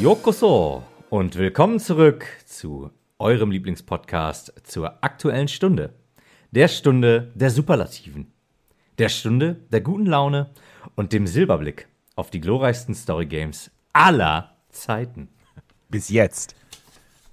Yokoso 0.00 0.84
und 1.10 1.34
willkommen 1.34 1.80
zurück 1.80 2.24
zu 2.46 2.92
eurem 3.18 3.50
Lieblingspodcast 3.50 4.54
zur 4.62 5.02
aktuellen 5.02 5.48
Stunde. 5.48 5.92
Der 6.52 6.68
Stunde 6.68 7.32
der 7.34 7.50
Superlativen. 7.50 8.32
Der 8.98 9.08
Stunde 9.08 9.56
der 9.72 9.80
guten 9.80 10.06
Laune 10.06 10.50
und 10.94 11.12
dem 11.12 11.26
Silberblick 11.26 11.88
auf 12.14 12.30
die 12.30 12.40
glorreichsten 12.40 12.94
Story 12.94 13.26
Games 13.26 13.72
aller 13.92 14.56
Zeiten. 14.68 15.30
Bis 15.88 16.10
jetzt. 16.10 16.54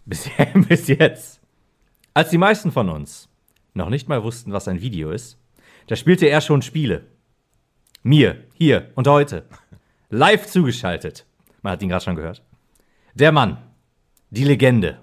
Bis, 0.06 0.28
bis 0.68 0.88
jetzt. 0.88 1.42
Als 2.16 2.32
die 2.32 2.40
meisten 2.40 2.72
von 2.72 2.90
uns 2.90 3.30
noch 3.76 3.90
nicht 3.90 4.10
mal 4.10 4.24
wussten, 4.24 4.54
was 4.54 4.68
ein 4.68 4.82
Video 4.82 5.12
ist, 5.12 5.38
da 5.86 5.96
spielte 5.96 6.26
er 6.26 6.42
schon 6.42 6.64
Spiele. 6.64 7.06
Mir, 8.02 8.44
hier 8.56 8.90
und 8.96 9.08
heute. 9.08 9.46
Live 10.10 10.48
zugeschaltet. 10.48 11.28
Man 11.62 11.74
hat 11.74 11.82
ihn 11.82 11.90
gerade 11.90 12.04
schon 12.04 12.16
gehört. 12.16 12.44
Der 13.18 13.32
Mann, 13.32 13.58
die 14.30 14.44
Legende, 14.44 15.00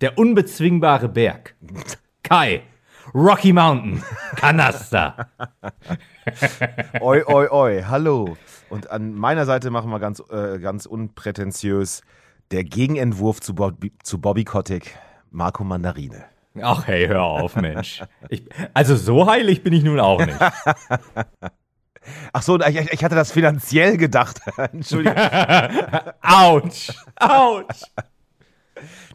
der 0.00 0.16
unbezwingbare 0.16 1.08
Berg, 1.08 1.56
Kai, 2.22 2.62
Rocky 3.12 3.52
Mountain, 3.52 4.00
Kanaster. 4.36 5.26
oi, 7.00 7.24
oi, 7.26 7.48
oi, 7.50 7.82
hallo. 7.82 8.36
Und 8.70 8.92
an 8.92 9.14
meiner 9.14 9.44
Seite 9.44 9.70
machen 9.70 9.90
wir 9.90 9.98
ganz, 9.98 10.22
äh, 10.30 10.60
ganz 10.60 10.86
unprätentiös 10.86 12.02
der 12.52 12.62
Gegenentwurf 12.62 13.40
zu, 13.40 13.56
Bobby, 13.56 13.92
zu 14.04 14.20
Bobby 14.20 14.44
Kotick, 14.44 14.96
Marco 15.32 15.64
Mandarine. 15.64 16.26
Ach 16.60 16.86
hey, 16.86 17.08
hör 17.08 17.24
auf, 17.24 17.56
Mensch. 17.56 18.04
Ich, 18.28 18.44
also 18.72 18.94
so 18.94 19.28
heilig 19.28 19.64
bin 19.64 19.72
ich 19.72 19.82
nun 19.82 19.98
auch 19.98 20.24
nicht. 20.24 20.38
Ach 22.32 22.42
so, 22.42 22.60
ich, 22.60 22.76
ich 22.76 23.04
hatte 23.04 23.14
das 23.14 23.32
finanziell 23.32 23.96
gedacht. 23.96 24.40
Entschuldigung. 24.56 25.16
Autsch. 26.22 26.90
Autsch. 27.16 27.82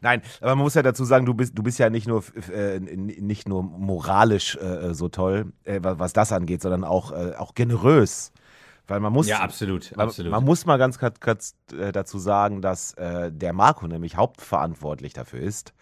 Nein, 0.02 0.22
aber 0.40 0.56
man 0.56 0.64
muss 0.64 0.76
ja 0.76 0.84
dazu 0.84 1.04
sagen, 1.04 1.26
du 1.26 1.34
bist, 1.34 1.58
du 1.58 1.64
bist 1.64 1.80
ja 1.80 1.90
nicht 1.90 2.08
nur, 2.08 2.24
äh, 2.54 2.80
nicht 2.80 3.50
nur 3.50 3.64
moralisch 3.64 4.56
äh, 4.56 4.94
so 4.94 5.10
toll, 5.10 5.52
äh, 5.66 5.80
was 5.82 6.14
das 6.14 6.32
angeht, 6.32 6.62
sondern 6.62 6.84
auch, 6.84 7.12
äh, 7.12 7.34
auch 7.38 7.56
generös. 7.56 8.32
Weil 8.88 9.02
man 9.02 9.12
muss. 9.12 9.28
Ja, 9.28 9.40
absolut, 9.40 9.96
man, 9.96 10.08
absolut. 10.08 10.32
Man 10.32 10.44
muss 10.46 10.66
mal 10.66 10.78
ganz 10.78 10.98
kurz, 10.98 11.56
äh, 11.78 11.92
dazu 11.92 12.20
sagen, 12.20 12.62
dass 12.62 12.94
äh, 12.94 13.32
der 13.32 13.52
Marco 13.52 13.86
nämlich 13.88 14.16
hauptverantwortlich 14.16 15.14
dafür 15.14 15.42
ist, 15.42 15.74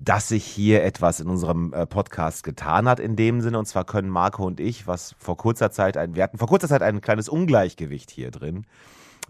dass 0.00 0.28
sich 0.28 0.44
hier 0.44 0.82
etwas 0.82 1.20
in 1.20 1.28
unserem 1.28 1.72
äh, 1.72 1.86
Podcast 1.86 2.42
getan 2.42 2.88
hat 2.88 2.98
in 2.98 3.14
dem 3.14 3.40
Sinne. 3.40 3.58
Und 3.58 3.66
zwar 3.66 3.84
können 3.84 4.08
Marco 4.08 4.44
und 4.44 4.58
ich, 4.58 4.88
was 4.88 5.14
vor 5.18 5.36
kurzer 5.36 5.70
Zeit 5.70 5.96
ein, 5.96 6.16
wir 6.16 6.24
hatten 6.24 6.38
vor 6.38 6.48
kurzer 6.48 6.68
Zeit 6.68 6.82
ein 6.82 7.00
kleines 7.00 7.28
Ungleichgewicht 7.28 8.10
hier 8.10 8.32
drin, 8.32 8.66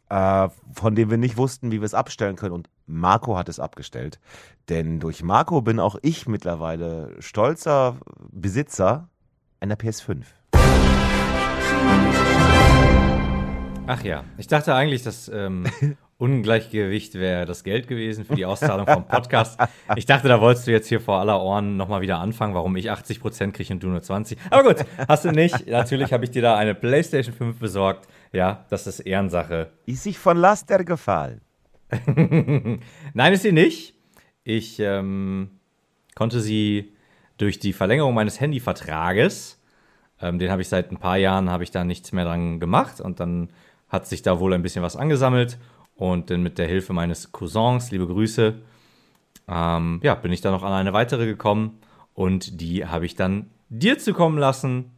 äh, 0.08 0.48
von 0.72 0.94
dem 0.94 1.10
wir 1.10 1.18
nicht 1.18 1.36
wussten, 1.36 1.70
wie 1.70 1.82
wir 1.82 1.86
es 1.86 1.94
abstellen 1.94 2.36
können. 2.36 2.54
Und 2.54 2.70
Marco 2.86 3.36
hat 3.36 3.50
es 3.50 3.60
abgestellt. 3.60 4.20
Denn 4.70 5.00
durch 5.00 5.22
Marco 5.22 5.60
bin 5.60 5.80
auch 5.80 5.96
ich 6.00 6.26
mittlerweile 6.26 7.14
stolzer 7.20 7.98
Besitzer 8.30 9.08
einer 9.60 9.76
PS5. 9.76 10.24
Ach 13.86 14.04
ja, 14.04 14.24
ich 14.38 14.46
dachte 14.46 14.74
eigentlich, 14.74 15.02
das 15.02 15.28
ähm, 15.28 15.64
Ungleichgewicht 16.18 17.14
wäre 17.14 17.46
das 17.46 17.64
Geld 17.64 17.88
gewesen 17.88 18.24
für 18.24 18.36
die 18.36 18.46
Auszahlung 18.46 18.86
vom 18.86 19.06
Podcast. 19.08 19.60
Ich 19.96 20.06
dachte, 20.06 20.28
da 20.28 20.40
wolltest 20.40 20.68
du 20.68 20.70
jetzt 20.70 20.86
hier 20.86 21.00
vor 21.00 21.18
aller 21.18 21.42
Ohren 21.42 21.76
nochmal 21.76 22.00
wieder 22.00 22.18
anfangen, 22.18 22.54
warum 22.54 22.76
ich 22.76 22.92
80 22.92 23.20
Prozent 23.20 23.54
kriege 23.54 23.72
und 23.74 23.82
du 23.82 23.88
nur 23.88 24.00
20. 24.00 24.38
Aber 24.50 24.62
gut, 24.62 24.86
hast 25.08 25.24
du 25.24 25.32
nicht. 25.32 25.66
Natürlich 25.66 26.12
habe 26.12 26.24
ich 26.24 26.30
dir 26.30 26.42
da 26.42 26.56
eine 26.56 26.76
PlayStation 26.76 27.34
5 27.34 27.58
besorgt. 27.58 28.08
Ja, 28.32 28.66
das 28.70 28.86
ist 28.86 29.00
Ehrensache. 29.00 29.72
Ist 29.86 30.04
sich 30.04 30.16
von 30.16 30.36
Laster 30.36 30.84
gefallen? 30.84 31.40
Nein, 33.14 33.32
ist 33.32 33.42
sie 33.42 33.52
nicht. 33.52 33.96
Ich 34.44 34.78
ähm, 34.78 35.58
konnte 36.14 36.40
sie 36.40 36.92
durch 37.36 37.58
die 37.58 37.72
Verlängerung 37.72 38.14
meines 38.14 38.40
Handyvertrages, 38.40 39.60
ähm, 40.20 40.38
den 40.38 40.50
habe 40.50 40.62
ich 40.62 40.68
seit 40.68 40.92
ein 40.92 40.98
paar 40.98 41.16
Jahren, 41.16 41.50
habe 41.50 41.64
ich 41.64 41.72
da 41.72 41.82
nichts 41.82 42.12
mehr 42.12 42.24
dran 42.24 42.60
gemacht 42.60 43.00
und 43.00 43.18
dann 43.18 43.50
hat 43.92 44.06
sich 44.06 44.22
da 44.22 44.40
wohl 44.40 44.54
ein 44.54 44.62
bisschen 44.62 44.82
was 44.82 44.96
angesammelt 44.96 45.58
und 45.94 46.30
dann 46.30 46.42
mit 46.42 46.56
der 46.56 46.66
Hilfe 46.66 46.94
meines 46.94 47.30
Cousins, 47.30 47.90
liebe 47.90 48.06
Grüße, 48.06 48.54
ähm, 49.48 50.00
ja, 50.02 50.14
bin 50.14 50.32
ich 50.32 50.40
dann 50.40 50.52
noch 50.52 50.62
an 50.62 50.72
eine 50.72 50.94
weitere 50.94 51.26
gekommen 51.26 51.78
und 52.14 52.60
die 52.60 52.86
habe 52.86 53.04
ich 53.04 53.14
dann 53.14 53.50
dir 53.68 53.98
zukommen 53.98 54.38
lassen. 54.38 54.90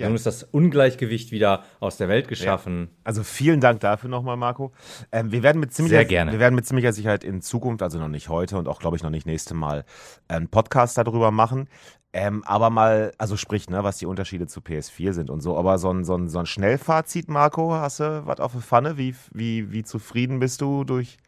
Ja. 0.00 0.06
Dann 0.06 0.14
ist 0.14 0.26
das 0.26 0.42
Ungleichgewicht 0.42 1.30
wieder 1.30 1.64
aus 1.78 1.96
der 1.98 2.08
Welt 2.08 2.26
geschaffen. 2.26 2.88
Ja. 2.90 2.96
Also 3.04 3.22
vielen 3.22 3.60
Dank 3.60 3.80
dafür 3.80 4.08
nochmal, 4.08 4.36
Marco. 4.36 4.72
Ähm, 5.12 5.30
wir 5.30 5.42
werden 5.42 5.60
mit 5.60 5.74
ziemlicher, 5.74 5.96
Sehr 5.96 6.04
gerne. 6.06 6.32
Wir 6.32 6.38
werden 6.38 6.54
mit 6.54 6.66
ziemlicher 6.66 6.92
Sicherheit 6.92 7.22
in 7.22 7.42
Zukunft, 7.42 7.82
also 7.82 7.98
noch 7.98 8.08
nicht 8.08 8.28
heute 8.28 8.56
und 8.56 8.66
auch 8.66 8.80
glaube 8.80 8.96
ich 8.96 9.02
noch 9.02 9.10
nicht 9.10 9.26
nächste 9.26 9.54
Mal, 9.54 9.84
einen 10.28 10.48
Podcast 10.48 10.96
darüber 10.96 11.30
machen. 11.30 11.68
Ähm, 12.12 12.42
aber 12.44 12.70
mal, 12.70 13.12
also 13.18 13.36
sprich, 13.36 13.68
ne, 13.68 13.84
was 13.84 13.98
die 13.98 14.06
Unterschiede 14.06 14.46
zu 14.46 14.60
PS4 14.60 15.12
sind 15.12 15.30
und 15.30 15.42
so. 15.42 15.56
Aber 15.56 15.78
so 15.78 15.92
ein, 15.92 16.04
so 16.04 16.16
ein, 16.16 16.28
so 16.28 16.38
ein 16.38 16.46
Schnellfazit, 16.46 17.28
Marco, 17.28 17.72
hast 17.74 18.00
du 18.00 18.26
was 18.26 18.40
auf 18.40 18.52
der 18.52 18.62
Pfanne? 18.62 18.96
Wie, 18.96 19.14
wie, 19.32 19.70
wie 19.70 19.84
zufrieden 19.84 20.40
bist 20.40 20.60
du 20.60 20.84
durch 20.84 21.18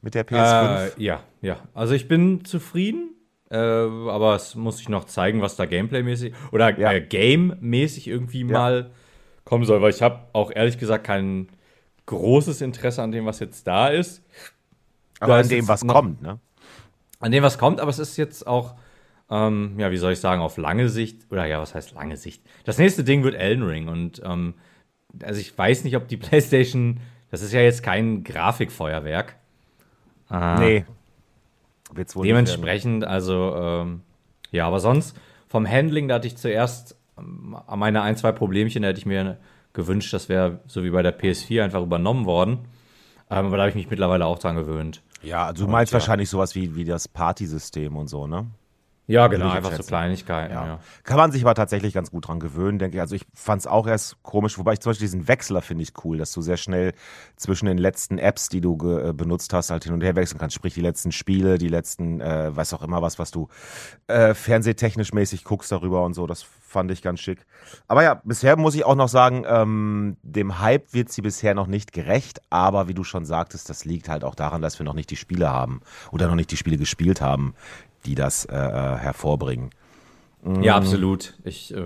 mit 0.00 0.14
der 0.14 0.26
PS5? 0.26 0.96
Äh, 0.96 1.02
ja, 1.02 1.20
ja. 1.42 1.58
Also 1.74 1.94
ich 1.94 2.08
bin 2.08 2.44
zufrieden, 2.44 3.15
äh, 3.50 3.56
aber 3.56 4.34
es 4.34 4.54
muss 4.54 4.78
sich 4.78 4.88
noch 4.88 5.04
zeigen, 5.04 5.42
was 5.42 5.56
da 5.56 5.66
Gameplay-mäßig 5.66 6.34
oder 6.52 6.78
ja. 6.78 6.92
äh, 6.92 7.00
Game-mäßig 7.00 8.08
irgendwie 8.08 8.40
ja. 8.40 8.46
mal 8.46 8.90
kommen 9.44 9.64
soll, 9.64 9.80
weil 9.82 9.90
ich 9.90 10.02
habe 10.02 10.20
auch 10.32 10.50
ehrlich 10.54 10.78
gesagt 10.78 11.04
kein 11.04 11.48
großes 12.06 12.60
Interesse 12.60 13.02
an 13.02 13.12
dem, 13.12 13.26
was 13.26 13.40
jetzt 13.40 13.66
da 13.66 13.88
ist. 13.88 14.22
Aber 15.20 15.34
da 15.34 15.40
an 15.40 15.48
dem, 15.48 15.68
was 15.68 15.84
noch, 15.84 15.94
kommt, 15.94 16.22
ne? 16.22 16.38
An 17.20 17.32
dem, 17.32 17.42
was 17.42 17.58
kommt, 17.58 17.80
aber 17.80 17.90
es 17.90 17.98
ist 17.98 18.16
jetzt 18.16 18.46
auch 18.46 18.74
ähm, 19.30 19.74
ja, 19.78 19.90
wie 19.90 19.96
soll 19.96 20.12
ich 20.12 20.20
sagen, 20.20 20.40
auf 20.40 20.56
lange 20.56 20.88
Sicht, 20.88 21.30
oder 21.30 21.46
ja, 21.46 21.60
was 21.60 21.74
heißt 21.74 21.92
lange 21.94 22.16
Sicht? 22.16 22.42
Das 22.64 22.78
nächste 22.78 23.02
Ding 23.02 23.24
wird 23.24 23.34
Elden 23.34 23.64
Ring 23.64 23.88
und 23.88 24.22
ähm, 24.24 24.54
also 25.22 25.40
ich 25.40 25.56
weiß 25.56 25.84
nicht, 25.84 25.96
ob 25.96 26.08
die 26.08 26.16
PlayStation, 26.16 27.00
das 27.30 27.42
ist 27.42 27.52
ja 27.52 27.60
jetzt 27.60 27.82
kein 27.82 28.22
Grafikfeuerwerk. 28.22 29.36
Äh, 30.30 30.58
nee. 30.58 30.84
Wird's 31.92 32.16
wohl 32.16 32.26
dementsprechend, 32.26 33.04
also 33.04 33.54
ähm, 33.56 34.00
ja, 34.50 34.66
aber 34.66 34.80
sonst 34.80 35.16
vom 35.48 35.68
Handling, 35.68 36.08
da 36.08 36.16
hatte 36.16 36.26
ich 36.26 36.36
zuerst 36.36 36.96
ähm, 37.18 37.56
meine 37.74 38.02
ein, 38.02 38.16
zwei 38.16 38.32
Problemchen, 38.32 38.82
da 38.82 38.88
hätte 38.88 38.98
ich 38.98 39.06
mir 39.06 39.38
gewünscht, 39.72 40.12
das 40.12 40.28
wäre 40.28 40.60
so 40.66 40.82
wie 40.84 40.90
bei 40.90 41.02
der 41.02 41.16
PS4 41.18 41.62
einfach 41.62 41.82
übernommen 41.82 42.26
worden. 42.26 42.66
Ähm, 43.30 43.46
aber 43.46 43.56
da 43.56 43.62
habe 43.64 43.70
ich 43.70 43.76
mich 43.76 43.90
mittlerweile 43.90 44.26
auch 44.26 44.38
dran 44.38 44.56
gewöhnt. 44.56 45.02
Ja, 45.22 45.46
also 45.46 45.64
du 45.64 45.70
meinst 45.70 45.92
und, 45.92 46.00
wahrscheinlich 46.00 46.28
sowas 46.28 46.54
wie, 46.54 46.76
wie 46.76 46.84
das 46.84 47.08
Partysystem 47.08 47.96
und 47.96 48.08
so, 48.08 48.26
ne? 48.26 48.46
Ja, 49.08 49.28
genau, 49.28 49.50
einfach 49.50 49.72
so 49.72 49.84
Kleinigkeiten. 49.84 50.52
Ja. 50.52 50.66
ja. 50.66 50.78
Kann 51.04 51.16
man 51.16 51.30
sich 51.30 51.42
aber 51.42 51.54
tatsächlich 51.54 51.94
ganz 51.94 52.10
gut 52.10 52.26
dran 52.26 52.40
gewöhnen, 52.40 52.78
denke 52.78 52.96
ich. 52.96 53.00
Also 53.00 53.14
ich 53.14 53.24
fand 53.34 53.60
es 53.60 53.66
auch 53.66 53.86
erst 53.86 54.20
komisch, 54.22 54.58
wobei 54.58 54.72
ich 54.72 54.80
zum 54.80 54.90
Beispiel 54.90 55.04
diesen 55.04 55.28
Wechsler 55.28 55.62
finde 55.62 55.84
ich 55.84 55.92
cool, 56.04 56.18
dass 56.18 56.32
du 56.32 56.40
sehr 56.40 56.56
schnell 56.56 56.92
zwischen 57.36 57.66
den 57.66 57.78
letzten 57.78 58.18
Apps, 58.18 58.48
die 58.48 58.60
du 58.60 58.74
äh, 58.98 59.12
benutzt 59.12 59.52
hast, 59.52 59.70
halt 59.70 59.84
hin 59.84 59.92
und 59.92 60.02
her 60.02 60.16
wechseln 60.16 60.38
kannst. 60.38 60.56
Sprich, 60.56 60.74
die 60.74 60.80
letzten 60.80 61.12
Spiele, 61.12 61.58
die 61.58 61.68
letzten, 61.68 62.20
äh, 62.20 62.54
weiß 62.54 62.74
auch 62.74 62.82
immer 62.82 63.00
was, 63.00 63.20
was 63.20 63.30
du 63.30 63.48
äh, 64.08 64.34
fernsehtechnisch 64.34 65.12
mäßig 65.12 65.44
guckst 65.44 65.70
darüber 65.70 66.04
und 66.04 66.14
so. 66.14 66.26
Das 66.26 66.42
fand 66.42 66.90
ich 66.90 67.00
ganz 67.00 67.20
schick. 67.20 67.46
Aber 67.86 68.02
ja, 68.02 68.20
bisher 68.24 68.56
muss 68.56 68.74
ich 68.74 68.84
auch 68.84 68.96
noch 68.96 69.08
sagen, 69.08 69.44
ähm, 69.48 70.16
dem 70.22 70.60
Hype 70.60 70.92
wird 70.92 71.10
sie 71.10 71.22
bisher 71.22 71.54
noch 71.54 71.68
nicht 71.68 71.92
gerecht. 71.92 72.40
Aber 72.50 72.88
wie 72.88 72.94
du 72.94 73.04
schon 73.04 73.24
sagtest, 73.24 73.70
das 73.70 73.84
liegt 73.84 74.08
halt 74.08 74.24
auch 74.24 74.34
daran, 74.34 74.62
dass 74.62 74.80
wir 74.80 74.84
noch 74.84 74.94
nicht 74.94 75.10
die 75.10 75.16
Spiele 75.16 75.48
haben 75.48 75.80
oder 76.10 76.26
noch 76.26 76.34
nicht 76.34 76.50
die 76.50 76.56
Spiele 76.56 76.76
gespielt 76.76 77.20
haben, 77.20 77.54
die 78.04 78.14
das 78.14 78.44
äh, 78.44 78.54
äh 78.54 78.96
hervorbringen. 78.96 79.70
Ja, 80.60 80.74
mm. 80.74 80.82
absolut. 80.82 81.34
Ich 81.44 81.74
äh, 81.74 81.80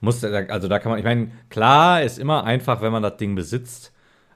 muss, 0.00 0.22
also 0.24 0.68
da 0.68 0.78
kann 0.78 0.90
man, 0.90 0.98
ich 0.98 1.04
meine, 1.04 1.30
klar 1.48 2.02
ist 2.02 2.18
immer 2.18 2.44
einfach, 2.44 2.80
wenn 2.80 2.92
man 2.92 3.02
das 3.02 3.16
Ding 3.16 3.34
besitzt 3.34 3.92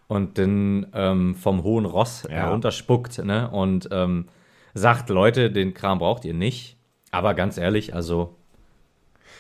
und 0.06 0.38
dann 0.38 0.86
ähm, 0.94 1.34
vom 1.34 1.62
hohen 1.62 1.84
Ross 1.84 2.24
ja. 2.24 2.36
herunterspuckt 2.36 3.18
ne, 3.24 3.50
und 3.50 3.88
ähm, 3.92 4.26
sagt, 4.74 5.08
Leute, 5.10 5.50
den 5.50 5.74
Kram 5.74 5.98
braucht 5.98 6.24
ihr 6.24 6.34
nicht. 6.34 6.76
Aber 7.10 7.34
ganz 7.34 7.58
ehrlich, 7.58 7.94
also 7.94 8.37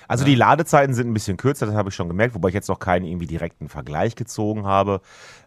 also 0.08 0.24
ja. 0.24 0.30
die 0.30 0.34
Ladezeiten 0.34 0.94
sind 0.94 1.08
ein 1.08 1.14
bisschen 1.14 1.36
kürzer, 1.36 1.66
das 1.66 1.74
habe 1.74 1.90
ich 1.90 1.94
schon 1.94 2.08
gemerkt, 2.08 2.34
wobei 2.34 2.48
ich 2.48 2.54
jetzt 2.54 2.68
noch 2.68 2.78
keinen 2.78 3.04
irgendwie 3.04 3.26
direkten 3.26 3.68
Vergleich 3.68 4.16
gezogen 4.16 4.66
habe. 4.66 5.00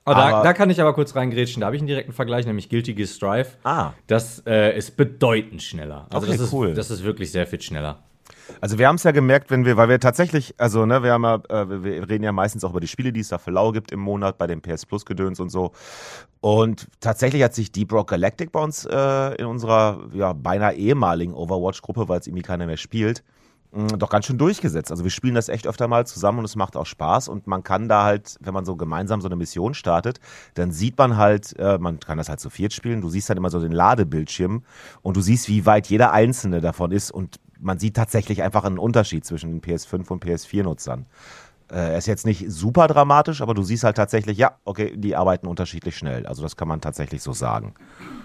Oh, 0.05 0.13
da, 0.13 0.43
da, 0.43 0.53
kann 0.53 0.69
ich 0.69 0.79
aber 0.79 0.93
kurz 0.93 1.15
reingrätschen. 1.15 1.61
Da 1.61 1.67
habe 1.67 1.75
ich 1.75 1.81
einen 1.81 1.87
direkten 1.87 2.13
Vergleich, 2.13 2.45
nämlich 2.45 2.69
Guilty 2.69 2.93
Gear 2.93 3.07
Strive. 3.07 3.49
Ah. 3.63 3.91
Das 4.07 4.41
äh, 4.47 4.77
ist 4.77 4.97
bedeutend 4.97 5.61
schneller. 5.61 6.07
Also 6.11 6.27
okay, 6.27 6.37
das 6.37 6.47
ist, 6.47 6.53
cool. 6.53 6.73
Das 6.73 6.89
ist 6.89 7.03
wirklich 7.03 7.31
sehr 7.31 7.45
viel 7.45 7.61
schneller. 7.61 7.99
Also 8.59 8.77
wir 8.77 8.87
haben 8.87 8.95
es 8.95 9.03
ja 9.03 9.11
gemerkt, 9.11 9.49
wenn 9.49 9.65
wir, 9.65 9.77
weil 9.77 9.89
wir 9.89 9.99
tatsächlich, 9.99 10.53
also 10.57 10.85
ne, 10.85 11.03
wir 11.03 11.13
haben 11.13 11.23
ja, 11.23 11.35
äh, 11.49 11.83
wir 11.83 12.09
reden 12.09 12.23
ja 12.23 12.31
meistens 12.31 12.63
auch 12.63 12.71
über 12.71 12.79
die 12.79 12.87
Spiele, 12.87 13.13
die 13.13 13.21
es 13.21 13.29
da 13.29 13.37
für 13.37 13.51
lau 13.51 13.71
gibt 13.71 13.91
im 13.91 13.99
Monat 13.99 14.37
bei 14.37 14.47
dem 14.47 14.61
PS 14.61 14.85
Plus 14.85 15.05
Gedöns 15.05 15.39
und 15.39 15.49
so. 15.49 15.71
Und 16.41 16.87
tatsächlich 16.99 17.43
hat 17.43 17.53
sich 17.53 17.71
Deep 17.71 17.93
Rock 17.93 18.09
Galactic 18.09 18.51
bei 18.51 18.61
uns 18.61 18.85
äh, 18.85 19.35
in 19.35 19.45
unserer 19.45 20.01
ja 20.13 20.33
beinahe 20.33 20.73
ehemaligen 20.73 21.33
Overwatch 21.33 21.81
Gruppe, 21.81 22.09
weil 22.09 22.19
es 22.19 22.27
irgendwie 22.27 22.43
keiner 22.43 22.65
mehr 22.65 22.77
spielt, 22.77 23.23
doch 23.71 24.09
ganz 24.09 24.25
schön 24.25 24.37
durchgesetzt. 24.37 24.91
Also 24.91 25.03
wir 25.03 25.11
spielen 25.11 25.35
das 25.35 25.47
echt 25.47 25.65
öfter 25.65 25.87
mal 25.87 26.05
zusammen 26.05 26.39
und 26.39 26.45
es 26.45 26.55
macht 26.55 26.75
auch 26.75 26.85
Spaß 26.85 27.29
und 27.29 27.47
man 27.47 27.63
kann 27.63 27.87
da 27.87 28.03
halt, 28.03 28.37
wenn 28.41 28.53
man 28.53 28.65
so 28.65 28.75
gemeinsam 28.75 29.21
so 29.21 29.27
eine 29.27 29.37
Mission 29.37 29.73
startet, 29.73 30.19
dann 30.55 30.71
sieht 30.71 30.97
man 30.97 31.15
halt, 31.15 31.57
äh, 31.57 31.77
man 31.77 31.99
kann 31.99 32.17
das 32.17 32.27
halt 32.27 32.41
zu 32.41 32.49
viert 32.49 32.73
spielen, 32.73 33.01
du 33.01 33.09
siehst 33.09 33.29
dann 33.29 33.37
immer 33.37 33.49
so 33.49 33.59
den 33.59 33.71
Ladebildschirm 33.71 34.63
und 35.01 35.17
du 35.17 35.21
siehst, 35.21 35.47
wie 35.47 35.65
weit 35.65 35.87
jeder 35.87 36.11
einzelne 36.11 36.59
davon 36.59 36.91
ist 36.91 37.11
und 37.11 37.39
man 37.61 37.79
sieht 37.79 37.95
tatsächlich 37.95 38.43
einfach 38.43 38.65
einen 38.65 38.79
Unterschied 38.79 39.23
zwischen 39.23 39.51
den 39.51 39.61
PS5 39.61 40.09
und 40.09 40.25
PS4-Nutzern. 40.25 41.05
Äh, 41.71 41.91
er 41.91 41.97
ist 41.97 42.05
jetzt 42.05 42.25
nicht 42.25 42.51
super 42.51 42.87
dramatisch, 42.87 43.41
aber 43.41 43.53
du 43.53 43.63
siehst 43.63 43.85
halt 43.85 43.95
tatsächlich, 43.95 44.37
ja, 44.37 44.57
okay, 44.65 44.93
die 44.97 45.15
arbeiten 45.15 45.47
unterschiedlich 45.47 45.95
schnell. 45.95 46.25
Also 46.27 46.43
das 46.43 46.57
kann 46.57 46.67
man 46.67 46.81
tatsächlich 46.81 47.23
so 47.23 47.31
sagen. 47.31 47.75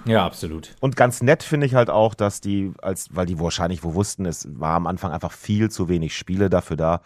Ja, 0.05 0.27
absolut. 0.27 0.75
Und 0.81 0.97
ganz 0.97 1.23
nett 1.23 1.45
finde 1.45 1.67
ich 1.67 1.75
halt 1.75 1.89
auch, 1.89 2.15
dass 2.15 2.41
die, 2.41 2.73
als, 2.83 3.15
weil 3.15 3.27
die 3.27 3.39
wahrscheinlich 3.39 3.85
wo 3.85 3.95
wussten, 3.95 4.27
es 4.27 4.49
war 4.59 4.75
am 4.75 4.87
Anfang 4.89 5.13
einfach 5.13 5.33
viel 5.33 5.71
zu 5.71 5.89
wenig 5.89 6.17
Spiele 6.17 6.51
dafür 6.51 6.77
da, 6.77 7.01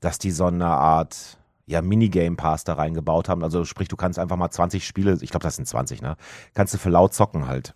dass 0.00 0.18
die 0.18 0.30
so 0.30 0.44
eine 0.46 0.66
Art 0.66 1.38
ja, 1.66 1.80
Minigame 1.82 2.36
Pass 2.36 2.64
da 2.64 2.74
reingebaut 2.74 3.28
haben. 3.28 3.42
Also 3.42 3.64
sprich, 3.64 3.88
du 3.88 3.96
kannst 3.96 4.18
einfach 4.18 4.36
mal 4.36 4.50
20 4.50 4.86
Spiele, 4.86 5.16
ich 5.20 5.30
glaube, 5.30 5.44
das 5.44 5.56
sind 5.56 5.66
20, 5.66 6.02
ne? 6.02 6.16
Kannst 6.54 6.74
du 6.74 6.78
für 6.78 6.90
laut 6.90 7.14
zocken 7.14 7.48
halt. 7.48 7.74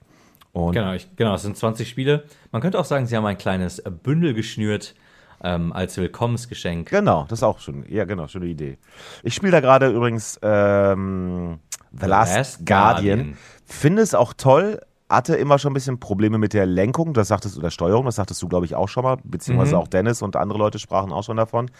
Und 0.52 0.72
genau, 0.72 0.92
ich, 0.92 1.08
genau, 1.16 1.34
es 1.34 1.42
sind 1.42 1.56
20 1.56 1.88
Spiele. 1.88 2.24
Man 2.52 2.60
könnte 2.60 2.78
auch 2.78 2.84
sagen, 2.84 3.06
sie 3.06 3.16
haben 3.16 3.24
ein 3.24 3.38
kleines 3.38 3.82
Bündel 4.02 4.34
geschnürt 4.34 4.94
ähm, 5.42 5.72
als 5.72 5.96
Willkommensgeschenk. 5.96 6.88
Genau, 6.88 7.24
das 7.28 7.40
ist 7.40 7.42
auch 7.42 7.60
schon, 7.60 7.84
ja 7.88 8.04
genau, 8.04 8.28
schöne 8.28 8.46
Idee. 8.46 8.78
Ich 9.22 9.34
spiele 9.34 9.52
da 9.52 9.60
gerade 9.60 9.88
übrigens 9.88 10.38
ähm, 10.42 11.58
The, 11.92 11.98
The 12.02 12.06
Last, 12.06 12.36
Last 12.36 12.66
Guardian. 12.66 13.18
Guardian. 13.18 13.38
Finde 13.64 14.02
es 14.02 14.14
auch 14.14 14.32
toll, 14.32 14.80
hatte 15.10 15.34
immer 15.34 15.58
schon 15.58 15.72
ein 15.72 15.74
bisschen 15.74 15.98
Probleme 15.98 16.38
mit 16.38 16.52
der 16.52 16.66
Lenkung, 16.66 17.12
das 17.12 17.28
sagtest 17.28 17.56
du, 17.56 17.60
der 17.60 17.70
Steuerung, 17.70 18.04
das 18.06 18.14
sagtest 18.14 18.40
du, 18.40 18.48
glaube 18.48 18.64
ich, 18.64 18.76
auch 18.76 18.88
schon 18.88 19.02
mal, 19.02 19.16
beziehungsweise 19.24 19.74
mhm. 19.74 19.82
auch 19.82 19.88
Dennis 19.88 20.22
und 20.22 20.36
andere 20.36 20.58
Leute 20.58 20.78
sprachen 20.78 21.12
auch 21.12 21.24
schon 21.24 21.36
davon. 21.36 21.70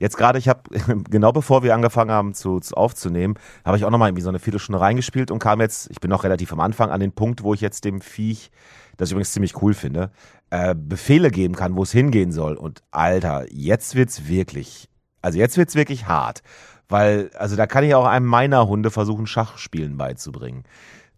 Jetzt 0.00 0.16
gerade, 0.16 0.38
ich 0.40 0.48
habe, 0.48 0.62
genau 1.08 1.30
bevor 1.30 1.62
wir 1.62 1.74
angefangen 1.74 2.10
haben 2.10 2.34
zu, 2.34 2.58
zu 2.58 2.74
aufzunehmen, 2.74 3.34
habe 3.64 3.76
ich 3.76 3.84
auch 3.84 3.90
nochmal 3.90 4.08
irgendwie 4.08 4.24
so 4.24 4.28
eine 4.28 4.40
Viertelstunde 4.40 4.80
reingespielt 4.80 5.30
und 5.30 5.38
kam 5.38 5.60
jetzt, 5.60 5.88
ich 5.90 6.00
bin 6.00 6.10
noch 6.10 6.24
relativ 6.24 6.52
am 6.52 6.60
Anfang, 6.60 6.90
an 6.90 7.00
den 7.00 7.12
Punkt, 7.12 7.44
wo 7.44 7.54
ich 7.54 7.60
jetzt 7.60 7.84
dem 7.84 8.00
Viech, 8.00 8.50
das 8.96 9.08
ich 9.08 9.12
übrigens 9.12 9.32
ziemlich 9.32 9.62
cool 9.62 9.72
finde, 9.72 10.10
äh, 10.50 10.74
Befehle 10.74 11.30
geben 11.30 11.54
kann, 11.54 11.76
wo 11.76 11.84
es 11.84 11.92
hingehen 11.92 12.32
soll. 12.32 12.54
Und 12.54 12.82
Alter, 12.90 13.46
jetzt 13.52 13.94
wird's 13.94 14.26
wirklich, 14.26 14.90
also 15.22 15.38
jetzt 15.38 15.56
wird's 15.56 15.76
wirklich 15.76 16.08
hart. 16.08 16.42
Weil, 16.88 17.30
also 17.38 17.54
da 17.54 17.68
kann 17.68 17.84
ich 17.84 17.94
auch 17.94 18.04
einem 18.04 18.26
meiner 18.26 18.66
Hunde 18.66 18.90
versuchen, 18.90 19.28
Schachspielen 19.28 19.96
beizubringen. 19.96 20.64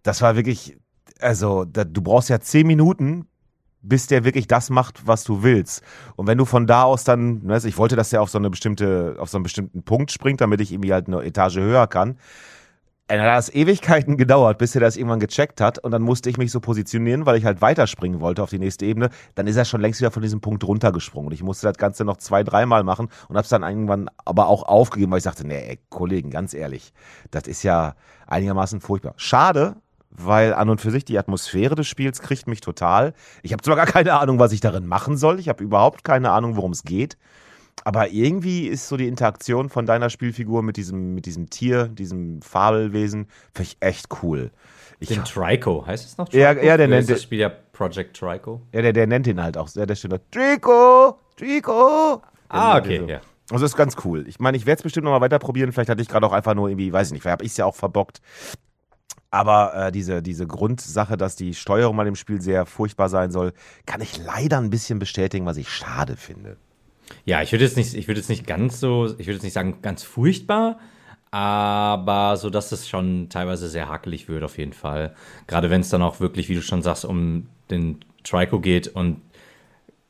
Das 0.03 0.21
war 0.21 0.37
wirklich, 0.37 0.77
also 1.23 1.65
da, 1.65 1.85
du 1.85 2.03
brauchst 2.03 2.29
ja 2.29 2.41
zehn 2.41 2.67
Minuten, 2.67 3.27
bis 3.83 4.07
der 4.07 4.25
wirklich 4.25 4.47
das 4.47 4.71
macht, 4.71 5.07
was 5.07 5.25
du 5.25 5.43
willst. 5.43 5.83
Und 6.17 6.27
wenn 6.27 6.39
du 6.39 6.45
von 6.45 6.67
da 6.67 6.85
aus 6.85 7.05
dann, 7.05 7.47
weißt, 7.47 7.67
ich 7.67 7.79
wollte, 7.79 7.97
dass 7.97 8.11
der 8.11 8.23
auf 8.23 8.31
so 8.31 8.39
eine 8.39 8.49
bestimmte, 8.49 9.17
auf 9.19 9.29
so 9.29 9.37
einen 9.37 9.43
bestimmten 9.43 9.83
Punkt 9.83 10.13
springt, 10.13 10.41
damit 10.41 10.61
ich 10.61 10.73
irgendwie 10.73 10.93
halt 10.93 11.09
eine 11.09 11.23
Etage 11.23 11.57
höher 11.57 11.87
kann. 11.89 12.17
Dann 13.09 13.21
hat 13.21 13.37
das 13.37 13.53
Ewigkeiten 13.53 14.17
gedauert, 14.17 14.59
bis 14.59 14.75
er 14.77 14.81
das 14.81 14.97
irgendwann 14.97 15.19
gecheckt 15.19 15.61
hat. 15.61 15.79
Und 15.81 15.91
dann 15.91 16.03
musste 16.03 16.31
ich 16.31 16.39
mich 16.39 16.53
so 16.53 16.61
positionieren, 16.61 17.27
weil 17.27 17.37
ich 17.37 17.45
halt 17.45 17.61
weiterspringen 17.61 18.21
wollte 18.21 18.43
auf 18.43 18.51
die 18.51 18.61
nächste 18.61 18.87
Ebene. 18.87 19.11
Dann 19.35 19.49
ist 19.49 19.57
er 19.57 19.65
schon 19.65 19.81
längst 19.81 20.01
wieder 20.01 20.13
von 20.13 20.23
diesem 20.23 20.41
Punkt 20.41 20.63
runtergesprungen. 20.65 21.27
Und 21.27 21.35
ich 21.35 21.43
musste 21.43 21.67
das 21.67 21.77
Ganze 21.77 22.05
noch 22.05 22.19
zwei, 22.19 22.45
dreimal 22.45 22.85
machen 22.85 23.09
und 23.29 23.37
hab's 23.37 23.49
dann 23.49 23.65
irgendwann 23.65 24.09
aber 24.25 24.47
auch 24.47 24.63
aufgegeben, 24.63 25.11
weil 25.11 25.19
ich 25.19 25.25
sagte, 25.25 25.47
nee, 25.47 25.59
ey, 25.59 25.81
Kollegen, 25.91 26.31
ganz 26.31 26.55
ehrlich, 26.55 26.93
das 27.33 27.49
ist 27.49 27.65
ja 27.65 27.97
einigermaßen 28.29 28.81
furchtbar. 28.81 29.15
Schade, 29.17 29.75
weil 30.13 30.55
an 30.55 30.69
und 30.69 30.81
für 30.81 30.91
sich 30.91 31.05
die 31.05 31.19
Atmosphäre 31.19 31.75
des 31.75 31.89
Spiels 31.89 32.21
kriegt 32.21 32.47
mich 32.47 32.61
total. 32.61 33.15
Ich 33.43 33.53
habe 33.53 33.63
zwar 33.63 33.77
gar 33.77 33.87
keine 33.87 34.15
Ahnung, 34.15 34.39
was 34.39 34.53
ich 34.53 34.61
darin 34.61 34.87
machen 34.87 35.17
soll. 35.17 35.41
Ich 35.41 35.49
habe 35.49 35.65
überhaupt 35.65 36.05
keine 36.05 36.31
Ahnung, 36.31 36.57
worum 36.57 36.73
es 36.73 36.85
geht. 36.85 37.17
Aber 37.85 38.11
irgendwie 38.11 38.69
ist 38.69 38.89
so 38.89 38.97
die 38.97 39.09
Interaktion 39.09 39.69
von 39.69 39.87
deiner 39.87 40.11
Spielfigur 40.11 40.63
mit 40.63 40.77
diesem, 40.77 41.15
mit 41.15 41.27
diesem 41.27 41.51
Tier, 41.51 41.89
diesem 41.89 42.43
Fabelwesen, 42.43 43.27
finde 43.55 43.71
ich 43.71 43.77
echt 43.81 44.09
cool. 44.23 44.51
Ich 45.01 45.09
Den 45.09 45.25
Trico, 45.25 45.85
heißt 45.85 46.07
es 46.07 46.17
noch 46.17 46.29
Trico? 46.29 46.43
Ja, 46.43 46.53
ja 46.53 46.77
der 46.77 46.87
nennt 46.87 47.11
das 47.11 47.23
Spiel 47.23 47.41
ja 47.41 47.49
Project 47.49 48.17
Trico. 48.17 48.61
Ja, 48.73 48.83
der, 48.83 48.93
der 48.93 49.07
nennt 49.07 49.27
ihn 49.27 49.43
halt 49.43 49.57
auch. 49.57 49.69
Der, 49.71 49.87
der 49.87 49.97
steht 49.97 50.13
da, 50.13 50.19
Trico, 50.31 51.19
Trico. 51.37 52.23
Ah, 52.49 52.79
okay, 52.79 53.01
so. 53.01 53.09
ja. 53.09 53.21
Also 53.51 53.65
das 53.65 53.73
ist 53.73 53.77
ganz 53.77 53.97
cool. 54.05 54.29
Ich 54.29 54.39
meine, 54.39 54.57
ich 54.57 54.65
werde 54.65 54.79
es 54.79 54.83
bestimmt 54.83 55.05
noch 55.05 55.11
mal 55.11 55.21
weiter 55.21 55.39
probieren. 55.39 55.73
Vielleicht 55.73 55.91
hatte 55.91 56.01
ich 56.01 56.09
gerade 56.09 56.27
auch 56.27 56.33
einfach 56.33 56.55
nur 56.55 56.69
irgendwie, 56.69 56.93
weiß 56.93 57.09
ich 57.09 57.13
nicht, 57.15 57.23
vielleicht 57.23 57.33
habe 57.33 57.45
ich 57.45 57.51
es 57.51 57.57
ja 57.57 57.65
auch 57.65 57.75
verbockt. 57.75 58.21
Aber 59.33 59.75
äh, 59.75 59.93
diese, 59.93 60.23
diese 60.23 60.47
Grundsache, 60.47 61.17
dass 61.17 61.37
die 61.37 61.55
Steuerung 61.55 61.97
mal 61.97 62.07
im 62.07 62.17
Spiel 62.17 62.43
sehr 62.43 62.67
furchtbar 62.67 63.09
sein 63.09 63.33
soll, 63.33 63.55
kann 63.87 64.03
ich 64.03 64.23
leider 64.23 64.59
ein 64.59 64.69
bisschen 64.69 64.99
bestätigen, 64.99 65.47
was 65.47 65.57
ich 65.57 65.71
schade 65.71 66.17
finde. 66.17 66.59
Ja, 67.25 67.41
ich 67.41 67.51
würde 67.51 67.65
jetzt 67.65 67.79
nicht, 67.79 67.95
ich 67.95 68.09
würde 68.09 68.21
jetzt 68.21 68.29
nicht 68.29 68.47
ganz 68.47 68.79
so, 68.79 69.07
ich 69.07 69.27
würde 69.27 69.33
jetzt 69.33 69.43
nicht 69.43 69.55
sagen 69.55 69.79
ganz 69.81 70.03
furchtbar, 70.03 70.79
aber 71.31 72.37
so, 72.37 72.51
dass 72.51 72.73
es 72.73 72.87
schon 72.87 73.31
teilweise 73.31 73.69
sehr 73.69 73.89
hakelig 73.89 74.29
wird 74.29 74.45
auf 74.45 74.59
jeden 74.59 74.75
Fall. 74.75 75.15
Gerade 75.47 75.71
wenn 75.71 75.81
es 75.81 75.89
dann 75.89 76.03
auch 76.03 76.21
wirklich, 76.21 76.51
wie 76.51 76.55
du 76.55 76.63
schon 76.63 76.83
sagst, 76.83 77.07
um 77.07 77.49
den 77.71 78.05
Trico 78.25 78.61
geht 78.61 78.89
und 78.89 79.23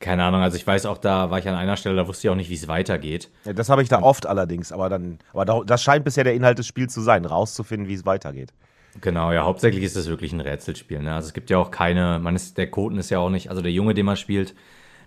keine 0.01 0.25
Ahnung, 0.25 0.41
also 0.41 0.57
ich 0.57 0.67
weiß 0.67 0.85
auch, 0.85 0.97
da 0.97 1.31
war 1.31 1.39
ich 1.39 1.47
an 1.47 1.55
einer 1.55 1.77
Stelle, 1.77 1.95
da 1.95 2.09
wusste 2.09 2.27
ich 2.27 2.29
auch 2.29 2.35
nicht, 2.35 2.49
wie 2.49 2.55
es 2.55 2.67
weitergeht. 2.67 3.29
Ja, 3.45 3.53
das 3.53 3.69
habe 3.69 3.83
ich 3.83 3.87
da 3.87 4.01
oft 4.01 4.25
allerdings, 4.25 4.73
aber 4.73 4.89
dann, 4.89 5.19
aber 5.31 5.63
das 5.63 5.81
scheint 5.81 6.03
bisher 6.03 6.25
der 6.25 6.33
Inhalt 6.33 6.59
des 6.59 6.67
Spiels 6.67 6.93
zu 6.93 6.99
sein, 6.99 7.23
rauszufinden, 7.23 7.87
wie 7.87 7.93
es 7.93 8.05
weitergeht. 8.05 8.51
Genau, 9.01 9.31
ja, 9.31 9.43
hauptsächlich 9.43 9.83
ist 9.83 9.95
es 9.95 10.07
wirklich 10.07 10.33
ein 10.33 10.41
Rätselspiel. 10.41 10.99
Ne? 10.99 11.13
Also 11.13 11.27
es 11.27 11.33
gibt 11.33 11.49
ja 11.49 11.57
auch 11.57 11.71
keine, 11.71 12.19
man 12.19 12.35
ist, 12.35 12.57
der 12.57 12.69
Koten 12.69 12.97
ist 12.97 13.09
ja 13.09 13.19
auch 13.19 13.29
nicht, 13.29 13.49
also 13.49 13.61
der 13.61 13.71
Junge, 13.71 13.93
den 13.93 14.05
man 14.05 14.17
spielt, 14.17 14.53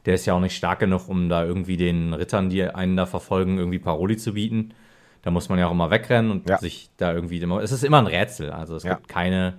der 0.06 0.14
ist 0.14 0.26
ja 0.26 0.34
auch 0.34 0.40
nicht 0.40 0.56
stark 0.56 0.80
genug, 0.80 1.08
um 1.08 1.28
da 1.28 1.44
irgendwie 1.44 1.76
den 1.76 2.12
Rittern, 2.12 2.50
die 2.50 2.62
einen 2.64 2.96
da 2.96 3.06
verfolgen, 3.06 3.58
irgendwie 3.58 3.78
Paroli 3.78 4.16
zu 4.16 4.34
bieten. 4.34 4.74
Da 5.22 5.30
muss 5.30 5.48
man 5.48 5.58
ja 5.58 5.66
auch 5.66 5.72
immer 5.72 5.90
wegrennen 5.90 6.30
und 6.30 6.48
ja. 6.48 6.58
sich 6.58 6.90
da 6.96 7.12
irgendwie 7.12 7.38
immer. 7.38 7.60
Es 7.60 7.72
ist 7.72 7.82
immer 7.82 7.98
ein 7.98 8.06
Rätsel. 8.06 8.50
Also 8.50 8.76
es 8.76 8.84
ja. 8.84 8.94
gibt 8.94 9.08
keine, 9.08 9.58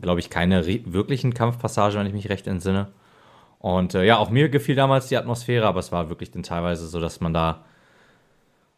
glaube 0.00 0.20
ich, 0.20 0.30
keine 0.30 0.66
wirklichen 0.66 1.34
Kampfpassagen, 1.34 1.98
wenn 1.98 2.06
ich 2.06 2.12
mich 2.12 2.28
recht 2.28 2.46
entsinne. 2.48 2.88
Und 3.60 3.94
äh, 3.94 4.04
ja, 4.04 4.18
auch 4.18 4.30
mir 4.30 4.48
gefiel 4.48 4.74
damals 4.74 5.08
die 5.08 5.16
Atmosphäre, 5.16 5.66
aber 5.66 5.80
es 5.80 5.92
war 5.92 6.08
wirklich 6.08 6.30
dann 6.30 6.42
teilweise 6.42 6.86
so, 6.86 7.00
dass 7.00 7.20
man 7.20 7.34
da 7.34 7.64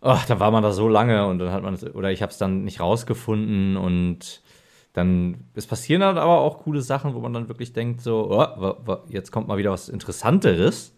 ach, 0.01 0.27
da 0.27 0.41
war 0.41 0.51
man 0.51 0.63
da 0.63 0.73
so 0.73 0.89
lange 0.89 1.27
und 1.27 1.39
dann 1.39 1.53
hat 1.53 1.63
man, 1.63 1.77
oder 1.77 2.11
ich 2.11 2.23
habe 2.23 2.33
es 2.33 2.39
dann 2.39 2.65
nicht 2.65 2.81
rausgefunden 2.81 3.77
und 3.77 4.43
dann, 4.93 5.45
es 5.55 5.67
passieren 5.67 6.01
dann 6.01 6.19
aber 6.19 6.41
auch 6.41 6.59
coole 6.59 6.83
Sachen, 6.83 7.15
wo 7.15 7.21
man 7.21 7.33
dann 7.33 7.49
wirklich 7.49 7.73
denkt, 7.73 8.01
so, 8.01 8.31
oh, 8.31 8.97
jetzt 9.09 9.31
kommt 9.31 9.47
mal 9.49 9.59
wieder 9.59 9.71
was 9.71 9.89
Interessanteres. 9.89 10.95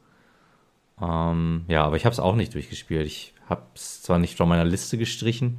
Ähm, 1.00 1.64
ja, 1.68 1.84
aber 1.84 1.96
ich 1.96 2.04
habe 2.04 2.12
es 2.12 2.20
auch 2.20 2.34
nicht 2.34 2.54
durchgespielt. 2.54 3.06
Ich 3.06 3.34
habe 3.48 3.62
es 3.74 4.02
zwar 4.02 4.18
nicht 4.18 4.36
von 4.36 4.48
meiner 4.48 4.64
Liste 4.64 4.96
gestrichen 4.96 5.58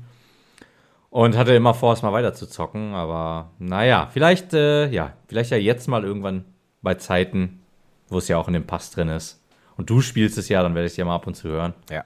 und 1.10 1.38
hatte 1.38 1.54
immer 1.54 1.75
vor, 1.75 1.94
es 1.94 2.02
mal 2.02 2.12
weiter 2.12 2.34
zu 2.34 2.48
zocken, 2.48 2.96
aber 2.96 3.52
naja, 3.60 4.10
vielleicht, 4.12 4.54
äh, 4.54 4.90
ja, 4.90 5.13
vielleicht 5.28 5.52
ja 5.52 5.58
jetzt 5.58 5.88
mal 5.88 6.04
irgendwann 6.04 6.46
bei 6.82 6.96
Zeiten, 6.96 7.62
wo 8.10 8.18
es 8.18 8.28
ja 8.28 8.38
auch 8.38 8.48
in 8.48 8.56
dem 8.56 8.66
Pass 8.66 8.90
drin 8.90 9.10
ist. 9.10 9.44
Und 9.78 9.92
du 9.92 10.02
spielst 10.02 10.40
es 10.40 10.50
ja, 10.50 10.63
dann 10.63 10.74
werde 10.74 10.88
ich 10.88 10.94
es 10.94 10.98
ja 10.98 11.06
mal 11.06 11.16
ab 11.16 11.28
und 11.28 11.36
zu 11.36 11.50
hören. 11.50 11.74
Ja. 11.92 12.04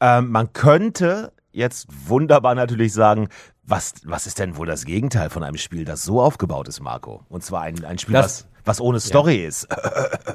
Ähm, 0.00 0.30
man 0.30 0.52
könnte 0.52 1.32
jetzt 1.52 1.86
wunderbar 2.08 2.56
natürlich 2.56 2.92
sagen, 2.92 3.28
was, 3.66 3.94
was 4.04 4.26
ist 4.26 4.38
denn 4.38 4.56
wohl 4.56 4.66
das 4.66 4.84
Gegenteil 4.84 5.30
von 5.30 5.42
einem 5.42 5.56
Spiel, 5.56 5.84
das 5.84 6.04
so 6.04 6.20
aufgebaut 6.20 6.68
ist, 6.68 6.80
Marco? 6.80 7.24
Und 7.28 7.42
zwar 7.42 7.62
ein, 7.62 7.84
ein 7.84 7.98
Spiel, 7.98 8.14
das, 8.14 8.46
was, 8.64 8.78
was 8.78 8.80
ohne 8.80 9.00
Story 9.00 9.42
ja. 9.42 9.48
ist. 9.48 9.68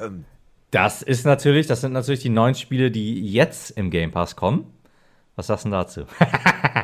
das 0.70 1.02
ist 1.02 1.24
natürlich, 1.24 1.66
das 1.66 1.80
sind 1.80 1.92
natürlich 1.92 2.20
die 2.20 2.28
neun 2.28 2.54
Spiele, 2.54 2.90
die 2.90 3.30
jetzt 3.30 3.70
im 3.70 3.90
Game 3.90 4.10
Pass 4.10 4.36
kommen. 4.36 4.66
Was 5.36 5.46
sagst 5.46 5.64
du 5.64 5.70
dazu? 5.70 6.04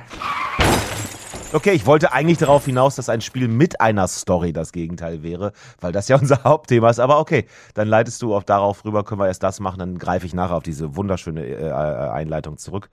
Okay, 1.52 1.70
ich 1.72 1.86
wollte 1.86 2.12
eigentlich 2.12 2.38
darauf 2.38 2.64
hinaus, 2.64 2.96
dass 2.96 3.08
ein 3.08 3.20
Spiel 3.20 3.46
mit 3.46 3.80
einer 3.80 4.08
Story 4.08 4.52
das 4.52 4.72
Gegenteil 4.72 5.22
wäre, 5.22 5.52
weil 5.80 5.92
das 5.92 6.08
ja 6.08 6.16
unser 6.20 6.42
Hauptthema 6.42 6.90
ist. 6.90 6.98
Aber 6.98 7.20
okay, 7.20 7.46
dann 7.74 7.88
leitest 7.88 8.20
du 8.22 8.34
auch 8.34 8.42
darauf 8.42 8.84
rüber, 8.84 9.04
können 9.04 9.20
wir 9.20 9.28
erst 9.28 9.42
das 9.42 9.60
machen, 9.60 9.78
dann 9.78 9.98
greife 9.98 10.26
ich 10.26 10.34
nachher 10.34 10.56
auf 10.56 10.64
diese 10.64 10.96
wunderschöne 10.96 11.44
äh, 11.44 11.68
äh 11.68 11.70
Einleitung 11.70 12.58
zurück. 12.58 12.90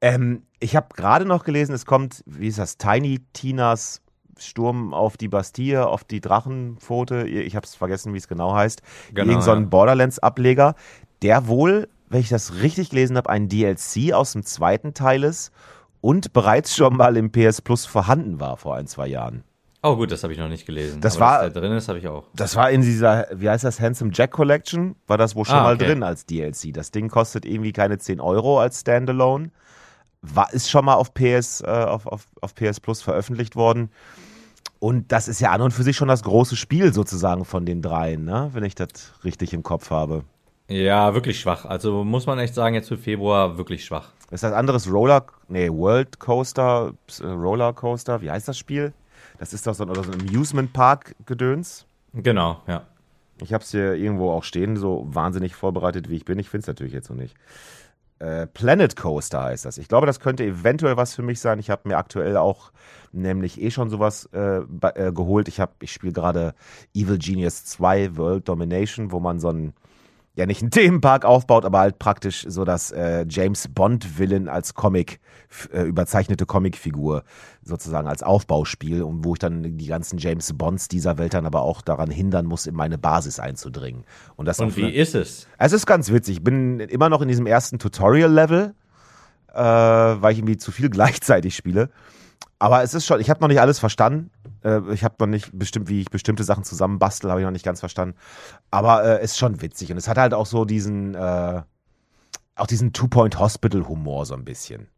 Ähm, 0.00 0.42
ich 0.58 0.74
habe 0.74 0.88
gerade 0.94 1.24
noch 1.24 1.44
gelesen, 1.44 1.74
es 1.74 1.86
kommt, 1.86 2.24
wie 2.26 2.48
ist 2.48 2.58
das, 2.58 2.78
Tiny 2.78 3.20
Tinas 3.32 4.02
Sturm 4.38 4.92
auf 4.92 5.16
die 5.16 5.28
Bastille, 5.28 5.86
auf 5.86 6.02
die 6.02 6.20
Drachenpfote. 6.20 7.28
Ich 7.28 7.54
habe 7.54 7.64
es 7.64 7.76
vergessen, 7.76 8.12
wie 8.12 8.18
es 8.18 8.26
genau 8.26 8.54
heißt. 8.54 8.82
Genau, 9.12 9.30
Irgend 9.30 9.44
so 9.44 9.52
ein 9.52 9.62
ja. 9.62 9.68
Borderlands-Ableger, 9.68 10.74
der 11.22 11.46
wohl, 11.46 11.88
wenn 12.08 12.20
ich 12.20 12.30
das 12.30 12.56
richtig 12.56 12.90
gelesen 12.90 13.16
habe, 13.16 13.30
ein 13.30 13.48
DLC 13.48 14.12
aus 14.12 14.32
dem 14.32 14.44
zweiten 14.44 14.92
Teil 14.92 15.22
ist 15.22 15.52
und 16.04 16.34
bereits 16.34 16.76
schon 16.76 16.98
mal 16.98 17.16
im 17.16 17.32
PS 17.32 17.62
Plus 17.62 17.86
vorhanden 17.86 18.38
war 18.38 18.58
vor 18.58 18.76
ein, 18.76 18.86
zwei 18.86 19.06
Jahren. 19.06 19.42
Oh 19.82 19.96
gut, 19.96 20.12
das 20.12 20.22
habe 20.22 20.34
ich 20.34 20.38
noch 20.38 20.50
nicht 20.50 20.66
gelesen. 20.66 21.00
Das 21.00 21.16
Aber 21.16 21.24
war 21.24 21.44
dass 21.44 21.54
da 21.54 21.60
drin 21.60 21.72
ist, 21.72 21.88
habe 21.88 21.98
ich 21.98 22.06
auch. 22.08 22.24
Das 22.34 22.56
war 22.56 22.70
in 22.70 22.82
dieser, 22.82 23.26
wie 23.32 23.48
heißt 23.48 23.64
das, 23.64 23.80
Handsome 23.80 24.10
Jack 24.12 24.32
Collection, 24.32 24.96
war 25.06 25.16
das 25.16 25.34
wohl 25.34 25.46
schon 25.46 25.56
ah, 25.56 25.62
mal 25.62 25.78
drin 25.78 26.02
als 26.02 26.26
DLC. 26.26 26.74
Das 26.74 26.90
Ding 26.90 27.08
kostet 27.08 27.46
irgendwie 27.46 27.72
keine 27.72 27.96
10 27.96 28.20
Euro 28.20 28.60
als 28.60 28.82
Standalone. 28.82 29.50
War, 30.20 30.52
ist 30.52 30.68
schon 30.68 30.84
mal 30.84 30.92
auf 30.92 31.14
PS, 31.14 31.62
äh, 31.62 31.68
auf, 31.68 32.06
auf, 32.06 32.26
auf 32.42 32.54
PS 32.54 32.80
Plus 32.80 33.00
veröffentlicht 33.00 33.56
worden. 33.56 33.88
Und 34.80 35.10
das 35.10 35.26
ist 35.26 35.40
ja 35.40 35.52
an 35.52 35.62
und 35.62 35.70
für 35.70 35.84
sich 35.84 35.96
schon 35.96 36.08
das 36.08 36.22
große 36.22 36.56
Spiel 36.56 36.92
sozusagen 36.92 37.46
von 37.46 37.64
den 37.64 37.80
dreien, 37.80 38.26
ne? 38.26 38.50
wenn 38.52 38.64
ich 38.64 38.74
das 38.74 38.88
richtig 39.24 39.54
im 39.54 39.62
Kopf 39.62 39.90
habe. 39.90 40.24
Ja, 40.68 41.14
wirklich 41.14 41.38
schwach. 41.40 41.66
Also 41.66 42.04
muss 42.04 42.26
man 42.26 42.38
echt 42.38 42.54
sagen, 42.54 42.74
jetzt 42.74 42.88
für 42.88 42.96
Februar 42.96 43.58
wirklich 43.58 43.84
schwach. 43.84 44.12
Ist 44.30 44.42
das 44.42 44.52
anderes 44.52 44.90
Roller, 44.90 45.26
nee, 45.48 45.70
World 45.70 46.18
Coaster, 46.18 46.94
äh, 47.20 47.26
Roller 47.26 47.72
Coaster, 47.74 48.22
wie 48.22 48.30
heißt 48.30 48.48
das 48.48 48.56
Spiel? 48.56 48.92
Das 49.38 49.52
ist 49.52 49.66
doch 49.66 49.74
so 49.74 49.84
ein, 49.84 49.90
oder 49.90 50.02
so 50.02 50.12
ein 50.12 50.28
Amusement 50.28 50.72
Park 50.72 51.14
Gedöns. 51.26 51.86
Genau, 52.14 52.62
ja. 52.66 52.86
Ich 53.42 53.52
habe 53.52 53.64
es 53.64 53.70
hier 53.72 53.94
irgendwo 53.94 54.30
auch 54.30 54.44
stehen, 54.44 54.76
so 54.76 55.06
wahnsinnig 55.08 55.54
vorbereitet 55.54 56.08
wie 56.08 56.16
ich 56.16 56.24
bin. 56.24 56.38
Ich 56.38 56.48
finde 56.48 56.62
es 56.62 56.66
natürlich 56.68 56.92
jetzt 56.92 57.10
noch 57.10 57.16
nicht. 57.16 57.36
Äh, 58.20 58.46
Planet 58.46 58.96
Coaster 58.96 59.42
heißt 59.42 59.64
das. 59.64 59.76
Ich 59.76 59.88
glaube, 59.88 60.06
das 60.06 60.20
könnte 60.20 60.44
eventuell 60.44 60.96
was 60.96 61.14
für 61.14 61.22
mich 61.22 61.40
sein. 61.40 61.58
Ich 61.58 61.68
habe 61.68 61.88
mir 61.88 61.98
aktuell 61.98 62.36
auch 62.36 62.70
nämlich 63.12 63.60
eh 63.60 63.70
schon 63.70 63.90
sowas 63.90 64.28
äh, 64.32 64.58
äh, 64.58 65.12
geholt. 65.12 65.48
Ich, 65.48 65.60
ich 65.80 65.92
spiele 65.92 66.12
gerade 66.12 66.54
Evil 66.94 67.18
Genius 67.18 67.64
2 67.64 68.16
World 68.16 68.48
Domination, 68.48 69.10
wo 69.10 69.20
man 69.20 69.40
so 69.40 69.50
ein 69.50 69.74
ja 70.34 70.46
nicht 70.46 70.62
einen 70.62 70.70
Themenpark 70.72 71.24
aufbaut, 71.24 71.64
aber 71.64 71.80
halt 71.80 71.98
praktisch 71.98 72.44
so 72.48 72.64
das 72.64 72.90
äh, 72.90 73.24
James 73.28 73.68
Bond 73.68 74.18
Villain 74.18 74.48
als 74.48 74.74
Comic 74.74 75.20
äh, 75.72 75.82
überzeichnete 75.82 76.46
Comicfigur 76.46 77.24
sozusagen 77.62 78.08
als 78.08 78.22
Aufbauspiel 78.22 79.02
und 79.02 79.24
wo 79.24 79.34
ich 79.34 79.38
dann 79.38 79.78
die 79.78 79.86
ganzen 79.86 80.18
James 80.18 80.52
Bonds 80.52 80.88
dieser 80.88 81.18
Welt 81.18 81.34
dann 81.34 81.46
aber 81.46 81.62
auch 81.62 81.80
daran 81.80 82.10
hindern 82.10 82.46
muss, 82.46 82.66
in 82.66 82.74
meine 82.74 82.98
Basis 82.98 83.38
einzudringen. 83.38 84.04
Und, 84.36 84.46
das 84.46 84.58
und 84.58 84.76
wie 84.76 84.90
ist 84.90 85.14
es? 85.14 85.46
Es 85.58 85.72
ist 85.72 85.86
ganz 85.86 86.10
witzig. 86.10 86.38
Ich 86.38 86.44
bin 86.44 86.80
immer 86.80 87.08
noch 87.08 87.22
in 87.22 87.28
diesem 87.28 87.46
ersten 87.46 87.78
Tutorial-Level, 87.78 88.74
äh, 89.52 89.56
weil 89.56 90.32
ich 90.32 90.38
irgendwie 90.38 90.56
zu 90.56 90.72
viel 90.72 90.90
gleichzeitig 90.90 91.54
spiele. 91.54 91.90
Aber 92.58 92.82
es 92.82 92.94
ist 92.94 93.06
schon, 93.06 93.20
ich 93.20 93.30
habe 93.30 93.40
noch 93.40 93.48
nicht 93.48 93.60
alles 93.60 93.78
verstanden. 93.78 94.30
Äh, 94.62 94.80
ich 94.92 95.04
habe 95.04 95.16
noch 95.18 95.26
nicht 95.26 95.50
bestimmt, 95.52 95.88
wie 95.88 96.00
ich 96.00 96.10
bestimmte 96.10 96.44
Sachen 96.44 96.64
zusammenbastel, 96.64 97.30
habe 97.30 97.40
ich 97.40 97.44
noch 97.44 97.52
nicht 97.52 97.64
ganz 97.64 97.80
verstanden. 97.80 98.16
Aber 98.70 99.04
es 99.04 99.20
äh, 99.20 99.24
ist 99.24 99.38
schon 99.38 99.60
witzig. 99.60 99.90
Und 99.90 99.98
es 99.98 100.08
hat 100.08 100.18
halt 100.18 100.34
auch 100.34 100.46
so 100.46 100.64
diesen, 100.64 101.14
äh, 101.14 101.62
auch 102.56 102.66
diesen 102.66 102.92
Two-Point-Hospital-Humor 102.92 104.26
so 104.26 104.34
ein 104.34 104.44
bisschen. 104.44 104.88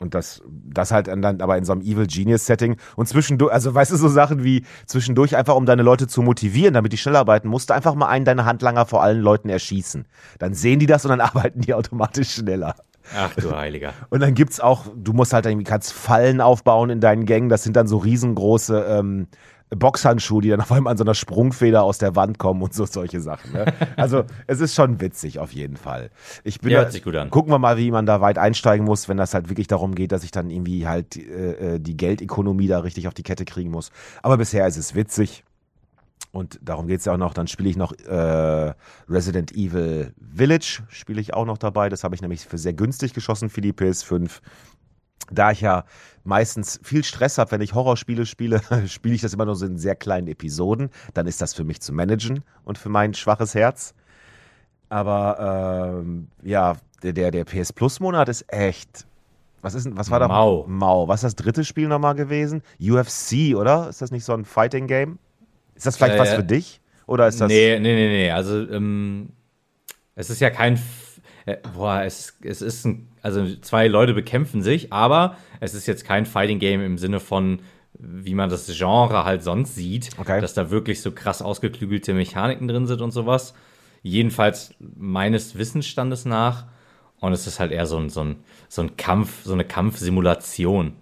Und 0.00 0.14
das, 0.14 0.42
das 0.48 0.92
halt 0.92 1.08
dann 1.08 1.42
aber 1.42 1.58
in 1.58 1.66
so 1.66 1.72
einem 1.72 1.82
Evil 1.82 2.06
Genius 2.06 2.46
Setting 2.46 2.76
und 2.96 3.06
zwischendurch, 3.06 3.52
also 3.52 3.74
weißt 3.74 3.92
du, 3.92 3.96
so 3.96 4.08
Sachen 4.08 4.42
wie 4.42 4.64
zwischendurch 4.86 5.36
einfach, 5.36 5.54
um 5.56 5.66
deine 5.66 5.82
Leute 5.82 6.06
zu 6.06 6.22
motivieren, 6.22 6.72
damit 6.72 6.94
die 6.94 6.96
schnell 6.96 7.16
arbeiten, 7.16 7.48
musst 7.48 7.68
du 7.68 7.74
einfach 7.74 7.94
mal 7.94 8.08
einen 8.08 8.24
deiner 8.24 8.46
Handlanger 8.46 8.86
vor 8.86 9.02
allen 9.02 9.20
Leuten 9.20 9.50
erschießen. 9.50 10.06
Dann 10.38 10.54
sehen 10.54 10.78
die 10.78 10.86
das 10.86 11.04
und 11.04 11.10
dann 11.10 11.20
arbeiten 11.20 11.60
die 11.60 11.74
automatisch 11.74 12.30
schneller. 12.36 12.76
Ach 13.16 13.34
du 13.34 13.54
Heiliger. 13.54 13.92
Und 14.10 14.20
dann 14.20 14.34
gibt's 14.34 14.60
auch, 14.60 14.86
du 14.94 15.12
musst 15.12 15.32
halt 15.32 15.46
irgendwie, 15.46 15.64
kannst 15.64 15.92
Fallen 15.92 16.40
aufbauen 16.40 16.90
in 16.90 17.00
deinen 17.00 17.26
Gängen. 17.26 17.48
Das 17.48 17.62
sind 17.62 17.76
dann 17.76 17.86
so 17.86 17.98
riesengroße 17.98 18.84
ähm, 18.88 19.26
Boxhandschuhe, 19.70 20.42
die 20.42 20.48
dann 20.48 20.60
auf 20.60 20.72
einmal 20.72 20.90
an 20.92 20.96
so 20.96 21.04
einer 21.04 21.14
Sprungfeder 21.14 21.82
aus 21.82 21.98
der 21.98 22.16
Wand 22.16 22.38
kommen 22.38 22.62
und 22.62 22.74
so 22.74 22.86
solche 22.86 23.20
Sachen. 23.20 23.52
Ne? 23.52 23.72
Also 23.96 24.24
es 24.46 24.60
ist 24.60 24.74
schon 24.74 25.00
witzig 25.00 25.38
auf 25.38 25.52
jeden 25.52 25.76
Fall. 25.76 26.10
Ich 26.42 26.60
bin 26.60 26.72
ja, 26.72 26.80
hört 26.80 26.92
sich 26.92 27.04
gut 27.04 27.14
an. 27.14 27.30
Gucken 27.30 27.52
wir 27.52 27.58
mal, 27.58 27.76
wie 27.76 27.90
man 27.90 28.06
da 28.06 28.20
weit 28.20 28.38
einsteigen 28.38 28.84
muss, 28.84 29.08
wenn 29.08 29.16
das 29.16 29.32
halt 29.32 29.48
wirklich 29.48 29.68
darum 29.68 29.94
geht, 29.94 30.12
dass 30.12 30.24
ich 30.24 30.32
dann 30.32 30.50
irgendwie 30.50 30.88
halt 30.88 31.16
äh, 31.16 31.74
äh 31.74 31.78
die 31.78 31.96
Geldökonomie 31.96 32.66
da 32.66 32.80
richtig 32.80 33.06
auf 33.06 33.14
die 33.14 33.22
Kette 33.22 33.44
kriegen 33.44 33.70
muss. 33.70 33.92
Aber 34.22 34.36
bisher 34.36 34.66
ist 34.66 34.76
es 34.76 34.94
witzig. 34.94 35.44
Und 36.32 36.60
darum 36.62 36.86
geht 36.86 37.00
es 37.00 37.06
ja 37.06 37.14
auch 37.14 37.18
noch. 37.18 37.34
Dann 37.34 37.48
spiele 37.48 37.68
ich 37.68 37.76
noch 37.76 37.92
äh, 37.92 38.74
Resident 39.08 39.52
Evil 39.52 40.14
Village, 40.34 40.82
spiele 40.88 41.20
ich 41.20 41.34
auch 41.34 41.44
noch 41.44 41.58
dabei. 41.58 41.88
Das 41.88 42.04
habe 42.04 42.14
ich 42.14 42.22
nämlich 42.22 42.46
für 42.46 42.58
sehr 42.58 42.72
günstig 42.72 43.14
geschossen 43.14 43.50
für 43.50 43.60
die 43.60 43.72
PS5. 43.72 44.40
Da 45.32 45.50
ich 45.50 45.60
ja 45.60 45.84
meistens 46.24 46.80
viel 46.82 47.04
Stress 47.04 47.38
habe, 47.38 47.50
wenn 47.52 47.60
ich 47.60 47.74
Horrorspiele 47.74 48.26
spiele, 48.26 48.60
spiele 48.86 49.14
ich 49.14 49.20
das 49.22 49.34
immer 49.34 49.44
nur 49.44 49.56
so 49.56 49.66
in 49.66 49.78
sehr 49.78 49.96
kleinen 49.96 50.28
Episoden. 50.28 50.90
Dann 51.14 51.26
ist 51.26 51.40
das 51.40 51.54
für 51.54 51.64
mich 51.64 51.80
zu 51.80 51.92
managen 51.92 52.44
und 52.64 52.78
für 52.78 52.88
mein 52.88 53.14
schwaches 53.14 53.54
Herz. 53.54 53.94
Aber 54.88 56.00
ähm, 56.00 56.28
ja, 56.42 56.76
der, 57.02 57.30
der 57.30 57.44
PS 57.44 57.72
Plus 57.72 58.00
Monat 58.00 58.28
ist 58.28 58.44
echt. 58.52 59.06
Was 59.62 59.74
ist 59.74 59.94
was 59.96 60.10
war 60.10 60.20
da? 60.20 60.28
Mau. 60.28 60.64
Mau. 60.68 61.08
Was 61.08 61.22
ist 61.22 61.24
das 61.24 61.44
dritte 61.44 61.64
Spiel 61.64 61.88
nochmal 61.88 62.14
gewesen? 62.14 62.62
UFC, 62.80 63.56
oder? 63.56 63.88
Ist 63.88 64.00
das 64.00 64.10
nicht 64.10 64.24
so 64.24 64.32
ein 64.32 64.44
Fighting 64.44 64.86
Game? 64.86 65.18
Ist 65.80 65.86
das 65.86 65.96
vielleicht 65.96 66.16
äh, 66.16 66.18
was 66.18 66.34
für 66.34 66.44
dich? 66.44 66.78
Oder 67.06 67.26
ist 67.26 67.40
das. 67.40 67.48
Nee, 67.48 67.78
nee, 67.80 67.94
nee, 67.94 68.08
nee. 68.08 68.30
Also, 68.30 68.68
ähm, 68.70 69.30
es 70.14 70.28
ist 70.28 70.38
ja 70.40 70.50
kein. 70.50 70.78
Äh, 71.46 71.56
boah, 71.74 72.02
es, 72.02 72.36
es 72.42 72.60
ist 72.60 72.84
ein. 72.84 73.08
Also, 73.22 73.56
zwei 73.62 73.88
Leute 73.88 74.12
bekämpfen 74.12 74.60
sich, 74.60 74.92
aber 74.92 75.38
es 75.58 75.72
ist 75.72 75.86
jetzt 75.86 76.04
kein 76.04 76.26
Fighting 76.26 76.58
Game 76.58 76.82
im 76.84 76.98
Sinne 76.98 77.18
von, 77.18 77.60
wie 77.94 78.34
man 78.34 78.50
das 78.50 78.66
Genre 78.76 79.24
halt 79.24 79.42
sonst 79.42 79.74
sieht, 79.74 80.10
okay. 80.18 80.42
dass 80.42 80.52
da 80.52 80.70
wirklich 80.70 81.00
so 81.00 81.12
krass 81.12 81.40
ausgeklügelte 81.40 82.12
Mechaniken 82.12 82.68
drin 82.68 82.86
sind 82.86 83.00
und 83.00 83.12
sowas. 83.12 83.54
Jedenfalls 84.02 84.74
meines 84.78 85.56
Wissensstandes 85.56 86.26
nach. 86.26 86.66
Und 87.20 87.32
es 87.32 87.46
ist 87.46 87.58
halt 87.58 87.72
eher 87.72 87.86
so 87.86 87.96
ein, 87.96 88.10
so 88.10 88.22
ein, 88.22 88.36
so 88.68 88.82
ein 88.82 88.98
Kampf, 88.98 89.44
so 89.44 89.54
eine 89.54 89.64
Kampfsimulation. 89.64 90.92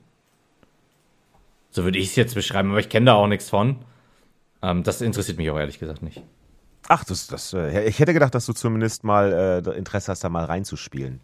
So 1.70 1.82
würde 1.82 1.98
ich 1.98 2.10
es 2.10 2.16
jetzt 2.16 2.36
beschreiben, 2.36 2.70
aber 2.70 2.78
ich 2.78 2.88
kenne 2.88 3.06
da 3.06 3.14
auch 3.14 3.26
nichts 3.26 3.50
von. 3.50 3.80
Ähm, 4.62 4.82
das 4.82 5.00
interessiert 5.00 5.38
mich 5.38 5.50
auch 5.50 5.58
ehrlich 5.58 5.78
gesagt 5.78 6.02
nicht. 6.02 6.22
Ach, 6.88 7.04
das, 7.04 7.26
das, 7.26 7.52
äh, 7.52 7.88
ich 7.88 7.98
hätte 7.98 8.14
gedacht, 8.14 8.34
dass 8.34 8.46
du 8.46 8.52
zumindest 8.52 9.04
mal 9.04 9.62
äh, 9.66 9.76
Interesse 9.76 10.10
hast, 10.10 10.24
da 10.24 10.28
mal 10.28 10.44
reinzuspielen. 10.44 11.20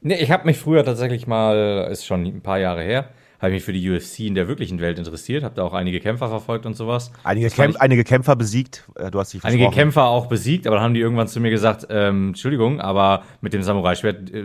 Nee, 0.00 0.16
ich 0.16 0.30
habe 0.30 0.44
mich 0.44 0.58
früher 0.58 0.84
tatsächlich 0.84 1.26
mal, 1.26 1.88
ist 1.90 2.04
schon 2.04 2.24
ein 2.24 2.42
paar 2.42 2.58
Jahre 2.58 2.82
her, 2.82 3.08
habe 3.40 3.52
mich 3.52 3.62
für 3.62 3.72
die 3.72 3.90
UFC 3.90 4.20
in 4.20 4.34
der 4.34 4.48
wirklichen 4.48 4.80
Welt 4.80 4.98
interessiert, 4.98 5.44
habe 5.44 5.54
da 5.54 5.62
auch 5.62 5.72
einige 5.72 6.00
Kämpfer 6.00 6.28
verfolgt 6.28 6.66
und 6.66 6.74
sowas. 6.74 7.10
Einige, 7.22 7.48
Kämp 7.48 7.76
einige 7.80 8.04
Kämpfer 8.04 8.36
besiegt, 8.36 8.84
äh, 8.96 9.10
du 9.10 9.20
hast 9.20 9.32
dich 9.32 9.44
Einige 9.44 9.70
Kämpfer 9.70 10.04
auch 10.04 10.26
besiegt, 10.26 10.66
aber 10.66 10.76
dann 10.76 10.84
haben 10.84 10.94
die 10.94 11.00
irgendwann 11.00 11.28
zu 11.28 11.40
mir 11.40 11.50
gesagt, 11.50 11.86
ähm, 11.90 12.28
Entschuldigung, 12.28 12.80
aber 12.80 13.22
mit 13.40 13.52
dem 13.52 13.62
Samurai-Schwert, 13.62 14.30
äh, 14.30 14.44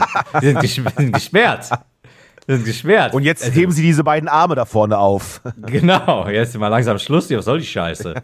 die 0.42 0.46
sind, 0.46 0.92
sind 0.96 1.12
gesperrt. 1.12 1.70
Das 2.50 2.58
ist 2.58 2.64
geschwert. 2.64 3.14
Und 3.14 3.22
jetzt 3.22 3.44
also, 3.44 3.54
heben 3.54 3.70
sie 3.70 3.82
diese 3.82 4.02
beiden 4.02 4.28
Arme 4.28 4.56
da 4.56 4.64
vorne 4.64 4.98
auf. 4.98 5.40
Genau, 5.66 6.28
jetzt 6.28 6.58
mal 6.58 6.66
langsam 6.66 6.98
Schluss. 6.98 7.30
Was 7.30 7.44
soll 7.44 7.60
die 7.60 7.66
Scheiße? 7.66 8.14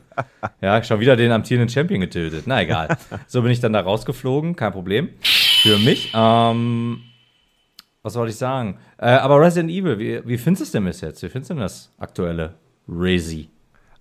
Ja, 0.61 0.83
schon 0.83 0.99
wieder 0.99 1.15
den 1.15 1.31
amtierenden 1.31 1.69
Champion 1.69 2.01
getötet. 2.01 2.43
Na 2.47 2.61
egal. 2.63 2.97
So 3.29 3.43
bin 3.43 3.53
ich 3.53 3.61
dann 3.61 3.73
da 3.73 3.81
rausgeflogen, 3.81 4.57
kein 4.57 4.73
Problem. 4.73 5.11
Für 5.23 5.79
mich. 5.79 6.13
Ähm, 6.13 7.03
was 8.03 8.17
wollte 8.17 8.31
ich 8.31 8.37
sagen? 8.37 8.79
Äh, 8.99 9.11
aber 9.11 9.41
Resident 9.41 9.71
Evil, 9.71 9.99
wie, 10.01 10.21
wie 10.27 10.39
findest 10.39 10.63
du 10.63 10.65
es 10.65 10.73
denn 10.73 10.85
bis 10.85 11.01
jetzt? 11.03 11.23
Wie 11.23 11.29
findest 11.29 11.51
du 11.51 11.55
denn 11.55 11.63
das 11.63 11.93
aktuelle 11.99 12.55
Resi? 12.89 13.49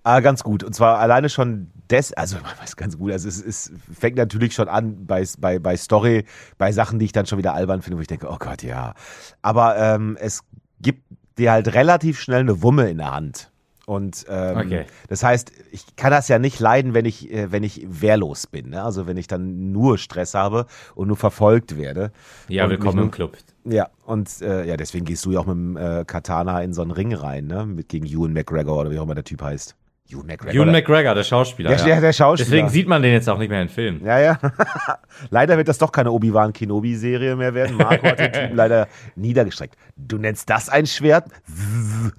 Ah, 0.06 0.20
ganz 0.20 0.44
gut. 0.44 0.62
Und 0.62 0.72
zwar 0.72 1.00
alleine 1.00 1.28
schon 1.28 1.66
des, 1.90 2.12
also 2.12 2.36
was 2.60 2.76
ganz 2.76 2.96
gut, 2.96 3.10
also 3.10 3.26
es, 3.26 3.44
es 3.44 3.72
fängt 3.92 4.16
natürlich 4.16 4.54
schon 4.54 4.68
an 4.68 5.04
bei, 5.04 5.26
bei, 5.40 5.58
bei 5.58 5.76
Story, 5.76 6.24
bei 6.58 6.70
Sachen, 6.70 7.00
die 7.00 7.06
ich 7.06 7.12
dann 7.12 7.26
schon 7.26 7.38
wieder 7.38 7.54
albern 7.54 7.82
finde, 7.82 7.96
wo 7.96 8.02
ich 8.02 8.06
denke, 8.06 8.28
oh 8.30 8.36
Gott, 8.38 8.62
ja. 8.62 8.94
Aber 9.42 9.76
ähm, 9.76 10.16
es 10.20 10.44
gibt 10.80 11.02
dir 11.38 11.50
halt 11.50 11.74
relativ 11.74 12.20
schnell 12.20 12.38
eine 12.38 12.62
Wumme 12.62 12.88
in 12.88 12.98
der 12.98 13.10
Hand. 13.10 13.50
Und 13.84 14.26
ähm, 14.28 14.56
okay. 14.56 14.84
das 15.08 15.24
heißt, 15.24 15.50
ich 15.72 15.96
kann 15.96 16.12
das 16.12 16.28
ja 16.28 16.38
nicht 16.38 16.60
leiden, 16.60 16.94
wenn 16.94 17.04
ich, 17.04 17.32
äh, 17.32 17.50
wenn 17.50 17.64
ich 17.64 17.84
wehrlos 17.88 18.46
bin. 18.46 18.70
Ne? 18.70 18.84
Also 18.84 19.08
wenn 19.08 19.16
ich 19.16 19.26
dann 19.26 19.72
nur 19.72 19.98
Stress 19.98 20.34
habe 20.34 20.66
und 20.94 21.08
nur 21.08 21.16
verfolgt 21.16 21.76
werde. 21.76 22.12
Ja, 22.46 22.70
willkommen 22.70 23.00
im 23.00 23.10
Club. 23.10 23.36
Ja, 23.64 23.88
und 24.04 24.40
äh, 24.40 24.64
ja, 24.66 24.76
deswegen 24.76 25.04
gehst 25.04 25.24
du 25.24 25.32
ja 25.32 25.40
auch 25.40 25.46
mit 25.46 25.56
dem 25.56 25.76
äh, 25.76 26.04
Katana 26.04 26.62
in 26.62 26.72
so 26.72 26.82
einen 26.82 26.92
Ring 26.92 27.12
rein, 27.12 27.48
ne? 27.48 27.66
Mit 27.66 27.88
gegen 27.88 28.06
Ewan 28.06 28.32
McGregor 28.32 28.78
oder 28.78 28.92
wie 28.92 29.00
auch 29.00 29.02
immer 29.02 29.16
der 29.16 29.24
Typ 29.24 29.42
heißt. 29.42 29.74
Ewan 30.08 30.26
McGregor. 30.26 30.54
Ewan 30.54 30.72
McGregor, 30.72 31.14
der 31.14 31.24
Schauspieler. 31.24 31.70
Der, 31.70 31.86
ja. 31.86 32.00
der 32.00 32.12
Schauspieler. 32.12 32.48
Deswegen 32.48 32.68
sieht 32.68 32.86
man 32.86 33.02
den 33.02 33.12
jetzt 33.12 33.28
auch 33.28 33.38
nicht 33.38 33.48
mehr 33.48 33.62
in 33.62 33.68
Filmen. 33.68 34.04
Ja, 34.04 34.18
ja. 34.18 34.38
leider 35.30 35.56
wird 35.56 35.68
das 35.68 35.78
doch 35.78 35.90
keine 35.90 36.12
Obi-Wan 36.12 36.52
Kenobi-Serie 36.52 37.36
mehr 37.36 37.54
werden. 37.54 37.76
Marco 37.76 38.06
hat 38.06 38.18
den 38.18 38.32
Typen 38.32 38.54
leider 38.56 38.88
niedergestreckt. 39.16 39.76
Du 39.96 40.18
nennst 40.18 40.48
das 40.48 40.68
ein 40.68 40.86
Schwert? 40.86 41.24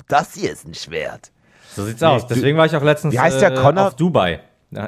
Das 0.07 0.33
hier 0.33 0.51
ist 0.51 0.67
ein 0.67 0.73
Schwert. 0.73 1.31
So 1.69 1.85
sieht's 1.85 2.01
nee, 2.01 2.07
aus. 2.07 2.27
Deswegen 2.27 2.57
war 2.57 2.65
ich 2.65 2.75
auch 2.75 2.83
letztens 2.83 3.13
wie 3.13 3.19
heißt 3.19 3.41
der 3.41 3.51
äh, 3.51 3.55
Connor? 3.55 3.87
auf 3.87 3.95
Dubai. 3.95 4.41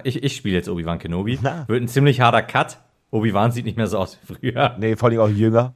Ich 0.04 0.24
ich 0.24 0.36
spiele 0.36 0.56
jetzt 0.56 0.68
Obi-Wan 0.68 1.00
Kenobi. 1.00 1.40
Na. 1.42 1.66
Wird 1.68 1.82
ein 1.82 1.88
ziemlich 1.88 2.20
harter 2.20 2.42
Cut. 2.42 2.80
Obi-Wan 3.12 3.52
sieht 3.52 3.66
nicht 3.66 3.78
mehr 3.78 3.88
so 3.88 3.98
aus 3.98 4.18
wie 4.22 4.36
früher. 4.36 4.76
Nee, 4.78 4.96
vor 4.96 5.10
allem 5.10 5.20
auch 5.20 5.30
jünger. 5.30 5.74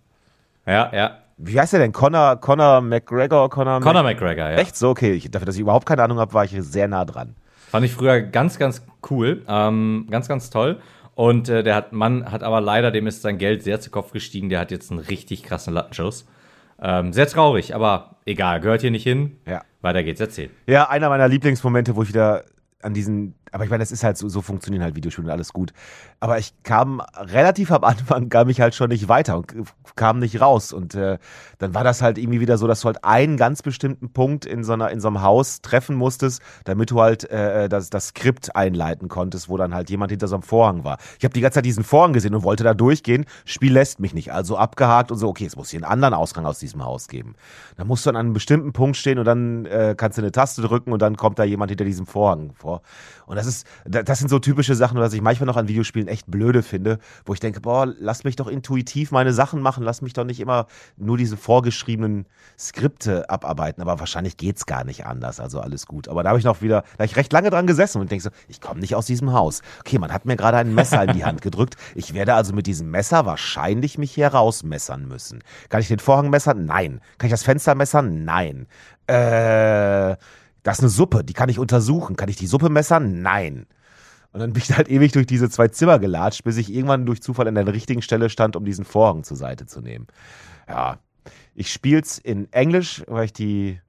Ja, 0.65 0.91
ja. 0.93 1.17
Wie 1.37 1.59
heißt 1.59 1.73
der 1.73 1.79
denn? 1.79 1.91
Connor, 1.91 2.37
Connor 2.37 2.81
McGregor? 2.81 3.49
Connor, 3.49 3.81
Conor 3.81 4.03
Mac 4.03 4.15
McGregor, 4.15 4.51
ja. 4.51 4.57
Echt 4.57 4.75
so? 4.75 4.89
Okay, 4.89 5.13
ich, 5.13 5.29
dafür, 5.31 5.45
dass 5.45 5.55
ich 5.55 5.61
überhaupt 5.61 5.85
keine 5.85 6.03
Ahnung 6.03 6.19
habe, 6.19 6.33
war 6.33 6.45
ich 6.45 6.55
sehr 6.59 6.87
nah 6.87 7.05
dran. 7.05 7.35
Fand 7.69 7.85
ich 7.85 7.93
früher 7.93 8.21
ganz, 8.21 8.59
ganz 8.59 8.85
cool. 9.09 9.41
Ähm, 9.47 10.07
ganz, 10.09 10.27
ganz 10.27 10.49
toll. 10.49 10.79
Und 11.15 11.49
äh, 11.49 11.63
der 11.63 11.75
hat, 11.75 11.93
Mann 11.93 12.31
hat 12.31 12.43
aber 12.43 12.61
leider, 12.61 12.91
dem 12.91 13.07
ist 13.07 13.21
sein 13.21 13.37
Geld 13.37 13.63
sehr 13.63 13.79
zu 13.79 13.89
Kopf 13.89 14.11
gestiegen. 14.11 14.49
Der 14.49 14.59
hat 14.59 14.71
jetzt 14.71 14.91
einen 14.91 14.99
richtig 14.99 15.43
krassen 15.43 15.73
Lattenschuss. 15.73 16.27
Ähm, 16.81 17.13
sehr 17.13 17.27
traurig, 17.27 17.75
aber 17.75 18.17
egal, 18.25 18.59
gehört 18.59 18.81
hier 18.81 18.91
nicht 18.91 19.03
hin. 19.03 19.37
Ja. 19.47 19.61
Weiter 19.81 20.03
geht's, 20.03 20.19
erzähl. 20.19 20.49
Ja, 20.67 20.89
einer 20.89 21.09
meiner 21.09 21.27
Lieblingsmomente, 21.27 21.95
wo 21.95 22.03
ich 22.03 22.09
wieder 22.09 22.43
an 22.81 22.93
diesen 22.93 23.35
Aber 23.53 23.63
ich 23.63 23.69
meine, 23.69 23.83
das 23.83 23.91
ist 23.91 24.03
halt 24.03 24.17
so, 24.17 24.27
so 24.29 24.41
funktionieren 24.41 24.83
halt 24.83 24.95
Videospiele 24.95 25.27
und 25.27 25.31
alles 25.31 25.53
gut. 25.53 25.73
Aber 26.19 26.39
ich 26.39 26.55
kam 26.63 27.01
relativ 27.17 27.71
am 27.71 27.83
Anfang, 27.83 28.27
kam 28.29 28.49
ich 28.49 28.59
halt 28.59 28.73
schon 28.73 28.89
nicht 28.89 29.07
weiter 29.07 29.37
und 29.37 29.53
kam 29.95 30.17
nicht 30.17 30.41
raus. 30.41 30.73
Und 30.73 30.95
äh, 30.95 31.19
dann 31.59 31.75
war 31.75 31.83
das 31.83 32.01
halt 32.01 32.17
irgendwie 32.17 32.39
wieder 32.39 32.57
so, 32.57 32.65
dass 32.65 32.81
du 32.81 32.87
halt 32.87 33.05
einen 33.05 33.37
ganz 33.37 33.61
bestimmten 33.61 34.11
Punkt 34.11 34.45
in 34.45 34.63
so, 34.63 34.73
einer, 34.73 34.89
in 34.89 34.99
so 34.99 35.07
einem 35.07 35.21
Haus 35.21 35.61
treffen 35.61 35.95
musstest, 35.95 36.41
damit 36.63 36.89
du 36.89 36.99
halt 36.99 37.29
äh, 37.29 37.69
das, 37.69 37.91
das 37.91 38.07
Skript 38.07 38.55
einleiten 38.55 39.07
konntest, 39.07 39.49
wo 39.49 39.57
dann 39.57 39.75
halt 39.75 39.91
jemand 39.91 40.11
hinter 40.11 40.27
so 40.27 40.35
einem 40.35 40.43
Vorhang 40.43 40.83
war. 40.83 40.97
Ich 41.19 41.23
habe 41.23 41.33
die 41.35 41.41
ganze 41.41 41.57
Zeit 41.57 41.65
diesen 41.65 41.83
Vorhang 41.83 42.13
gesehen 42.13 42.33
und 42.33 42.41
wollte 42.41 42.63
da 42.63 42.73
durchgehen. 42.73 43.25
Spiel 43.45 43.73
lässt 43.73 43.99
mich 43.99 44.15
nicht. 44.15 44.33
Also 44.33 44.57
abgehakt 44.57 45.11
und 45.11 45.19
so, 45.19 45.29
okay, 45.29 45.45
es 45.45 45.55
muss 45.55 45.69
hier 45.69 45.77
einen 45.77 45.91
anderen 45.91 46.15
Ausgang 46.15 46.47
aus 46.47 46.57
diesem 46.57 46.83
Haus 46.83 47.07
geben. 47.07 47.35
Da 47.77 47.83
musst 47.83 48.03
du 48.07 48.09
an 48.09 48.15
einem 48.15 48.33
bestimmten 48.33 48.73
Punkt 48.73 48.97
stehen 48.97 49.19
und 49.19 49.25
dann 49.25 49.67
äh, 49.67 49.93
kannst 49.95 50.17
du 50.17 50.23
eine 50.23 50.31
Taste 50.31 50.63
drücken 50.63 50.91
und 50.91 51.03
dann 51.03 51.17
kommt 51.17 51.37
da 51.37 51.43
jemand 51.43 51.69
hinter 51.69 51.85
diesem 51.85 52.07
Vorhang 52.07 52.53
vor. 52.55 52.81
Und 53.27 53.42
das 53.43 53.55
ist, 53.55 53.67
das 53.85 54.19
sind 54.19 54.29
so 54.29 54.39
typische 54.39 54.75
Sachen, 54.75 54.99
was 54.99 55.13
ich 55.13 55.21
manchmal 55.21 55.47
noch 55.47 55.57
an 55.57 55.67
Videospielen 55.67 56.07
echt 56.07 56.29
blöde 56.29 56.63
finde, 56.63 56.99
wo 57.25 57.33
ich 57.33 57.39
denke, 57.39 57.61
boah, 57.61 57.85
lass 57.85 58.23
mich 58.23 58.35
doch 58.35 58.47
intuitiv 58.47 59.11
meine 59.11 59.33
Sachen 59.33 59.61
machen, 59.61 59.83
lass 59.83 60.01
mich 60.01 60.13
doch 60.13 60.23
nicht 60.23 60.39
immer 60.39 60.67
nur 60.97 61.17
diese 61.17 61.37
vorgeschriebenen 61.37 62.25
Skripte 62.57 63.29
abarbeiten. 63.29 63.81
Aber 63.81 63.99
wahrscheinlich 63.99 64.37
geht's 64.37 64.65
gar 64.65 64.83
nicht 64.83 65.05
anders, 65.05 65.39
also 65.39 65.59
alles 65.59 65.85
gut. 65.85 66.07
Aber 66.07 66.23
da 66.23 66.29
habe 66.29 66.39
ich 66.39 66.45
noch 66.45 66.61
wieder, 66.61 66.81
da 66.81 66.99
habe 66.99 67.05
ich 67.05 67.15
recht 67.15 67.33
lange 67.33 67.49
dran 67.49 67.67
gesessen 67.67 67.99
und 67.99 68.11
denke 68.11 68.23
so, 68.23 68.29
ich 68.47 68.61
komme 68.61 68.79
nicht 68.79 68.95
aus 68.95 69.05
diesem 69.05 69.33
Haus. 69.33 69.61
Okay, 69.79 69.99
man 69.99 70.13
hat 70.13 70.25
mir 70.25 70.35
gerade 70.35 70.57
ein 70.57 70.73
Messer 70.73 71.03
in 71.03 71.13
die 71.13 71.25
Hand 71.25 71.41
gedrückt. 71.41 71.75
Ich 71.95 72.13
werde 72.13 72.33
also 72.33 72.53
mit 72.53 72.67
diesem 72.67 72.89
Messer 72.91 73.25
wahrscheinlich 73.25 73.97
mich 73.97 74.11
hier 74.11 74.27
rausmessern 74.27 75.07
müssen. 75.07 75.43
Kann 75.69 75.81
ich 75.81 75.87
den 75.87 75.99
Vorhang 75.99 76.29
messern? 76.29 76.65
Nein. 76.65 77.01
Kann 77.17 77.27
ich 77.27 77.33
das 77.33 77.43
Fenster 77.43 77.75
messern? 77.75 78.23
Nein. 78.23 78.67
Äh, 79.07 80.15
das 80.63 80.77
ist 80.77 80.83
eine 80.83 80.89
Suppe, 80.89 81.23
die 81.23 81.33
kann 81.33 81.49
ich 81.49 81.59
untersuchen. 81.59 82.15
Kann 82.15 82.29
ich 82.29 82.37
die 82.37 82.47
Suppe 82.47 82.69
messern? 82.69 83.21
Nein. 83.21 83.67
Und 84.31 84.39
dann 84.39 84.53
bin 84.53 84.63
ich 84.63 84.75
halt 84.75 84.89
ewig 84.89 85.11
durch 85.11 85.27
diese 85.27 85.49
zwei 85.49 85.67
Zimmer 85.67 85.99
gelatscht, 85.99 86.43
bis 86.43 86.57
ich 86.57 86.73
irgendwann 86.73 87.05
durch 87.05 87.21
Zufall 87.21 87.47
an 87.47 87.55
der 87.55 87.67
richtigen 87.67 88.01
Stelle 88.01 88.29
stand, 88.29 88.55
um 88.55 88.65
diesen 88.65 88.83
Vorhang 88.83 89.23
zur 89.23 89.37
Seite 89.37 89.67
zu 89.67 89.81
nehmen. 89.81 90.07
Ja, 90.67 90.97
ich 91.53 91.71
spiel's 91.71 92.17
in 92.17 92.51
Englisch, 92.51 93.03
weil 93.07 93.25
ich 93.25 93.33
die 93.33 93.79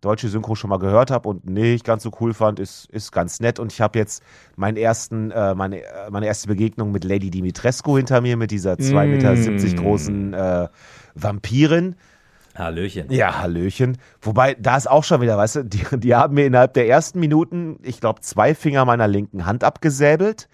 deutsche 0.00 0.28
Synchro 0.28 0.54
schon 0.54 0.70
mal 0.70 0.78
gehört 0.78 1.10
habe 1.10 1.28
und 1.28 1.48
nicht 1.48 1.84
ganz 1.84 2.02
so 2.02 2.10
cool 2.20 2.32
fand, 2.32 2.60
ist, 2.60 2.86
ist 2.90 3.12
ganz 3.12 3.40
nett. 3.40 3.58
Und 3.58 3.72
ich 3.72 3.80
habe 3.80 3.98
jetzt 3.98 4.22
meinen 4.56 4.76
ersten, 4.76 5.30
äh, 5.30 5.54
meine, 5.54 5.82
äh, 5.82 6.10
meine 6.10 6.26
erste 6.26 6.48
Begegnung 6.48 6.92
mit 6.92 7.04
Lady 7.04 7.30
Dimitrescu 7.30 7.96
hinter 7.96 8.20
mir, 8.20 8.36
mit 8.36 8.50
dieser 8.50 8.74
2,70 8.74 9.06
Meter 9.06 9.34
mm. 9.34 9.76
großen 9.76 10.34
äh, 10.34 10.68
Vampirin. 11.14 11.96
Hallöchen. 12.58 13.10
Ja, 13.10 13.38
Hallöchen. 13.38 13.98
Wobei, 14.20 14.54
da 14.54 14.76
ist 14.76 14.90
auch 14.90 15.04
schon 15.04 15.20
wieder, 15.20 15.36
weißt 15.38 15.56
du, 15.56 15.64
die, 15.64 15.84
die 15.92 16.14
haben 16.14 16.34
mir 16.34 16.46
innerhalb 16.46 16.74
der 16.74 16.88
ersten 16.88 17.20
Minuten, 17.20 17.78
ich 17.82 18.00
glaube, 18.00 18.20
zwei 18.20 18.54
Finger 18.54 18.84
meiner 18.84 19.08
linken 19.08 19.46
Hand 19.46 19.64
abgesäbelt. 19.64 20.48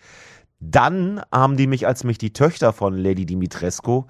Dann 0.61 1.21
haben 1.33 1.57
die 1.57 1.67
mich, 1.67 1.87
als 1.87 2.05
mich 2.05 2.19
die 2.19 2.33
Töchter 2.33 2.73
von 2.73 2.97
Lady 2.97 3.27
Dimitrescu 3.27 4.05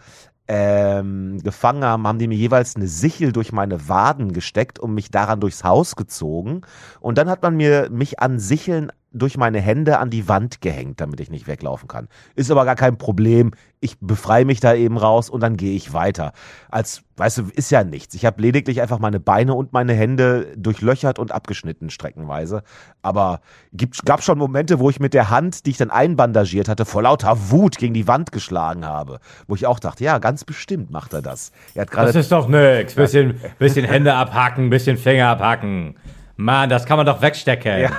ähm, 0.47 1.39
gefangen 1.43 1.85
haben, 1.85 2.07
haben 2.07 2.19
die 2.19 2.29
mir 2.29 2.37
jeweils 2.37 2.77
eine 2.77 2.87
Sichel 2.87 3.33
durch 3.33 3.53
meine 3.53 3.89
Waden 3.89 4.33
gesteckt 4.33 4.79
und 4.79 4.93
mich 4.93 5.11
daran 5.11 5.41
durchs 5.41 5.65
Haus 5.65 5.97
gezogen. 5.97 6.63
Und 7.01 7.19
dann 7.19 7.31
hat 7.31 7.43
man 7.43 7.57
mir 7.57 7.89
mich 7.91 8.21
an 8.21 8.39
Sicheln 8.39 8.93
durch 9.15 9.37
meine 9.37 9.61
Hände 9.61 9.99
an 9.99 10.11
die 10.11 10.29
Wand 10.29 10.61
gehängt, 10.61 11.01
damit 11.01 11.21
ich 11.21 11.31
nicht 11.31 11.47
weglaufen 11.47 11.89
kann. 11.89 12.09
Ist 12.35 12.51
aber 12.51 12.65
gar 12.65 12.75
kein 12.75 12.99
Problem. 12.99 13.53
Ich 13.81 13.97
befreie 14.01 14.45
mich 14.45 14.61
da 14.61 14.75
eben 14.75 14.99
raus 14.99 15.31
und 15.31 15.41
dann 15.41 15.57
gehe 15.57 15.75
ich 15.77 15.93
weiter. 15.93 16.33
Als, 16.69 17.03
weißt 17.17 17.39
du, 17.39 17.43
ist 17.55 17.71
ja 17.71 17.85
nichts. 17.85 18.15
Ich 18.15 18.25
habe 18.25 18.43
lediglich 18.43 18.83
einfach 18.83 18.99
meine 18.99 19.21
Beine 19.21 19.55
und 19.55 19.73
meine 19.73 19.93
Hände 19.93 20.53
durchlöchert 20.57 21.19
und 21.19 21.33
abgeschnitten 21.33 21.91
streckenweise. 21.91 22.63
Aber 23.03 23.41
gibt, 23.73 24.05
gab 24.05 24.23
schon 24.23 24.39
Momente, 24.39 24.81
wo 24.81 24.91
ich 24.91 24.99
mit 25.01 25.15
der 25.15 25.31
Hand, 25.31 25.67
die 25.67 25.71
ich 25.71 25.77
dann 25.77 25.91
einbandagiert 25.91 26.69
hatte, 26.69 26.85
vor 26.85 27.03
lauter 27.03 27.51
Wut 27.51 27.79
gegen 27.79 27.95
die 27.95 28.09
Wand 28.09 28.33
geschlagen 28.33 28.85
habe. 28.85 29.21
Wo 29.47 29.55
ich 29.55 29.67
auch 29.67 29.79
dachte, 29.79 30.03
ja, 30.03 30.19
ganz 30.19 30.45
bestimmt 30.45 30.91
macht 30.91 31.13
er 31.13 31.23
das. 31.23 31.53
Er 31.75 31.83
hat 31.83 31.95
das 31.95 32.17
ist 32.17 32.33
doch 32.33 32.49
nix. 32.49 32.95
Bisschen, 32.95 33.41
bisschen 33.59 33.85
Hände 33.85 34.15
abhacken, 34.15 34.71
bisschen 34.71 34.97
Finger 34.97 35.29
abhacken. 35.29 35.95
Mann, 36.37 36.69
das 36.69 36.85
kann 36.85 36.97
man 36.97 37.07
doch 37.07 37.23
wegstecken. 37.23 37.81
Ja, 37.81 37.93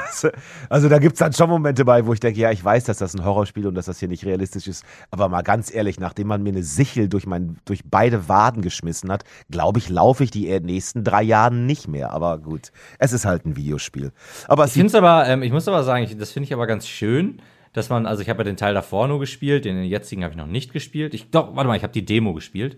also 0.70 0.90
da 0.90 1.00
gibt 1.00 1.14
es 1.14 1.20
dann 1.20 1.32
schon 1.32 1.50
Momente 1.50 1.86
bei, 1.86 2.06
wo 2.06 2.14
ich 2.14 2.20
denke, 2.20 2.40
ja, 2.40 2.52
ich 2.52 2.64
weiß, 2.64 2.84
dass 2.84 2.98
das 2.98 3.14
ein 3.14 3.24
Horrorspiel 3.24 3.68
und 3.68 3.76
dass 3.76 3.86
das 3.86 4.00
hier 4.00 4.10
nicht 4.10 4.26
realistisch 4.26 4.68
ist. 4.68 4.84
Aber 5.10 5.30
mal 5.30 5.42
ganz 5.42 5.74
ehrlich, 5.74 6.00
nachdem 6.00 6.28
man 6.28 6.44
mir 6.44 6.50
eine 6.50 6.64
Sichel 6.64 7.08
durch, 7.08 7.26
mein, 7.26 7.58
durch 7.66 7.82
beide 7.86 8.28
Waden 8.28 8.62
geschmissen 8.62 9.12
hat, 9.12 9.24
glaube 9.50 9.80
ich, 9.80 9.90
laufe 9.90 10.24
ich 10.24 10.32
die 10.32 10.60
nächsten 10.60 11.04
drei 11.04 11.24
Jahre 11.24 11.54
nicht 11.54 11.88
mehr. 11.88 12.12
Aber 12.12 12.38
gut, 12.40 12.72
es 13.00 13.14
ist 13.14 13.26
halt 13.26 13.46
ein 13.46 13.56
Videospiel. 13.56 14.12
Aber 14.48 14.66
ich 14.66 14.72
finde 14.72 14.88
es 14.88 14.96
aber, 14.96 15.28
ähm, 15.28 15.42
ich 15.42 15.52
muss 15.52 15.68
aber 15.68 15.84
sagen, 15.84 16.04
ich, 16.04 16.18
das 16.18 16.32
finde 16.32 16.46
ich 16.46 16.54
aber 16.54 16.68
ganz 16.68 16.88
schön, 16.88 17.42
dass 17.72 17.90
man, 17.90 18.06
also 18.06 18.22
ich 18.22 18.30
habe 18.30 18.40
ja 18.40 18.44
den 18.46 18.58
Teil 18.58 18.74
davor 18.74 19.08
nur 19.08 19.20
gespielt, 19.20 19.66
den 19.66 19.84
jetzigen 19.84 20.24
habe 20.24 20.34
ich 20.34 20.38
noch 20.38 20.48
nicht 20.48 20.74
gespielt. 20.74 21.14
Ich, 21.14 21.30
doch, 21.30 21.56
warte 21.56 21.68
mal, 21.68 21.78
ich 21.78 21.84
habe 21.84 21.94
die 21.94 22.06
Demo 22.06 22.34
gespielt. 22.34 22.78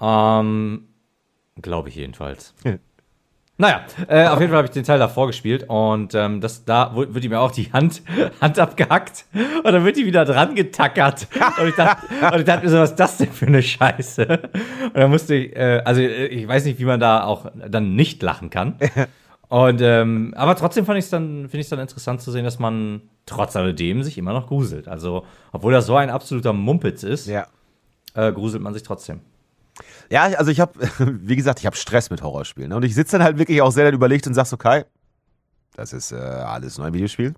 Ähm, 0.00 0.88
glaube 1.60 1.90
ich 1.90 1.96
jedenfalls. 1.96 2.54
Naja, 3.58 3.82
äh, 4.08 4.26
auf 4.26 4.40
jeden 4.40 4.50
Fall 4.50 4.58
habe 4.58 4.66
ich 4.66 4.72
den 4.72 4.82
Teil 4.82 4.98
davor 4.98 5.26
gespielt 5.26 5.66
und 5.68 6.14
ähm, 6.14 6.40
das, 6.40 6.64
da 6.64 6.96
wird 6.96 7.22
ihm 7.22 7.32
ja 7.32 7.40
auch 7.40 7.50
die 7.50 7.70
Hand, 7.72 8.02
Hand 8.40 8.58
abgehackt 8.58 9.26
und 9.34 9.64
dann 9.72 9.84
wird 9.84 9.96
die 9.96 10.06
wieder 10.06 10.24
dran 10.24 10.54
getackert. 10.54 11.28
Und 11.60 11.68
ich 11.68 11.74
dachte, 11.74 12.06
und 12.32 12.38
ich 12.40 12.44
dachte 12.46 12.64
mir 12.64 12.70
so, 12.70 12.78
was 12.78 12.90
ist 12.90 12.96
das 12.98 13.18
denn 13.18 13.30
für 13.30 13.46
eine 13.46 13.62
Scheiße? 13.62 14.26
Und 14.84 14.96
dann 14.96 15.10
musste 15.10 15.34
ich, 15.34 15.54
äh, 15.54 15.82
also 15.84 16.00
äh, 16.00 16.26
ich 16.26 16.48
weiß 16.48 16.64
nicht, 16.64 16.78
wie 16.78 16.86
man 16.86 16.98
da 16.98 17.24
auch 17.24 17.46
dann 17.68 17.94
nicht 17.94 18.22
lachen 18.22 18.50
kann. 18.50 18.76
Und 19.48 19.82
ähm, 19.82 20.32
aber 20.34 20.56
trotzdem 20.56 20.86
fand 20.86 20.98
ich 20.98 21.04
es 21.04 21.10
dann, 21.10 21.42
finde 21.42 21.58
ich 21.58 21.66
es 21.66 21.68
dann 21.68 21.78
interessant 21.78 22.22
zu 22.22 22.30
sehen, 22.30 22.44
dass 22.44 22.58
man 22.58 23.02
trotz 23.26 23.54
alledem 23.54 24.02
sich 24.02 24.16
immer 24.16 24.32
noch 24.32 24.46
gruselt. 24.46 24.88
Also, 24.88 25.26
obwohl 25.52 25.74
das 25.74 25.84
so 25.84 25.94
ein 25.94 26.08
absoluter 26.08 26.54
Mumpitz 26.54 27.02
ist, 27.02 27.26
ja. 27.26 27.46
äh, 28.14 28.32
gruselt 28.32 28.62
man 28.62 28.72
sich 28.72 28.82
trotzdem. 28.82 29.20
Ja, 30.12 30.24
also 30.24 30.50
ich 30.50 30.60
habe, 30.60 30.78
wie 30.98 31.36
gesagt, 31.36 31.60
ich 31.60 31.64
habe 31.64 31.74
Stress 31.74 32.10
mit 32.10 32.20
Horrorspielen. 32.22 32.68
Ne? 32.68 32.76
Und 32.76 32.82
ich 32.82 32.94
sitze 32.94 33.16
dann 33.16 33.24
halt 33.24 33.38
wirklich 33.38 33.62
auch 33.62 33.70
sehr 33.70 33.86
dann 33.86 33.94
überlegt 33.94 34.26
und 34.26 34.34
sag 34.34 34.44
so, 34.44 34.58
Kai, 34.58 34.84
das 35.74 35.94
ist 35.94 36.12
äh, 36.12 36.16
alles 36.16 36.76
nur 36.76 36.86
ein 36.86 36.92
Videospiel. 36.92 37.34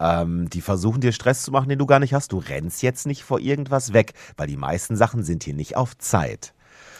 Ähm, 0.00 0.50
die 0.50 0.62
versuchen 0.62 1.00
dir 1.00 1.12
Stress 1.12 1.42
zu 1.42 1.52
machen, 1.52 1.68
den 1.68 1.78
du 1.78 1.86
gar 1.86 2.00
nicht 2.00 2.12
hast. 2.12 2.32
Du 2.32 2.38
rennst 2.38 2.82
jetzt 2.82 3.06
nicht 3.06 3.22
vor 3.22 3.38
irgendwas 3.38 3.92
weg, 3.92 4.14
weil 4.36 4.48
die 4.48 4.56
meisten 4.56 4.96
Sachen 4.96 5.22
sind 5.22 5.44
hier 5.44 5.54
nicht 5.54 5.76
auf 5.76 5.96
Zeit. 5.96 6.54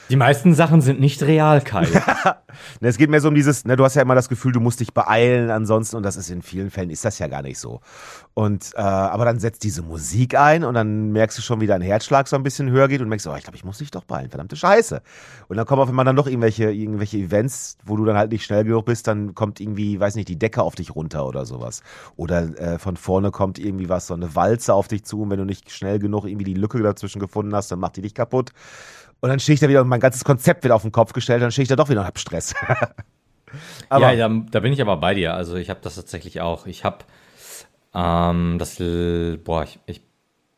Die 0.08 0.16
meisten 0.16 0.54
Sachen 0.54 0.80
sind 0.80 1.00
nicht 1.00 1.22
real, 1.22 1.60
Kai. 1.60 1.86
Ne, 2.80 2.88
es 2.88 2.98
geht 2.98 3.10
mehr 3.10 3.20
so 3.20 3.28
um 3.28 3.34
dieses, 3.34 3.64
ne, 3.64 3.76
du 3.76 3.84
hast 3.84 3.94
ja 3.94 4.02
immer 4.02 4.14
das 4.14 4.28
Gefühl, 4.28 4.52
du 4.52 4.60
musst 4.60 4.80
dich 4.80 4.92
beeilen 4.92 5.50
ansonsten 5.50 5.96
und 5.96 6.02
das 6.02 6.16
ist 6.16 6.30
in 6.30 6.42
vielen 6.42 6.70
Fällen 6.70 6.90
ist 6.90 7.04
das 7.04 7.18
ja 7.18 7.26
gar 7.26 7.42
nicht 7.42 7.58
so. 7.58 7.80
Und 8.34 8.72
äh, 8.76 8.80
aber 8.80 9.24
dann 9.24 9.38
setzt 9.38 9.62
diese 9.64 9.82
Musik 9.82 10.38
ein 10.38 10.64
und 10.64 10.74
dann 10.74 11.12
merkst 11.12 11.36
du 11.38 11.42
schon, 11.42 11.60
wie 11.60 11.66
dein 11.66 11.82
Herzschlag 11.82 12.28
so 12.28 12.36
ein 12.36 12.42
bisschen 12.42 12.70
höher 12.70 12.88
geht 12.88 13.00
und 13.00 13.08
merkst, 13.08 13.26
oh, 13.26 13.34
ich 13.36 13.44
glaube, 13.44 13.56
ich 13.56 13.64
muss 13.64 13.78
dich 13.78 13.90
doch 13.90 14.04
beeilen, 14.04 14.30
verdammte 14.30 14.56
Scheiße. 14.56 15.02
Und 15.48 15.56
dann 15.56 15.66
kommen 15.66 15.82
auf 15.82 15.88
einmal 15.88 16.04
dann 16.04 16.16
noch 16.16 16.26
irgendwelche 16.26 16.70
irgendwelche 16.70 17.18
Events, 17.18 17.76
wo 17.84 17.96
du 17.96 18.04
dann 18.04 18.16
halt 18.16 18.32
nicht 18.32 18.44
schnell 18.44 18.64
genug 18.64 18.86
bist, 18.86 19.06
dann 19.06 19.34
kommt 19.34 19.60
irgendwie, 19.60 20.00
weiß 20.00 20.14
nicht, 20.14 20.28
die 20.28 20.38
Decke 20.38 20.62
auf 20.62 20.74
dich 20.74 20.94
runter 20.94 21.26
oder 21.26 21.44
sowas. 21.46 21.82
Oder 22.16 22.58
äh, 22.58 22.78
von 22.78 22.96
vorne 22.96 23.30
kommt 23.30 23.58
irgendwie 23.58 23.88
was, 23.88 24.06
so 24.06 24.14
eine 24.14 24.34
Walze 24.34 24.74
auf 24.74 24.88
dich 24.88 25.04
zu 25.04 25.22
und 25.22 25.30
wenn 25.30 25.38
du 25.38 25.44
nicht 25.44 25.70
schnell 25.70 25.98
genug 25.98 26.24
irgendwie 26.24 26.44
die 26.44 26.54
Lücke 26.54 26.82
dazwischen 26.82 27.20
gefunden 27.20 27.54
hast, 27.54 27.70
dann 27.70 27.80
macht 27.80 27.96
die 27.96 28.02
dich 28.02 28.14
kaputt. 28.14 28.52
Und 29.22 29.28
dann 29.28 29.38
stehe 29.38 29.54
ich 29.54 29.60
da 29.60 29.68
wieder 29.68 29.80
und 29.80 29.88
mein 29.88 30.00
ganzes 30.00 30.24
Konzept 30.24 30.64
wird 30.64 30.72
auf 30.72 30.82
den 30.82 30.90
Kopf 30.90 31.12
gestellt, 31.12 31.42
dann 31.42 31.52
stehe 31.52 31.62
ich 31.62 31.68
da 31.68 31.76
doch 31.76 31.88
wieder 31.88 32.00
und 32.00 32.06
hab 32.06 32.18
Stress. 32.18 32.54
aber, 33.88 34.12
ja, 34.12 34.28
da, 34.28 34.34
da, 34.50 34.60
bin 34.60 34.72
ich 34.72 34.82
aber 34.82 34.96
bei 34.96 35.14
dir. 35.14 35.34
Also 35.34 35.54
ich 35.54 35.70
habe 35.70 35.78
das 35.80 35.94
tatsächlich 35.94 36.40
auch. 36.40 36.66
Ich 36.66 36.84
habe 36.84 37.04
ähm, 37.94 38.58
das, 38.58 38.78
boah, 39.44 39.62
ich, 39.62 39.78
ich, 39.86 40.02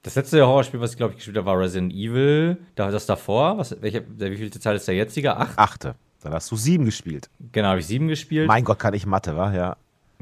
das 0.02 0.14
letzte 0.14 0.46
Horrorspiel, 0.46 0.80
was 0.80 0.92
ich 0.92 0.96
glaube 0.96 1.12
ich 1.12 1.16
gespielt 1.18 1.36
habe, 1.36 1.46
war 1.46 1.60
Resident 1.60 1.92
Evil. 1.92 2.56
Da, 2.74 2.90
das 2.90 3.04
davor, 3.04 3.58
was, 3.58 3.82
welcher, 3.82 4.00
der, 4.00 4.30
wie 4.30 4.38
vielte 4.38 4.58
Teil 4.58 4.76
ist 4.76 4.88
der 4.88 4.94
jetzige? 4.94 5.36
Acht? 5.36 5.58
Achte. 5.58 5.94
Dann 6.22 6.32
hast 6.32 6.50
du 6.50 6.56
sieben 6.56 6.86
gespielt. 6.86 7.28
Genau, 7.52 7.68
habe 7.68 7.80
ich 7.80 7.86
sieben 7.86 8.08
gespielt. 8.08 8.48
Mein 8.48 8.64
Gott, 8.64 8.78
kann 8.78 8.94
ich 8.94 9.04
Mathe, 9.04 9.36
wa? 9.36 9.52
Ja. 9.52 9.76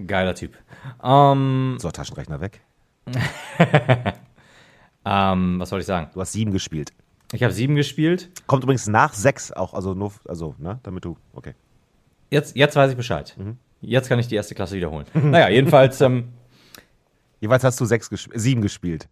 Geiler 0.05 0.35
Typ. 0.35 0.55
Ähm, 1.00 1.76
so, 1.78 1.92
Taschenrechner 1.92 2.40
weg. 2.40 2.61
ähm, 5.05 5.61
was 5.61 5.68
soll 5.68 5.78
ich 5.78 5.87
sagen? 5.87 6.11
Du 6.12 6.20
hast 6.20 6.33
sieben 6.33 6.50
gespielt. 6.50 6.92
Ich 7.32 7.42
habe 7.42 7.52
sieben 7.52 7.74
gespielt. 7.74 8.28
Kommt 8.46 8.62
übrigens 8.62 8.86
nach 8.86 9.14
sechs 9.14 9.52
auch, 9.52 9.74
also 9.74 9.94
nur, 9.94 10.12
also, 10.28 10.54
ne, 10.58 10.78
damit 10.82 11.04
du, 11.04 11.16
okay. 11.32 11.54
Jetzt, 12.30 12.56
jetzt 12.56 12.76
weiß 12.76 12.90
ich 12.90 12.96
Bescheid. 12.96 13.34
Mhm. 13.38 13.58
Jetzt 13.80 14.08
kann 14.08 14.18
ich 14.18 14.28
die 14.28 14.36
erste 14.36 14.54
Klasse 14.54 14.76
wiederholen. 14.76 15.06
naja, 15.14 15.48
jedenfalls. 15.48 16.00
Ähm, 16.00 16.28
jedenfalls 17.40 17.64
hast 17.64 17.80
du 17.80 17.84
sechs 17.84 18.08
gesp 18.08 18.30
sieben 18.34 18.62
gespielt. 18.62 19.08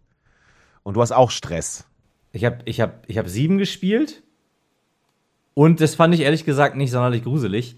Und 0.83 0.95
du 0.95 1.01
hast 1.01 1.11
auch 1.11 1.29
Stress. 1.29 1.85
Ich 2.31 2.45
habe 2.45 2.59
ich 2.65 2.79
hab, 2.79 3.03
ich 3.07 3.17
hab 3.17 3.27
sieben 3.27 3.57
gespielt. 3.57 4.23
Und 5.53 5.81
das 5.81 5.95
fand 5.95 6.15
ich 6.15 6.21
ehrlich 6.21 6.45
gesagt 6.45 6.75
nicht 6.77 6.91
sonderlich 6.91 7.23
gruselig. 7.23 7.75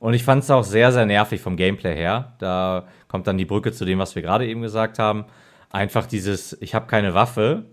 Und 0.00 0.14
ich 0.14 0.24
fand 0.24 0.42
es 0.42 0.50
auch 0.50 0.64
sehr, 0.64 0.90
sehr 0.90 1.06
nervig 1.06 1.40
vom 1.40 1.56
Gameplay 1.56 1.94
her. 1.94 2.34
Da 2.40 2.88
kommt 3.06 3.28
dann 3.28 3.38
die 3.38 3.44
Brücke 3.44 3.72
zu 3.72 3.84
dem, 3.84 4.00
was 4.00 4.16
wir 4.16 4.22
gerade 4.22 4.46
eben 4.46 4.60
gesagt 4.60 4.98
haben. 4.98 5.26
Einfach 5.70 6.06
dieses, 6.06 6.60
ich 6.60 6.74
habe 6.74 6.86
keine 6.86 7.14
Waffe 7.14 7.66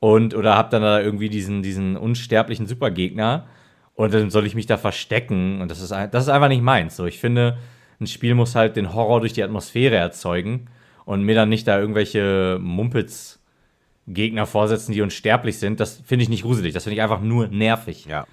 und 0.00 0.34
oder 0.34 0.56
hab 0.56 0.70
dann 0.70 0.82
da 0.82 1.00
irgendwie 1.00 1.28
diesen, 1.28 1.62
diesen 1.62 1.96
unsterblichen 1.96 2.66
Supergegner 2.66 3.46
und 3.94 4.12
dann 4.12 4.30
soll 4.30 4.46
ich 4.46 4.54
mich 4.54 4.66
da 4.66 4.76
verstecken 4.76 5.60
und 5.60 5.70
das 5.70 5.80
ist, 5.80 5.90
das 5.90 6.24
ist 6.24 6.28
einfach 6.28 6.48
nicht 6.48 6.62
meins. 6.62 6.96
So, 6.96 7.06
ich 7.06 7.18
finde, 7.18 7.58
ein 8.00 8.06
Spiel 8.06 8.34
muss 8.34 8.54
halt 8.54 8.76
den 8.76 8.94
Horror 8.94 9.20
durch 9.20 9.32
die 9.32 9.42
Atmosphäre 9.42 9.96
erzeugen 9.96 10.66
und 11.04 11.22
mir 11.22 11.34
dann 11.34 11.48
nicht 11.48 11.66
da 11.66 11.78
irgendwelche 11.78 12.58
Mumpels 12.60 13.40
Gegner 14.06 14.46
vorsetzen, 14.46 14.92
die 14.92 15.02
unsterblich 15.02 15.58
sind. 15.58 15.80
Das 15.80 16.02
finde 16.04 16.22
ich 16.22 16.28
nicht 16.28 16.42
gruselig. 16.42 16.74
Das 16.74 16.84
finde 16.84 16.96
ich 16.96 17.02
einfach 17.02 17.20
nur 17.20 17.48
nervig. 17.48 18.04
Ja. 18.06 18.26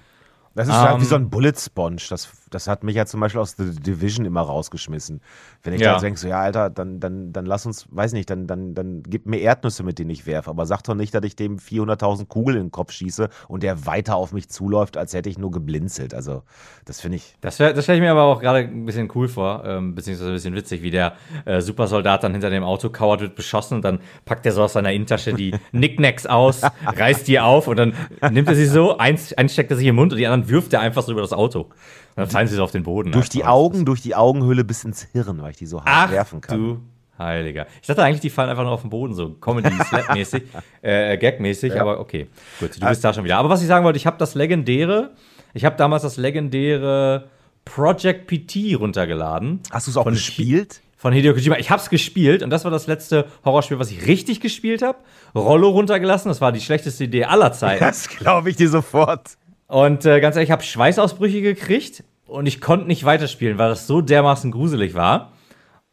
Das 0.54 0.68
ist 0.68 0.74
um, 0.74 0.80
halt 0.80 1.00
wie 1.00 1.04
so 1.04 1.16
ein 1.16 1.22
ähm, 1.22 1.30
Bullet 1.30 1.54
Sponge. 1.56 1.96
Das, 2.08 2.30
das 2.54 2.68
hat 2.68 2.84
mich 2.84 2.94
ja 2.94 3.04
zum 3.04 3.20
Beispiel 3.20 3.40
aus 3.40 3.56
The 3.56 3.74
Division 3.74 4.24
immer 4.24 4.42
rausgeschmissen. 4.42 5.20
Wenn 5.62 5.74
ich 5.74 5.80
ja. 5.80 5.92
dann 5.92 6.00
denke, 6.00 6.20
so, 6.20 6.28
ja, 6.28 6.40
Alter, 6.40 6.70
dann, 6.70 7.00
dann, 7.00 7.32
dann 7.32 7.46
lass 7.46 7.66
uns, 7.66 7.86
weiß 7.90 8.12
nicht, 8.12 8.30
dann, 8.30 8.46
dann, 8.46 8.74
dann 8.74 9.02
gib 9.02 9.26
mir 9.26 9.38
Erdnüsse, 9.38 9.82
mit 9.82 9.98
denen 9.98 10.10
ich 10.10 10.26
werfe. 10.26 10.50
Aber 10.50 10.64
sag 10.66 10.82
doch 10.84 10.94
nicht, 10.94 11.14
dass 11.14 11.24
ich 11.24 11.34
dem 11.34 11.58
400.000 11.58 12.26
Kugeln 12.26 12.56
in 12.56 12.66
den 12.66 12.70
Kopf 12.70 12.92
schieße 12.92 13.28
und 13.48 13.62
der 13.62 13.86
weiter 13.86 14.16
auf 14.16 14.32
mich 14.32 14.48
zuläuft, 14.48 14.96
als 14.96 15.14
hätte 15.14 15.28
ich 15.28 15.38
nur 15.38 15.50
geblinzelt. 15.50 16.14
Also, 16.14 16.42
das 16.84 17.00
finde 17.00 17.16
ich. 17.16 17.34
Das, 17.40 17.56
das 17.56 17.82
stelle 17.82 17.98
ich 17.98 18.02
mir 18.02 18.12
aber 18.12 18.22
auch 18.22 18.40
gerade 18.40 18.60
ein 18.60 18.86
bisschen 18.86 19.10
cool 19.14 19.28
vor, 19.28 19.64
ähm, 19.66 19.94
beziehungsweise 19.94 20.30
ein 20.30 20.34
bisschen 20.34 20.54
witzig, 20.54 20.82
wie 20.82 20.90
der 20.90 21.14
äh, 21.44 21.60
Supersoldat 21.60 22.22
dann 22.22 22.32
hinter 22.32 22.50
dem 22.50 22.62
Auto 22.62 22.90
kauert, 22.90 23.20
wird 23.20 23.34
beschossen 23.34 23.76
und 23.76 23.84
dann 23.84 23.98
packt 24.24 24.46
er 24.46 24.52
so 24.52 24.62
aus 24.62 24.74
seiner 24.74 24.92
Innentasche 24.92 25.34
die 25.34 25.54
Nicknacks 25.72 26.26
aus, 26.26 26.62
reißt 26.84 27.26
die 27.26 27.40
auf 27.40 27.66
und 27.66 27.76
dann 27.76 27.94
nimmt 28.30 28.48
er 28.48 28.54
sie 28.54 28.66
so, 28.66 28.96
eins, 28.98 29.32
eins 29.32 29.52
steckt 29.52 29.70
er 29.70 29.76
sich 29.76 29.86
im 29.86 29.96
Mund 29.96 30.12
und 30.12 30.18
die 30.18 30.26
anderen 30.26 30.48
wirft 30.48 30.72
er 30.72 30.80
einfach 30.80 31.02
so 31.02 31.12
über 31.12 31.22
das 31.22 31.32
Auto. 31.32 31.70
Dann 32.16 32.28
fallen 32.28 32.46
sie 32.46 32.58
auf 32.60 32.70
den 32.70 32.84
Boden. 32.84 33.12
Durch 33.12 33.28
die 33.28 33.44
Augen, 33.44 33.84
durch 33.84 34.00
die 34.00 34.14
Augenhöhle 34.14 34.64
bis 34.64 34.84
ins 34.84 35.02
Hirn, 35.12 35.42
weil 35.42 35.50
ich 35.50 35.56
die 35.56 35.66
so 35.66 35.78
hart 35.78 36.08
Ach, 36.08 36.10
werfen 36.10 36.40
kann. 36.40 36.58
Du 36.58 36.80
Heiliger. 37.18 37.66
Ich 37.80 37.86
dachte 37.86 38.02
eigentlich, 38.02 38.20
die 38.20 38.30
fallen 38.30 38.50
einfach 38.50 38.64
nur 38.64 38.72
auf 38.72 38.80
den 38.80 38.90
Boden, 38.90 39.14
so 39.14 39.30
Comedy-Slap-mäßig, 39.30 40.42
äh, 40.82 41.16
Gag-mäßig, 41.16 41.74
ja. 41.74 41.80
aber 41.80 42.00
okay. 42.00 42.26
Gut, 42.58 42.80
du 42.80 42.86
bist 42.86 43.04
da 43.04 43.12
schon 43.12 43.24
wieder. 43.24 43.38
Aber 43.38 43.48
was 43.48 43.62
ich 43.62 43.68
sagen 43.68 43.84
wollte, 43.84 43.98
ich 43.98 44.06
habe 44.06 44.16
das 44.18 44.34
legendäre, 44.34 45.12
ich 45.52 45.64
habe 45.64 45.76
damals 45.76 46.02
das 46.02 46.16
legendäre 46.16 47.28
Project 47.64 48.26
PT 48.26 48.78
runtergeladen. 48.78 49.60
Hast 49.70 49.86
du 49.86 49.92
es 49.92 49.96
auch 49.96 50.04
gespielt? 50.04 50.80
Von 50.96 51.12
Hideo 51.12 51.34
Kojima. 51.34 51.56
Ich 51.58 51.70
habe 51.70 51.82
es 51.82 51.90
gespielt 51.90 52.42
und 52.42 52.50
das 52.50 52.64
war 52.64 52.70
das 52.70 52.86
letzte 52.86 53.26
Horrorspiel, 53.44 53.78
was 53.78 53.90
ich 53.90 54.06
richtig 54.06 54.40
gespielt 54.40 54.82
habe. 54.82 54.98
Rollo 55.34 55.68
runtergelassen, 55.68 56.30
das 56.30 56.40
war 56.40 56.50
die 56.50 56.60
schlechteste 56.60 57.04
Idee 57.04 57.24
aller 57.24 57.52
Zeiten. 57.52 57.84
Das 57.84 58.08
glaube 58.08 58.50
ich 58.50 58.56
dir 58.56 58.70
sofort. 58.70 59.36
Und 59.66 60.04
äh, 60.04 60.20
ganz 60.20 60.36
ehrlich, 60.36 60.48
ich 60.48 60.52
habe 60.52 60.62
Schweißausbrüche 60.62 61.40
gekriegt 61.40 62.04
und 62.26 62.46
ich 62.46 62.60
konnte 62.60 62.86
nicht 62.86 63.04
weiterspielen, 63.04 63.58
weil 63.58 63.70
das 63.70 63.86
so 63.86 64.00
dermaßen 64.00 64.50
gruselig 64.50 64.94
war. 64.94 65.32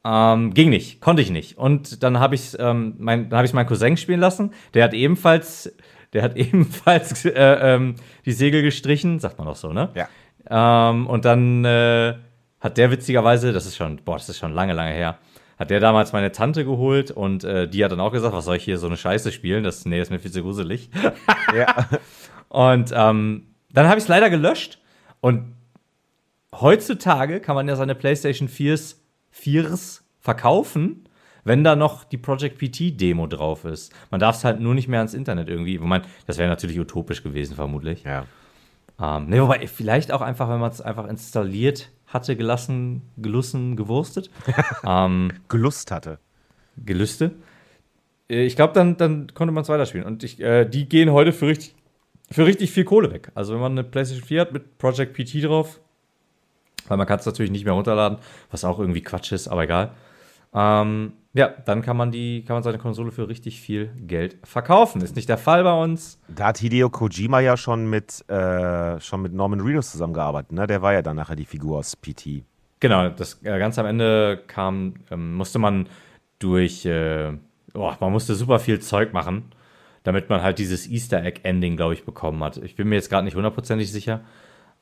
Ähm, 0.04 0.54
ging 0.54 0.70
nicht, 0.70 1.00
konnte 1.00 1.22
ich 1.22 1.30
nicht. 1.30 1.58
Und 1.58 2.04
dann 2.04 2.20
habe 2.20 2.36
ich 2.36 2.58
ähm, 2.60 2.96
mein, 2.98 3.30
dann 3.30 3.38
habe 3.38 3.46
ich 3.46 3.54
meinen 3.54 3.68
Cousin 3.68 3.98
spielen 3.98 4.20
lassen. 4.20 4.54
Der 4.74 4.84
hat 4.84 4.94
ebenfalls, 4.94 5.74
der 6.14 6.24
hat 6.24 6.36
ebenfalls 6.36 7.26
äh, 7.26 7.32
ähm, 7.34 7.96
die 8.26 8.32
Segel 8.32 8.64
gestrichen, 8.64 9.20
sagt 9.20 9.38
man 9.38 9.48
doch 9.48 9.56
so, 9.56 9.72
ne? 9.74 9.90
Ja. 9.94 10.10
Ähm, 10.50 11.08
und 11.08 11.26
dann 11.26 11.64
äh, 11.66 12.16
hat 12.60 12.78
der 12.78 12.92
witzigerweise, 12.92 13.54
das 13.54 13.66
ist 13.66 13.78
schon, 13.78 13.98
boah, 14.04 14.16
das 14.18 14.28
ist 14.28 14.40
schon 14.40 14.54
lange, 14.54 14.74
lange 14.74 14.92
her, 14.92 15.20
hat 15.60 15.70
der 15.70 15.80
damals 15.80 16.14
meine 16.14 16.32
Tante 16.32 16.66
geholt 16.66 17.12
und 17.12 17.44
äh, 17.44 17.68
die 17.68 17.86
hat 17.86 17.92
dann 17.92 18.00
auch 18.00 18.12
gesagt, 18.12 18.34
was 18.34 18.46
soll 18.46 18.56
ich 18.56 18.64
hier 18.64 18.80
so 18.80 18.88
eine 18.88 18.98
Scheiße 18.98 19.32
spielen? 19.32 19.64
Das, 19.64 19.86
nee, 19.86 20.00
das 20.00 20.08
ist 20.08 20.12
mir 20.12 20.20
viel 20.20 20.32
zu 20.32 20.42
gruselig. 20.42 20.90
ja. 21.56 21.88
Und 22.50 22.92
ähm, 22.94 23.51
dann 23.74 23.88
habe 23.88 23.98
ich 23.98 24.06
es 24.06 24.08
leider 24.08 24.30
gelöscht 24.30 24.80
und 25.20 25.56
heutzutage 26.54 27.40
kann 27.40 27.56
man 27.56 27.68
ja 27.68 27.76
seine 27.76 27.96
PlayStation 27.96 28.48
4s, 28.48 28.96
4s 29.36 30.02
verkaufen, 30.20 31.08
wenn 31.44 31.64
da 31.64 31.76
noch 31.76 32.04
die 32.04 32.18
Project 32.18 32.60
PT 32.60 33.00
Demo 33.00 33.28
drauf 33.28 33.66
ist. 33.66 33.94
Man 34.12 34.20
darf 34.20 34.36
es 34.36 34.44
halt 34.44 34.60
nur 34.60 34.76
nicht 34.76 34.88
mehr 34.88 35.00
ans 35.00 35.14
Internet 35.14 35.50
irgendwie. 35.50 35.76
Ich 35.76 35.82
meine, 35.82 36.04
das 36.28 36.38
wäre 36.38 36.50
natürlich 36.50 36.80
utopisch 36.80 37.24
gewesen, 37.24 37.56
vermutlich. 37.56 38.04
Ja. 38.04 38.26
Ähm, 39.00 39.28
ne, 39.30 39.42
wobei, 39.42 39.66
vielleicht 39.68 40.12
auch 40.12 40.22
einfach, 40.22 40.50
wenn 40.50 40.60
man 40.60 40.72
es 40.72 40.82
einfach 40.82 41.08
installiert 41.08 41.90
hatte, 42.06 42.36
gelassen, 42.36 43.02
gelussen, 43.18 43.76
gewurstet. 43.76 44.30
ähm, 44.86 45.32
Gelust 45.48 45.90
hatte. 45.90 46.20
Gelüste. 46.78 47.32
Äh, 48.30 48.46
ich 48.46 48.56
glaube, 48.56 48.74
dann, 48.74 48.98
dann 48.98 49.34
konnte 49.34 49.52
man 49.52 49.64
es 49.64 49.70
weiterspielen. 49.70 50.06
Und 50.06 50.24
ich, 50.24 50.40
äh, 50.40 50.66
die 50.66 50.88
gehen 50.88 51.12
heute 51.12 51.34
für 51.34 51.48
richtig 51.48 51.76
für 52.32 52.46
richtig 52.46 52.72
viel 52.72 52.86
Kohle 52.86 53.12
weg. 53.12 53.32
Also 53.36 53.54
wenn 53.54 53.62
man 53.62 53.74
eine 53.74 53.84
PlayStation 53.84 54.26
4 54.26 54.41
hat 54.41 54.54
mit 54.54 54.78
Project 54.78 55.13
PT 55.13 55.44
drauf, 55.44 55.80
weil 56.88 56.98
man 56.98 57.06
kann 57.06 57.20
es 57.20 57.26
natürlich 57.26 57.52
nicht 57.52 57.65
mehr 57.65 57.74
runterladen, 57.74 58.17
was 58.50 58.63
auch 58.63 58.80
irgendwie 58.80 59.02
Quatsch 59.02 59.32
ist, 59.32 59.48
aber 59.48 59.63
egal. 59.63 59.91
Ähm, 60.54 61.13
ja, 61.34 61.48
dann 61.65 61.82
kann 61.82 61.96
man 61.96 62.12
die, 62.12 62.44
kann 62.44 62.56
man 62.56 62.63
seine 62.63 62.78
Konsole 62.78 63.12
für 63.12 63.30
richtig 63.30 63.62
viel 63.62 63.91
Geld 64.00 64.38
verkaufen. 64.44 65.02
Ist 65.02 65.15
nicht 65.15 65.30
der 65.30 65.38
Fall 65.38 65.63
bei 65.63 65.82
uns. 65.82 66.20
Da 66.28 66.48
hat 66.48 66.58
Hideo 66.58 66.89
Kojima 66.89 67.39
ja 67.39 67.56
schon 67.56 67.89
mit, 67.89 68.28
äh, 68.30 69.00
schon 69.00 69.22
mit 69.22 69.34
Norman 69.34 69.62
Reedus 69.62 69.91
zusammengearbeitet, 69.91 70.52
ne? 70.52 70.67
Der 70.67 70.82
war 70.82 70.94
ja 70.94 71.02
dann 71.02 71.15
nachher 71.15 71.38
die 71.38 71.46
Figur 71.46 71.80
aus 71.80 71.96
PT. 71.96 72.44
Genau, 72.82 73.08
das 73.10 73.39
äh, 73.44 73.60
ganz 73.60 73.80
am 73.80 73.86
Ende 73.86 74.41
kam, 74.48 74.96
ähm, 75.10 75.36
musste 75.36 75.60
man 75.60 75.88
durch, 76.39 76.86
äh, 76.86 77.32
oh, 77.74 77.94
man 78.00 78.12
musste 78.12 78.36
super 78.36 78.60
viel 78.60 78.80
Zeug 78.80 79.13
machen 79.13 79.54
damit 80.04 80.30
man 80.30 80.42
halt 80.42 80.60
dieses 80.60 80.88
Easter 80.88 81.24
Egg-Ending, 81.24 81.78
glaube 81.78 81.94
ich, 81.94 82.06
bekommen 82.06 82.44
hat. 82.44 82.58
Ich 82.58 82.76
bin 82.76 82.90
mir 82.90 82.96
jetzt 82.96 83.10
gerade 83.10 83.26
nicht 83.26 83.36
hundertprozentig 83.36 83.92
sicher. 83.92 84.22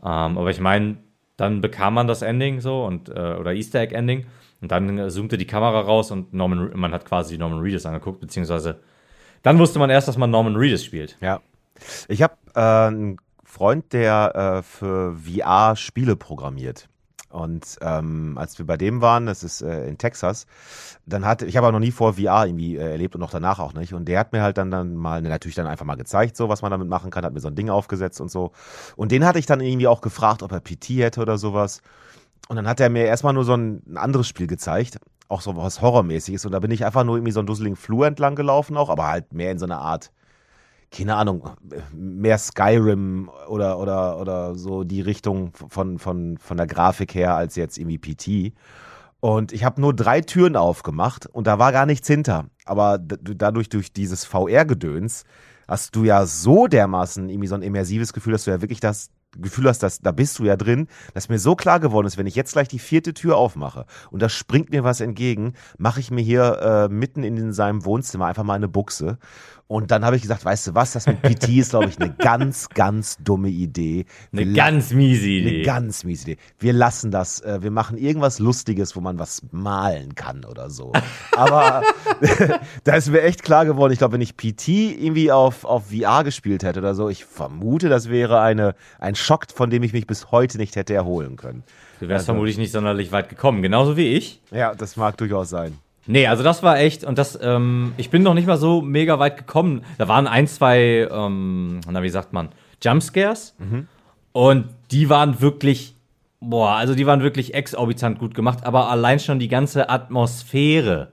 Ähm, 0.02 0.38
aber 0.38 0.50
ich 0.50 0.60
meine, 0.60 0.98
dann 1.38 1.62
bekam 1.62 1.94
man 1.94 2.08
das 2.08 2.22
Ending 2.22 2.62
so 2.62 2.86
und 2.86 3.10
äh, 3.10 3.36
oder 3.40 3.54
Easter 3.54 3.80
Egg-Ending 3.80 4.26
und 4.62 4.72
dann 4.72 4.98
äh, 4.98 5.10
zoomte 5.10 5.38
die 5.38 5.48
Kamera 5.48 5.82
raus 5.82 6.12
und 6.12 6.34
Norman, 6.34 6.72
man 6.76 6.94
hat 6.94 7.06
quasi 7.06 7.38
Norman 7.38 7.60
Reedus 7.60 7.86
angeguckt, 7.86 8.20
beziehungsweise 8.20 8.80
dann 9.42 9.58
wusste 9.58 9.80
man 9.80 9.90
erst, 9.90 10.08
dass 10.08 10.18
man 10.18 10.32
Norman 10.32 10.56
Reedus 10.56 10.84
spielt. 10.84 11.18
Ja. 11.22 11.42
Ich 12.08 12.22
habe 12.22 12.36
äh, 12.56 12.60
einen 12.60 13.18
Freund, 13.44 13.94
der 13.94 14.60
äh, 14.60 14.64
für 14.64 15.16
VR 15.16 15.76
Spiele 15.76 16.16
programmiert. 16.16 16.90
Und 17.30 17.78
ähm, 17.82 18.38
als 18.38 18.58
wir 18.58 18.66
bei 18.66 18.76
dem 18.76 19.02
waren, 19.02 19.28
das 19.28 19.44
ist 19.44 19.62
äh, 19.62 19.88
in 19.88 19.98
Texas, 19.98 20.48
dann 21.06 21.26
hatte 21.26 21.46
ich 21.46 21.58
habe 21.58 21.68
auch 21.68 21.72
noch 21.72 21.80
nie 21.80 21.92
vor 21.92 22.14
VR 22.14 22.48
irgendwie 22.48 22.76
äh, 22.76 22.92
erlebt 22.92 23.16
und 23.16 23.22
noch 23.22 23.30
danach 23.30 23.60
auch 23.60 23.74
nicht. 23.74 23.94
Und 23.94 24.06
der 24.06 24.20
hat 24.20 24.34
mir 24.34 24.42
halt 24.42 24.58
dann 24.58 24.72
dann 24.72 24.96
mal 24.96 25.22
natürlich 25.22 25.56
dann 25.56 25.68
einfach 25.68 25.86
mal 25.86 25.96
gezeigt, 25.96 26.36
so 26.36 26.50
was 26.50 26.62
man 26.64 26.72
damit 26.72 26.88
machen 26.88 27.12
kann, 27.12 27.24
hat 27.24 27.34
mir 27.34 27.40
so 27.40 27.48
ein 27.48 27.56
Ding 27.56 27.70
aufgesetzt 27.70 28.20
und 28.20 28.32
so. 28.32 28.52
Und 28.96 29.12
den 29.12 29.26
hatte 29.26 29.38
ich 29.38 29.46
dann 29.46 29.62
irgendwie 29.62 29.88
auch 29.88 30.02
gefragt, 30.02 30.42
ob 30.42 30.52
er 30.52 30.60
PT 30.60 30.90
hätte 30.90 31.22
oder 31.22 31.38
sowas. 31.38 31.82
Und 32.48 32.56
dann 32.56 32.68
hat 32.68 32.80
er 32.80 32.90
mir 32.90 33.06
erstmal 33.06 33.34
nur 33.34 33.46
so 33.46 33.54
ein, 33.54 33.84
ein 33.88 33.98
anderes 33.98 34.28
Spiel 34.28 34.48
gezeigt, 34.48 35.00
auch 35.28 35.42
so 35.42 35.56
was 35.56 35.82
Horrormäßiges. 35.82 36.46
Und 36.48 36.54
da 36.54 36.60
bin 36.60 36.72
ich 36.72 36.84
einfach 36.84 37.04
nur 37.04 37.18
irgendwie 37.18 37.32
so 37.32 37.42
einen 37.42 37.48
dusseligen 37.48 37.76
Flur 37.76 38.08
entlang 38.08 38.36
gelaufen 38.36 38.76
auch, 38.76 38.90
aber 38.90 39.08
halt 39.08 39.34
mehr 39.34 39.52
in 39.52 39.60
so 39.60 39.66
einer 39.66 39.80
Art 39.80 40.12
keine 40.92 41.16
Ahnung, 41.16 41.50
mehr 41.94 42.38
Skyrim 42.38 43.30
oder, 43.48 43.80
oder, 43.80 44.20
oder 44.20 44.56
so 44.56 44.84
die 44.84 45.02
Richtung 45.02 45.52
von, 45.54 46.00
von, 46.00 46.38
von 46.38 46.58
der 46.58 46.68
Grafik 46.68 47.14
her 47.14 47.36
als 47.36 47.56
jetzt 47.56 47.78
irgendwie 47.78 47.98
PT. 47.98 48.56
Und 49.20 49.52
ich 49.52 49.64
habe 49.64 49.82
nur 49.82 49.94
drei 49.94 50.22
Türen 50.22 50.56
aufgemacht 50.56 51.28
und 51.28 51.46
da 51.46 51.60
war 51.60 51.72
gar 51.72 51.86
nichts 51.86 52.08
hinter. 52.08 52.46
Aber 52.66 52.98
dadurch, 52.98 53.70
durch 53.70 53.92
dieses 53.92 54.26
VR-Gedöns, 54.26 55.26
hast 55.68 55.96
du 55.96 56.04
ja 56.04 56.26
so 56.26 56.68
dermaßen 56.68 57.30
irgendwie 57.30 57.48
so 57.48 57.56
ein 57.56 57.62
immersives 57.62 58.14
Gefühl, 58.14 58.34
dass 58.34 58.46
du 58.46 58.52
ja 58.52 58.62
wirklich 58.62 58.80
das 58.80 59.12
Gefühl 59.38 59.68
hast, 59.68 59.84
dass 59.84 60.00
da 60.00 60.12
bist 60.12 60.40
du 60.40 60.46
ja 60.46 60.56
drin, 60.56 60.88
dass 61.14 61.30
mir 61.30 61.38
so 61.38 61.56
klar 61.56 61.80
geworden 61.80 62.08
ist, 62.08 62.18
wenn 62.18 62.26
ich 62.26 62.36
jetzt 62.36 62.54
gleich 62.54 62.68
die 62.68 62.80
vierte 62.80 63.14
Tür 63.14 63.38
aufmache 63.38 63.86
und 64.10 64.22
da 64.24 64.30
springt 64.30 64.72
mir 64.72 64.84
was 64.84 65.02
entgegen, 65.02 65.54
mache 65.78 66.00
ich 66.00 66.10
mir 66.10 66.22
hier 66.22 66.60
äh, 66.62 66.92
mitten 66.92 67.22
in 67.22 67.54
seinem 67.54 67.86
Wohnzimmer 67.86 68.26
einfach 68.26 68.44
mal 68.44 68.56
eine 68.56 68.68
Buchse 68.68 69.20
und 69.72 69.92
dann 69.92 70.04
habe 70.04 70.16
ich 70.16 70.24
gesagt, 70.24 70.44
weißt 70.44 70.66
du 70.66 70.74
was, 70.74 70.94
das 70.94 71.06
mit 71.06 71.22
PT 71.22 71.50
ist, 71.50 71.70
glaube 71.70 71.90
ich, 71.90 72.02
eine 72.02 72.12
ganz, 72.18 72.70
ganz 72.70 73.18
dumme 73.24 73.50
Idee. 73.50 74.06
Wir 74.32 74.42
eine 74.42 74.54
ganz 74.54 74.92
miese 74.92 75.28
Idee. 75.28 75.58
Eine 75.58 75.62
ganz 75.62 76.04
miese 76.04 76.32
Idee. 76.32 76.42
Wir 76.58 76.74
lassen 76.74 77.12
das, 77.12 77.42
äh, 77.42 77.62
wir 77.62 77.70
machen 77.70 78.00
irgendwas 78.00 78.40
Lustiges, 78.40 78.96
wo 78.96 79.00
man 79.00 79.20
was 79.20 79.44
malen 79.52 80.16
kann 80.16 80.44
oder 80.44 80.72
so. 80.72 80.92
Aber 81.38 81.84
da 82.84 82.96
ist 82.96 83.12
mir 83.12 83.22
echt 83.22 83.44
klar 83.44 83.68
geworden, 83.68 83.94
ich 83.94 84.00
glaube, 84.00 84.14
wenn 84.14 84.22
ich 84.22 84.36
PT 84.36 84.70
irgendwie 84.70 85.32
auf, 85.32 85.66
auf 85.66 85.92
VR 85.92 86.24
gespielt 86.24 86.64
hätte 86.64 86.80
oder 86.80 86.96
so, 86.96 87.08
ich 87.08 87.26
vermute, 87.26 87.90
das 87.90 88.10
wäre 88.10 88.42
eine, 88.42 88.74
ein 88.98 89.14
Schock, 89.14 89.46
von 89.54 89.70
dem 89.70 89.84
ich 89.84 89.94
mich 89.94 90.08
bis 90.08 90.32
heute 90.32 90.58
nicht 90.58 90.78
hätte 90.78 90.96
erholen 90.96 91.36
können. 91.36 91.62
Du 92.00 92.08
wärst 92.08 92.22
also, 92.22 92.34
vermutlich 92.34 92.58
nicht 92.58 92.72
sonderlich 92.72 93.12
weit 93.12 93.30
gekommen, 93.30 93.62
genauso 93.62 93.98
wie 93.98 94.16
ich. 94.16 94.42
Ja, 94.50 94.74
das 94.74 94.98
mag 94.98 95.16
durchaus 95.18 95.52
sein. 95.52 95.78
Nee, 96.06 96.28
also 96.28 96.44
das 96.44 96.64
war 96.64 96.80
echt, 96.80 97.04
und 97.04 97.18
das, 97.18 97.38
ähm, 97.42 97.94
ich 97.98 98.10
bin 98.10 98.24
noch 98.24 98.34
nicht 98.34 98.48
mal 98.48 98.58
so 98.58 98.82
mega 98.82 99.20
weit 99.20 99.38
gekommen. 99.38 99.84
Da 99.98 100.08
waren 100.08 100.28
ein, 100.28 100.48
zwei, 100.48 101.08
ähm, 101.12 101.82
na, 101.90 102.02
wie 102.02 102.10
sagt 102.10 102.34
man, 102.34 102.50
Jumpscares. 102.82 103.56
Mhm. 103.60 103.88
Und 104.32 104.70
die 104.92 105.10
waren 105.10 105.42
wirklich, 105.42 105.96
boah, 106.40 106.72
also 106.76 106.96
die 106.96 107.06
waren 107.06 107.22
wirklich 107.22 107.54
exorbitant 107.54 108.20
gut 108.20 108.34
gemacht, 108.34 108.66
aber 108.66 108.90
allein 108.90 109.20
schon 109.20 109.40
die 109.40 109.48
ganze 109.48 109.90
Atmosphäre, 109.90 111.12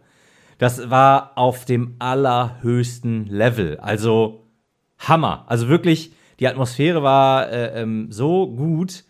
das 0.58 0.90
war 0.90 1.32
auf 1.36 1.64
dem 1.64 1.96
allerhöchsten 1.98 3.26
Level. 3.26 3.78
Also 3.78 4.46
Hammer. 4.98 5.44
Also 5.48 5.68
wirklich, 5.68 6.12
die 6.40 6.48
Atmosphäre 6.48 7.02
war 7.02 7.50
äh, 7.50 7.82
ähm, 7.82 8.10
so 8.10 8.46
gut, 8.46 9.04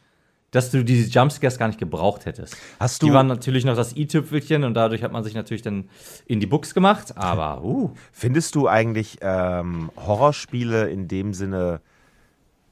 dass 0.56 0.70
du 0.70 0.82
diese 0.82 1.10
Jumpscares 1.10 1.58
gar 1.58 1.66
nicht 1.68 1.78
gebraucht 1.78 2.24
hättest. 2.24 2.56
Hast 2.80 3.02
du 3.02 3.06
die 3.06 3.12
waren 3.12 3.26
natürlich 3.26 3.64
noch 3.64 3.76
das 3.76 3.94
i-Tüpfelchen 3.94 4.64
und 4.64 4.74
dadurch 4.74 5.02
hat 5.02 5.12
man 5.12 5.22
sich 5.22 5.34
natürlich 5.34 5.62
dann 5.62 5.88
in 6.26 6.40
die 6.40 6.46
Books 6.46 6.72
gemacht, 6.72 7.16
aber 7.16 7.62
uh. 7.62 7.90
Findest 8.10 8.54
du 8.54 8.66
eigentlich 8.66 9.18
ähm, 9.20 9.90
Horrorspiele 9.96 10.88
in 10.88 11.08
dem 11.08 11.34
Sinne 11.34 11.80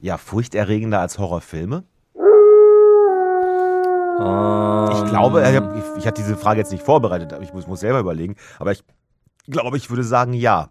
ja 0.01 0.17
furchterregender 0.17 0.99
als 0.99 1.19
Horrorfilme? 1.19 1.83
Ich 4.17 5.09
glaube, 5.09 5.41
ich, 5.41 5.55
hab, 5.55 5.77
ich, 5.77 5.83
ich 5.99 6.07
hatte 6.07 6.21
diese 6.21 6.37
Frage 6.37 6.61
jetzt 6.61 6.71
nicht 6.71 6.83
vorbereitet, 6.83 7.33
aber 7.33 7.43
ich 7.43 7.53
muss, 7.53 7.67
muss 7.67 7.81
selber 7.81 7.99
überlegen. 7.99 8.35
Aber 8.59 8.71
ich 8.71 8.83
glaube, 9.47 9.77
ich 9.77 9.89
würde 9.89 10.03
sagen, 10.03 10.33
ja. 10.33 10.69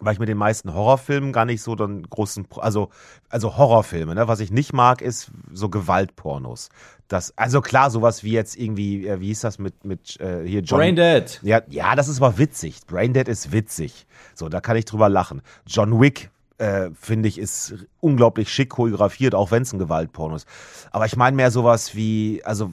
Weil 0.00 0.14
ich 0.14 0.18
mit 0.18 0.28
den 0.28 0.38
meisten 0.38 0.74
Horrorfilmen 0.74 1.32
gar 1.32 1.44
nicht 1.44 1.62
so 1.62 1.76
den 1.76 2.02
großen, 2.02 2.48
also, 2.56 2.90
also 3.28 3.56
Horrorfilme, 3.56 4.14
ne? 4.14 4.26
Was 4.26 4.40
ich 4.40 4.50
nicht 4.50 4.72
mag, 4.72 5.00
ist 5.00 5.30
so 5.52 5.68
Gewaltpornos. 5.68 6.68
Das, 7.08 7.36
also 7.36 7.60
klar, 7.60 7.90
sowas 7.90 8.24
wie 8.24 8.32
jetzt 8.32 8.56
irgendwie, 8.56 9.06
äh, 9.06 9.20
wie 9.20 9.26
hieß 9.28 9.40
das 9.40 9.58
mit, 9.58 9.84
mit 9.84 10.18
äh, 10.20 10.44
hier 10.44 10.62
John. 10.62 10.78
Brain 10.78 10.96
Dead. 10.96 11.40
Ja, 11.42 11.62
ja, 11.68 11.94
das 11.94 12.08
ist 12.08 12.20
aber 12.20 12.38
witzig. 12.38 12.80
Brain 12.86 13.12
Dead 13.12 13.28
ist 13.28 13.52
witzig. 13.52 14.06
So, 14.34 14.48
da 14.48 14.60
kann 14.60 14.76
ich 14.76 14.84
drüber 14.84 15.08
lachen. 15.08 15.42
John 15.66 16.00
Wick, 16.00 16.30
äh, 16.58 16.90
finde 16.98 17.28
ich, 17.28 17.38
ist 17.38 17.74
unglaublich 18.00 18.48
schick 18.48 18.70
choreografiert, 18.70 19.34
auch 19.34 19.50
wenn 19.50 19.62
es 19.62 19.72
ein 19.72 19.78
Gewaltporno 19.78 20.36
ist. 20.36 20.48
Aber 20.90 21.06
ich 21.06 21.16
meine 21.16 21.36
mehr 21.36 21.50
sowas 21.50 21.94
wie, 21.94 22.42
also 22.44 22.72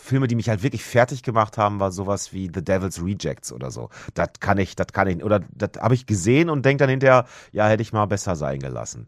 Filme, 0.00 0.26
die 0.26 0.34
mich 0.34 0.48
halt 0.48 0.62
wirklich 0.62 0.82
fertig 0.84 1.22
gemacht 1.22 1.58
haben, 1.58 1.78
war 1.78 1.92
sowas 1.92 2.32
wie 2.32 2.50
The 2.52 2.64
Devil's 2.64 3.02
Rejects 3.04 3.52
oder 3.52 3.70
so. 3.70 3.90
Das 4.14 4.30
kann 4.40 4.58
ich, 4.58 4.74
das 4.74 4.88
kann 4.88 5.08
ich, 5.08 5.22
oder 5.22 5.40
das 5.52 5.70
habe 5.80 5.94
ich 5.94 6.06
gesehen 6.06 6.50
und 6.50 6.64
denke 6.64 6.82
dann 6.82 6.90
hinterher, 6.90 7.26
ja, 7.52 7.68
hätte 7.68 7.82
ich 7.82 7.92
mal 7.92 8.06
besser 8.06 8.34
sein 8.36 8.60
gelassen. 8.60 9.06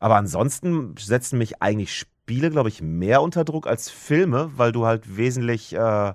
Aber 0.00 0.16
ansonsten 0.16 0.94
setzen 0.98 1.38
mich 1.38 1.60
eigentlich 1.60 1.92
Spiele, 1.94 2.50
glaube 2.50 2.68
ich, 2.68 2.80
mehr 2.82 3.20
unter 3.20 3.44
Druck 3.44 3.66
als 3.66 3.90
Filme, 3.90 4.50
weil 4.56 4.72
du 4.72 4.86
halt 4.86 5.16
wesentlich, 5.16 5.72
äh, 5.74 5.76
ja, 5.78 6.14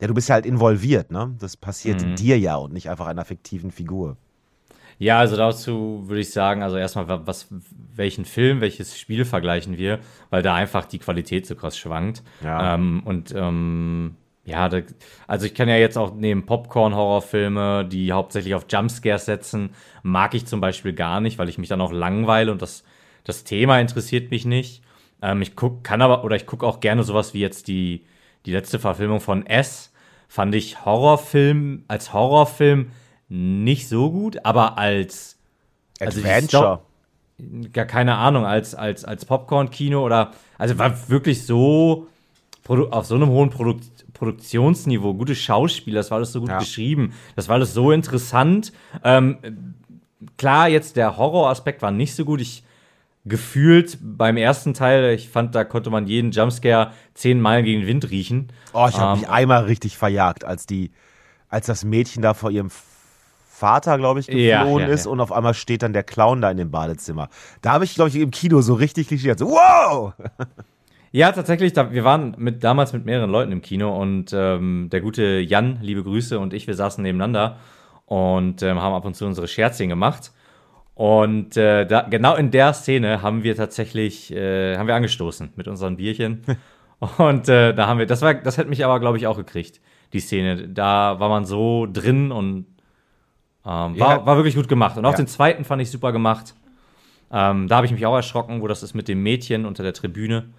du 0.00 0.14
bist 0.14 0.28
ja 0.28 0.34
halt 0.34 0.46
involviert, 0.46 1.10
ne? 1.10 1.34
Das 1.38 1.56
passiert 1.56 2.02
Mhm. 2.02 2.16
dir 2.16 2.38
ja 2.38 2.56
und 2.56 2.72
nicht 2.72 2.90
einfach 2.90 3.06
einer 3.06 3.24
fiktiven 3.24 3.70
Figur. 3.70 4.16
Ja, 4.98 5.18
also 5.18 5.36
dazu 5.36 6.04
würde 6.06 6.20
ich 6.20 6.30
sagen, 6.32 6.62
also 6.62 6.76
erstmal, 6.76 7.08
wa- 7.08 7.22
was, 7.24 7.48
welchen 7.94 8.24
Film, 8.24 8.60
welches 8.60 8.98
Spiel 8.98 9.24
vergleichen 9.24 9.76
wir, 9.78 9.98
weil 10.30 10.42
da 10.42 10.54
einfach 10.54 10.84
die 10.84 10.98
Qualität 10.98 11.46
so 11.46 11.54
krass 11.54 11.76
schwankt. 11.76 12.22
Ja. 12.42 12.74
Ähm, 12.74 13.02
und 13.04 13.34
ähm, 13.36 14.16
ja, 14.44 14.68
da, 14.68 14.80
also 15.26 15.46
ich 15.46 15.54
kann 15.54 15.68
ja 15.68 15.76
jetzt 15.76 15.96
auch 15.96 16.14
neben 16.14 16.44
Popcorn-Horrorfilme, 16.46 17.86
die 17.86 18.12
hauptsächlich 18.12 18.54
auf 18.54 18.66
Jumpscares 18.70 19.24
setzen, 19.24 19.70
mag 20.02 20.34
ich 20.34 20.46
zum 20.46 20.60
Beispiel 20.60 20.92
gar 20.92 21.20
nicht, 21.20 21.38
weil 21.38 21.48
ich 21.48 21.58
mich 21.58 21.68
dann 21.68 21.80
auch 21.80 21.92
langweile 21.92 22.52
und 22.52 22.62
das, 22.62 22.84
das 23.24 23.44
Thema 23.44 23.80
interessiert 23.80 24.30
mich 24.30 24.44
nicht. 24.44 24.82
Ähm, 25.22 25.42
ich 25.42 25.56
guck, 25.56 25.82
kann 25.82 26.02
aber, 26.02 26.24
oder 26.24 26.36
ich 26.36 26.46
gucke 26.46 26.66
auch 26.66 26.80
gerne 26.80 27.02
sowas 27.04 27.34
wie 27.34 27.40
jetzt 27.40 27.68
die, 27.68 28.04
die 28.46 28.52
letzte 28.52 28.78
Verfilmung 28.78 29.20
von 29.20 29.46
S. 29.46 29.92
Fand 30.28 30.54
ich 30.54 30.84
Horrorfilm, 30.84 31.84
als 31.88 32.12
Horrorfilm 32.12 32.90
nicht 33.28 33.88
so 33.88 34.10
gut, 34.10 34.44
aber 34.44 34.78
als 34.78 35.36
Also 36.00 36.20
Adventure. 36.20 36.80
gar 37.72 37.86
keine 37.86 38.16
Ahnung, 38.16 38.44
als, 38.44 38.74
als, 38.74 39.04
als 39.04 39.24
Popcorn-Kino 39.24 40.04
oder, 40.04 40.32
also 40.58 40.78
war 40.78 41.08
wirklich 41.08 41.46
so 41.46 42.06
auf 42.68 43.06
so 43.06 43.14
einem 43.14 43.28
hohen 43.28 43.50
Produk 43.50 43.80
Produktionsniveau, 44.14 45.12
gute 45.14 45.34
Schauspieler, 45.34 45.96
das 45.96 46.10
war 46.12 46.18
alles 46.18 46.30
so 46.32 46.40
gut 46.40 46.48
Ja. 46.50 46.58
geschrieben, 46.58 47.14
das 47.34 47.48
war 47.48 47.56
alles 47.56 47.74
so 47.74 47.90
interessant. 47.90 48.72
Ähm, 49.02 49.38
klar, 50.36 50.68
jetzt 50.68 50.96
der 50.96 51.16
Horroraspekt 51.16 51.82
war 51.82 51.90
nicht 51.90 52.14
so 52.14 52.24
gut. 52.24 52.40
Ich 52.40 52.62
gefühlt 53.26 53.98
beim 54.00 54.36
ersten 54.36 54.72
Teil, 54.72 55.14
ich 55.14 55.28
fand, 55.28 55.54
da 55.54 55.64
konnte 55.64 55.90
man 55.90 56.06
jeden 56.06 56.30
Jumpscare 56.30 56.92
zehn 57.14 57.40
Meilen 57.40 57.64
gegen 57.64 57.80
den 57.80 57.86
Wind 57.88 58.10
riechen. 58.10 58.48
Oh, 58.72 58.86
ich 58.88 58.96
habe 58.98 59.12
Ähm, 59.12 59.18
mich 59.18 59.28
einmal 59.28 59.64
richtig 59.64 59.96
verjagt, 59.98 60.44
als 60.44 60.66
die, 60.66 60.92
als 61.48 61.66
das 61.66 61.84
Mädchen 61.84 62.22
da 62.22 62.34
vor 62.34 62.50
ihrem 62.50 62.70
Vater, 63.54 63.98
glaube 63.98 64.18
ich, 64.18 64.26
Ja, 64.26 64.64
geflohen 64.64 64.88
ja, 64.88 64.88
ist 64.88 65.06
ja. 65.06 65.12
und 65.12 65.20
auf 65.20 65.30
einmal 65.30 65.54
steht 65.54 65.82
dann 65.82 65.92
der 65.92 66.02
Clown 66.02 66.40
da 66.40 66.50
in 66.50 66.56
dem 66.56 66.72
Badezimmer. 66.72 67.28
Da 67.62 67.72
habe 67.72 67.84
ich, 67.84 67.94
glaube 67.94 68.08
ich, 68.10 68.16
im 68.16 68.32
Kino 68.32 68.60
so 68.62 68.74
richtig 68.74 69.08
gedacht, 69.08 69.38
so, 69.38 69.50
wow! 69.50 70.12
Ja, 71.12 71.30
tatsächlich, 71.30 71.72
da, 71.72 71.92
wir 71.92 72.02
waren 72.02 72.34
mit, 72.38 72.64
damals 72.64 72.92
mit 72.92 73.04
mehreren 73.04 73.30
Leuten 73.30 73.52
im 73.52 73.62
Kino 73.62 73.96
und 73.96 74.32
ähm, 74.32 74.88
der 74.90 75.00
gute 75.00 75.38
Jan, 75.38 75.78
liebe 75.80 76.02
Grüße, 76.02 76.40
und 76.40 76.52
ich, 76.52 76.66
wir 76.66 76.74
saßen 76.74 77.04
nebeneinander 77.04 77.58
und 78.06 78.64
ähm, 78.64 78.82
haben 78.82 78.92
ab 78.92 79.04
und 79.04 79.14
zu 79.14 79.24
unsere 79.24 79.46
Scherzchen 79.46 79.88
gemacht. 79.88 80.32
Und 80.94 81.56
äh, 81.56 81.86
da, 81.86 82.02
genau 82.02 82.34
in 82.34 82.50
der 82.50 82.72
Szene 82.72 83.22
haben 83.22 83.44
wir 83.44 83.54
tatsächlich, 83.54 84.32
äh, 84.32 84.76
haben 84.76 84.88
wir 84.88 84.96
angestoßen 84.96 85.52
mit 85.54 85.68
unseren 85.68 85.98
Bierchen. 85.98 86.42
und 87.18 87.48
äh, 87.48 87.72
da 87.72 87.86
haben 87.86 88.00
wir, 88.00 88.06
das 88.06 88.20
war, 88.20 88.34
das 88.34 88.58
hätte 88.58 88.68
mich 88.68 88.84
aber, 88.84 88.98
glaube 88.98 89.16
ich, 89.16 89.28
auch 89.28 89.36
gekriegt, 89.36 89.80
die 90.12 90.18
Szene. 90.18 90.66
Da 90.66 91.20
war 91.20 91.28
man 91.28 91.44
so 91.44 91.86
drin 91.86 92.32
und 92.32 92.66
ähm, 93.64 93.98
war, 93.98 94.18
Ja. 94.18 94.26
war 94.26 94.36
wirklich 94.36 94.54
gut 94.54 94.68
gemacht. 94.68 94.96
Und 94.96 95.04
auch 95.04 95.12
Ja. 95.12 95.16
den 95.16 95.26
zweiten 95.26 95.64
fand 95.64 95.80
ich 95.82 95.90
super 95.90 96.12
gemacht. 96.12 96.54
Ähm, 97.30 97.68
da 97.68 97.76
habe 97.76 97.86
ich 97.86 97.92
mich 97.92 98.04
auch 98.06 98.14
erschrocken, 98.14 98.60
wo 98.60 98.68
das 98.68 98.82
ist 98.82 98.94
mit 98.94 99.08
dem 99.08 99.22
Mädchen 99.22 99.64
unter 99.66 99.82
der 99.82 99.92
Tribüne. 99.94 100.50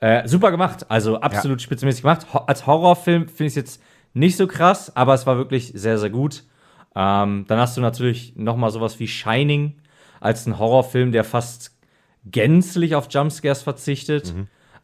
Äh, 0.00 0.26
super 0.26 0.50
gemacht, 0.50 0.90
also 0.90 1.20
absolut 1.20 1.62
spitzenmäßig 1.62 2.02
gemacht. 2.02 2.26
Ho 2.34 2.38
als 2.38 2.66
Horrorfilm 2.66 3.28
finde 3.28 3.44
ich 3.44 3.52
es 3.52 3.54
jetzt 3.54 3.82
nicht 4.14 4.36
so 4.36 4.46
krass, 4.48 4.94
aber 4.96 5.14
es 5.14 5.26
war 5.26 5.36
wirklich 5.36 5.72
sehr, 5.74 5.96
sehr 5.98 6.10
gut. 6.10 6.42
Ähm, 6.96 7.44
dann 7.46 7.58
hast 7.58 7.76
du 7.76 7.80
natürlich 7.80 8.34
noch 8.36 8.56
mal 8.56 8.70
sowas 8.70 8.98
wie 8.98 9.06
Shining 9.06 9.76
als 10.20 10.46
ein 10.46 10.58
Horrorfilm, 10.58 11.12
der 11.12 11.24
fast 11.24 11.78
gänzlich 12.24 12.94
auf 12.94 13.06
Jumpscares 13.10 13.62
verzichtet, 13.62 14.34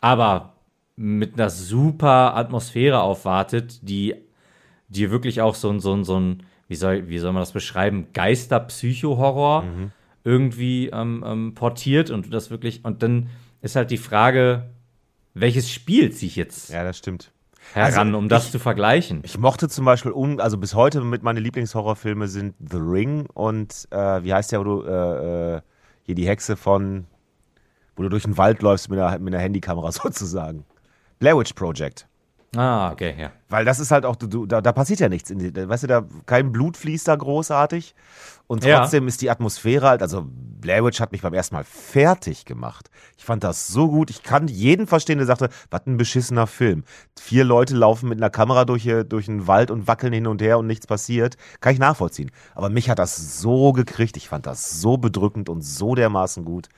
aber 0.00 0.54
mit 0.96 1.34
einer 1.34 1.50
super 1.50 2.34
Atmosphäre 2.36 3.00
aufwartet, 3.02 3.80
die 3.82 4.14
dir 4.88 5.10
wirklich 5.10 5.40
auch 5.40 5.54
so 5.54 5.68
ein, 5.70 5.80
so 5.80 5.92
ein, 5.94 6.04
so 6.04 6.18
ein 6.18 6.42
wie, 6.68 6.74
soll, 6.76 7.08
wie 7.08 7.18
soll 7.18 7.32
man 7.32 7.42
das 7.42 7.52
beschreiben, 7.52 8.06
Geister-Psycho-Horror 8.12 9.64
irgendwie 10.24 10.88
ähm, 10.88 11.24
ähm, 11.26 11.54
portiert 11.54 12.10
und 12.10 12.26
du 12.26 12.30
das 12.30 12.50
wirklich, 12.50 12.84
und 12.84 13.02
dann 13.02 13.28
ist 13.62 13.76
halt 13.76 13.90
die 13.90 13.96
Frage, 13.98 14.68
welches 15.34 15.70
Spiel 15.70 16.10
ziehe 16.12 16.28
ich 16.28 16.36
jetzt 16.36 16.70
Ja, 16.70 16.84
das 16.84 16.98
stimmt. 16.98 17.32
heran, 17.72 18.08
Also, 18.08 18.18
um 18.18 18.28
das 18.28 18.46
ich- 18.46 18.52
zu 18.52 18.58
vergleichen? 18.58 19.20
Ich 19.24 19.38
mochte 19.38 19.68
zum 19.68 19.84
Beispiel, 19.84 20.10
um, 20.12 20.40
also 20.40 20.58
bis 20.58 20.74
heute 20.74 21.00
mit 21.02 21.22
meine 21.22 21.40
Lieblingshorrorfilme 21.40 22.28
sind 22.28 22.54
The 22.58 22.76
Ring 22.78 23.26
und 23.32 23.86
äh, 23.90 24.22
wie 24.24 24.34
heißt 24.34 24.52
der, 24.52 24.60
wo 24.60 24.64
du 24.64 24.82
äh, 24.84 25.56
äh, 25.56 25.60
hier 26.02 26.14
die 26.14 26.26
Hexe 26.26 26.56
von, 26.56 27.06
wo 27.96 28.02
du 28.02 28.08
durch 28.08 28.24
den 28.24 28.36
Wald 28.36 28.60
läufst 28.62 28.90
mit 28.90 28.98
einer, 28.98 29.18
mit 29.18 29.32
einer 29.34 29.42
Handykamera 29.42 29.92
sozusagen. 29.92 30.64
Blair 31.20 31.38
Witch 31.38 31.52
Project. 31.54 32.07
Ah, 32.56 32.90
okay, 32.92 33.14
ja. 33.18 33.30
Weil 33.50 33.66
das 33.66 33.78
ist 33.78 33.90
halt 33.90 34.06
auch, 34.06 34.16
du, 34.16 34.46
da, 34.46 34.62
da 34.62 34.72
passiert 34.72 35.00
ja 35.00 35.10
nichts. 35.10 35.30
In 35.30 35.38
die, 35.38 35.54
weißt 35.54 35.82
du, 35.82 35.86
da 35.86 36.04
kein 36.24 36.50
Blut 36.50 36.78
fließt 36.78 37.06
da 37.06 37.14
großartig. 37.14 37.94
Und 38.46 38.64
Ja. 38.64 38.80
trotzdem 38.80 39.06
ist 39.06 39.20
die 39.20 39.28
Atmosphäre 39.30 39.86
halt, 39.86 40.00
also 40.00 40.24
Blair 40.26 40.82
Witch 40.82 40.98
hat 41.00 41.12
mich 41.12 41.20
beim 41.20 41.34
ersten 41.34 41.54
Mal 41.54 41.64
fertig 41.64 42.46
gemacht. 42.46 42.88
Ich 43.18 43.26
fand 43.26 43.44
das 43.44 43.68
so 43.68 43.88
gut. 43.88 44.08
Ich 44.08 44.22
kann 44.22 44.48
jeden 44.48 44.86
verstehen, 44.86 45.18
der 45.18 45.26
sagte, 45.26 45.50
was 45.70 45.86
ein 45.86 45.98
beschissener 45.98 46.46
Film. 46.46 46.84
Vier 47.20 47.44
Leute 47.44 47.76
laufen 47.76 48.08
mit 48.08 48.18
einer 48.18 48.30
Kamera 48.30 48.64
durch, 48.64 48.86
äh, 48.86 49.04
durch 49.04 49.26
den 49.26 49.46
Wald 49.46 49.70
und 49.70 49.86
wackeln 49.86 50.14
hin 50.14 50.26
und 50.26 50.40
her 50.40 50.58
und 50.58 50.66
nichts 50.66 50.86
passiert. 50.86 51.36
Kann 51.60 51.74
ich 51.74 51.78
nachvollziehen. 51.78 52.30
Aber 52.54 52.70
mich 52.70 52.88
hat 52.88 52.98
das 52.98 53.40
so 53.42 53.72
gekriegt. 53.74 54.16
Ich 54.16 54.28
fand 54.30 54.46
das 54.46 54.80
so 54.80 54.96
bedrückend 54.96 55.50
und 55.50 55.60
so 55.60 55.94
dermaßen 55.94 56.46
gut. 56.46 56.70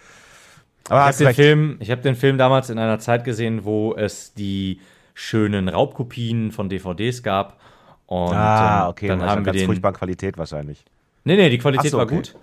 Aber 0.88 1.09
Ich 1.11 1.14
habe 1.16 1.24
den. 1.26 1.35
Film, 1.35 1.76
ich 1.78 1.90
hab 1.92 2.02
den 2.02 2.16
Film 2.16 2.38
damals 2.38 2.70
in 2.70 2.78
einer 2.80 2.98
Zeit 2.98 3.22
gesehen, 3.22 3.64
wo 3.64 3.94
es 3.94 4.35
die 4.35 4.80
schönen 5.20 5.68
Raubkopien 5.68 6.50
von 6.50 6.70
DVDs 6.70 7.22
gab. 7.22 7.61
Und 8.06 8.33
ah, 8.33 8.85
ähm, 8.85 8.88
okay. 8.88 9.09
dann 9.09 9.20
und 9.20 9.26
haben 9.26 9.40
wir 9.42 9.52
ganz 9.52 9.59
den. 9.59 9.66
furchtbaren 9.66 9.94
Qualität 9.94 10.38
wahrscheinlich. 10.38 10.85
Nee, 11.24 11.37
nee, 11.37 11.50
die 11.50 11.59
Qualität 11.59 11.90
so, 11.90 11.98
war 11.98 12.06
okay. 12.06 12.16
gut. 12.16 12.35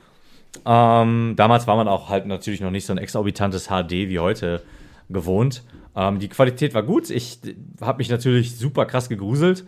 Ähm, 0.66 1.34
damals 1.36 1.66
war 1.66 1.76
man 1.76 1.88
auch 1.88 2.10
halt 2.10 2.28
natürlich 2.28 2.62
noch 2.62 2.72
nicht 2.72 2.86
so 2.86 2.94
ein 2.94 3.00
exorbitantes 3.00 3.68
HD 3.68 3.92
wie 3.92 4.20
heute 4.20 4.62
gewohnt. 5.10 5.64
Ähm, 5.96 6.20
die 6.20 6.30
Qualität 6.30 6.74
war 6.76 6.84
gut. 6.84 7.10
Ich 7.10 7.40
habe 7.82 7.98
mich 7.98 8.10
natürlich 8.10 8.56
super 8.58 8.86
krass 8.86 9.10
gegruselt. 9.10 9.66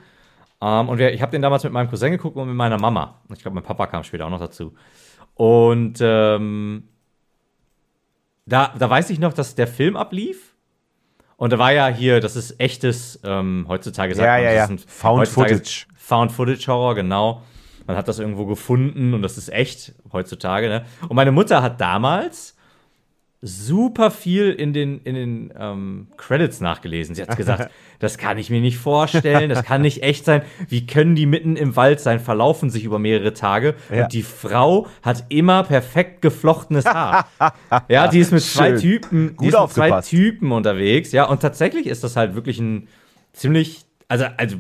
Ähm, 0.61 0.87
und 0.87 0.99
wir, 0.99 1.11
ich 1.11 1.21
habe 1.21 1.31
den 1.31 1.41
damals 1.41 1.63
mit 1.63 1.73
meinem 1.73 1.89
Cousin 1.89 2.11
geguckt 2.11 2.37
und 2.37 2.47
mit 2.47 2.55
meiner 2.55 2.79
Mama. 2.79 3.21
Ich 3.33 3.41
glaube, 3.41 3.55
mein 3.55 3.63
Papa 3.63 3.87
kam 3.87 4.03
später 4.03 4.27
auch 4.27 4.29
noch 4.29 4.39
dazu. 4.39 4.73
Und 5.33 5.97
ähm, 5.99 6.83
da, 8.45 8.73
da 8.77 8.89
weiß 8.89 9.09
ich 9.09 9.19
noch, 9.19 9.33
dass 9.33 9.55
der 9.55 9.67
Film 9.67 9.97
ablief. 9.97 10.48
Und 11.39 11.53
da 11.53 11.57
war 11.57 11.71
ja 11.71 11.87
hier, 11.87 12.19
das 12.19 12.35
ist 12.35 12.59
echtes, 12.59 13.17
ähm, 13.23 13.65
heutzutage 13.69 14.13
sagt 14.13 14.25
Ja, 14.25 14.33
man, 14.33 14.43
ja, 14.43 14.49
das 14.49 14.57
ja. 14.57 14.63
ist 14.65 14.69
ein 14.71 14.89
Found 14.89 15.27
Footage. 15.29 15.85
Found 15.95 16.31
Footage 16.33 16.67
Horror, 16.67 16.95
genau. 16.95 17.43
Man 17.87 17.95
hat 17.95 18.09
das 18.09 18.19
irgendwo 18.19 18.45
gefunden 18.45 19.13
und 19.13 19.21
das 19.21 19.37
ist 19.37 19.47
echt 19.47 19.93
heutzutage. 20.11 20.67
Ne? 20.67 20.85
Und 21.07 21.15
meine 21.15 21.31
Mutter 21.31 21.63
hat 21.63 21.79
damals 21.79 22.57
super 23.41 24.11
viel 24.11 24.51
in 24.51 24.73
den, 24.73 24.99
in 25.03 25.15
den 25.15 25.53
ähm, 25.57 26.07
Credits 26.17 26.59
nachgelesen. 26.59 27.15
Sie 27.15 27.21
hat 27.21 27.37
gesagt, 27.37 27.71
das 27.99 28.17
kann 28.17 28.37
ich 28.37 28.49
mir 28.49 28.59
nicht 28.59 28.77
vorstellen, 28.77 29.49
das 29.49 29.63
kann 29.63 29.81
nicht 29.81 30.03
echt 30.03 30.25
sein. 30.25 30.41
Wie 30.67 30.85
können 30.85 31.15
die 31.15 31.25
mitten 31.25 31.55
im 31.55 31.75
Wald 31.77 32.01
sein, 32.01 32.19
verlaufen 32.19 32.69
sich 32.69 32.83
über 32.83 32.99
mehrere 32.99 33.33
Tage 33.33 33.75
Ja. 33.93 34.03
und 34.03 34.13
die 34.13 34.23
Frau 34.23 34.87
hat 35.01 35.23
immer 35.29 35.63
perfekt 35.63 36.21
geflochtenes 36.21 36.85
Haar. 36.85 37.29
ja, 37.87 38.07
die 38.09 38.19
ist 38.19 38.31
mit 38.33 38.41
zwei 38.41 38.71
Schön. 38.71 38.79
Typen, 38.79 39.35
Gut 39.37 39.45
die 39.45 39.49
ist 39.49 39.59
mit 39.59 39.69
zwei. 39.71 40.01
Typen 40.01 40.51
unterwegs. 40.51 41.13
Ja, 41.13 41.23
und 41.25 41.41
tatsächlich 41.41 41.87
ist 41.87 42.03
das 42.03 42.17
halt 42.17 42.35
wirklich 42.35 42.59
ein 42.59 42.89
ziemlich, 43.31 43.85
also, 44.09 44.25
also 44.35 44.57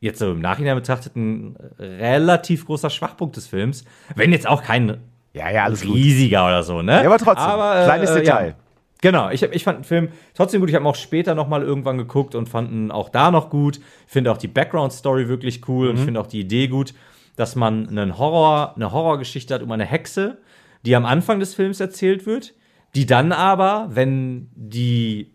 jetzt 0.00 0.18
so 0.18 0.32
im 0.32 0.40
Nachhinein 0.40 0.74
betrachtet 0.76 1.14
ein 1.14 1.56
relativ 1.78 2.66
großer 2.66 2.90
Schwachpunkt 2.90 3.36
des 3.36 3.46
Films. 3.46 3.84
Wenn 4.16 4.32
jetzt 4.32 4.48
auch 4.48 4.64
kein 4.64 4.98
Ja, 5.32 5.50
ja, 5.50 5.64
alles 5.64 5.82
gut. 5.82 5.94
riesiger 5.94 6.46
oder 6.46 6.62
so, 6.62 6.82
ne? 6.82 6.92
Ja, 6.92 7.06
aber 7.06 7.18
trotzdem, 7.18 7.50
äh, 7.50 7.84
kleines 7.84 8.14
Detail. 8.14 8.48
Ja. 8.48 8.54
Genau, 9.02 9.30
ich, 9.30 9.42
ich 9.42 9.64
fand 9.64 9.78
den 9.78 9.84
Film 9.84 10.08
trotzdem 10.34 10.60
gut. 10.60 10.68
Ich 10.68 10.74
habe 10.74 10.84
ihn 10.84 10.88
auch 10.88 10.96
später 10.96 11.34
noch 11.34 11.48
mal 11.48 11.62
irgendwann 11.62 11.96
geguckt 11.96 12.34
und 12.34 12.48
fand 12.48 12.70
ihn 12.70 12.90
auch 12.90 13.08
da 13.08 13.30
noch 13.30 13.48
gut. 13.48 13.78
Ich 13.78 14.12
finde 14.12 14.30
auch 14.30 14.36
die 14.36 14.48
Background-Story 14.48 15.28
wirklich 15.28 15.66
cool 15.68 15.88
und 15.88 15.96
ich 15.96 16.02
finde 16.02 16.20
auch 16.20 16.26
die 16.26 16.40
Idee 16.40 16.68
gut, 16.68 16.92
dass 17.36 17.56
man 17.56 17.88
einen 17.88 18.18
Horror, 18.18 18.74
eine 18.76 18.92
Horrorgeschichte 18.92 19.54
hat 19.54 19.62
um 19.62 19.72
eine 19.72 19.86
Hexe, 19.86 20.38
die 20.84 20.94
am 20.96 21.06
Anfang 21.06 21.40
des 21.40 21.54
Films 21.54 21.80
erzählt 21.80 22.26
wird, 22.26 22.54
die 22.94 23.06
dann 23.06 23.32
aber, 23.32 23.88
wenn 23.90 24.50
die 24.54 25.32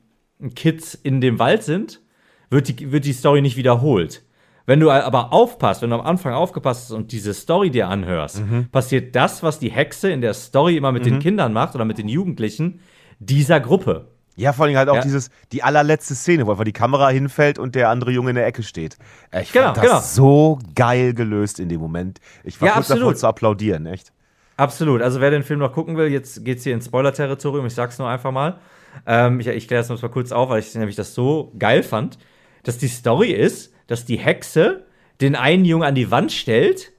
Kids 0.56 0.94
in 0.94 1.22
dem 1.22 1.40
Wald 1.40 1.64
sind, 1.64 2.02
wird 2.50 2.68
die, 2.68 2.92
wird 2.92 3.06
die 3.06 3.14
Story 3.14 3.42
nicht 3.42 3.58
wiederholt. 3.58 4.22
Wenn 4.66 4.80
du 4.80 4.90
aber 4.90 5.32
aufpasst, 5.32 5.82
wenn 5.84 5.92
du 5.92 5.96
am 5.98 6.06
Anfang 6.06 6.34
aufgepasst 6.34 6.86
hast 6.86 6.92
und 6.92 7.12
diese 7.12 7.34
Story 7.34 7.70
dir 7.70 7.88
anhörst, 7.88 8.42
passiert 8.72 9.16
das, 9.16 9.44
was 9.44 9.60
die 9.60 9.70
Hexe 9.72 10.10
in 10.10 10.22
der 10.22 10.34
Story 10.34 10.76
immer 10.78 10.92
mit 10.92 11.06
den 11.06 11.20
Kindern 11.20 11.54
macht 11.54 11.76
oder 11.76 11.86
mit 11.86 11.98
den 11.98 12.08
Jugendlichen, 12.08 12.80
dieser 13.20 13.60
Gruppe. 13.60 14.08
Ja, 14.38 14.52
vor 14.52 14.66
allem 14.66 14.76
halt 14.76 14.90
auch 14.90 14.96
Ja. 14.96 15.02
dieses, 15.02 15.30
die 15.54 15.64
allerletzte 15.64 16.14
Szene, 16.14 16.46
wo 16.46 16.52
einfach 16.52 16.66
die 16.66 16.74
Kamera 16.74 17.08
hinfällt 17.10 17.58
und 17.58 17.74
der 17.74 17.90
andere 17.90 18.12
Junge 18.12 18.32
in 18.32 18.36
der 18.36 18.46
Ecke 18.46 18.64
steht. 18.64 18.98
Ich 19.40 19.54
Genau, 19.54 19.68
fand 19.74 19.78
das 19.78 19.84
genau. 19.86 20.00
so 20.02 20.60
geil 20.76 21.14
gelöst 21.14 21.60
in 21.62 21.70
dem 21.70 21.80
Moment. 21.80 22.20
Ich 22.44 22.60
war 22.60 22.68
Ja, 22.68 22.74
kurz 22.74 22.88
davor 22.88 23.02
absolut. 23.04 23.18
zu 23.20 23.28
applaudieren, 23.28 23.86
echt. 23.86 24.12
Absolut. 24.58 25.02
Also 25.02 25.22
wer 25.22 25.32
den 25.32 25.44
Film 25.44 25.60
noch 25.60 25.72
gucken 25.72 25.96
will, 25.96 26.08
jetzt 26.12 26.44
geht's 26.44 26.64
hier 26.64 26.74
ins 26.74 26.86
Spoiler-Territorium. 26.88 27.66
Ich 27.68 27.76
sag's 27.76 27.98
nur 27.98 28.10
einfach 28.10 28.32
mal. 28.32 28.58
Ähm, 29.06 29.40
ich 29.40 29.48
ich 29.48 29.68
kläre 29.68 29.86
das 29.86 30.02
mal 30.02 30.10
kurz 30.10 30.32
auf, 30.34 30.50
weil 30.50 30.60
ich 30.60 30.74
nämlich 30.76 30.96
das 30.98 31.14
so 31.14 31.54
geil 31.58 31.84
fand, 31.84 32.18
dass 32.64 32.78
die 32.78 32.88
Story 32.88 33.32
ist, 33.32 33.72
dass 33.88 34.06
die 34.06 34.18
Hexe 34.18 34.86
den 35.22 35.36
einen 35.36 35.66
Jungen 35.66 35.84
an 35.84 35.96
die 35.96 36.12
Wand 36.12 36.32
stellt. 36.32 36.92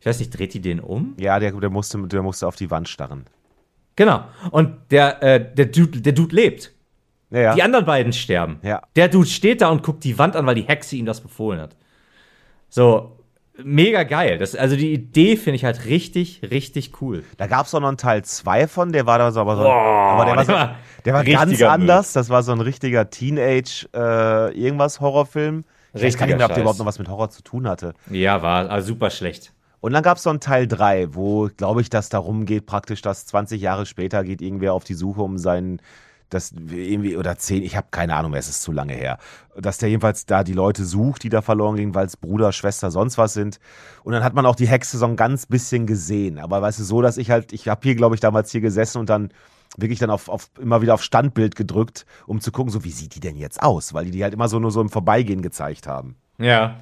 Ich 0.00 0.06
weiß 0.06 0.18
nicht, 0.18 0.30
dreht 0.30 0.54
die 0.54 0.60
den 0.60 0.80
um? 0.80 1.14
Ja, 1.18 1.38
der, 1.38 1.52
der, 1.52 1.70
musste, 1.70 1.98
der 2.06 2.22
musste 2.22 2.46
auf 2.46 2.56
die 2.56 2.70
Wand 2.70 2.88
starren. 2.88 3.26
Genau. 3.96 4.24
Und 4.50 4.76
der, 4.90 5.22
äh, 5.22 5.54
der, 5.54 5.66
Dude, 5.66 6.00
der 6.00 6.12
Dude 6.12 6.34
lebt. 6.34 6.72
Ja, 7.30 7.40
ja. 7.40 7.54
Die 7.54 7.62
anderen 7.62 7.84
beiden 7.84 8.12
sterben. 8.12 8.58
Ja. 8.62 8.82
Der 8.96 9.08
Dude 9.08 9.28
steht 9.28 9.60
da 9.60 9.68
und 9.68 9.82
guckt 9.82 10.04
die 10.04 10.18
Wand 10.18 10.36
an, 10.36 10.46
weil 10.46 10.54
die 10.54 10.62
Hexe 10.62 10.96
ihm 10.96 11.06
das 11.06 11.20
befohlen 11.20 11.60
hat. 11.60 11.76
So, 12.68 13.18
mega 13.64 14.02
geil. 14.02 14.38
Das, 14.38 14.54
also 14.54 14.76
die 14.76 14.92
Idee 14.92 15.36
finde 15.36 15.56
ich 15.56 15.64
halt 15.64 15.84
richtig, 15.86 16.42
richtig 16.50 17.00
cool. 17.00 17.24
Da 17.36 17.46
gab 17.46 17.66
es 17.66 17.74
auch 17.74 17.80
noch 17.80 17.88
einen 17.88 17.96
Teil 17.96 18.24
2 18.24 18.66
von, 18.66 18.92
der 18.92 19.06
war 19.06 19.18
da 19.18 19.32
so, 19.32 19.40
aber 19.40 19.56
so, 19.56 19.68
aber 19.68 20.24
der 20.24 20.36
war, 20.36 20.44
so, 20.44 20.74
der 21.04 21.14
war 21.14 21.24
ganz 21.24 21.62
anders. 21.62 22.12
Das 22.12 22.30
war 22.30 22.42
so 22.42 22.52
ein 22.52 22.60
richtiger 22.60 23.10
Teenage 23.10 23.88
äh, 23.94 24.58
Horrorfilm. 25.92 26.08
Ich 26.08 26.14
weiß 26.14 26.18
gar 26.18 26.26
nicht 26.26 26.36
mehr, 26.36 26.46
ob 26.46 26.48
der 26.48 26.56
Richtiger 26.56 26.62
überhaupt 26.62 26.78
noch 26.78 26.86
was 26.86 26.98
mit 26.98 27.08
Horror 27.08 27.30
zu 27.30 27.42
tun 27.42 27.68
hatte. 27.68 27.94
Ja, 28.10 28.42
war 28.42 28.70
also 28.70 28.88
super 28.88 29.10
schlecht. 29.10 29.52
Und 29.80 29.92
dann 29.92 30.02
gab 30.02 30.18
es 30.18 30.24
so 30.24 30.30
einen 30.30 30.40
Teil 30.40 30.66
3, 30.66 31.14
wo, 31.14 31.48
glaube 31.56 31.80
ich, 31.80 31.88
das 31.88 32.10
darum 32.10 32.44
geht, 32.44 32.66
praktisch, 32.66 33.00
dass 33.00 33.26
20 33.26 33.60
Jahre 33.60 33.86
später 33.86 34.24
geht 34.24 34.42
irgendwer 34.42 34.74
auf 34.74 34.84
die 34.84 34.94
Suche 34.94 35.22
um 35.22 35.38
seinen, 35.38 35.80
das 36.28 36.52
irgendwie, 36.52 37.16
oder 37.16 37.38
10, 37.38 37.62
ich 37.62 37.76
habe 37.76 37.86
keine 37.90 38.14
Ahnung 38.14 38.32
mehr, 38.32 38.40
es 38.40 38.48
ist 38.48 38.62
zu 38.62 38.72
lange 38.72 38.92
her. 38.92 39.18
Dass 39.56 39.78
der 39.78 39.88
jedenfalls 39.88 40.26
da 40.26 40.44
die 40.44 40.52
Leute 40.52 40.84
sucht, 40.84 41.22
die 41.22 41.30
da 41.30 41.40
verloren 41.40 41.76
gehen, 41.76 41.94
weil 41.94 42.06
es 42.06 42.18
Bruder, 42.18 42.52
Schwester, 42.52 42.90
sonst 42.90 43.16
was 43.16 43.32
sind. 43.32 43.58
Und 44.04 44.12
dann 44.12 44.22
hat 44.22 44.34
man 44.34 44.44
auch 44.44 44.54
die 44.54 44.68
Hexe 44.68 44.98
so 44.98 45.06
ein 45.06 45.16
ganz 45.16 45.46
bisschen 45.46 45.86
gesehen. 45.86 46.38
Aber 46.38 46.60
weißt 46.60 46.80
du, 46.80 46.84
so, 46.84 47.00
dass 47.00 47.16
ich 47.16 47.30
halt, 47.30 47.54
ich 47.54 47.66
habe 47.66 47.80
hier, 47.82 47.94
glaube 47.94 48.14
ich, 48.14 48.20
damals 48.20 48.52
hier 48.52 48.60
gesessen 48.60 48.98
und 48.98 49.08
dann 49.08 49.32
wirklich 49.76 49.98
dann 49.98 50.10
auf, 50.10 50.28
auf 50.28 50.50
immer 50.60 50.82
wieder 50.82 50.94
auf 50.94 51.02
Standbild 51.02 51.56
gedrückt, 51.56 52.06
um 52.26 52.40
zu 52.40 52.52
gucken, 52.52 52.72
so 52.72 52.84
wie 52.84 52.90
sieht 52.90 53.14
die 53.14 53.20
denn 53.20 53.36
jetzt 53.36 53.62
aus? 53.62 53.94
Weil 53.94 54.06
die 54.06 54.10
die 54.10 54.22
halt 54.22 54.34
immer 54.34 54.48
so 54.48 54.58
nur 54.58 54.70
so 54.70 54.80
im 54.80 54.88
Vorbeigehen 54.88 55.42
gezeigt 55.42 55.86
haben. 55.86 56.16
Ja. 56.38 56.80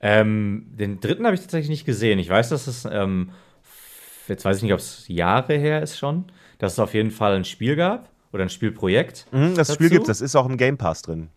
Ähm, 0.00 0.66
den 0.70 1.00
dritten 1.00 1.24
habe 1.24 1.34
ich 1.34 1.40
tatsächlich 1.40 1.70
nicht 1.70 1.86
gesehen. 1.86 2.18
Ich 2.18 2.28
weiß, 2.28 2.50
dass 2.50 2.66
es, 2.66 2.84
ähm, 2.90 3.30
jetzt 4.28 4.44
weiß 4.44 4.58
ich 4.58 4.62
nicht, 4.64 4.72
ob 4.72 4.80
es 4.80 5.04
Jahre 5.08 5.56
her 5.56 5.82
ist 5.82 5.98
schon, 5.98 6.24
dass 6.58 6.74
es 6.74 6.78
auf 6.78 6.94
jeden 6.94 7.10
Fall 7.10 7.34
ein 7.36 7.44
Spiel 7.44 7.76
gab 7.76 8.10
oder 8.32 8.42
ein 8.42 8.50
Spielprojekt. 8.50 9.26
Mhm, 9.32 9.54
das 9.54 9.72
Spiel 9.72 9.88
dazu. 9.88 9.98
gibt 9.98 10.08
das 10.08 10.20
ist 10.20 10.36
auch 10.36 10.46
im 10.46 10.56
Game 10.56 10.76
Pass 10.76 11.02
drin. 11.02 11.30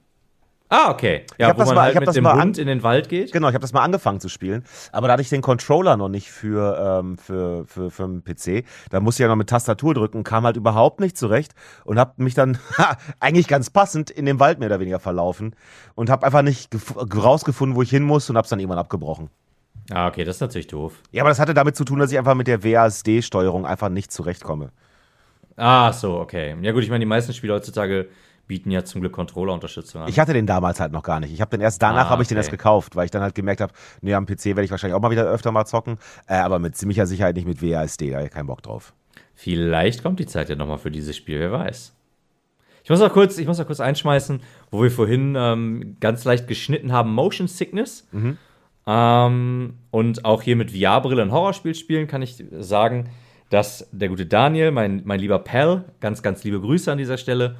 Ah, 0.70 0.92
okay. 0.92 1.24
Ja, 1.38 1.48
wo 1.56 1.60
das 1.60 1.68
man 1.68 1.76
mal- 1.76 1.82
ich 1.90 1.96
halt 1.96 2.02
mit 2.02 2.08
das 2.10 2.16
dem 2.16 2.30
Hund 2.30 2.58
in 2.58 2.68
den 2.68 2.84
Wald 2.84 3.08
geht. 3.08 3.32
Genau, 3.32 3.48
ich 3.48 3.54
habe 3.54 3.62
das 3.62 3.72
mal 3.72 3.84
angefangen 3.84 4.20
zu 4.20 4.28
spielen, 4.28 4.66
aber 4.92 5.08
da 5.08 5.14
hatte 5.14 5.22
ich 5.22 5.30
den 5.30 5.42
Controller 5.42 5.96
noch 5.96 6.10
nicht 6.10 6.30
für, 6.30 7.00
ähm, 7.02 7.18
für, 7.18 7.66
für, 7.66 7.90
für 7.90 8.04
den 8.04 8.22
PC. 8.24 8.66
Da 8.90 9.00
musste 9.00 9.22
ich 9.22 9.26
ja 9.26 9.30
noch 9.30 9.38
mit 9.38 9.48
Tastatur 9.50 9.94
drücken, 9.94 10.24
kam 10.26 10.44
halt 10.46 10.58
überhaupt 10.58 11.00
nicht 11.00 11.18
zurecht 11.18 11.54
und 11.86 11.98
habe 11.98 12.22
mich 12.22 12.34
dann 12.34 12.58
eigentlich 13.22 13.48
ganz 13.48 13.70
passend 13.70 14.10
in 14.10 14.26
dem 14.26 14.42
Wald 14.42 14.60
mehr 14.60 14.68
oder 14.68 14.82
weniger 14.82 15.00
verlaufen 15.00 15.56
und 15.96 16.10
habe 16.10 16.26
einfach 16.26 16.42
nicht 16.42 16.74
gef- 16.74 17.16
rausgefunden, 17.24 17.78
wo 17.78 17.82
ich 17.82 17.90
hin 17.90 18.04
muss 18.04 18.30
und 18.30 18.36
habe 18.36 18.44
es 18.44 18.50
dann 18.50 18.60
irgendwann 18.60 18.80
abgebrochen. 18.80 19.30
Ah, 19.90 20.08
okay, 20.10 20.26
das 20.26 20.36
ist 20.36 20.42
natürlich 20.42 20.68
doof. 20.68 20.96
Ja, 21.12 21.24
aber 21.24 21.30
das 21.30 21.40
hatte 21.40 21.54
damit 21.54 21.78
zu 21.78 21.86
tun, 21.86 22.00
dass 22.00 22.12
ich 22.12 22.18
einfach 22.18 22.36
mit 22.36 22.48
der 22.48 22.62
WASD-Steuerung 22.66 23.66
einfach 23.66 23.88
nicht 23.88 24.12
zurechtkomme. 24.12 24.72
Ah, 25.56 25.94
so, 25.94 26.20
okay. 26.20 26.56
Ja, 26.62 26.74
gut, 26.74 26.84
ich 26.84 26.90
meine, 26.90 27.00
die 27.00 27.06
meisten 27.08 27.34
Spiele 27.34 27.54
heutzutage 27.54 28.10
bieten 28.48 28.72
ja 28.72 28.84
zum 28.86 29.02
Glück 29.02 29.14
Controller-Unterstützung 29.14 30.02
an. 30.04 30.08
Ich 30.10 30.20
hatte 30.20 30.34
den 30.34 30.48
damals 30.48 30.80
halt 30.80 30.92
noch 30.92 31.04
gar 31.04 31.20
nicht. 31.20 31.34
Ich 31.34 31.42
habe 31.42 31.52
den 31.52 31.62
erst 31.62 31.82
danach 31.82 32.08
Ah, 32.08 32.10
habe 32.12 32.22
ich 32.22 32.28
den 32.30 32.36
okay. 32.36 32.40
erst 32.46 32.52
gekauft, 32.52 32.96
weil 32.96 33.06
ich 33.06 33.12
dann 33.12 33.22
halt 33.22 33.36
gemerkt 33.36 33.62
habe, 33.62 33.74
nee, 34.02 34.14
am 34.14 34.26
PC 34.26 34.46
werde 34.46 34.64
ich 34.64 34.72
wahrscheinlich 34.72 34.96
auch 34.96 35.02
mal 35.02 35.12
wieder 35.12 35.26
öfter 35.26 35.52
mal 35.52 35.66
zocken, 35.66 35.98
äh, 36.28 36.36
aber 36.36 36.60
mit 36.60 36.76
ziemlicher 36.78 37.06
Sicherheit 37.06 37.36
nicht 37.36 37.48
mit 37.48 37.62
WASD, 37.62 38.12
da 38.12 38.18
habe 38.18 38.28
ich 38.28 38.32
keinen 38.32 38.48
Bock 38.48 38.62
drauf. 38.64 38.94
Vielleicht 39.36 40.02
kommt 40.02 40.20
die 40.20 40.26
Zeit 40.26 40.50
ja 40.50 40.56
nochmal 40.56 40.78
für 40.78 40.90
dieses 40.92 41.16
Spiel, 41.16 41.40
wer 41.40 41.52
weiß. 41.52 41.94
Ich 42.84 42.90
muss 42.90 43.00
noch 43.02 43.12
kurz, 43.12 43.38
ich 43.38 43.46
muss 43.46 43.58
noch 43.58 43.68
kurz 43.68 43.82
einschmeißen, 43.82 44.40
wo 44.72 44.82
wir 44.82 44.90
vorhin 44.92 45.36
ähm, 45.38 45.98
ganz 46.00 46.24
leicht 46.24 46.48
geschnitten 46.48 46.94
haben, 46.94 47.14
Motion 47.14 47.48
Sickness. 47.50 48.08
Ähm, 48.88 49.74
und 49.92 50.24
auch 50.26 50.42
hier 50.42 50.56
mit 50.56 50.72
VR-Brille 50.72 51.22
ein 51.22 51.32
Horrorspiel 51.32 51.76
spielen, 51.76 52.08
kann 52.08 52.22
ich 52.22 52.42
sagen, 52.52 53.10
dass 53.50 53.88
der 53.92 54.08
gute 54.10 54.26
Daniel, 54.26 54.72
mein, 54.72 55.02
mein 55.04 55.20
lieber 55.20 55.40
Pal, 55.40 55.86
ganz, 56.00 56.22
ganz 56.24 56.44
liebe 56.46 56.62
Grüße 56.62 56.90
an 56.92 56.98
dieser 56.98 57.18
Stelle, 57.18 57.58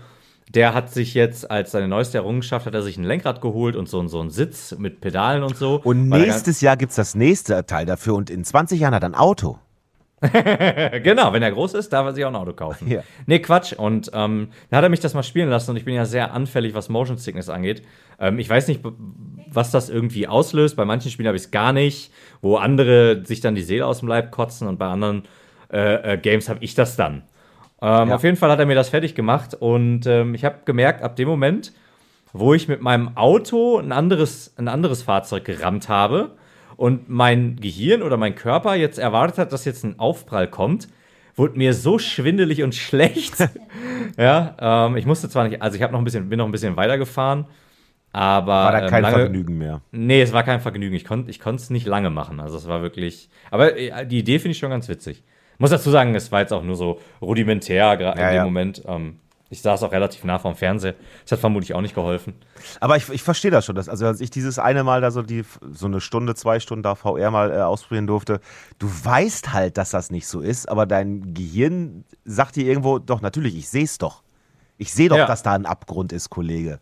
der 0.50 0.74
hat 0.74 0.94
sich 0.94 1.14
jetzt 1.14 1.50
als 1.52 1.72
seine 1.72 1.88
neueste 1.88 2.20
Errungenschaft, 2.20 2.66
hat 2.66 2.74
er 2.74 2.82
sich 2.82 2.98
ein 2.98 3.04
Lenkrad 3.04 3.42
geholt 3.42 3.76
und 3.76 3.90
so, 3.90 4.06
so 4.08 4.20
einen 4.20 4.30
Sitz 4.30 4.76
mit 4.78 5.02
Pedalen 5.02 5.44
und 5.44 5.58
so. 5.58 5.82
Und 5.84 6.10
nächstes 6.10 6.62
Jahr 6.62 6.78
gibt's 6.78 6.96
das 6.96 7.16
nächste 7.16 7.66
Teil 7.66 7.86
dafür 7.86 8.16
und 8.16 8.30
in 8.30 8.44
20 8.44 8.80
Jahren 8.80 8.96
hat 8.96 9.04
er 9.04 9.10
ein 9.10 9.16
Auto. 9.16 9.60
Genau, 11.04 11.32
wenn 11.34 11.44
er 11.44 11.52
groß 11.52 11.76
ist, 11.76 11.94
darf 11.94 12.08
er 12.08 12.14
sich 12.14 12.26
auch 12.26 12.30
ein 12.30 12.36
Auto 12.36 12.54
kaufen. 12.54 12.90
Ja. 12.90 13.04
Nee, 13.28 13.40
Quatsch. 13.40 13.74
Und 13.74 14.10
ähm, 14.14 14.50
dann 14.70 14.78
hat 14.78 14.84
er 14.84 14.90
mich 14.90 15.00
das 15.00 15.14
mal 15.14 15.24
spielen 15.24 15.50
lassen 15.50 15.72
und 15.72 15.78
ich 15.78 15.86
bin 15.86 15.94
ja 15.94 16.06
sehr 16.06 16.34
anfällig, 16.34 16.74
was 16.74 16.90
Motion 16.90 17.18
Sickness 17.18 17.50
angeht. 17.50 17.84
Ähm, 18.20 18.40
ich 18.40 18.50
weiß 18.50 18.68
nicht, 18.68 18.82
was 19.48 19.72
das 19.72 19.90
irgendwie 19.90 20.28
auslöst. 20.28 20.76
Bei 20.76 20.86
manchen 20.86 21.12
Spielen 21.12 21.28
habe 21.28 21.38
ich 21.38 21.44
es 21.44 21.52
gar 21.52 21.72
nicht, 21.72 22.12
wo 22.42 22.58
andere 22.58 23.24
sich 23.26 23.42
dann 23.42 23.54
die 23.54 23.62
Seele 23.62 23.86
aus 23.86 24.00
dem 24.00 24.08
Leib 24.08 24.32
kotzen 24.32 24.68
und 24.68 24.80
bei 24.80 24.88
anderen 24.88 25.24
äh, 25.72 26.14
äh, 26.14 26.18
Games 26.18 26.50
habe 26.50 26.64
ich 26.64 26.74
das 26.74 26.96
dann. 26.96 27.24
Ähm, 27.82 28.10
Ja. 28.10 28.16
Auf 28.16 28.24
jeden 28.24 28.38
Fall 28.38 28.50
hat 28.52 28.60
er 28.60 28.66
mir 28.66 28.76
das 28.76 28.90
fertig 28.90 29.16
gemacht 29.16 29.54
und 29.54 30.06
ähm, 30.06 30.34
ich 30.36 30.44
habe 30.46 30.60
gemerkt, 30.66 31.02
ab 31.04 31.16
dem 31.16 31.28
Moment, 31.28 31.74
wo 32.34 32.54
ich 32.54 32.68
mit 32.68 32.82
meinem 32.82 33.16
Auto 33.18 33.78
ein 33.78 33.92
anderes, 33.92 34.54
ein 34.58 34.68
anderes 34.68 35.04
Fahrzeug 35.04 35.46
gerammt 35.46 35.90
habe 35.90 36.36
und 36.76 37.10
mein 37.10 37.58
Gehirn 37.58 38.02
oder 38.04 38.18
mein 38.18 38.36
Körper 38.36 38.76
jetzt 38.76 39.00
erwartet 39.00 39.38
hat, 39.38 39.54
dass 39.54 39.66
jetzt 39.66 39.84
ein 39.84 40.00
Aufprall 40.00 40.48
kommt, 40.48 40.88
wurde 41.36 41.58
mir 41.58 41.74
so 41.74 42.00
schwindelig 42.00 42.64
und 42.64 42.76
schlecht. 42.76 43.36
ja, 44.18 44.56
ähm, 44.60 44.98
ich 44.98 45.06
musste 45.06 45.30
zwar 45.30 45.48
nicht, 45.48 45.62
also 45.62 45.78
ich 45.78 45.84
habe 45.84 45.94
noch 45.94 46.00
ein 46.00 46.06
bisschen, 46.06 46.30
bin 46.30 46.38
noch 46.38 46.46
ein 46.46 46.52
bisschen 46.52 46.76
weitergefahren, 46.76 47.46
aber 48.14 48.52
War 48.52 48.72
da 48.72 48.84
ähm, 48.84 48.90
kein 48.90 49.02
lange, 49.04 49.16
Vergnügen 49.18 49.58
mehr. 49.58 49.82
Nee, 49.92 50.22
es 50.22 50.34
war 50.34 50.44
kein 50.44 50.60
Vergnügen. 50.60 50.96
Ich 50.96 51.06
konnte 51.06 51.30
ich 51.30 51.46
es 51.46 51.70
nicht 51.70 51.86
lange 51.86 52.10
machen. 52.10 52.40
Also 52.40 52.58
es 52.58 52.68
war 52.68 52.82
wirklich. 52.82 53.30
Aber 53.52 53.78
äh, 53.78 54.08
die 54.08 54.20
Idee 54.20 54.40
finde 54.40 54.54
ich 54.54 54.58
schon 54.58 54.72
ganz 54.72 54.90
witzig. 54.90 55.24
Muss 55.60 55.70
dazu 55.72 55.90
sagen, 55.90 56.14
es 56.16 56.32
war 56.32 56.42
jetzt 56.42 56.54
auch 56.54 56.64
nur 56.64 56.76
so 56.76 57.00
rudimentär 57.22 57.98
gerade 57.98 58.20
Ja, 58.20 58.28
in 58.28 58.34
dem 58.34 58.38
ja. 58.38 58.44
Moment. 58.46 58.84
Ähm, 58.86 59.20
ich 59.50 59.62
saß 59.62 59.82
auch 59.84 59.94
relativ 59.94 60.26
nah 60.26 60.40
vorm 60.40 60.56
Fernseher. 60.56 60.96
Das 61.24 61.32
hat 61.32 61.40
vermutlich 61.40 61.74
auch 61.74 61.80
nicht 61.82 61.96
geholfen. 61.96 62.34
Aber 62.82 62.98
ich, 62.98 63.10
ich 63.10 63.24
verstehe 63.24 63.50
das 63.50 63.66
schon. 63.66 63.76
Dass, 63.76 63.88
also 63.88 64.06
als 64.06 64.20
ich 64.20 64.30
dieses 64.30 64.60
eine 64.60 64.84
Mal 64.84 65.00
da 65.00 65.10
so, 65.10 65.22
die, 65.22 65.46
so 65.72 65.86
eine 65.86 66.02
Stunde, 66.02 66.36
zwei 66.36 66.60
Stunden 66.60 66.84
da 66.84 66.96
VR 66.96 67.32
mal 67.32 67.52
äh, 67.52 67.62
ausprobieren 67.62 68.08
durfte, 68.08 68.42
du 68.78 68.88
weißt 68.88 69.54
halt, 69.54 69.78
dass 69.78 69.92
das 69.92 70.12
nicht 70.12 70.28
so 70.28 70.42
ist, 70.42 70.68
aber 70.68 70.86
dein 70.86 71.34
Gehirn 71.34 72.04
sagt 72.26 72.58
dir 72.58 72.66
irgendwo, 72.66 73.00
doch, 73.00 73.22
natürlich, 73.22 73.56
ich 73.56 73.70
sehe 73.70 73.86
es 73.86 73.98
doch. 73.98 74.22
Ich 74.78 74.94
sehe 74.94 75.08
doch, 75.10 75.18
Ja. 75.18 75.26
dass 75.26 75.44
da 75.44 75.54
ein 75.54 75.66
Abgrund 75.66 76.12
ist, 76.12 76.30
Kollege. 76.30 76.80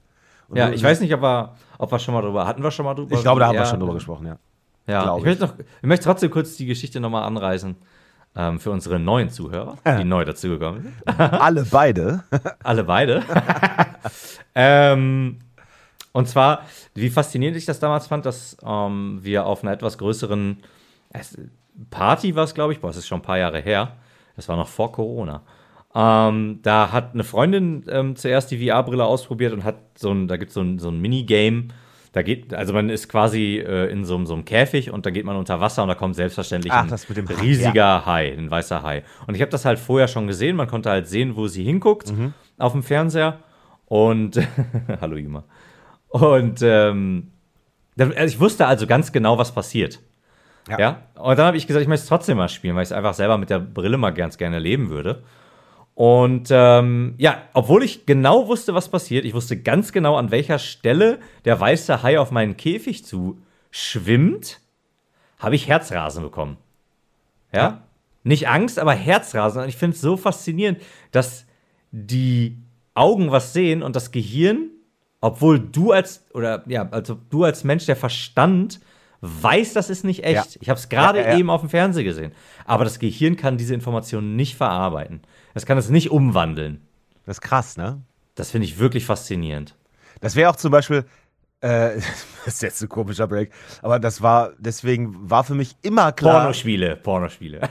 Und 0.48 0.58
Ja, 0.58 0.70
ich 0.72 0.82
weiß 0.84 1.02
nicht, 1.02 1.14
ob 1.14 1.22
wir, 1.22 1.56
ob 1.78 1.92
wir 1.92 2.00
schon 2.00 2.16
mal 2.16 2.22
drüber. 2.22 2.48
Hatten 2.48 2.64
wir 2.64 2.72
schon 2.72 2.86
mal 2.86 2.96
drüber? 2.96 3.16
Ich 3.16 3.22
glaube, 3.22 3.40
da 3.40 3.48
haben 3.48 3.54
wir 3.56 3.60
Ja, 3.62 3.66
schon 3.68 3.80
drüber 3.80 3.94
gesprochen, 3.94 4.26
ja. 4.26 4.38
Ja, 4.88 5.04
glaub 5.04 5.20
ich 5.20 5.26
möchte, 5.26 5.44
noch, 5.46 5.54
ich 5.60 5.88
möchte 5.88 6.06
trotzdem 6.06 6.30
kurz 6.32 6.56
die 6.58 6.66
Geschichte 6.66 7.00
nochmal 7.00 7.24
anreißen. 7.24 7.76
Ähm, 8.38 8.60
für 8.60 8.72
unsere 8.72 9.00
neuen 9.00 9.30
Zuhörer, 9.30 9.78
die 9.98 10.04
neu 10.04 10.26
dazugekommen 10.26 10.82
sind. 10.82 11.20
Alle 11.20 11.64
beide. 11.64 12.24
Alle 12.64 12.84
beide. 12.84 13.24
ähm, 14.56 15.40
und 16.12 16.28
zwar, 16.28 16.64
wie 16.96 17.10
faszinierend 17.10 17.58
ich 17.58 17.66
das 17.66 17.80
damals 17.80 18.08
fand, 18.08 18.26
dass 18.26 18.58
ähm, 18.66 19.20
wir 19.22 19.46
auf 19.46 19.64
einer 19.64 19.72
etwas 19.72 19.98
größeren 19.98 20.58
Party 21.90 22.36
war 22.36 22.44
es, 22.44 22.54
glaube 22.54 22.74
ich, 22.74 22.80
boah, 22.80 22.90
es 22.90 22.98
ist 22.98 23.08
schon 23.08 23.20
ein 23.20 23.26
paar 23.26 23.38
Jahre 23.38 23.60
her. 23.60 23.94
Das 24.36 24.50
war 24.50 24.58
noch 24.58 24.68
vor 24.68 24.92
Corona. 24.92 25.42
Ähm, 25.94 26.60
da 26.62 26.92
hat 26.92 27.14
eine 27.14 27.24
Freundin 27.24 27.86
ähm, 27.90 28.18
zuerst 28.18 28.52
die 28.52 28.66
VR-Brille 28.66 29.06
ausprobiert 29.06 29.54
und 29.54 29.64
hat 29.64 29.78
so 29.98 30.12
ein, 30.12 30.28
da 30.28 30.36
gibt 30.36 30.52
so 30.52 30.62
es 30.62 30.68
ein, 30.68 30.80
so 30.80 30.90
ein 30.90 31.00
Minigame. 31.00 31.70
Da 32.16 32.22
geht, 32.22 32.54
also 32.54 32.72
man 32.72 32.88
ist 32.88 33.10
quasi 33.10 33.58
äh, 33.58 33.92
in 33.92 34.06
so, 34.06 34.24
so, 34.24 34.36
einem 34.36 34.46
Käfig 34.46 34.90
und 34.90 35.06
da 35.06 35.10
geht 35.10 35.26
man 35.26 35.36
unter 35.36 35.60
Wasser 35.60 35.82
und 35.84 35.90
da 35.90 35.96
kommt 35.96 36.16
selbstverständlich 36.16 36.72
Ach, 36.72 36.84
ein 36.84 36.88
das 36.88 37.10
mit 37.10 37.18
dem 37.18 37.28
Hai, 37.28 37.34
riesiger 37.42 37.74
ja. 37.76 38.04
Hai, 38.06 38.32
ein 38.32 38.50
weißer 38.50 38.84
Hai. 38.84 39.04
Und 39.28 39.36
ich 39.36 39.42
habe 39.42 39.52
das 39.52 39.66
halt 39.66 39.80
vorher 39.80 40.08
schon 40.08 40.26
gesehen. 40.26 40.56
Man 40.56 40.68
konnte 40.68 40.90
halt 40.90 41.10
sehen, 41.10 41.36
wo 41.36 41.48
sie 41.50 41.66
hinguckt 41.66 42.14
Mhm. 42.14 42.34
auf 42.58 42.72
dem 42.72 42.84
Fernseher. 42.84 43.40
Und 43.88 44.40
hallo 45.02 45.18
Ima. 45.18 45.44
Und 46.08 46.62
ähm, 46.62 47.32
also 47.98 48.24
ich 48.24 48.40
wusste 48.40 48.66
also 48.66 48.88
ganz 48.88 49.12
genau, 49.12 49.38
was 49.38 49.54
passiert. 49.54 50.00
Ja. 50.70 50.80
Ja. 50.80 51.02
Und 51.16 51.38
dann 51.38 51.48
habe 51.48 51.58
ich 51.58 51.68
gesagt, 51.68 51.82
ich 51.82 51.90
möchte 51.90 52.04
es 52.04 52.08
trotzdem 52.08 52.38
mal 52.38 52.48
spielen, 52.48 52.78
weil 52.78 52.84
ich 52.84 52.92
es 52.92 52.94
einfach 52.94 53.14
selber 53.14 53.38
mit 53.38 53.50
der 53.50 53.60
Brille 53.60 53.98
mal 53.98 54.12
ganz 54.12 54.38
gerne 54.38 54.56
erleben 54.56 54.90
würde. 54.90 55.24
Und 55.96 56.50
ähm, 56.52 57.16
ja, 57.18 57.42
obwohl 57.54 57.82
ich 57.82 58.06
genau 58.06 58.50
wusste, 58.50 58.74
was 58.74 58.90
passiert, 58.90 59.24
ich 59.24 59.34
wusste 59.34 59.58
ganz 59.58 59.94
genau, 59.94 60.18
an 60.18 60.30
welcher 60.30 60.60
Stelle 60.60 61.20
der 61.46 61.58
weiße 61.58 62.04
Hai 62.04 62.20
auf 62.20 62.32
meinen 62.32 62.58
Käfig 62.58 63.06
zu 63.06 63.40
schwimmt, 63.72 64.60
habe 65.40 65.56
ich 65.56 65.70
Herzrasen 65.70 66.22
bekommen. 66.22 66.58
Ja? 67.54 67.62
Ja. 67.62 67.82
Nicht 68.24 68.50
Angst, 68.50 68.78
aber 68.78 68.94
Herzrasen. 68.94 69.62
Und 69.62 69.70
ich 69.70 69.78
finde 69.78 69.96
es 69.96 70.02
so 70.02 70.18
faszinierend, 70.18 70.82
dass 71.12 71.46
die 71.92 72.58
Augen 72.94 73.32
was 73.32 73.54
sehen 73.54 73.82
und 73.82 73.96
das 73.96 74.12
Gehirn, 74.12 74.70
obwohl 75.22 75.60
du 75.60 75.92
als, 75.92 76.26
oder 76.34 76.64
ja, 76.68 76.90
also 76.92 77.18
du 77.30 77.46
als 77.46 77.64
Mensch, 77.64 77.86
der 77.86 77.96
Verstand 77.96 78.82
weiß, 79.22 79.74
das 79.74 79.90
ist 79.90 80.04
nicht 80.04 80.26
echt. 80.26 80.56
Ja. 80.56 80.62
Ich 80.62 80.70
habe 80.70 80.78
es 80.80 80.90
gerade 80.90 81.22
Ja, 81.22 81.38
eben 81.38 81.50
auf 81.50 81.62
dem 81.62 81.70
Fernseher 81.70 82.04
gesehen. 82.04 82.34
Aber 82.66 82.84
das 82.84 83.00
Gehirn 83.00 83.38
kann 83.38 83.58
diese 83.58 83.74
Informationen 83.74 84.36
nicht 84.36 84.56
verarbeiten. 84.56 85.22
Es 85.56 85.66
kann 85.66 85.78
es 85.78 85.90
nicht 85.90 86.12
umwandeln. 86.12 86.86
Das 87.26 87.38
ist 87.38 87.42
krass, 87.42 87.78
ne? 87.78 88.02
Das 88.36 88.52
finde 88.52 88.66
ich 88.66 88.78
wirklich 88.78 89.06
faszinierend. 89.06 89.76
Das 90.22 90.36
wäre 90.36 90.50
auch 90.50 90.58
zum 90.58 90.70
Beispiel, 90.72 91.06
äh, 91.62 91.96
das 92.46 92.56
ist 92.56 92.62
jetzt 92.62 92.82
ein 92.84 92.90
komischer 92.90 93.28
Break, 93.28 93.52
aber 93.82 93.98
das 94.00 94.22
war, 94.22 94.52
deswegen 94.60 95.30
war 95.30 95.44
für 95.44 95.56
mich 95.56 95.76
immer 95.82 96.12
klar. 96.12 96.42
Pornospiele, 96.42 96.96
Pornospiele. 96.98 97.62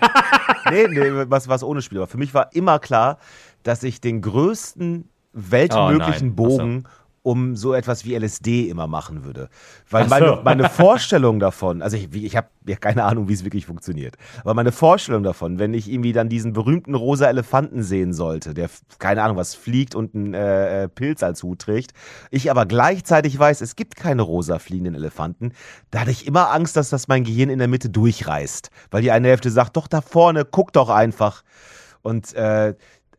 Nee, 0.70 0.87
nee, 0.89 1.11
was, 1.28 1.47
was 1.47 1.62
ohne 1.62 1.82
Spiel. 1.82 1.99
Aber 1.99 2.07
für 2.07 2.16
mich 2.16 2.32
war 2.32 2.49
immer 2.55 2.78
klar, 2.78 3.18
dass 3.64 3.82
ich 3.82 4.01
den 4.01 4.22
größten 4.22 5.11
weltmöglichen 5.35 6.35
Oh. 6.39 6.47
Ach 6.47 6.82
so. 6.82 6.89
Um 7.26 7.56
so 7.56 7.72
etwas 7.72 8.04
wie 8.04 8.14
LSD 8.14 8.68
immer 8.68 8.86
machen 8.86 9.24
würde. 9.24 9.48
Weil 9.88 10.04
Ach 10.04 10.10
meine, 10.10 10.26
so. 10.26 10.40
meine 10.44 10.68
Vorstellung 10.68 11.40
davon, 11.40 11.80
also 11.80 11.96
ich, 11.96 12.12
ich 12.12 12.36
habe 12.36 12.48
ja 12.66 12.76
keine 12.76 13.04
Ahnung, 13.04 13.28
wie 13.28 13.32
es 13.32 13.44
wirklich 13.44 13.64
funktioniert, 13.64 14.16
aber 14.42 14.52
meine 14.52 14.72
Vorstellung 14.72 15.22
davon, 15.22 15.58
wenn 15.58 15.72
ich 15.72 15.90
irgendwie 15.90 16.12
dann 16.12 16.28
diesen 16.28 16.52
berühmten 16.52 16.94
rosa 16.94 17.26
Elefanten 17.26 17.82
sehen 17.82 18.12
sollte, 18.12 18.52
der, 18.52 18.68
keine 18.98 19.22
Ahnung, 19.22 19.38
was 19.38 19.54
fliegt 19.54 19.94
und 19.94 20.14
einen 20.14 20.34
äh, 20.34 20.84
äh, 20.84 20.88
Pilz 20.88 21.22
als 21.22 21.42
Hut 21.42 21.60
trägt, 21.60 21.92
ich 22.30 22.50
aber 22.50 22.66
gleichzeitig 22.66 23.38
weiß, 23.38 23.62
es 23.62 23.74
gibt 23.74 23.96
keine 23.96 24.20
rosa 24.20 24.58
fliegenden 24.58 24.94
Elefanten, 24.94 25.52
da 25.90 26.00
hatte 26.00 26.10
ich 26.10 26.26
immer 26.26 26.52
Angst, 26.52 26.76
dass 26.76 26.90
das 26.90 27.08
mein 27.08 27.24
Gehirn 27.24 27.48
in 27.48 27.58
der 27.58 27.68
Mitte 27.68 27.88
durchreißt. 27.88 28.70
Weil 28.90 29.02
die 29.02 29.10
eine 29.10 29.28
Hälfte 29.28 29.50
sagt, 29.50 29.76
doch 29.76 29.86
da 29.86 30.00
vorne, 30.00 30.44
guck 30.44 30.72
doch 30.72 30.90
einfach. 30.90 31.42
Und 32.02 32.34
äh, 32.34 32.74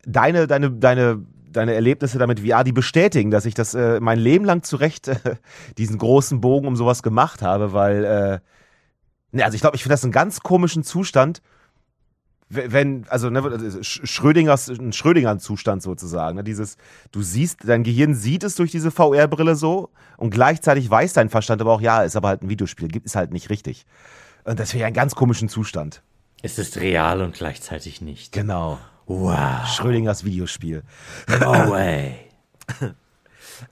deine, 0.05 0.47
deine, 0.47 0.71
deine, 0.71 1.25
deine 1.55 1.73
Erlebnisse 1.73 2.17
damit 2.17 2.39
VR, 2.41 2.63
die 2.63 2.71
bestätigen, 2.71 3.31
dass 3.31 3.45
ich 3.45 3.53
das 3.53 3.73
äh, 3.73 3.99
mein 3.99 4.19
Leben 4.19 4.45
lang 4.45 4.63
zurecht 4.63 5.07
äh, 5.07 5.15
diesen 5.77 5.97
großen 5.97 6.41
Bogen 6.41 6.67
um 6.67 6.75
sowas 6.75 7.03
gemacht 7.03 7.41
habe, 7.41 7.73
weil, 7.73 8.03
äh, 8.03 8.39
ne, 9.35 9.43
also 9.45 9.55
ich 9.55 9.61
glaube, 9.61 9.75
ich 9.75 9.83
finde 9.83 9.93
das 9.93 10.03
einen 10.03 10.11
ganz 10.11 10.41
komischen 10.41 10.83
Zustand, 10.83 11.41
wenn, 12.47 13.05
also 13.09 13.29
ne, 13.31 13.39
Sch- 13.41 14.05
Schrödingers, 14.05 14.69
ein 14.69 14.93
Schrödinger-Zustand 14.93 15.81
sozusagen. 15.81 16.37
Ne, 16.37 16.43
dieses, 16.43 16.77
du 17.11 17.21
siehst, 17.23 17.67
dein 17.67 17.83
Gehirn 17.83 18.13
sieht 18.13 18.43
es 18.43 18.55
durch 18.55 18.69
diese 18.71 18.91
VR-Brille 18.91 19.55
so 19.55 19.89
und 20.17 20.29
gleichzeitig 20.29 20.89
weiß 20.89 21.13
dein 21.13 21.29
Verstand 21.29 21.61
aber 21.61 21.71
auch, 21.73 21.81
ja, 21.81 22.03
ist 22.03 22.15
aber 22.15 22.27
halt 22.27 22.43
ein 22.43 22.49
Videospiel, 22.49 22.89
ist 23.03 23.15
halt 23.15 23.31
nicht 23.33 23.49
richtig. 23.49 23.85
Und 24.43 24.59
das 24.59 24.69
finde 24.71 24.83
ich 24.83 24.85
einen 24.85 24.95
ganz 24.95 25.15
komischen 25.15 25.49
Zustand. 25.49 26.03
es 26.43 26.59
ist 26.59 26.77
real 26.77 27.21
und 27.21 27.33
gleichzeitig 27.33 27.99
nicht. 28.01 28.31
Genau. 28.31 28.77
Wow. 29.07 29.65
Schrödingers 29.67 30.23
Videospiel. 30.25 30.83
No 31.27 31.69
way. 31.69 32.15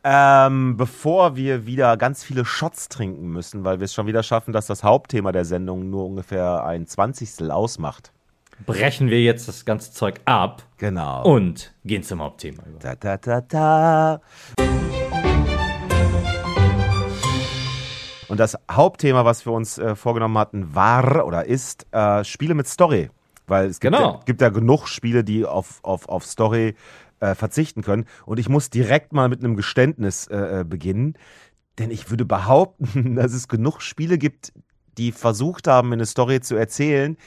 Ähm, 0.06 0.78
bevor 0.78 1.36
wir 1.36 1.66
wieder 1.66 1.98
ganz 1.98 2.24
viele 2.24 2.46
Shots 2.46 2.88
trinken 2.88 3.28
müssen, 3.28 3.66
weil 3.66 3.80
wir 3.80 3.86
es 3.86 3.94
schon 3.94 4.08
wieder 4.08 4.24
schaffen, 4.24 4.54
dass 4.54 4.66
das 4.66 4.82
Hauptthema 4.84 5.34
der 5.34 5.44
Sendung 5.44 5.90
nur 5.90 6.06
ungefähr 6.06 6.64
ein 6.66 6.88
Zwanzigstel 6.88 7.52
ausmacht. 7.52 8.14
Brechen 8.66 9.10
wir 9.10 9.22
jetzt 9.22 9.48
das 9.50 9.66
ganze 9.66 9.92
Zeug 9.92 10.22
ab 10.24 10.64
Genau. 10.78 11.24
und 11.24 11.74
gehen 11.84 12.02
zum 12.04 12.22
Hauptthema 12.22 12.64
über. 12.66 12.80
Da, 12.80 12.96
da, 12.96 13.18
da, 13.18 13.42
da. 13.42 14.22
Und 18.30 18.40
das 18.40 18.58
Hauptthema, 18.72 19.26
was 19.26 19.46
wir 19.46 19.52
uns 19.54 19.78
äh, 19.78 19.96
vorgenommen 19.96 20.38
hatten, 20.38 20.74
war 20.74 21.26
oder 21.26 21.46
ist 21.46 21.88
äh, 21.92 22.24
Spiele 22.24 22.54
mit 22.56 22.68
Story. 22.68 23.10
Weil 23.48 23.68
es 23.68 23.80
gibt, 23.80 23.94
Genau. 23.94 24.14
ja, 24.14 24.20
gibt 24.26 24.42
ja 24.42 24.50
genug 24.50 24.88
Spiele, 24.88 25.24
die 25.24 25.46
auf, 25.46 25.80
auf, 25.84 26.08
auf 26.08 26.26
Story 26.26 26.76
äh, 27.20 27.36
verzichten 27.36 27.82
können. 27.82 28.06
Und 28.26 28.40
ich 28.40 28.50
muss 28.50 28.70
direkt 28.70 29.14
mal 29.14 29.30
mit 29.30 29.44
einem 29.44 29.56
Geständnis 29.56 30.28
äh, 30.28 30.62
äh, 30.62 30.64
beginnen. 30.64 31.16
Denn 31.80 31.92
ich 31.92 32.10
würde 32.10 32.26
behaupten, 32.26 33.16
dass 33.16 33.34
es 33.34 33.48
genug 33.48 33.82
Spiele 33.82 34.18
gibt, 34.18 34.54
die 34.98 35.12
versucht 35.12 35.68
haben, 35.68 35.90
mir 35.90 35.96
eine 35.96 36.06
Story 36.06 36.40
zu 36.42 36.56
erzählen, 36.56 37.18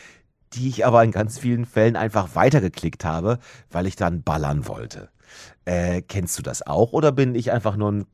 die 0.53 0.69
ich 0.69 0.87
aber 0.87 1.03
in 1.03 1.11
ganz 1.11 1.39
vielen 1.39 1.65
Fällen 1.65 1.97
einfach 1.97 2.35
weitergeklickt 2.35 3.05
habe, 3.05 3.39
weil 3.71 3.87
ich 3.87 3.97
dann 3.97 4.23
ballern 4.23 4.69
wollte. 4.69 5.09
Äh, 5.65 6.03
kennst 6.03 6.39
du 6.39 6.43
das 6.43 6.65
auch 6.65 6.93
oder 6.93 7.11
bin 7.11 7.35
ich 7.35 7.51
einfach 7.51 7.77
nur 7.77 7.91
ein 7.93 8.07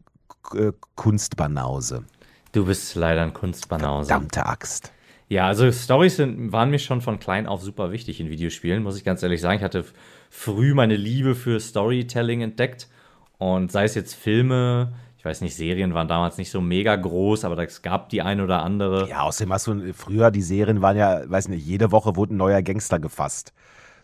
äh, 0.55 0.73
Kunstbanause? 0.95 2.05
Du 2.53 2.65
bist 2.65 2.95
leider 2.95 3.23
ein 3.23 3.35
Kunstbanause. 3.35 4.09
Verdammte 4.09 4.47
Axt. 4.47 4.93
Ja, 5.33 5.47
also 5.47 5.73
Stories 5.73 6.17
sind, 6.17 6.53
waren 6.53 6.69
mir 6.69 6.79
schon 6.79 7.01
von 7.01 7.19
klein 7.19 7.47
auf 7.47 7.63
super 7.63 7.91
wichtig 7.91 8.21
in 8.21 8.29
Videospielen, 8.29 8.83
muss 8.83 8.99
ich 8.99 9.03
ganz 9.03 9.23
ehrlich 9.23 9.41
sagen. 9.41 9.57
Ich 9.57 9.65
hatte 9.65 9.83
früh 10.29 10.75
meine 10.75 10.95
Liebe 10.95 11.35
für 11.35 11.59
Storytelling 11.59 12.43
entdeckt 12.43 12.87
und 13.39 13.73
sei 13.73 13.85
es 13.85 13.95
jetzt 13.95 14.13
Filme, 14.13 14.93
ich 15.17 15.25
weiß 15.25 15.41
nicht, 15.41 15.57
Serien 15.57 15.95
waren 15.95 16.07
damals 16.07 16.37
nicht 16.37 16.51
so 16.51 16.61
mega 16.61 16.97
groß, 16.97 17.47
aber 17.47 17.57
es 17.65 17.81
gab 17.81 18.11
die 18.11 18.21
ein 18.21 18.43
oder 18.43 18.63
andere. 18.63 19.09
Ja, 19.09 19.23
außerdem 19.23 19.55
hast 19.55 19.69
du 19.69 19.95
früher, 19.95 20.31
die 20.31 20.43
Serien 20.43 20.83
waren 20.83 20.99
ja, 20.99 21.23
weiß 21.25 21.49
nicht, 21.49 21.65
jede 21.65 21.93
Woche 21.93 22.15
wurde 22.15 22.35
ein 22.35 22.37
neuer 22.37 22.61
Gangster 22.61 22.99
gefasst. 22.99 23.55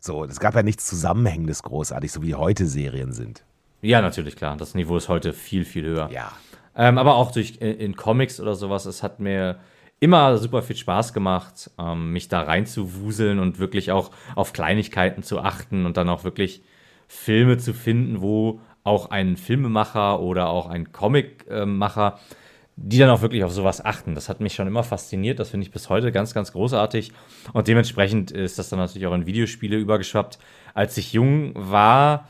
So, 0.00 0.24
es 0.24 0.40
gab 0.40 0.54
ja 0.54 0.62
nichts 0.62 0.86
Zusammenhängendes 0.86 1.62
großartig, 1.62 2.10
so 2.10 2.22
wie 2.22 2.36
heute 2.36 2.64
Serien 2.64 3.12
sind. 3.12 3.44
Ja, 3.82 4.00
natürlich, 4.00 4.34
klar. 4.34 4.56
Das 4.56 4.74
Niveau 4.74 4.96
ist 4.96 5.10
heute 5.10 5.34
viel, 5.34 5.66
viel 5.66 5.84
höher. 5.84 6.08
Ja. 6.10 6.32
Ähm, 6.74 6.96
aber 6.96 7.16
auch 7.16 7.32
durch 7.32 7.58
in, 7.60 7.76
in 7.76 7.96
Comics 7.96 8.40
oder 8.40 8.54
sowas, 8.54 8.86
es 8.86 9.02
hat 9.02 9.20
mir 9.20 9.58
immer 10.00 10.38
super 10.38 10.62
viel 10.62 10.76
Spaß 10.76 11.12
gemacht, 11.12 11.70
ähm, 11.78 12.12
mich 12.12 12.28
da 12.28 12.42
reinzuwuseln 12.42 13.38
und 13.38 13.58
wirklich 13.58 13.90
auch 13.90 14.10
auf 14.34 14.52
Kleinigkeiten 14.52 15.22
zu 15.22 15.40
achten 15.40 15.86
und 15.86 15.96
dann 15.96 16.08
auch 16.08 16.24
wirklich 16.24 16.62
Filme 17.08 17.58
zu 17.58 17.72
finden, 17.72 18.20
wo 18.20 18.60
auch 18.84 19.10
ein 19.10 19.36
Filmemacher 19.36 20.20
oder 20.20 20.48
auch 20.48 20.66
ein 20.66 20.92
Comicmacher, 20.92 22.18
die 22.76 22.98
dann 22.98 23.10
auch 23.10 23.22
wirklich 23.22 23.42
auf 23.42 23.52
sowas 23.52 23.84
achten. 23.84 24.14
Das 24.14 24.28
hat 24.28 24.40
mich 24.40 24.54
schon 24.54 24.68
immer 24.68 24.84
fasziniert, 24.84 25.40
das 25.40 25.50
finde 25.50 25.66
ich 25.66 25.72
bis 25.72 25.88
heute 25.88 26.12
ganz, 26.12 26.32
ganz 26.32 26.52
großartig. 26.52 27.12
Und 27.52 27.66
dementsprechend 27.66 28.30
ist 28.30 28.58
das 28.58 28.68
dann 28.68 28.78
natürlich 28.78 29.06
auch 29.06 29.14
in 29.14 29.26
Videospiele 29.26 29.76
übergeschwappt. 29.76 30.38
Als 30.74 30.96
ich 30.96 31.12
jung 31.12 31.52
war, 31.54 32.28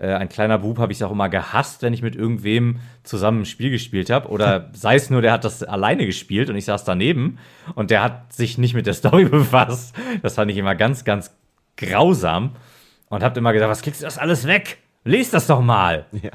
äh, 0.00 0.14
ein 0.14 0.28
kleiner 0.28 0.58
Bub, 0.58 0.78
habe 0.78 0.92
ich 0.92 0.98
es 0.98 1.02
auch 1.02 1.10
immer 1.10 1.28
gehasst, 1.28 1.82
wenn 1.82 1.92
ich 1.92 2.02
mit 2.02 2.14
irgendwem 2.14 2.80
zusammen 3.02 3.42
ein 3.42 3.46
Spiel 3.46 3.70
gespielt 3.70 4.10
habe. 4.10 4.28
Oder 4.28 4.70
sei 4.72 4.94
es 4.94 5.10
nur, 5.10 5.22
der 5.22 5.32
hat 5.32 5.44
das 5.44 5.62
alleine 5.62 6.06
gespielt 6.06 6.50
und 6.50 6.56
ich 6.56 6.64
saß 6.64 6.84
daneben 6.84 7.38
und 7.74 7.90
der 7.90 8.02
hat 8.02 8.32
sich 8.32 8.58
nicht 8.58 8.74
mit 8.74 8.86
der 8.86 8.94
Story 8.94 9.24
befasst. 9.28 9.94
Das 10.22 10.34
fand 10.34 10.50
ich 10.50 10.56
immer 10.56 10.74
ganz, 10.74 11.04
ganz 11.04 11.34
grausam 11.76 12.56
und 13.08 13.22
habe 13.22 13.38
immer 13.38 13.52
gesagt, 13.52 13.70
was 13.70 13.82
kriegst 13.82 14.00
du 14.00 14.04
das 14.04 14.18
alles 14.18 14.46
weg? 14.46 14.78
Lies 15.04 15.30
das 15.30 15.46
doch 15.46 15.60
mal. 15.60 16.06
Ja. 16.12 16.30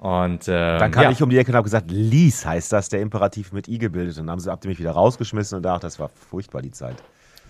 Und 0.00 0.48
äh, 0.48 0.78
Dann 0.78 0.90
kam 0.90 1.04
ja. 1.04 1.10
ich 1.10 1.22
um 1.22 1.30
die 1.30 1.38
Ecke 1.38 1.50
und 1.50 1.56
habe 1.56 1.64
gesagt, 1.64 1.90
Lies 1.90 2.44
heißt 2.44 2.70
das, 2.72 2.90
der 2.90 3.00
Imperativ 3.00 3.52
mit 3.52 3.68
I 3.68 3.78
gebildet. 3.78 4.18
Und 4.18 4.26
dann 4.26 4.32
haben 4.32 4.40
sie, 4.40 4.50
ihr 4.50 4.68
mich 4.68 4.78
wieder 4.78 4.90
rausgeschmissen 4.90 5.56
und 5.56 5.62
da, 5.62 5.78
das 5.78 5.98
war 5.98 6.10
furchtbar 6.10 6.60
die 6.60 6.72
Zeit. 6.72 6.96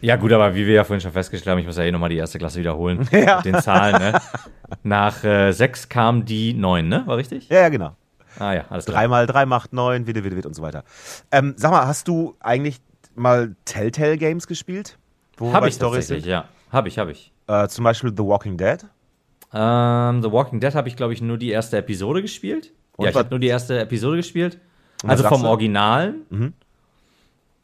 Ja, 0.01 0.17
gut, 0.17 0.33
aber 0.33 0.55
wie 0.55 0.67
wir 0.67 0.75
ja 0.75 0.85
vorhin 0.85 1.01
schon 1.01 1.13
festgestellt 1.13 1.53
haben, 1.53 1.61
ich 1.61 1.67
muss 1.67 1.77
ja 1.77 1.85
eh 1.85 1.93
nochmal 1.93 2.11
die 2.11 2.17
erste 2.17 2.39
Klasse 2.39 2.59
wiederholen. 2.61 3.09
Ja. 3.13 3.37
Mit 3.37 3.47
den 3.47 3.61
Zahlen, 3.61 4.01
ne? 4.01 4.21
Nach 4.83 5.25
äh, 5.25 5.53
sechs 5.53 5.89
kam 5.89 6.25
die 6.25 6.53
neun, 6.53 6.89
ne? 6.89 7.03
War 7.07 7.17
richtig? 7.17 7.49
Ja, 7.49 7.61
ja, 7.61 7.69
genau. 7.69 7.97
Ah 8.39 8.53
ja, 8.53 8.65
alles 8.69 8.85
klar. 8.85 8.97
Drei 8.97 9.09
mal 9.09 9.27
drei 9.27 9.47
macht 9.47 9.73
neun, 9.73 10.07
witte, 10.07 10.25
witte, 10.25 10.37
witte 10.37 10.49
und 10.49 10.55
so 10.55 10.63
weiter. 10.63 10.85
Ähm, 11.31 11.55
sag 11.57 11.71
mal, 11.71 11.87
hast 11.87 12.09
du 12.09 12.37
eigentlich 12.41 12.81
mal 13.15 13.55
Telltale 13.65 14.19
Games 14.19 14.47
gespielt? 14.47 14.99
Wo 15.37 15.53
Habe 15.53 15.69
ich 15.69 15.75
Storys 15.75 16.09
tatsächlich, 16.09 16.27
ja. 16.27 16.49
Habe 16.71 16.89
ich, 16.89 16.99
habe 16.99 17.13
ich. 17.13 17.33
Äh, 17.47 17.69
zum 17.69 17.85
Beispiel 17.85 18.11
The 18.11 18.25
Walking 18.25 18.57
Dead. 18.57 18.85
Ähm, 19.53 20.23
The 20.23 20.33
Walking 20.33 20.61
Dead 20.61 20.75
habe 20.75 20.89
ich, 20.89 20.97
glaube 20.97 21.13
ich, 21.13 21.23
nur 21.23 21.39
die 21.39 21.51
erste 21.51 21.79
Episode 21.79 22.23
gespielt. 22.23 22.73
Und 22.97 23.05
ja, 23.05 23.11
ich 23.11 23.17
habe 23.17 23.31
nur 23.31 23.39
die 23.39 23.47
erste 23.47 23.79
Episode 23.79 24.17
gespielt. 24.17 24.59
Also 25.07 25.25
vom? 25.25 25.45
Originalen. 25.45 26.27
Mhm. 26.31 26.53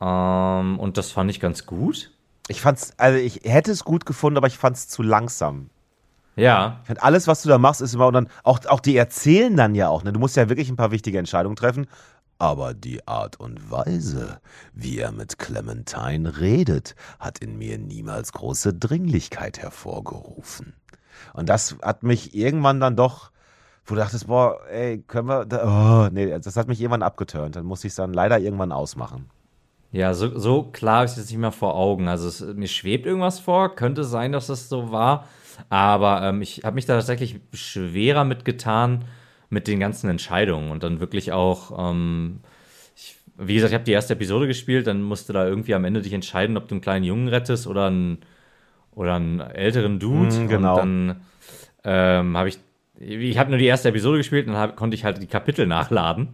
Ähm, 0.00 0.78
und 0.78 0.96
das 0.96 1.10
fand 1.10 1.30
ich 1.30 1.40
ganz 1.40 1.66
gut. 1.66 2.10
Ich 2.48 2.60
fand's, 2.60 2.92
also 2.96 3.18
ich 3.18 3.42
hätte 3.44 3.70
es 3.70 3.84
gut 3.84 4.06
gefunden, 4.06 4.36
aber 4.36 4.46
ich 4.48 4.58
fand's 4.58 4.88
zu 4.88 5.02
langsam. 5.02 5.70
Ja. 6.36 6.78
Ich 6.82 6.86
find, 6.86 7.02
alles, 7.02 7.26
was 7.26 7.42
du 7.42 7.48
da 7.48 7.58
machst, 7.58 7.80
ist 7.80 7.94
immer 7.94 8.06
und 8.06 8.14
dann 8.14 8.28
auch, 8.44 8.64
auch 8.66 8.80
die 8.80 8.96
erzählen 8.96 9.56
dann 9.56 9.74
ja 9.74 9.88
auch. 9.88 10.04
Ne? 10.04 10.12
Du 10.12 10.20
musst 10.20 10.36
ja 10.36 10.48
wirklich 10.48 10.68
ein 10.68 10.76
paar 10.76 10.90
wichtige 10.90 11.18
Entscheidungen 11.18 11.56
treffen. 11.56 11.86
aber 12.40 12.72
die 12.72 13.06
Art 13.06 13.38
und 13.38 13.70
Weise, 13.70 14.40
wie 14.72 14.98
er 14.98 15.12
mit 15.12 15.38
Clementine 15.38 16.40
redet, 16.40 16.96
hat 17.18 17.38
in 17.38 17.58
mir 17.58 17.78
niemals 17.78 18.32
große 18.32 18.72
Dringlichkeit 18.74 19.58
hervorgerufen. 19.58 20.72
Und 21.34 21.50
das 21.50 21.76
hat 21.82 22.02
mich 22.02 22.34
irgendwann 22.34 22.80
dann 22.80 22.96
doch, 22.96 23.30
wo 23.84 23.94
du 23.94 24.00
dachtest, 24.00 24.28
boah, 24.28 24.58
ey, 24.70 25.02
können 25.06 25.28
wir, 25.28 25.44
da, 25.44 26.06
oh, 26.06 26.08
nee, 26.10 26.38
das 26.38 26.56
hat 26.56 26.66
mich 26.66 26.80
irgendwann 26.80 27.02
abgeturnt. 27.02 27.56
Dann 27.56 27.66
musste 27.66 27.88
ich 27.88 27.92
es 27.92 27.96
dann 27.96 28.14
leider 28.14 28.38
irgendwann 28.38 28.72
ausmachen. 28.72 29.28
Ja, 29.92 30.14
so, 30.14 30.38
so 30.38 30.62
klar 30.64 30.96
habe 30.96 31.06
ich 31.06 31.12
es 31.12 31.16
jetzt 31.18 31.30
nicht 31.30 31.40
mehr 31.40 31.52
vor 31.52 31.74
Augen. 31.74 32.08
Also 32.08 32.28
es, 32.28 32.40
mir 32.40 32.68
schwebt 32.68 33.06
irgendwas 33.06 33.40
vor, 33.40 33.74
könnte 33.74 34.04
sein, 34.04 34.32
dass 34.32 34.48
es 34.48 34.68
so 34.68 34.92
war. 34.92 35.28
Aber 35.68 36.22
ähm, 36.22 36.42
ich 36.42 36.62
habe 36.64 36.74
mich 36.74 36.86
da 36.86 36.94
tatsächlich 36.94 37.40
schwerer 37.52 38.24
mitgetan 38.24 39.04
mit 39.50 39.66
den 39.66 39.80
ganzen 39.80 40.08
Entscheidungen 40.08 40.70
und 40.70 40.84
dann 40.84 41.00
wirklich 41.00 41.32
auch, 41.32 41.90
ähm, 41.90 42.40
ich, 42.94 43.16
wie 43.36 43.54
gesagt, 43.54 43.72
ich 43.72 43.74
habe 43.74 43.84
die 43.84 43.92
erste 43.92 44.12
Episode 44.12 44.46
gespielt, 44.46 44.86
dann 44.86 45.02
musste 45.02 45.32
da 45.32 45.46
irgendwie 45.46 45.74
am 45.74 45.84
Ende 45.84 46.02
dich 46.02 46.12
entscheiden, 46.12 46.56
ob 46.56 46.68
du 46.68 46.76
einen 46.76 46.82
kleinen 46.82 47.04
Jungen 47.04 47.28
rettest 47.28 47.66
oder 47.66 47.88
einen, 47.88 48.18
oder 48.92 49.14
einen 49.14 49.40
älteren 49.40 49.98
Dude. 49.98 50.34
Mm, 50.34 50.48
genau. 50.48 50.80
Und 50.80 51.08
dann 51.08 51.20
ähm, 51.82 52.36
habe 52.36 52.48
ich, 52.48 52.58
ich 53.00 53.38
habe 53.38 53.50
nur 53.50 53.58
die 53.58 53.66
erste 53.66 53.88
Episode 53.88 54.18
gespielt 54.18 54.46
und 54.46 54.52
dann 54.52 54.62
hab, 54.62 54.76
konnte 54.76 54.94
ich 54.94 55.04
halt 55.04 55.20
die 55.20 55.26
Kapitel 55.26 55.66
nachladen. 55.66 56.28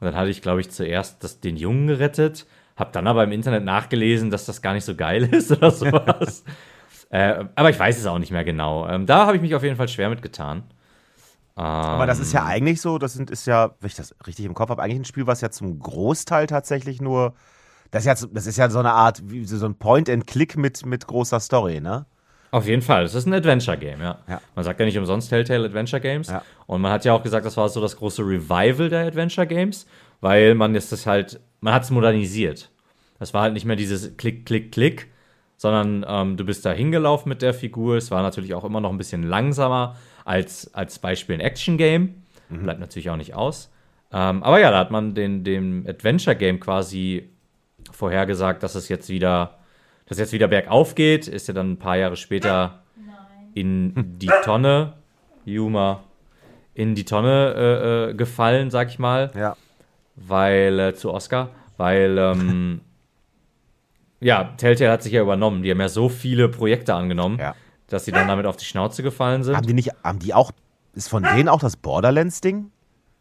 Und 0.00 0.06
dann 0.06 0.16
hatte 0.16 0.30
ich, 0.30 0.40
glaube 0.40 0.62
ich, 0.62 0.70
zuerst 0.70 1.22
das, 1.22 1.40
den 1.40 1.56
Jungen 1.56 1.86
gerettet 1.86 2.46
hab 2.76 2.92
dann 2.92 3.06
aber 3.06 3.24
im 3.24 3.32
Internet 3.32 3.64
nachgelesen, 3.64 4.30
dass 4.30 4.46
das 4.46 4.62
gar 4.62 4.74
nicht 4.74 4.84
so 4.84 4.94
geil 4.94 5.24
ist 5.34 5.50
oder 5.52 5.70
sowas. 5.70 6.44
äh, 7.10 7.44
aber 7.54 7.70
ich 7.70 7.78
weiß 7.78 7.98
es 7.98 8.06
auch 8.06 8.18
nicht 8.18 8.32
mehr 8.32 8.44
genau. 8.44 8.88
Ähm, 8.88 9.06
da 9.06 9.26
habe 9.26 9.36
ich 9.36 9.42
mich 9.42 9.54
auf 9.54 9.62
jeden 9.62 9.76
Fall 9.76 9.88
schwer 9.88 10.08
mitgetan. 10.08 10.64
Ähm, 11.56 11.64
aber 11.64 12.06
das 12.06 12.18
ist 12.18 12.32
ja 12.32 12.44
eigentlich 12.44 12.80
so, 12.80 12.98
das 12.98 13.12
sind, 13.12 13.30
ist 13.30 13.46
ja, 13.46 13.72
wenn 13.80 13.88
ich 13.88 13.94
das 13.94 14.14
richtig 14.26 14.46
im 14.46 14.54
Kopf 14.54 14.70
habe, 14.70 14.82
eigentlich 14.82 15.00
ein 15.00 15.04
Spiel, 15.04 15.26
was 15.26 15.40
ja 15.40 15.50
zum 15.50 15.78
Großteil 15.78 16.46
tatsächlich 16.46 17.00
nur. 17.00 17.34
Das 17.90 18.06
ist 18.06 18.22
ja, 18.22 18.28
das 18.32 18.46
ist 18.46 18.56
ja 18.56 18.70
so 18.70 18.78
eine 18.78 18.92
Art, 18.92 19.22
wie 19.26 19.44
so 19.44 19.66
ein 19.66 19.74
Point-and-Click 19.74 20.56
mit, 20.56 20.86
mit 20.86 21.06
großer 21.06 21.40
Story, 21.40 21.80
ne? 21.80 22.06
Auf 22.52 22.66
jeden 22.66 22.82
Fall. 22.82 23.04
Es 23.04 23.14
ist 23.14 23.26
ein 23.26 23.34
Adventure-Game, 23.34 24.00
ja. 24.00 24.18
ja. 24.28 24.40
Man 24.54 24.64
sagt 24.64 24.78
ja 24.78 24.86
nicht 24.86 24.96
umsonst 24.96 25.30
Telltale 25.30 25.66
Adventure 25.66 26.00
Games. 26.00 26.28
Ja. 26.28 26.42
Und 26.66 26.82
man 26.82 26.92
hat 26.92 27.04
ja 27.04 27.14
auch 27.14 27.22
gesagt, 27.22 27.44
das 27.44 27.56
war 27.56 27.68
so 27.68 27.80
das 27.80 27.96
große 27.96 28.22
Revival 28.22 28.90
der 28.90 29.06
Adventure 29.06 29.46
Games, 29.46 29.86
weil 30.22 30.54
man 30.54 30.74
ist 30.74 30.92
das 30.92 31.06
halt, 31.06 31.40
man 31.60 31.74
hat 31.74 31.82
es 31.82 31.90
modernisiert. 31.90 32.70
Das 33.18 33.34
war 33.34 33.42
halt 33.42 33.52
nicht 33.52 33.66
mehr 33.66 33.76
dieses 33.76 34.16
Klick, 34.16 34.46
Klick, 34.46 34.72
Klick, 34.72 35.08
sondern 35.58 36.06
ähm, 36.08 36.36
du 36.36 36.44
bist 36.44 36.64
da 36.64 36.72
hingelaufen 36.72 37.28
mit 37.28 37.42
der 37.42 37.52
Figur. 37.52 37.96
Es 37.96 38.10
war 38.10 38.22
natürlich 38.22 38.54
auch 38.54 38.64
immer 38.64 38.80
noch 38.80 38.90
ein 38.90 38.98
bisschen 38.98 39.22
langsamer 39.22 39.96
als, 40.24 40.72
als 40.74 40.98
Beispiel 40.98 41.34
ein 41.36 41.40
Action-Game. 41.40 42.14
Mhm. 42.48 42.62
Bleibt 42.62 42.80
natürlich 42.80 43.10
auch 43.10 43.16
nicht 43.16 43.34
aus. 43.34 43.70
Ähm, 44.12 44.42
aber 44.42 44.60
ja, 44.60 44.70
da 44.70 44.78
hat 44.78 44.90
man 44.90 45.14
den, 45.14 45.44
dem 45.44 45.84
Adventure-Game 45.86 46.60
quasi 46.60 47.28
vorhergesagt, 47.90 48.62
dass 48.62 48.74
es 48.76 48.88
jetzt 48.88 49.08
wieder, 49.08 49.58
dass 50.06 50.18
jetzt 50.18 50.32
wieder 50.32 50.48
bergauf 50.48 50.94
geht. 50.94 51.26
Ist 51.26 51.48
ja 51.48 51.54
dann 51.54 51.72
ein 51.72 51.78
paar 51.78 51.96
Jahre 51.96 52.16
später 52.16 52.82
Nein. 52.96 53.50
in 53.54 54.18
die 54.18 54.30
Tonne, 54.44 54.94
Yuma, 55.44 56.04
in 56.74 56.94
die 56.94 57.04
Tonne 57.04 57.54
äh, 57.56 58.10
äh, 58.10 58.14
gefallen, 58.14 58.70
sag 58.70 58.88
ich 58.88 58.98
mal. 58.98 59.32
Ja. 59.34 59.56
Weil, 60.16 60.78
äh, 60.78 60.94
zu 60.94 61.12
Oscar, 61.12 61.50
weil 61.76 62.18
ähm, 62.18 62.80
ja, 64.20 64.52
Telltale 64.56 64.90
hat 64.90 65.02
sich 65.02 65.12
ja 65.12 65.22
übernommen. 65.22 65.62
Die 65.62 65.70
haben 65.70 65.80
ja 65.80 65.88
so 65.88 66.08
viele 66.08 66.48
Projekte 66.48 66.94
angenommen, 66.94 67.38
ja. 67.38 67.54
dass 67.88 68.04
sie 68.04 68.12
dann 68.12 68.28
damit 68.28 68.46
auf 68.46 68.56
die 68.56 68.64
Schnauze 68.64 69.02
gefallen 69.02 69.42
sind. 69.42 69.56
Haben 69.56 69.66
die 69.66 69.74
nicht, 69.74 69.90
haben 70.04 70.18
die 70.18 70.34
auch, 70.34 70.52
ist 70.94 71.08
von 71.08 71.22
denen 71.22 71.48
auch 71.48 71.60
das 71.60 71.76
Borderlands-Ding? 71.76 72.70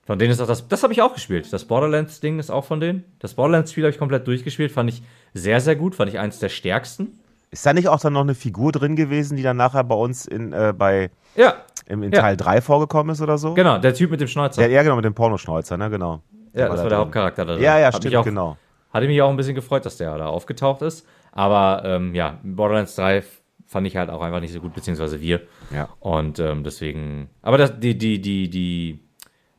Von 0.06 0.20
denen 0.20 0.32
ist 0.32 0.42
auch 0.42 0.48
das, 0.48 0.68
das 0.68 0.84
habe 0.84 0.94
ich 0.94 1.02
auch 1.02 1.14
gespielt. 1.14 1.52
Das 1.54 1.66
Borderlands-Ding 1.66 2.39
ist 2.39 2.50
auch 2.50 2.66
von 2.66 2.80
denen. 2.80 3.06
Das 3.20 3.36
Borderlands-Spiel 3.36 3.84
habe 3.84 3.92
ich 3.92 4.00
komplett 4.00 4.28
durchgespielt, 4.28 4.72
fand 4.72 4.89
ich 4.89 5.04
sehr, 5.34 5.62
sehr 5.62 5.76
gut, 5.76 5.96
fand 5.96 6.10
ich 6.10 6.20
eins 6.20 6.39
der 6.39 6.50
stärksten. 6.50 7.20
Ist 7.52 7.66
da 7.66 7.74
nicht 7.74 7.88
auch 7.88 8.00
dann 8.00 8.14
noch 8.14 8.22
eine 8.22 8.34
Figur 8.34 8.72
drin 8.72 8.96
gewesen, 8.96 9.38
die 9.38 9.44
dann 9.44 9.58
nachher 9.58 9.84
bei 9.84 9.96
uns 9.96 10.26
in, 10.26 10.54
äh, 10.54 10.74
bei, 10.76 11.12
ja. 11.36 11.56
im, 11.86 12.02
in 12.02 12.12
Teil 12.12 12.34
ja. 12.34 12.36
3 12.38 12.62
vorgekommen 12.62 13.14
ist 13.14 13.22
oder 13.22 13.38
so? 13.38 13.54
Genau, 13.54 13.78
der 13.78 13.94
Typ 13.94 14.10
mit 14.10 14.22
dem 14.22 14.28
Schnäuzer. 14.28 14.68
Ja, 14.68 14.84
genau, 14.84 14.96
mit 14.96 15.06
dem 15.06 15.14
Pornoschnäuzer, 15.14 15.78
ne, 15.78 15.89
genau. 15.89 16.22
Ja, 16.54 16.70
das 16.70 16.82
war 16.82 16.89
der 16.89 16.97
Hauptcharakter 16.99 17.45
da 17.45 17.54
drin. 17.54 17.64
Ja, 17.64 17.80
ja, 17.80 17.91
stimmt, 17.91 18.16
auch, 18.16 18.26
genau. 18.26 18.58
Hatte 18.91 19.08
mich 19.08 19.22
auch 19.22 19.30
ein 19.30 19.38
bisschen 19.38 19.56
gefreut, 19.56 19.86
dass 19.86 19.97
der 19.97 20.18
da 20.18 20.28
aufgetaucht 20.28 20.82
ist. 20.82 21.08
Aber 21.32 21.84
ähm, 21.86 22.14
ja, 22.14 22.39
Borderlands 22.43 22.95
3 22.95 23.24
fand 23.66 23.88
ich 23.88 23.95
halt 23.95 24.10
auch 24.10 24.22
einfach 24.22 24.41
nicht 24.41 24.52
so 24.52 24.60
gut, 24.60 24.74
beziehungsweise 24.74 25.22
wir. 25.22 25.41
Ja. 25.74 25.89
Und 25.99 26.39
ähm, 26.39 26.64
deswegen. 26.64 27.30
Aber 27.41 27.58
das, 27.58 27.80
die, 27.80 27.97
die, 27.97 28.20
die, 28.20 28.49
die, 28.49 28.99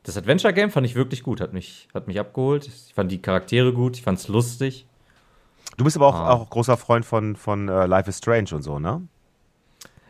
das 0.03 0.17
Adventure-Game 0.17 0.69
fand 0.69 0.85
ich 0.85 0.93
wirklich 0.93 1.23
gut, 1.23 1.41
hat 1.41 1.53
mich, 1.53 1.87
hat 1.93 2.07
mich 2.07 2.19
abgeholt. 2.19 2.67
Ich 2.67 2.93
fand 2.93 3.11
die 3.11 3.21
Charaktere 3.21 3.73
gut, 3.73 3.97
ich 3.97 4.03
fand 4.03 4.19
es 4.19 4.27
lustig. 4.27 4.85
Du 5.77 5.83
bist 5.83 5.97
aber 5.97 6.07
auch, 6.07 6.15
ah. 6.15 6.33
auch 6.33 6.49
großer 6.49 6.77
Freund 6.77 7.05
von, 7.05 7.35
von 7.35 7.69
uh, 7.69 7.85
Life 7.85 8.07
is 8.07 8.19
Strange 8.19 8.49
und 8.53 8.61
so, 8.61 8.77
ne? 8.77 9.07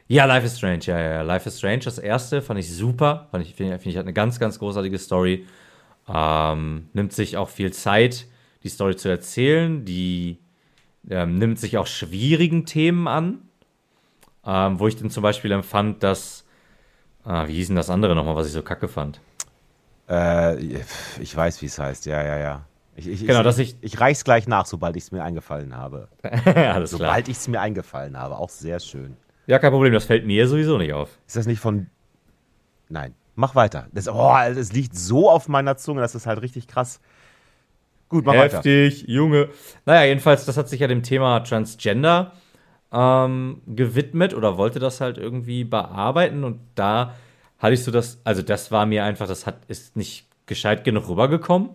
Ja, 0.08 0.26
Life 0.26 0.46
is 0.46 0.58
Strange, 0.58 0.84
ja, 0.84 1.00
ja. 1.00 1.22
Life 1.22 1.48
is 1.48 1.58
Strange, 1.58 1.80
das 1.80 1.98
erste, 1.98 2.42
fand 2.42 2.60
ich 2.60 2.76
super. 2.76 3.28
Fand 3.32 3.46
ich, 3.46 3.56
finde 3.56 3.80
find 3.80 3.94
ich, 3.94 3.98
hat 3.98 4.06
eine 4.06 4.14
ganz, 4.14 4.38
ganz 4.38 4.60
großartige 4.60 4.98
Story. 4.98 5.46
Ähm, 6.08 6.90
nimmt 6.94 7.14
sich 7.14 7.38
auch 7.38 7.50
viel 7.50 7.72
Zeit, 7.72 8.28
die 8.64 8.70
Story 8.70 8.96
zu 8.96 9.10
erzählen. 9.10 9.86
Die 9.86 10.38
ähm, 11.10 11.38
nimmt 11.38 11.60
sich 11.60 11.78
auch 11.78 11.88
schwierigen 11.88 12.66
Themen 12.66 13.08
an. 13.08 13.42
Ähm, 14.46 14.80
wo 14.80 14.88
ich 14.88 14.98
dann 14.98 15.10
zum 15.10 15.24
Beispiel 15.24 15.52
empfand, 15.52 16.04
dass. 16.04 16.46
Ah, 17.24 17.48
wie 17.48 17.54
hieß 17.54 17.68
denn 17.68 17.78
das 17.78 17.90
andere 17.90 18.16
nochmal, 18.16 18.36
was 18.36 18.48
ich 18.48 18.54
so 18.54 18.62
kacke 18.62 18.90
fand? 18.90 19.22
Äh, 20.10 20.82
ich 21.22 21.36
weiß, 21.36 21.62
wie 21.62 21.68
es 21.68 21.80
heißt, 21.80 22.06
ja, 22.06 22.22
ja, 22.22 22.38
ja. 22.38 22.66
Ich, 22.96 23.08
ich, 23.08 23.26
genau, 23.26 23.40
ich, 23.40 23.46
dass 23.46 23.58
ich. 23.58 23.78
Ich 23.80 24.00
reich's 24.00 24.26
gleich 24.26 24.48
nach, 24.48 24.66
sobald 24.66 24.98
ich 24.98 25.04
es 25.04 25.12
mir 25.12 25.24
eingefallen 25.24 25.76
habe. 25.76 26.10
Alles 26.46 26.92
sobald 26.92 27.30
ich 27.30 27.38
es 27.38 27.48
mir 27.48 27.62
eingefallen 27.62 28.18
habe. 28.18 28.38
Auch 28.38 28.50
sehr 28.50 28.80
schön. 28.82 29.16
Ja, 29.48 29.60
kein 29.60 29.72
Problem, 29.72 29.94
das 29.94 30.06
fällt 30.06 30.26
mir 30.26 30.48
sowieso 30.48 30.78
nicht 30.78 30.94
auf. 30.94 31.18
Ist 31.26 31.38
das 31.38 31.46
nicht 31.46 31.60
von. 31.60 31.88
Nein, 32.90 33.16
mach 33.36 33.56
weiter. 33.56 33.88
Das, 33.92 34.08
oh, 34.08 34.34
das 34.56 34.74
liegt 34.74 34.96
so 34.96 35.30
auf 35.30 35.48
meiner 35.48 35.78
Zunge, 35.78 36.02
das 36.02 36.16
ist 36.16 36.26
halt 36.26 36.42
richtig 36.42 36.68
krass. 36.68 37.00
Gut, 38.10 38.26
mach 38.26 38.34
Heftig, 38.34 39.04
weiter. 39.04 39.12
Junge. 39.12 39.50
Naja, 39.86 40.06
jedenfalls, 40.06 40.46
das 40.46 40.58
hat 40.58 40.70
sich 40.70 40.80
ja 40.80 40.88
dem 40.88 41.04
Thema 41.04 41.40
Transgender 41.40 42.34
ähm, 42.92 43.62
gewidmet 43.68 44.34
oder 44.34 44.58
wollte 44.58 44.80
das 44.80 45.02
halt 45.02 45.18
irgendwie 45.18 45.64
bearbeiten 45.64 46.44
und 46.44 46.60
da 46.76 47.16
hatte 47.58 47.74
ich 47.74 47.84
so 47.84 47.92
das, 47.92 48.20
also 48.24 48.42
das 48.42 48.72
war 48.72 48.86
mir 48.86 49.04
einfach, 49.04 49.28
das 49.28 49.48
hat, 49.48 49.66
ist 49.68 49.96
nicht 49.96 50.28
gescheit 50.46 50.84
genug 50.84 51.08
rübergekommen. 51.10 51.70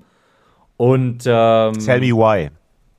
Und 0.76 1.24
ähm, 1.26 1.72
Tell 1.78 2.00
me 2.00 2.12
why. 2.14 2.50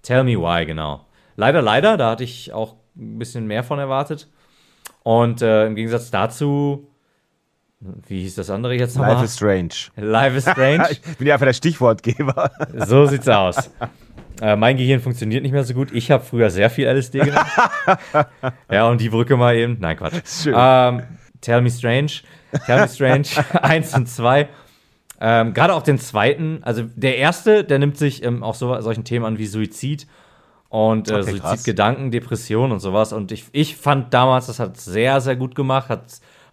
Tell 0.02 0.24
me 0.24 0.36
why, 0.38 0.66
genau. 0.66 1.06
Leider, 1.36 1.62
leider, 1.62 1.96
da 1.96 2.12
hatte 2.12 2.24
ich 2.24 2.52
auch 2.52 2.76
ein 2.98 3.20
bisschen 3.20 3.48
mehr 3.48 3.64
von 3.64 3.80
erwartet. 3.80 4.28
Und 5.04 5.42
äh, 5.42 5.68
im 5.68 5.76
Gegensatz 5.76 6.12
dazu 6.12 6.89
wie 7.80 8.22
hieß 8.24 8.36
das 8.36 8.50
andere 8.50 8.76
jetzt 8.76 8.98
nochmal? 8.98 9.14
Life 9.14 9.26
is 9.26 9.36
Strange. 9.36 9.70
Life 9.96 10.36
is 10.36 10.44
Strange. 10.44 10.88
ich 10.92 11.02
bin 11.18 11.28
ja 11.28 11.36
einfach 11.36 11.46
der 11.46 11.54
Stichwortgeber. 11.54 12.52
so 12.74 13.06
sieht's 13.06 13.28
aus. 13.28 13.72
Äh, 14.42 14.56
mein 14.56 14.76
Gehirn 14.76 15.00
funktioniert 15.00 15.44
nicht 15.44 15.52
mehr 15.52 15.64
so 15.64 15.74
gut. 15.74 15.92
Ich 15.94 16.12
habe 16.12 16.24
früher 16.24 16.50
sehr 16.50 16.70
viel 16.70 16.88
LSD 16.88 17.20
genommen. 17.20 17.46
ja, 18.72 18.88
und 18.88 19.00
die 19.00 19.10
Brücke 19.10 19.38
mal 19.38 19.56
eben. 19.56 19.78
Nein, 19.80 19.98
Quatsch. 19.98 20.44
Schön. 20.44 20.56
Ähm, 20.58 21.04
Tell 21.42 21.62
Me 21.62 21.70
Strange. 21.70 22.12
Tell 22.66 22.82
Me 22.82 22.88
Strange 22.88 23.28
1 23.62 23.96
und 23.96 24.08
2. 24.08 24.50
Ähm, 25.22 25.54
Gerade 25.54 25.74
auch 25.74 25.84
den 25.84 26.00
zweiten, 26.00 26.60
also 26.64 26.84
der 26.96 27.18
erste, 27.18 27.66
der 27.66 27.80
nimmt 27.80 27.98
sich 27.98 28.24
ähm, 28.24 28.42
auch 28.42 28.56
so, 28.56 28.80
solchen 28.80 29.04
Themen 29.04 29.26
an 29.26 29.38
wie 29.38 29.48
Suizid 29.48 30.08
und 30.70 31.10
äh, 31.10 31.16
okay, 31.16 31.32
Suizidgedanken, 31.32 32.12
Depression 32.12 32.72
und 32.72 32.80
sowas. 32.80 33.12
Und 33.12 33.32
ich, 33.34 33.46
ich 33.52 33.76
fand 33.76 34.14
damals, 34.14 34.48
das 34.48 34.60
hat 34.60 34.78
sehr, 34.78 35.20
sehr 35.20 35.36
gut 35.36 35.56
gemacht, 35.56 35.90
hat 35.90 36.04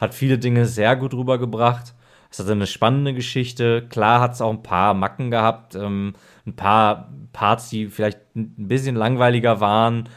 hat 0.00 0.14
viele 0.14 0.38
Dinge 0.38 0.66
sehr 0.66 0.96
gut 0.96 1.14
rübergebracht. 1.14 1.94
Es 2.30 2.38
hatte 2.38 2.52
eine 2.52 2.66
spannende 2.66 3.14
Geschichte. 3.14 3.86
Klar 3.88 4.20
hat 4.20 4.34
es 4.34 4.40
auch 4.40 4.50
ein 4.50 4.62
paar 4.62 4.94
Macken 4.94 5.30
gehabt, 5.30 5.74
ähm, 5.74 6.14
ein 6.46 6.56
paar 6.56 7.10
Parts, 7.32 7.70
die 7.70 7.86
vielleicht 7.86 8.18
ein 8.34 8.68
bisschen 8.68 8.96
langweiliger 8.96 9.60
waren, 9.60 10.08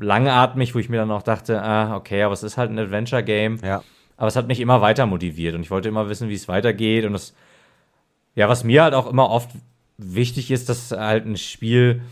langatmig, 0.00 0.74
wo 0.74 0.78
ich 0.78 0.88
mir 0.88 0.98
dann 0.98 1.10
auch 1.10 1.22
dachte, 1.22 1.62
ah, 1.62 1.96
okay, 1.96 2.22
aber 2.22 2.34
es 2.34 2.42
ist 2.42 2.58
halt 2.58 2.70
ein 2.70 2.78
Adventure-Game. 2.78 3.58
Ja. 3.62 3.82
Aber 4.16 4.28
es 4.28 4.36
hat 4.36 4.46
mich 4.46 4.60
immer 4.60 4.80
weiter 4.80 5.06
motiviert 5.06 5.54
und 5.54 5.62
ich 5.62 5.70
wollte 5.70 5.88
immer 5.88 6.08
wissen, 6.08 6.28
wie 6.28 6.34
es 6.34 6.48
weitergeht. 6.48 7.04
Und 7.04 7.14
das, 7.14 7.34
ja, 8.34 8.48
was 8.48 8.64
mir 8.64 8.82
halt 8.82 8.94
auch 8.94 9.10
immer 9.10 9.30
oft 9.30 9.50
wichtig 9.96 10.50
ist, 10.50 10.68
dass 10.68 10.90
halt 10.92 11.26
ein 11.26 11.36
Spiel 11.36 12.02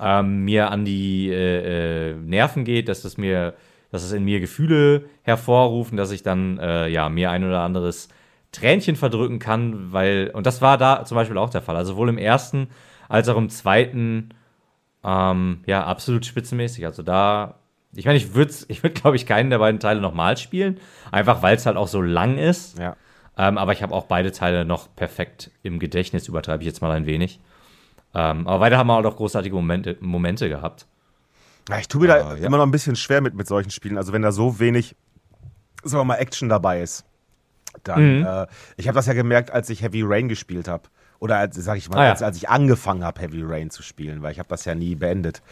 ähm, 0.00 0.44
mir 0.44 0.70
an 0.70 0.84
die 0.84 1.30
äh, 1.30 2.10
äh, 2.10 2.14
Nerven 2.14 2.64
geht, 2.64 2.88
dass 2.88 3.04
es 3.04 3.16
mir 3.16 3.54
dass 3.94 4.02
es 4.02 4.10
in 4.10 4.24
mir 4.24 4.40
Gefühle 4.40 5.04
hervorrufen, 5.22 5.96
dass 5.96 6.10
ich 6.10 6.24
dann 6.24 6.58
äh, 6.58 6.88
ja 6.88 7.08
mir 7.08 7.30
ein 7.30 7.44
oder 7.44 7.60
anderes 7.60 8.08
Tränchen 8.50 8.96
verdrücken 8.96 9.38
kann, 9.38 9.92
weil, 9.92 10.32
und 10.34 10.46
das 10.46 10.60
war 10.60 10.78
da 10.78 11.04
zum 11.04 11.14
Beispiel 11.14 11.38
auch 11.38 11.50
der 11.50 11.62
Fall. 11.62 11.76
Also 11.76 11.92
sowohl 11.92 12.08
im 12.08 12.18
ersten 12.18 12.70
als 13.08 13.28
auch 13.28 13.36
im 13.36 13.50
zweiten, 13.50 14.30
ähm, 15.04 15.60
ja, 15.66 15.84
absolut 15.84 16.26
spitzenmäßig. 16.26 16.86
Also 16.86 17.04
da, 17.04 17.60
ich 17.94 18.04
meine, 18.04 18.16
ich 18.16 18.34
würde, 18.34 18.52
ich 18.66 18.82
würd, 18.82 18.96
glaube 19.00 19.14
ich, 19.14 19.26
keinen 19.26 19.50
der 19.50 19.60
beiden 19.60 19.78
Teile 19.78 20.00
nochmal 20.00 20.36
spielen, 20.38 20.80
einfach 21.12 21.40
weil 21.42 21.54
es 21.54 21.64
halt 21.64 21.76
auch 21.76 21.86
so 21.86 22.02
lang 22.02 22.36
ist. 22.36 22.76
Ja. 22.76 22.96
Ähm, 23.38 23.58
aber 23.58 23.74
ich 23.74 23.82
habe 23.84 23.94
auch 23.94 24.06
beide 24.06 24.32
Teile 24.32 24.64
noch 24.64 24.92
perfekt 24.96 25.52
im 25.62 25.78
Gedächtnis, 25.78 26.26
übertreibe 26.26 26.64
ich 26.64 26.66
jetzt 26.66 26.82
mal 26.82 26.90
ein 26.90 27.06
wenig. 27.06 27.38
Ähm, 28.12 28.48
aber 28.48 28.58
weiter 28.58 28.76
haben 28.76 28.88
wir 28.88 28.98
auch 28.98 29.02
noch 29.02 29.16
großartige 29.16 29.54
Momente, 29.54 29.96
Momente 30.00 30.48
gehabt. 30.48 30.86
Ja, 31.68 31.78
ich 31.78 31.88
tue 31.88 32.02
mir 32.02 32.08
da 32.08 32.34
ja. 32.36 32.46
immer 32.46 32.58
noch 32.58 32.66
ein 32.66 32.70
bisschen 32.70 32.96
schwer 32.96 33.20
mit, 33.20 33.34
mit 33.34 33.46
solchen 33.46 33.70
Spielen. 33.70 33.96
Also 33.96 34.12
wenn 34.12 34.22
da 34.22 34.32
so 34.32 34.58
wenig, 34.58 34.96
sagen 35.82 36.00
wir 36.00 36.04
mal, 36.04 36.16
Action 36.16 36.48
dabei 36.48 36.82
ist. 36.82 37.04
Dann, 37.82 38.18
mhm. 38.18 38.26
äh, 38.26 38.46
ich 38.76 38.86
habe 38.86 38.96
das 38.96 39.06
ja 39.06 39.14
gemerkt, 39.14 39.50
als 39.50 39.68
ich 39.70 39.82
Heavy 39.82 40.02
Rain 40.04 40.28
gespielt 40.28 40.68
habe. 40.68 40.84
Oder 41.20 41.38
als, 41.38 41.56
sag 41.56 41.78
ich 41.78 41.88
mal, 41.88 41.98
ah, 41.98 42.04
ja. 42.04 42.10
als, 42.10 42.22
als, 42.22 42.36
ich 42.36 42.48
angefangen 42.50 43.02
habe, 43.02 43.20
Heavy 43.20 43.42
Rain 43.42 43.70
zu 43.70 43.82
spielen, 43.82 44.20
weil 44.22 44.32
ich 44.32 44.38
habe 44.38 44.48
das 44.48 44.64
ja 44.64 44.74
nie 44.74 44.94
beendet. 44.94 45.42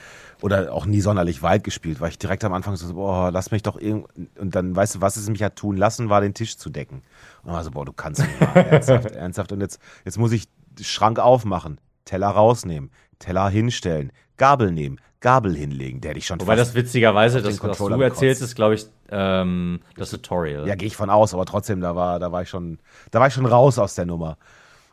Oder 0.43 0.73
auch 0.73 0.87
nie 0.87 1.01
sonderlich 1.01 1.43
weit 1.43 1.65
gespielt, 1.65 2.01
weil 2.01 2.11
ich 2.11 2.19
direkt 2.19 2.45
am 2.45 2.53
Anfang 2.53 2.77
so, 2.77 2.93
boah, 2.93 3.31
lass 3.31 3.51
mich 3.51 3.63
doch 3.63 3.81
irgendwie. 3.81 4.29
Und 4.39 4.55
dann, 4.55 4.77
weißt 4.77 4.97
du, 4.97 5.01
was 5.01 5.17
es 5.17 5.31
mich 5.31 5.43
hat 5.43 5.57
tun 5.57 5.77
lassen, 5.77 6.11
war 6.11 6.21
den 6.21 6.35
Tisch 6.35 6.59
zu 6.59 6.69
decken. 6.69 6.97
Und 7.43 7.47
dann 7.47 7.55
war 7.55 7.65
so, 7.65 7.71
boah, 7.71 7.87
du 7.87 7.93
kannst 7.93 8.21
nicht 8.21 8.41
mal, 8.41 8.49
ernsthaft, 8.55 9.13
ernsthaft. 9.13 9.53
Und 9.53 9.61
jetzt, 9.61 9.81
jetzt 10.05 10.19
muss 10.19 10.33
ich 10.33 10.49
Schrank 10.81 11.19
aufmachen, 11.19 11.81
Teller 12.05 12.29
rausnehmen, 12.29 12.91
Teller 13.19 13.49
hinstellen, 13.49 14.13
Gabel 14.37 14.73
nehmen, 14.73 14.99
Gabel 15.23 15.55
hinlegen, 15.55 16.01
der 16.01 16.15
dich 16.15 16.27
schon 16.27 16.41
Wobei 16.41 16.57
das 16.57 16.75
witzigerweise, 16.75 17.41
das, 17.41 17.63
was 17.63 17.79
du 17.79 18.01
erzählst, 18.01 18.43
ist, 18.43 18.55
glaube 18.55 18.75
ich, 18.75 18.87
ähm, 19.11 19.81
das 19.97 20.11
Tutorial. 20.11 20.67
Ja, 20.67 20.75
gehe 20.75 20.89
ich 20.89 20.97
von 20.97 21.09
aus, 21.09 21.33
aber 21.33 21.47
trotzdem, 21.47 21.81
da 21.81 21.97
war, 21.97 22.19
da 22.19 22.33
war 22.33 22.43
ich 22.43 22.49
schon, 22.49 22.79
da 23.11 23.21
war 23.21 23.29
ich 23.29 23.35
schon 23.35 23.47
raus 23.47 23.79
aus 23.79 23.95
der 23.95 24.05
Nummer. 24.05 24.37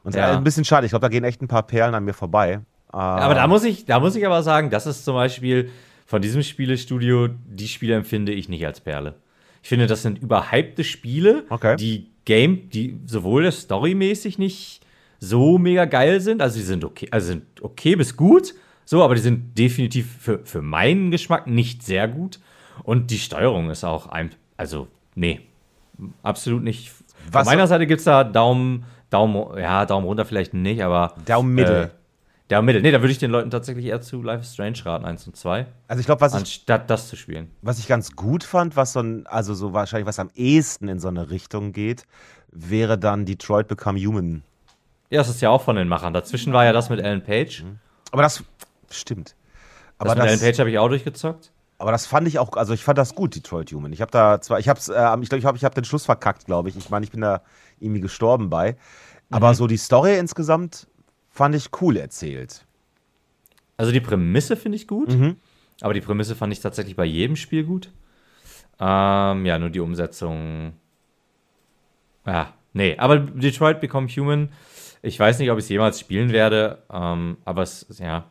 Und 0.04 0.16
ja. 0.16 0.38
ein 0.38 0.44
bisschen 0.44 0.64
schade. 0.64 0.86
Ich 0.86 0.92
glaube, 0.92 1.02
da 1.02 1.10
gehen 1.10 1.24
echt 1.24 1.42
ein 1.42 1.48
paar 1.48 1.64
Perlen 1.64 1.94
an 1.96 2.06
mir 2.06 2.14
vorbei. 2.14 2.62
aber 2.88 3.34
da 3.34 3.48
muss 3.48 3.64
ich, 3.64 3.86
da 3.86 4.00
muss 4.00 4.16
ich 4.16 4.26
aber 4.26 4.44
sagen, 4.44 4.70
das 4.70 4.86
ist 4.86 5.04
zum 5.04 5.16
Beispiel 5.16 5.72
von 6.06 6.22
diesem 6.22 6.44
Spielestudio, 6.44 7.28
die 7.28 7.68
Spiele 7.68 7.96
empfinde 7.96 8.32
ich 8.32 8.50
nicht 8.50 8.66
als 8.66 8.80
Perle. 8.80 9.16
Ich 9.62 9.70
finde, 9.70 9.88
das 9.88 10.04
sind 10.04 10.20
überhypte 10.20 10.84
Spiele, 10.84 11.44
okay. 11.50 11.76
die 11.76 12.12
Game, 12.26 12.70
die 12.70 13.00
sowohl 13.06 13.52
storymäßig 13.52 14.38
nicht 14.38 14.82
so 15.20 15.58
mega 15.58 15.86
geil 15.86 16.22
sind, 16.22 16.42
also 16.42 16.56
sie 16.56 16.66
sind 16.66 16.86
okay, 16.86 17.08
also 17.12 17.28
sind 17.28 17.44
okay 17.62 17.96
bis 17.96 18.16
gut, 18.16 18.54
so, 18.90 19.04
aber 19.04 19.14
die 19.14 19.22
sind 19.22 19.56
definitiv 19.56 20.18
für, 20.20 20.40
für 20.44 20.64
meinen 20.64 21.12
Geschmack 21.12 21.46
nicht 21.46 21.84
sehr 21.84 22.08
gut. 22.08 22.40
Und 22.82 23.12
die 23.12 23.20
Steuerung 23.20 23.70
ist 23.70 23.84
auch 23.84 24.08
ein, 24.08 24.32
also, 24.58 24.88
nee, 25.14 25.42
absolut 26.24 26.64
nicht. 26.64 26.92
Was 27.32 27.46
Von 27.46 27.56
meiner 27.56 27.68
Seite 27.68 27.86
gibt 27.86 28.00
es 28.00 28.06
da 28.06 28.24
Daumen, 28.24 28.86
Daumen, 29.12 29.60
ja, 29.60 29.86
Daumen 29.86 30.08
runter 30.08 30.26
vielleicht 30.26 30.56
nicht, 30.56 30.82
aber. 30.82 31.14
Daumen 31.26 31.54
Mittel. 31.54 31.84
Äh, 31.84 31.90
Daumen 32.48 32.66
Mittel. 32.66 32.82
Nee, 32.82 32.90
da 32.90 33.00
würde 33.02 33.12
ich 33.12 33.20
den 33.20 33.30
Leuten 33.30 33.52
tatsächlich 33.52 33.86
eher 33.86 34.02
zu 34.02 34.24
Life 34.24 34.42
is 34.42 34.56
Strange 34.56 34.84
raten, 34.84 35.06
1 35.06 35.28
und 35.28 35.36
2. 35.36 35.68
Also 35.88 36.00
ich 36.00 36.08
glaube, 36.08 36.22
was 36.22 36.34
anstatt 36.34 36.82
ich, 36.82 36.88
das 36.88 37.10
zu 37.10 37.16
spielen. 37.16 37.52
Was 37.62 37.78
ich 37.78 37.88
ganz 37.88 38.16
gut 38.16 38.44
fand, 38.44 38.76
was 38.76 38.94
so 38.94 39.02
ein, 39.02 39.28
also 39.28 39.54
so 39.54 39.72
wahrscheinlich 39.72 40.08
was 40.08 40.18
am 40.18 40.32
ehesten 40.34 40.88
in 40.88 41.00
so 41.00 41.10
eine 41.10 41.30
Richtung 41.30 41.74
geht, 41.74 42.08
wäre 42.52 42.98
dann 42.98 43.28
Detroit 43.28 43.68
Become 43.68 44.00
Human. 44.00 44.42
Ja, 45.12 45.20
das 45.20 45.30
ist 45.30 45.42
ja 45.42 45.52
auch 45.52 45.62
von 45.62 45.76
den 45.76 45.88
Machern. 45.88 46.12
Dazwischen 46.12 46.54
war 46.54 46.66
ja 46.66 46.74
das 46.74 46.90
mit 46.90 47.00
Alan 47.00 47.24
Page. 47.24 47.62
Mhm. 47.62 47.78
Aber 48.12 48.24
das 48.24 48.44
stimmt. 48.92 49.36
Aber 49.98 50.16
das 50.16 50.34
das, 50.34 50.42
Page 50.42 50.60
habe 50.60 50.70
ich 50.70 50.80
auch 50.80 50.88
durchgezockt. 50.90 51.52
Aber 51.78 51.92
das 51.92 52.06
fand 52.06 52.28
ich 52.28 52.40
auch, 52.40 52.54
also 52.54 52.74
ich 52.74 52.84
fand 52.84 52.98
das 52.98 53.16
gut, 53.16 53.36
Detroit 53.36 53.72
Human. 53.72 53.94
Ich 53.94 54.02
habe 54.02 54.12
da 54.12 54.42
zwar, 54.42 54.60
ich 54.60 54.68
habe 54.68 54.80
äh, 54.80 55.22
ich 55.22 55.30
glaube, 55.30 55.40
ich 55.40 55.46
habe 55.46 55.58
ich 55.58 55.64
hab 55.64 55.76
den 55.76 55.86
Schluss 55.86 56.06
verkackt, 56.06 56.46
glaube 56.46 56.70
ich. 56.70 56.76
Ich 56.76 56.90
meine, 56.90 57.06
ich 57.06 57.12
bin 57.12 57.22
da 57.22 57.42
irgendwie 57.80 58.02
gestorben 58.02 58.50
bei. 58.50 58.76
Aber 59.30 59.50
mhm. 59.50 59.54
so 59.54 59.68
die 59.68 59.78
Story 59.78 60.18
insgesamt 60.18 60.88
fand 61.30 61.56
ich 61.56 61.70
cool 61.82 61.98
erzählt. 61.98 62.66
Also 63.78 63.94
die 63.94 64.02
Prämisse 64.02 64.58
finde 64.58 64.76
ich 64.76 64.88
gut, 64.88 65.10
mhm. 65.10 65.38
aber 65.80 65.94
die 65.94 66.02
Prämisse 66.02 66.36
fand 66.36 66.52
ich 66.52 66.60
tatsächlich 66.60 66.98
bei 66.98 67.06
jedem 67.06 67.38
Spiel 67.38 67.64
gut. 67.64 67.92
Ähm, 68.78 69.46
ja, 69.46 69.58
nur 69.58 69.70
die 69.70 69.80
Umsetzung. 69.80 70.74
Ja, 72.26 72.54
nee, 72.74 72.98
aber 72.98 73.20
Detroit 73.20 73.80
Become 73.80 74.08
Human, 74.10 74.50
ich 75.02 75.18
weiß 75.18 75.40
nicht, 75.40 75.50
ob 75.50 75.58
ich 75.58 75.64
es 75.64 75.70
jemals 75.70 76.00
spielen 76.00 76.32
werde, 76.32 76.84
ähm, 76.92 77.38
aber 77.46 77.62
es, 77.62 77.86
ja, 78.00 78.26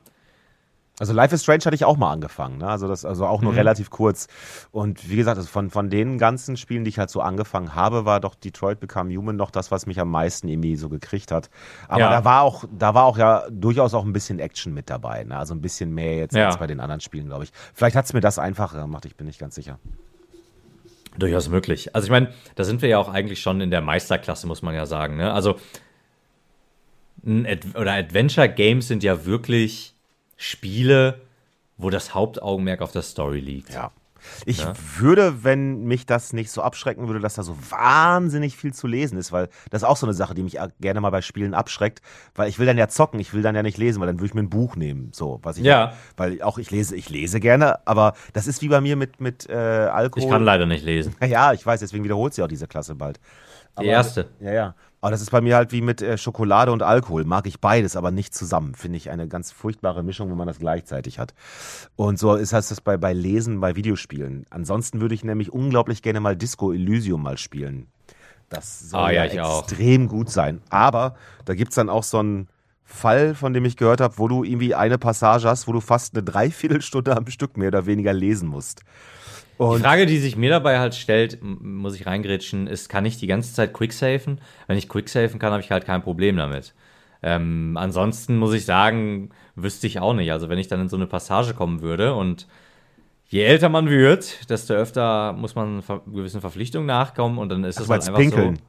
also 0.99 1.13
Life 1.13 1.35
is 1.35 1.43
Strange 1.43 1.65
hatte 1.65 1.75
ich 1.75 1.85
auch 1.85 1.97
mal 1.97 2.13
angefangen, 2.13 2.59
ne? 2.59 2.69
also 2.69 2.89
das 2.89 3.05
also 3.05 3.27
auch 3.27 3.41
nur 3.41 3.53
mhm. 3.53 3.59
relativ 3.59 3.91
kurz. 3.91 4.27
Und 4.73 5.09
wie 5.09 5.17
gesagt, 5.17 5.37
also 5.37 5.49
von, 5.49 5.71
von 5.71 5.91
den 5.91 6.19
ganzen 6.19 6.57
Spielen, 6.57 6.85
die 6.85 6.91
ich 6.91 6.99
halt 6.99 7.11
so 7.11 7.21
angefangen 7.21 7.75
habe, 7.75 8.05
war 8.05 8.21
doch 8.21 8.35
Detroit 8.35 8.81
Become 8.81 9.15
Human 9.15 9.37
noch 9.37 9.51
das, 9.51 9.71
was 9.71 9.87
mich 9.87 10.01
am 10.01 10.11
meisten 10.11 10.49
irgendwie 10.49 10.77
so 10.77 10.89
gekriegt 10.89 11.31
hat. 11.31 11.51
Aber 11.87 12.01
ja. 12.01 12.11
da 12.11 12.25
war 12.25 12.43
auch, 12.43 12.65
da 12.77 12.95
war 12.95 13.05
auch 13.05 13.19
ja 13.19 13.45
durchaus 13.51 13.95
auch 13.95 14.05
ein 14.05 14.13
bisschen 14.13 14.41
Action 14.41 14.75
mit 14.75 14.91
dabei, 14.91 15.25
ne? 15.25 15.37
also 15.37 15.55
ein 15.55 15.61
bisschen 15.61 15.95
mehr 15.95 16.17
jetzt 16.17 16.35
ja. 16.35 16.47
als 16.47 16.59
bei 16.59 16.67
den 16.67 16.81
anderen 16.81 17.01
Spielen, 17.01 17.27
glaube 17.27 17.45
ich. 17.45 17.53
Vielleicht 17.75 17.97
hat 17.97 18.07
es 18.07 18.13
mir 18.13 18.21
das 18.21 18.39
einfacher 18.39 18.81
gemacht, 18.81 19.05
ich 19.05 19.17
bin 19.17 19.27
nicht 19.27 19.39
ganz 19.39 19.55
sicher. 19.55 19.79
Durchaus 21.17 21.49
möglich. 21.49 21.95
Also 21.95 22.07
ich 22.07 22.11
meine, 22.11 22.33
da 22.55 22.65
sind 22.65 22.81
wir 22.81 22.89
ja 22.89 22.99
auch 22.99 23.09
eigentlich 23.09 23.41
schon 23.41 23.61
in 23.61 23.71
der 23.71 23.81
Meisterklasse, 23.81 24.47
muss 24.47 24.63
man 24.63 24.75
ja 24.75 24.87
sagen. 24.87 25.17
Ne? 25.17 25.33
Also 25.33 25.57
oder 27.25 27.93
Adventure 27.95 28.49
Games 28.49 28.87
sind 28.87 29.03
ja 29.03 29.27
wirklich 29.27 29.98
Spiele, 30.39 31.21
wo 31.77 31.91
das 31.91 32.15
Hauptaugenmerk 32.15 32.81
auf 32.81 32.93
der 32.93 33.03
Story 33.03 33.41
liegt. 33.41 33.75
Ja. 33.75 33.91
Ich 34.47 34.59
ja? 34.59 34.73
würde, 34.97 35.45
wenn 35.45 35.85
mich 35.85 36.07
das 36.07 36.33
nicht 36.33 36.51
so 36.51 36.63
abschrecken 36.63 37.07
würde, 37.07 37.21
dass 37.21 37.35
da 37.35 37.43
so 37.43 37.57
wahnsinnig 37.71 38.57
viel 38.57 38.73
zu 38.73 38.87
lesen 38.87 39.17
ist, 39.19 39.33
weil 39.33 39.49
das 39.71 39.83
ist 39.83 39.89
auch 39.89 39.97
so 39.97 40.07
eine 40.07 40.15
Sache, 40.15 40.35
die 40.35 40.43
mich 40.43 40.59
gerne 40.81 41.01
mal 41.01 41.11
bei 41.11 41.23
Spielen 41.23 41.55
abschreckt, 41.55 42.03
weil 42.35 42.49
ich 42.49 42.59
will 42.59 42.67
dann 42.67 42.79
ja 42.79 42.89
zocken, 42.89 43.21
ich 43.21 43.33
will 43.33 43.43
dann 43.43 43.55
ja 43.55 43.63
nicht 43.63 43.79
lesen, 43.79 44.01
weil 44.01 44.07
dann 44.07 44.17
würde 44.17 44.27
ich 44.27 44.35
mir 44.35 44.43
ein 44.43 44.51
Buch 44.51 44.77
nehmen, 44.77 45.11
so 45.13 45.41
was 45.43 45.59
ich 45.59 45.65
ja, 45.65 45.95
weil 46.17 46.43
auch 46.43 46.59
ich 46.59 46.71
lese, 46.71 46.97
ich 46.97 47.09
lese 47.11 47.41
gerne, 47.41 47.87
aber 47.87 48.15
das 48.33 48.47
ist 48.47 48.63
wie 48.63 48.69
bei 48.69 48.81
mir 48.81 48.97
mit 48.97 49.21
mit 49.21 49.49
äh, 49.49 49.55
Alkohol. 49.55 50.25
Ich 50.25 50.31
kann 50.31 50.45
leider 50.45 50.67
nicht 50.67 50.85
lesen. 50.85 51.15
Ja, 51.29 51.53
ich 51.53 51.65
weiß, 51.65 51.81
deswegen 51.81 52.05
wiederholt 52.05 52.35
sie 52.35 52.43
auch 52.43 52.49
diese 52.49 52.67
Klasse 52.67 52.95
bald. 52.95 53.21
Aber, 53.75 53.85
die 53.85 53.91
erste. 53.91 54.29
Ja, 54.41 54.53
ja. 54.53 54.75
Aber 55.01 55.13
das 55.13 55.23
ist 55.23 55.31
bei 55.31 55.41
mir 55.41 55.57
halt 55.57 55.71
wie 55.73 55.81
mit 55.81 56.03
äh, 56.03 56.19
Schokolade 56.19 56.73
und 56.73 56.83
Alkohol. 56.83 57.25
Mag 57.25 57.47
ich 57.47 57.61
beides, 57.61 57.97
aber 57.97 58.11
nicht 58.11 58.35
zusammen. 58.35 58.75
Finde 58.75 58.97
ich 58.97 59.11
eine 59.11 59.29
ganz 59.29 59.53
furchtbare 59.53 60.03
Mischung, 60.03 60.31
wenn 60.31 60.37
man 60.37 60.49
das 60.49 60.59
gleichzeitig 60.59 61.19
hat. 61.19 61.35
Und 61.95 62.19
so 62.19 62.35
ist 62.35 62.53
das 62.53 62.81
bei, 62.81 62.97
bei 62.97 63.13
Lesen, 63.13 63.61
bei 63.61 63.77
Videospielen. 63.77 64.47
Ansonsten 64.51 65.01
würde 65.01 65.15
ich 65.15 65.23
nämlich 65.23 65.53
unglaublich 65.53 66.03
gerne 66.03 66.21
mal 66.21 66.37
Disco 66.37 66.73
Elysium 66.73 67.23
mal 67.23 67.39
spielen. 67.39 67.87
Das 68.49 68.91
soll 68.91 69.01
ah, 69.01 69.11
ja, 69.11 69.25
ja 69.27 69.59
extrem 69.59 70.07
auch. 70.07 70.11
gut 70.11 70.31
sein. 70.31 70.63
Aber 70.71 71.15
da 71.45 71.55
gibt 71.55 71.71
es 71.71 71.77
dann 71.77 71.91
auch 71.91 72.03
so 72.03 72.19
einen 72.19 72.49
Fall, 72.85 73.35
von 73.35 73.53
dem 73.53 73.67
ich 73.67 73.77
gehört 73.77 74.01
habe, 74.01 74.17
wo 74.17 74.29
du 74.29 74.43
irgendwie 74.43 74.75
eine 74.75 74.97
Passage 74.97 75.47
hast, 75.49 75.69
wo 75.69 75.73
du 75.73 75.81
fast 75.81 76.15
eine 76.15 76.23
Dreiviertelstunde 76.23 77.17
am 77.17 77.27
Stück 77.27 77.57
mehr 77.57 77.69
oder 77.69 77.87
weniger 77.87 78.15
lesen 78.15 78.49
musst. 78.49 78.83
Und 79.59 79.79
die 79.79 79.83
Frage, 79.83 80.07
die 80.07 80.19
sich 80.19 80.37
mir 80.37 80.51
dabei 80.51 80.79
halt 80.79 80.95
stellt, 80.95 81.39
muss 81.43 81.95
ich 81.95 82.07
reingrätschen, 82.07 82.67
ist, 82.67 82.89
kann 82.89 83.05
ich 83.05 83.19
die 83.19 83.27
ganze 83.27 83.53
Zeit 83.53 83.75
quicksafen? 83.75 84.41
Wenn 84.67 84.79
ich 84.79 84.89
quicksafen 84.89 85.39
kann, 85.39 85.53
habe 85.53 85.63
ich 85.63 85.71
halt 85.71 85.85
kein 85.85 86.03
Problem 86.03 86.37
damit. 86.37 86.75
Ähm, 87.23 87.77
ansonsten 87.77 88.37
muss 88.37 88.55
ich 88.55 88.65
sagen, 88.65 89.31
wüsste 89.57 89.89
ich 89.89 89.99
auch 89.99 90.15
nicht. 90.15 90.31
Also 90.31 90.49
wenn 90.49 90.59
ich 90.59 90.69
dann 90.69 90.81
in 90.81 90.89
so 90.89 90.97
eine 90.97 91.07
Passage 91.07 91.55
kommen 91.55 91.83
würde 91.83 92.15
und 92.15 92.47
je 93.27 93.43
älter 93.43 93.69
man 93.69 93.91
wird, 93.91 94.49
desto 94.49 94.75
öfter 94.75 95.33
muss 95.33 95.55
man 95.55 95.83
gewissen 96.07 96.41
Verpflichtungen 96.41 96.87
nachkommen 96.87 97.39
und 97.39 97.49
dann 97.49 97.65
ist 97.65 97.81
es 97.81 97.89
halt 97.89 98.03
einfach 98.07 98.21
pinkeln. 98.21 98.57
so. 98.57 98.63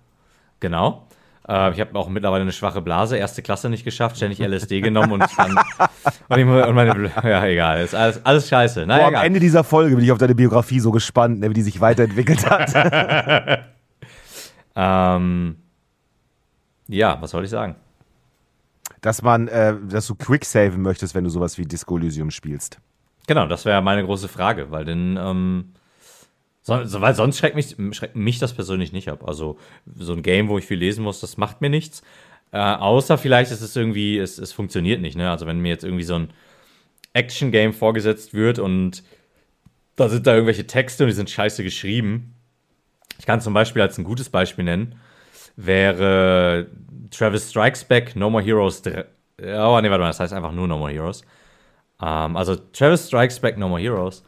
Genau. 0.59 1.07
Äh, 1.49 1.71
ich 1.71 1.79
habe 1.79 1.97
auch 1.97 2.07
mittlerweile 2.09 2.43
eine 2.43 2.51
schwache 2.51 2.81
Blase, 2.81 3.17
erste 3.17 3.41
Klasse 3.41 3.69
nicht 3.69 3.83
geschafft, 3.83 4.17
ständig 4.17 4.39
LSD 4.39 4.81
genommen 4.81 5.13
und 5.13 5.25
dann. 5.35 5.57
und, 6.29 6.37
ich, 6.37 6.45
und 6.45 6.75
meine, 6.75 7.11
ja, 7.23 7.45
egal, 7.45 7.81
ist 7.81 7.95
alles, 7.95 8.23
alles 8.23 8.47
scheiße. 8.47 8.85
Naja, 8.85 9.09
Boah, 9.09 9.17
am 9.17 9.25
Ende 9.25 9.39
dieser 9.39 9.63
Folge 9.63 9.95
bin 9.95 10.05
ich 10.05 10.11
auf 10.11 10.19
deine 10.19 10.35
Biografie 10.35 10.79
so 10.79 10.91
gespannt, 10.91 11.39
ne, 11.39 11.49
wie 11.49 11.55
die 11.55 11.63
sich 11.63 11.81
weiterentwickelt 11.81 12.47
hat. 12.47 13.65
ähm, 14.75 15.55
ja, 16.87 17.17
was 17.19 17.31
soll 17.31 17.43
ich 17.43 17.49
sagen? 17.49 17.75
Dass 19.01 19.23
man, 19.23 19.47
äh, 19.47 19.73
dass 19.89 20.05
du 20.05 20.13
quicksaven 20.13 20.81
möchtest, 20.81 21.15
wenn 21.15 21.23
du 21.23 21.31
sowas 21.31 21.57
wie 21.57 21.65
Disco 21.65 21.97
Elysium 21.97 22.29
spielst. 22.29 22.79
Genau, 23.25 23.47
das 23.47 23.65
wäre 23.65 23.81
meine 23.81 24.05
große 24.05 24.27
Frage, 24.27 24.69
weil 24.69 24.85
dann 24.85 25.17
ähm, 25.17 25.73
so, 26.61 27.01
weil 27.01 27.15
sonst 27.15 27.37
schreckt 27.37 27.55
mich, 27.55 27.75
schreckt 27.95 28.15
mich 28.15 28.39
das 28.39 28.53
persönlich 28.53 28.91
nicht 28.91 29.09
ab. 29.09 29.27
Also 29.27 29.57
so 29.95 30.13
ein 30.13 30.23
Game, 30.23 30.49
wo 30.49 30.57
ich 30.57 30.65
viel 30.65 30.77
lesen 30.77 31.03
muss, 31.03 31.19
das 31.19 31.37
macht 31.37 31.61
mir 31.61 31.69
nichts. 31.69 32.01
Äh, 32.51 32.59
außer 32.59 33.17
vielleicht 33.17 33.51
ist 33.51 33.61
es 33.61 33.75
irgendwie, 33.75 34.17
es, 34.17 34.37
es 34.37 34.51
funktioniert 34.51 35.01
nicht. 35.01 35.15
Ne? 35.15 35.29
Also 35.29 35.45
wenn 35.45 35.59
mir 35.59 35.69
jetzt 35.69 35.83
irgendwie 35.83 36.03
so 36.03 36.15
ein 36.15 36.29
Action-Game 37.13 37.73
vorgesetzt 37.73 38.33
wird 38.33 38.59
und 38.59 39.03
da 39.95 40.09
sind 40.09 40.27
da 40.27 40.33
irgendwelche 40.33 40.67
Texte 40.67 41.03
und 41.03 41.07
die 41.09 41.15
sind 41.15 41.29
scheiße 41.29 41.63
geschrieben. 41.63 42.35
Ich 43.17 43.25
kann 43.25 43.41
zum 43.41 43.53
Beispiel 43.53 43.81
als 43.81 43.97
ein 43.97 44.03
gutes 44.03 44.29
Beispiel 44.29 44.63
nennen, 44.63 44.95
wäre 45.55 46.67
Travis 47.11 47.49
Strikes 47.49 47.83
Back 47.83 48.15
No 48.15 48.29
More 48.29 48.43
Heroes 48.43 48.81
3. 48.81 49.05
Oh, 49.41 49.79
nee, 49.81 49.89
warte 49.89 49.99
mal, 49.99 50.07
das 50.07 50.19
heißt 50.19 50.33
einfach 50.33 50.51
nur 50.51 50.67
No 50.67 50.77
More 50.77 50.91
Heroes. 50.91 51.23
Ähm, 52.01 52.37
also 52.37 52.55
Travis 52.55 53.07
Strikes 53.07 53.39
Back 53.39 53.57
No 53.57 53.67
More 53.67 53.81
Heroes. 53.81 54.23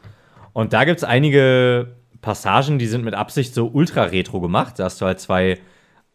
Und 0.52 0.72
da 0.72 0.84
gibt 0.84 0.98
es 0.98 1.04
einige 1.04 1.96
Passagen, 2.22 2.78
die 2.78 2.86
sind 2.86 3.04
mit 3.04 3.14
Absicht 3.14 3.52
so 3.52 3.66
ultra 3.66 4.04
retro 4.04 4.40
gemacht. 4.40 4.78
Da 4.78 4.84
hast 4.84 5.00
du 5.00 5.06
halt 5.06 5.20
zwei 5.20 5.58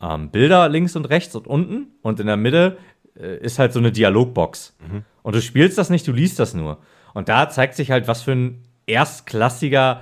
ähm, 0.01 0.31
Bilder 0.31 0.69
links 0.69 0.95
und 0.95 1.05
rechts 1.05 1.35
und 1.35 1.45
unten 1.47 1.91
und 2.01 2.19
in 2.19 2.27
der 2.27 2.37
Mitte 2.37 2.77
äh, 3.15 3.37
ist 3.37 3.59
halt 3.59 3.73
so 3.73 3.79
eine 3.79 3.91
Dialogbox. 3.91 4.75
Mhm. 4.79 5.03
Und 5.21 5.35
du 5.35 5.41
spielst 5.41 5.77
das 5.77 5.89
nicht, 5.89 6.07
du 6.07 6.13
liest 6.13 6.39
das 6.39 6.53
nur. 6.53 6.79
Und 7.13 7.29
da 7.29 7.49
zeigt 7.49 7.75
sich 7.75 7.91
halt, 7.91 8.07
was 8.07 8.23
für 8.23 8.31
ein 8.31 8.63
erstklassiger 8.85 10.01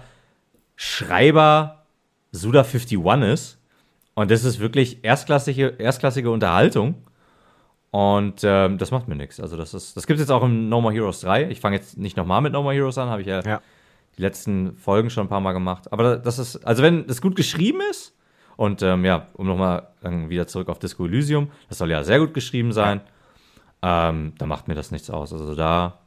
Schreiber 0.76 1.86
Suda 2.32 2.62
51 2.64 3.00
ist. 3.24 3.60
Und 4.14 4.32
das 4.32 4.44
ist 4.44 4.60
wirklich 4.60 5.04
erstklassige, 5.04 5.76
erstklassige 5.78 6.30
Unterhaltung. 6.30 6.96
Und 7.92 8.42
ähm, 8.44 8.78
das 8.78 8.92
macht 8.92 9.08
mir 9.08 9.16
nichts. 9.16 9.40
Also 9.40 9.56
das 9.56 9.74
ist, 9.74 9.96
das 9.96 10.06
gibt 10.06 10.20
es 10.20 10.26
jetzt 10.26 10.32
auch 10.32 10.44
in 10.44 10.68
No 10.70 10.82
More 10.82 10.94
Heroes 10.94 11.22
3. 11.22 11.50
Ich 11.50 11.62
fange 11.62 11.78
jetzt 11.78 11.98
nicht 11.98 12.18
nochmal 12.18 12.42
mit 12.42 12.52
No 12.54 12.62
More 12.62 12.76
Heroes 12.76 12.98
an, 12.98 13.10
habe 13.10 13.22
ich 13.22 13.28
ja, 13.28 13.42
Ja. 13.42 13.62
Die 14.18 14.22
letzten 14.22 14.76
Folgen 14.78 15.10
schon 15.10 15.26
ein 15.26 15.30
paar 15.30 15.42
Mal 15.42 15.54
gemacht. 15.54 15.92
Aber 15.92 16.18
das 16.18 16.40
ist, 16.40 16.58
also 16.66 16.84
wenn 16.84 17.08
das 17.08 17.22
gut 17.22 17.36
geschrieben 17.36 17.80
ist, 17.92 18.14
und 18.58 18.82
ähm, 18.82 19.04
ja, 19.04 19.28
um 19.34 19.48
nochmal 19.48 19.90
wieder 20.02 20.48
zurück 20.48 20.70
auf 20.70 20.80
Disco 20.80 21.06
Elysium, 21.06 21.52
das 21.68 21.78
soll 21.78 21.92
ja 21.92 22.04
sehr 22.04 22.20
gut 22.20 22.34
geschrieben 22.34 22.72
sein, 22.72 23.02
ähm, 23.82 24.34
da 24.38 24.46
macht 24.46 24.68
mir 24.68 24.76
das 24.76 24.92
nichts 24.92 25.10
aus. 25.10 25.34
Also 25.34 25.56
da 25.56 26.00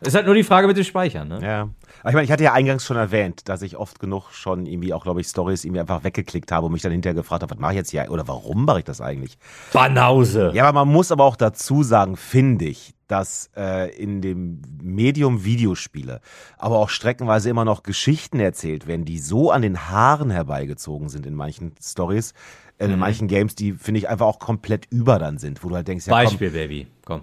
ist 0.00 0.14
halt 0.14 0.26
nur 0.26 0.34
die 0.34 0.44
Frage 0.44 0.66
mit 0.68 0.76
dem 0.76 0.84
Speichern, 0.84 1.28
ne? 1.28 1.40
Ja. 1.42 1.60
Aber 2.00 2.08
ich 2.10 2.14
meine, 2.14 2.24
ich 2.24 2.30
hatte 2.30 2.44
ja 2.44 2.52
eingangs 2.52 2.84
schon 2.84 2.96
erwähnt, 2.96 3.48
dass 3.48 3.62
ich 3.62 3.76
oft 3.76 3.98
genug 3.98 4.30
schon 4.30 4.66
irgendwie 4.66 4.92
auch, 4.94 5.02
glaube 5.02 5.20
ich, 5.20 5.26
Stories 5.26 5.64
irgendwie 5.64 5.80
einfach 5.80 6.04
weggeklickt 6.04 6.52
habe 6.52 6.66
und 6.66 6.72
mich 6.72 6.82
dann 6.82 6.92
hinterher 6.92 7.14
gefragt 7.14 7.42
habe, 7.42 7.52
was 7.54 7.58
mache 7.60 7.72
ich 7.72 7.76
jetzt 7.78 7.90
hier 7.90 8.06
oder 8.10 8.28
warum 8.28 8.64
mache 8.64 8.78
ich 8.80 8.84
das 8.84 9.00
eigentlich? 9.00 9.36
Banause. 9.72 10.52
Ja, 10.54 10.68
aber 10.68 10.84
man 10.84 10.92
muss 10.92 11.10
aber 11.10 11.24
auch 11.24 11.36
dazu 11.36 11.82
sagen, 11.82 12.16
finde 12.16 12.66
ich, 12.66 12.94
dass 13.08 13.50
äh, 13.56 13.90
in 13.96 14.20
dem 14.20 14.60
Medium 14.82 15.44
Videospiele 15.44 16.20
aber 16.58 16.78
auch 16.78 16.90
streckenweise 16.90 17.48
immer 17.48 17.64
noch 17.64 17.82
Geschichten 17.82 18.38
erzählt 18.38 18.86
werden, 18.86 19.04
die 19.04 19.18
so 19.18 19.50
an 19.50 19.62
den 19.62 19.88
Haaren 19.88 20.30
herbeigezogen 20.30 21.08
sind 21.08 21.24
in 21.26 21.34
manchen 21.34 21.72
Stories, 21.82 22.34
äh, 22.78 22.84
in 22.84 22.92
Mhm. 22.92 22.98
manchen 22.98 23.28
Games, 23.28 23.54
die 23.54 23.72
finde 23.72 23.98
ich 23.98 24.08
einfach 24.08 24.26
auch 24.26 24.38
komplett 24.38 24.86
über 24.90 25.18
dann 25.18 25.38
sind, 25.38 25.64
wo 25.64 25.70
du 25.70 25.76
halt 25.76 25.88
denkst, 25.88 26.06
ja 26.06 26.12
komm, 26.14 26.24
Beispiel, 26.24 26.50
Baby. 26.50 26.86
Komm. 27.04 27.22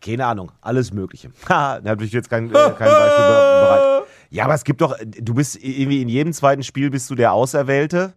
Keine 0.00 0.26
Ahnung, 0.26 0.52
alles 0.60 0.92
Mögliche. 0.92 1.30
Ha, 1.48 1.80
da 1.80 1.90
habe 1.90 2.04
ich 2.04 2.12
jetzt 2.12 2.30
kein, 2.30 2.48
äh, 2.48 2.52
kein 2.52 2.70
Beispiel 2.90 3.24
be- 3.24 3.60
bereit. 3.60 4.02
Ja, 4.30 4.44
aber 4.44 4.54
es 4.54 4.64
gibt 4.64 4.80
doch, 4.80 4.96
du 5.04 5.34
bist 5.34 5.56
irgendwie 5.62 6.02
in 6.02 6.08
jedem 6.08 6.32
zweiten 6.32 6.62
Spiel 6.62 6.90
bist 6.90 7.08
du 7.10 7.14
der 7.14 7.32
Auserwählte. 7.32 8.14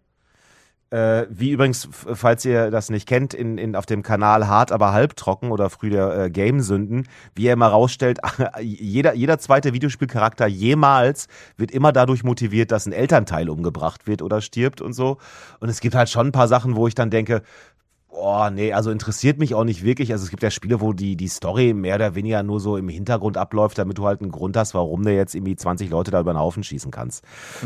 Äh, 0.92 1.26
wie 1.30 1.52
übrigens, 1.52 1.88
falls 1.92 2.44
ihr 2.44 2.72
das 2.72 2.90
nicht 2.90 3.06
kennt, 3.06 3.32
in, 3.32 3.58
in, 3.58 3.76
auf 3.76 3.86
dem 3.86 4.02
Kanal 4.02 4.48
Hart, 4.48 4.72
aber 4.72 4.92
halbtrocken 4.92 5.52
oder 5.52 5.70
früher 5.70 6.24
äh, 6.24 6.30
Gamesünden, 6.30 7.06
wie 7.36 7.46
er 7.46 7.52
immer 7.52 7.68
rausstellt, 7.68 8.18
jeder, 8.60 9.14
jeder 9.14 9.38
zweite 9.38 9.72
Videospielcharakter 9.72 10.48
jemals 10.48 11.28
wird 11.56 11.70
immer 11.70 11.92
dadurch 11.92 12.24
motiviert, 12.24 12.72
dass 12.72 12.86
ein 12.86 12.92
Elternteil 12.92 13.48
umgebracht 13.50 14.08
wird 14.08 14.20
oder 14.20 14.40
stirbt 14.40 14.80
und 14.80 14.92
so. 14.92 15.18
Und 15.60 15.68
es 15.68 15.78
gibt 15.78 15.94
halt 15.94 16.08
schon 16.10 16.26
ein 16.26 16.32
paar 16.32 16.48
Sachen, 16.48 16.74
wo 16.74 16.88
ich 16.88 16.96
dann 16.96 17.10
denke, 17.10 17.42
Oh, 18.12 18.48
nee, 18.50 18.72
also 18.72 18.90
interessiert 18.90 19.38
mich 19.38 19.54
auch 19.54 19.62
nicht 19.62 19.84
wirklich. 19.84 20.10
Also 20.10 20.24
es 20.24 20.30
gibt 20.30 20.42
ja 20.42 20.50
Spiele, 20.50 20.80
wo 20.80 20.92
die, 20.92 21.16
die 21.16 21.28
Story 21.28 21.72
mehr 21.72 21.94
oder 21.94 22.16
weniger 22.16 22.42
nur 22.42 22.58
so 22.58 22.76
im 22.76 22.88
Hintergrund 22.88 23.36
abläuft, 23.36 23.78
damit 23.78 23.98
du 23.98 24.06
halt 24.06 24.20
einen 24.20 24.32
Grund 24.32 24.56
hast, 24.56 24.74
warum 24.74 25.04
du 25.04 25.14
jetzt 25.14 25.34
irgendwie 25.34 25.54
20 25.54 25.90
Leute 25.90 26.10
da 26.10 26.20
über 26.20 26.32
den 26.32 26.38
Haufen 26.38 26.64
schießen 26.64 26.90
kannst. 26.90 27.24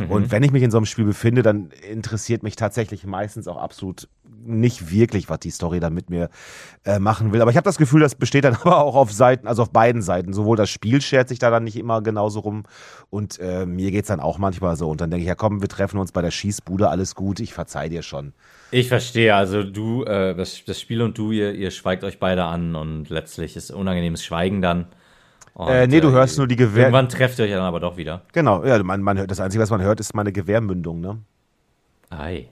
Und 0.09 0.31
wenn 0.31 0.43
ich 0.43 0.53
mich 0.53 0.63
in 0.63 0.71
so 0.71 0.77
einem 0.77 0.87
Spiel 0.87 1.07
befinde, 1.07 1.43
dann 1.43 1.71
interessiert 1.91 2.43
mich 2.43 2.57
tatsächlich 2.57 3.07
meistens 3.07 3.49
auch 3.49 3.57
absolut 3.57 4.09
nicht 4.45 4.91
wirklich, 4.91 5.31
was 5.31 5.39
die 5.41 5.51
Story 5.51 5.81
da 5.81 5.89
mit 5.89 6.11
mir 6.11 6.29
äh, 6.85 6.99
machen 6.99 7.33
will. 7.33 7.41
Aber 7.41 7.51
ich 7.51 7.57
habe 7.57 7.65
das 7.65 7.79
Gefühl, 7.79 8.01
das 8.01 8.15
besteht 8.15 8.45
dann 8.45 8.55
aber 8.63 8.85
auch 8.85 8.97
auf 8.97 9.13
Seiten, 9.13 9.47
also 9.47 9.63
auf 9.63 9.71
beiden 9.71 10.03
Seiten. 10.03 10.33
Sowohl 10.33 10.57
das 10.57 10.71
Spiel 10.71 11.01
schert 11.01 11.29
sich 11.29 11.39
da 11.39 11.51
dann 11.51 11.65
nicht 11.65 11.77
immer 11.77 12.03
genauso 12.03 12.41
rum 12.41 12.65
und 13.11 13.39
äh, 13.41 13.65
mir 13.67 13.91
geht's 13.91 14.09
dann 14.09 14.21
auch 14.21 14.39
manchmal 14.39 14.77
so. 14.77 14.91
Und 14.91 15.01
dann 15.01 15.11
denke 15.11 15.23
ich, 15.23 15.29
ja 15.29 15.35
komm, 15.35 15.63
wir 15.63 15.69
treffen 15.69 15.99
uns 15.99 16.13
bei 16.13 16.23
der 16.23 16.31
Schießbude, 16.31 16.89
alles 16.89 17.15
gut, 17.15 17.41
ich 17.41 17.55
verzeih 17.55 17.89
dir 17.89 18.03
schon. 18.03 18.35
Ich 18.71 18.89
verstehe, 18.89 19.35
also 19.35 19.63
du, 19.63 20.05
äh, 20.05 20.35
das, 20.35 20.65
das 20.65 20.81
Spiel 20.81 21.03
und 21.03 21.17
du, 21.17 21.31
ihr, 21.31 21.55
ihr 21.55 21.71
schweigt 21.71 22.03
euch 22.03 22.19
beide 22.19 22.45
an 22.45 22.75
und 22.75 23.09
letztlich 23.09 23.57
ist 23.57 23.71
unangenehmes 23.71 24.25
Schweigen 24.25 24.63
dann. 24.63 24.87
Und, 25.55 25.69
Äh, 25.69 25.87
nee, 25.87 26.01
du 26.01 26.11
hörst 26.11 26.37
nur 26.39 26.49
die 26.49 26.57
Gewehr. 26.57 26.85
Irgendwann 26.85 27.09
trefft 27.09 27.39
ihr 27.39 27.45
euch 27.45 27.53
dann 27.53 27.61
aber 27.61 27.79
doch 27.79 27.97
wieder. 27.97 28.23
Genau, 28.33 28.65
ja, 28.65 28.83
man, 28.83 29.03
man 29.03 29.19
hört, 29.19 29.31
das 29.31 29.39
Einzige, 29.41 29.63
was 29.63 29.71
man 29.71 29.83
hört, 29.83 30.01
ist 30.01 30.15
meine 30.15 30.33
Gewehrmündung, 30.33 31.01
ne? 31.01 31.19
Ei. 32.11 32.49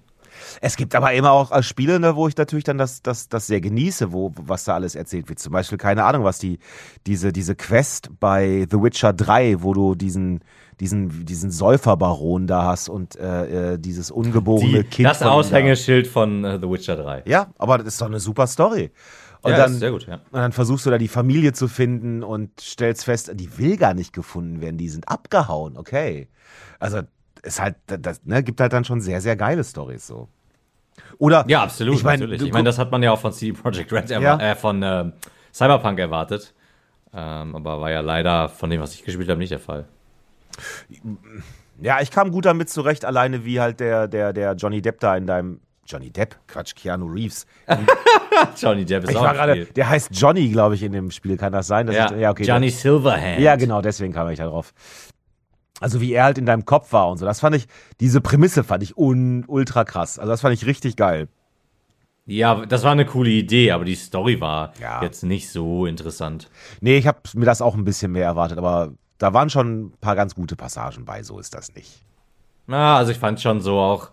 Es 0.61 0.77
gibt 0.77 0.95
aber 0.95 1.13
immer 1.13 1.33
auch 1.33 1.51
äh, 1.51 1.63
Spiele, 1.63 1.99
ne, 1.99 2.15
wo 2.15 2.29
ich 2.29 2.37
natürlich 2.37 2.65
dann 2.65 2.79
das, 2.79 3.03
das, 3.03 3.29
das 3.29 3.49
sehr 3.49 3.61
genieße, 3.61 4.13
wo, 4.13 4.33
was 4.37 4.65
da 4.65 4.75
alles 4.75 4.95
erzählt 4.95 5.29
wird. 5.29 5.39
Zum 5.41 5.53
Beispiel, 5.53 5.79
keine 5.79 6.05
Ahnung, 6.05 6.25
was 6.25 6.39
die, 6.39 6.59
diese, 7.07 7.33
diese 7.33 7.55
Quest 7.57 8.11
bei 8.21 8.67
The 8.71 8.81
Witcher 8.81 9.13
3, 9.13 9.63
wo 9.63 9.75
du 9.75 9.95
diesen, 9.95 10.41
diesen, 10.81 11.25
diesen 11.27 11.51
Säuferbaron 11.51 12.47
da 12.47 12.65
hast 12.65 12.89
und 12.89 13.17
äh, 13.17 13.75
äh, 13.75 13.79
dieses 13.79 14.11
ungeborene 14.11 14.83
Die, 14.83 14.89
Kind. 14.89 15.09
das 15.09 15.21
ihm 15.21 15.25
da. 15.25 15.31
Aushängeschild 15.31 16.07
von 16.07 16.45
äh, 16.45 16.59
The 16.61 16.69
Witcher 16.69 16.97
3. 16.97 17.23
Ja, 17.27 17.49
aber 17.59 17.79
das 17.79 17.89
ist 17.89 18.01
doch 18.01 18.07
eine 18.07 18.21
super 18.21 18.47
Story. 18.47 18.91
Und 19.43 19.51
Ja, 19.53 19.57
dann, 19.69 19.81
gut, 19.93 20.07
ja. 20.07 20.15
Und 20.31 20.41
dann 20.41 20.53
versuchst 20.53 20.87
du 20.87 20.91
da 20.91 20.99
die 20.99 21.09
Familie 21.09 21.53
zu 21.53 21.67
finden 21.69 22.23
und 22.23 22.61
stellst 22.61 23.05
fest, 23.05 23.31
die 23.35 23.59
will 23.59 23.77
gar 23.77 23.93
nicht 23.95 24.13
gefunden 24.13 24.61
werden, 24.61 24.77
die 24.79 24.89
sind 24.89 25.09
abgehauen, 25.09 25.77
okay. 25.77 26.29
Also, 26.79 27.01
ist 27.43 27.61
halt, 27.61 27.75
das 27.87 28.21
ne, 28.25 28.43
gibt 28.45 28.61
halt 28.61 28.73
dann 28.73 28.85
schon 28.85 29.01
sehr, 29.01 29.21
sehr 29.21 29.35
geile 29.37 29.65
Stories 29.65 30.07
so. 30.07 30.29
Oder, 31.19 31.45
Ja, 31.49 31.63
absolut, 31.65 31.97
Ich 31.97 32.05
mein, 32.05 32.21
natürlich. 32.21 32.41
du 32.41 32.47
Ich 32.47 32.53
meine, 32.53 32.65
das 32.67 32.79
hat 32.79 32.91
man 32.93 33.03
ja 33.03 33.11
auch 33.13 33.19
von 33.19 33.33
CD 33.33 33.53
Projekt 33.53 33.93
Red, 33.93 34.11
erwa- 34.11 34.21
Ja. 34.23 34.39
äh, 34.39 34.55
von 34.55 34.81
ähm, 34.85 35.13
Cyberpunk 35.53 35.99
erwartet. 35.99 36.55
Ähm, 37.13 37.57
aber 37.57 37.81
war 37.81 37.91
ja 37.91 38.01
leider 38.01 38.49
von 38.49 38.71
dem, 38.71 38.81
was 38.81 38.95
ich 38.95 39.03
gespielt 39.05 39.29
habe, 39.29 39.39
nicht 39.39 39.51
der 39.53 39.59
Fall. 39.59 39.87
Ja, 41.81 42.01
ich 42.01 42.11
kam 42.11 42.31
gut 42.31 42.45
damit 42.45 42.69
zurecht, 42.71 43.05
alleine 43.05 43.45
wie 43.45 43.61
halt 43.61 43.81
der, 43.81 44.09
der, 44.09 44.33
der 44.33 44.55
Johnny 44.55 44.83
Depp 44.83 45.01
da 45.01 45.17
in 45.17 45.27
deinem, 45.27 45.61
Johnny 45.87 46.11
Depp, 46.11 46.37
Quatsch, 46.47 46.75
Keanu 46.77 47.07
Reeves. 47.07 47.47
Johnny 48.57 48.85
Depp 48.85 49.05
ist 49.05 49.11
Ich 49.11 49.17
auch 49.17 49.25
war 49.25 49.49
Spiel. 49.51 49.67
der 49.67 49.89
heißt 49.89 50.11
Johnny, 50.13 50.49
glaube 50.49 50.75
ich, 50.77 50.83
in 50.83 50.93
dem 50.93 51.11
Spiel, 51.11 51.37
kann 51.37 51.53
das 51.53 51.67
sein? 51.67 51.87
Das 51.87 51.97
Ja, 51.97 52.07
ist, 52.07 52.17
ja 52.21 52.31
okay. 52.31 52.45
Johnny 52.45 52.71
Silverhand. 52.71 53.41
Ja, 53.41 53.57
genau, 53.57 53.83
deswegen 53.83 54.13
kam 54.13 54.29
ich 54.29 54.39
da 54.39 54.47
drauf. 54.47 54.73
Also 55.81 56.01
wie 56.01 56.13
er 56.13 56.25
halt 56.25 56.39
in 56.39 56.47
deinem 56.47 56.65
Kopf 56.65 56.93
war 56.93 57.09
und 57.11 57.19
so. 57.19 57.27
Das 57.27 57.41
fand 57.41 57.57
ich, 57.57 57.67
diese 57.99 58.21
Prämisse 58.21 58.63
fand 58.63 58.85
ich 58.85 58.97
un, 58.97 59.45
ultra 59.49 59.85
krass. 59.85 60.19
Also 60.21 60.31
das 60.31 60.41
fand 60.41 60.55
ich 60.55 60.67
richtig 60.67 60.95
geil. 60.97 61.27
Ja, 62.25 62.65
das 62.67 62.85
war 62.85 62.93
eine 62.93 63.05
coole 63.05 63.31
Idee, 63.31 63.73
aber 63.73 63.85
die 63.85 63.97
Story 63.97 64.41
war 64.41 64.73
Ja. 64.81 65.03
jetzt 65.03 65.25
nicht 65.25 65.51
so 65.51 65.87
interessant. 65.87 66.49
Nee, 66.81 66.97
ich 66.99 67.09
habe 67.09 67.19
mir 67.35 67.47
das 67.47 67.61
auch 67.61 67.75
ein 67.75 67.85
bisschen 67.85 68.13
mehr 68.13 68.25
erwartet, 68.27 68.59
aber 68.59 68.93
da 69.19 69.33
waren 69.35 69.51
schon 69.51 69.87
ein 69.87 69.93
paar 70.01 70.17
ganz 70.17 70.35
gute 70.35 70.57
Passagen 70.57 71.05
bei, 71.05 71.23
so 71.23 71.39
ist 71.39 71.55
das 71.55 71.75
nicht. 71.75 72.03
Na, 72.67 72.97
also 72.97 73.13
ich 73.13 73.19
fand 73.19 73.41
schon 73.41 73.61
so 73.61 73.79
auch 73.79 74.11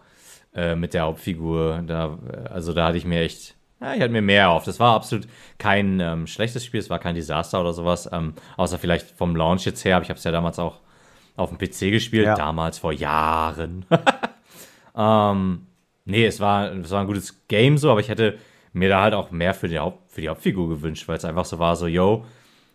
äh, 0.54 0.76
mit 0.76 0.94
der 0.94 1.04
Hauptfigur, 1.04 1.84
da, 1.86 2.18
äh, 2.32 2.50
also 2.50 2.74
da 2.74 2.88
hatte 2.88 2.98
ich 2.98 3.06
mir 3.06 3.22
echt, 3.22 3.56
ja, 3.82 3.94
ich 3.94 4.02
hatte 4.02 4.12
mir 4.12 4.22
mehr 4.22 4.50
auf. 4.50 4.66
Das 4.66 4.80
war 4.80 4.96
absolut 4.96 5.28
kein 5.58 6.00
ähm, 6.00 6.28
schlechtes 6.28 6.66
Spiel, 6.66 6.80
es 6.80 6.90
war 6.90 7.00
kein 7.00 7.16
Desaster 7.16 7.62
oder 7.62 7.74
sowas, 7.74 8.10
ähm, 8.12 8.34
außer 8.58 8.78
vielleicht 8.80 9.12
vom 9.12 9.36
Launch 9.36 9.66
jetzt 9.66 9.86
her, 9.86 9.96
aber 9.96 10.04
ich 10.04 10.10
habe 10.10 10.18
es 10.18 10.24
ja 10.24 10.32
damals 10.32 10.60
auch 10.60 10.80
auf 11.36 11.50
dem 11.50 11.58
PC 11.58 11.92
gespielt, 11.92 12.26
Ja. 12.26 12.36
damals 12.36 12.80
vor 12.80 12.92
Jahren. 12.92 13.86
ähm, 14.96 15.68
nee, 16.06 16.26
es 16.26 16.40
war, 16.40 16.72
es 16.74 16.92
war 16.92 17.02
ein 17.02 17.08
gutes 17.08 17.48
Game 17.48 17.78
so, 17.78 17.92
aber 17.92 18.00
ich 18.02 18.10
hätte 18.10 18.38
mir 18.74 18.90
da 18.90 19.02
halt 19.02 19.14
auch 19.14 19.32
mehr 19.32 19.54
für 19.54 19.68
die, 19.68 19.80
Haupt, 19.80 20.12
für 20.12 20.22
die 20.22 20.30
Hauptfigur 20.30 20.70
gewünscht, 20.70 21.08
weil 21.08 21.18
es 21.18 21.26
einfach 21.26 21.46
so 21.46 21.60
war, 21.60 21.76
so, 21.76 21.88
yo, 21.88 22.26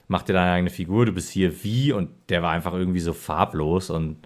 mach 0.09 0.23
dir 0.23 0.33
deine 0.33 0.53
eigene 0.53 0.71
Figur, 0.71 1.07
du 1.07 1.13
bist 1.13 1.31
hier 1.31 1.65
wie 1.65 1.93
und 1.93 2.11
der 2.29 2.43
war 2.43 2.53
einfach 2.53 2.73
irgendwie 2.75 3.01
so 3.01 3.13
farblos 3.13 3.91
und 3.91 4.19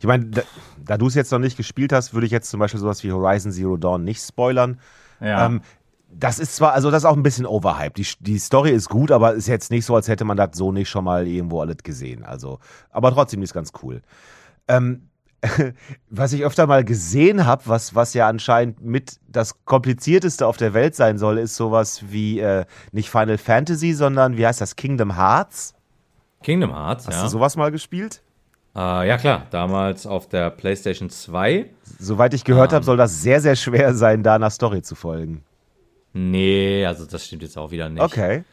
Ich 0.00 0.06
meine, 0.06 0.26
da, 0.26 0.42
da 0.84 0.98
du 0.98 1.06
es 1.06 1.14
jetzt 1.14 1.30
noch 1.32 1.38
nicht 1.38 1.56
gespielt 1.56 1.92
hast, 1.92 2.14
würde 2.14 2.26
ich 2.26 2.32
jetzt 2.32 2.50
zum 2.50 2.60
Beispiel 2.60 2.80
sowas 2.80 3.02
wie 3.04 3.12
Horizon 3.12 3.52
Zero 3.52 3.76
Dawn 3.76 4.04
nicht 4.04 4.20
spoilern. 4.20 4.80
ja. 5.20 5.46
Ähm, 5.46 5.62
das 6.16 6.38
ist 6.38 6.54
zwar, 6.56 6.74
also 6.74 6.92
das 6.92 7.02
ist 7.02 7.06
auch 7.06 7.16
ein 7.16 7.24
bisschen 7.24 7.46
overhyped. 7.46 7.98
Die, 7.98 8.06
die 8.20 8.38
Story 8.38 8.70
ist 8.70 8.88
gut, 8.88 9.10
aber 9.10 9.34
ist 9.34 9.48
jetzt 9.48 9.70
nicht 9.70 9.84
so, 9.84 9.96
als 9.96 10.06
hätte 10.06 10.24
man 10.24 10.36
das 10.36 10.50
so 10.52 10.70
nicht 10.70 10.88
schon 10.88 11.04
mal 11.04 11.26
irgendwo 11.26 11.60
alles 11.60 11.78
gesehen. 11.82 12.22
Also, 12.22 12.60
aber 12.90 13.10
trotzdem 13.10 13.42
ist 13.42 13.52
ganz 13.52 13.72
cool. 13.82 14.00
Ähm, 14.68 15.08
was 16.10 16.32
ich 16.32 16.44
öfter 16.44 16.66
mal 16.66 16.84
gesehen 16.84 17.46
habe, 17.46 17.62
was, 17.66 17.94
was 17.94 18.14
ja 18.14 18.28
anscheinend 18.28 18.82
mit 18.82 19.18
das 19.28 19.64
komplizierteste 19.64 20.46
auf 20.46 20.56
der 20.56 20.74
Welt 20.74 20.94
sein 20.94 21.18
soll, 21.18 21.38
ist 21.38 21.56
sowas 21.56 22.04
wie 22.08 22.38
äh, 22.40 22.64
nicht 22.92 23.10
Final 23.10 23.38
Fantasy, 23.38 23.92
sondern 23.92 24.36
wie 24.36 24.46
heißt 24.46 24.60
das? 24.60 24.76
Kingdom 24.76 25.16
Hearts? 25.16 25.74
Kingdom 26.42 26.72
Hearts, 26.74 27.06
Hast 27.06 27.16
ja. 27.16 27.22
du 27.22 27.28
sowas 27.28 27.56
mal 27.56 27.70
gespielt? 27.70 28.20
Äh, 28.76 29.08
ja, 29.08 29.16
klar, 29.18 29.46
damals 29.50 30.06
auf 30.06 30.28
der 30.28 30.50
PlayStation 30.50 31.08
2. 31.10 31.70
Soweit 31.98 32.34
ich 32.34 32.44
gehört 32.44 32.72
Ah. 32.72 32.76
habe, 32.76 32.84
soll 32.84 32.96
das 32.96 33.22
sehr, 33.22 33.40
sehr 33.40 33.56
schwer 33.56 33.94
sein, 33.94 34.22
da 34.22 34.34
einer 34.34 34.50
Story 34.50 34.82
zu 34.82 34.94
folgen. 34.94 35.44
Nee, 36.12 36.84
also 36.86 37.06
das 37.06 37.26
stimmt 37.26 37.42
jetzt 37.42 37.56
auch 37.58 37.70
wieder 37.70 37.88
nicht. 37.88 38.02
Okay. 38.02 38.44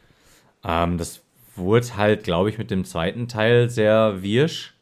Ähm, 0.63 0.97
das 0.97 1.21
wurde 1.55 1.95
halt, 1.97 2.23
glaube 2.23 2.49
ich, 2.49 2.57
mit 2.57 2.71
dem 2.71 2.85
zweiten 2.85 3.27
Teil 3.27 3.69
sehr 3.69 4.21
wirsch. 4.21 4.73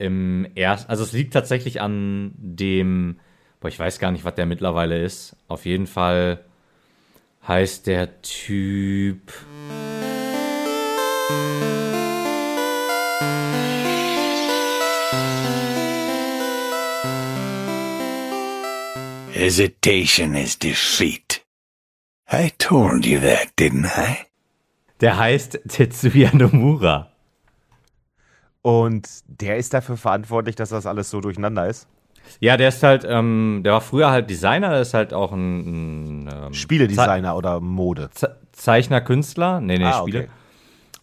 Im 0.00 0.46
ersten, 0.54 0.88
also 0.88 1.04
es 1.04 1.12
liegt 1.12 1.34
tatsächlich 1.34 1.82
an 1.82 2.32
dem, 2.38 3.20
boah, 3.60 3.68
ich 3.68 3.78
weiß 3.78 3.98
gar 3.98 4.10
nicht, 4.12 4.24
was 4.24 4.34
der 4.34 4.46
mittlerweile 4.46 4.98
ist. 4.98 5.36
Auf 5.46 5.66
jeden 5.66 5.86
Fall 5.86 6.42
heißt 7.46 7.86
der 7.86 8.22
Typ. 8.22 9.30
Hesitation 19.32 20.34
is 20.34 20.58
defeat. 20.58 21.42
I 22.32 22.52
told 22.56 23.04
you 23.04 23.20
that, 23.20 23.48
didn't 23.58 23.84
I? 23.84 24.16
Der 25.02 25.18
heißt 25.18 25.60
Tetsuya 25.68 26.34
Nomura. 26.34 27.09
Und 28.62 29.08
der 29.26 29.56
ist 29.56 29.72
dafür 29.72 29.96
verantwortlich, 29.96 30.54
dass 30.56 30.68
das 30.70 30.86
alles 30.86 31.10
so 31.10 31.20
durcheinander 31.20 31.66
ist. 31.66 31.88
Ja, 32.40 32.56
der 32.56 32.68
ist 32.68 32.82
halt, 32.82 33.04
ähm, 33.08 33.62
der 33.64 33.72
war 33.72 33.80
früher 33.80 34.10
halt 34.10 34.28
Designer, 34.30 34.70
der 34.70 34.82
ist 34.82 34.94
halt 34.94 35.14
auch 35.14 35.32
ein, 35.32 36.24
ein 36.26 36.30
ähm, 36.46 36.54
Spieledesigner 36.54 37.34
oder 37.36 37.60
Mode. 37.60 38.10
Ze 38.12 38.36
Zeichner, 38.52 39.00
Künstler. 39.00 39.60
Nee, 39.60 39.78
nee, 39.78 39.84
Ah, 39.84 40.00
Spiele. 40.02 40.18
okay. 40.20 40.28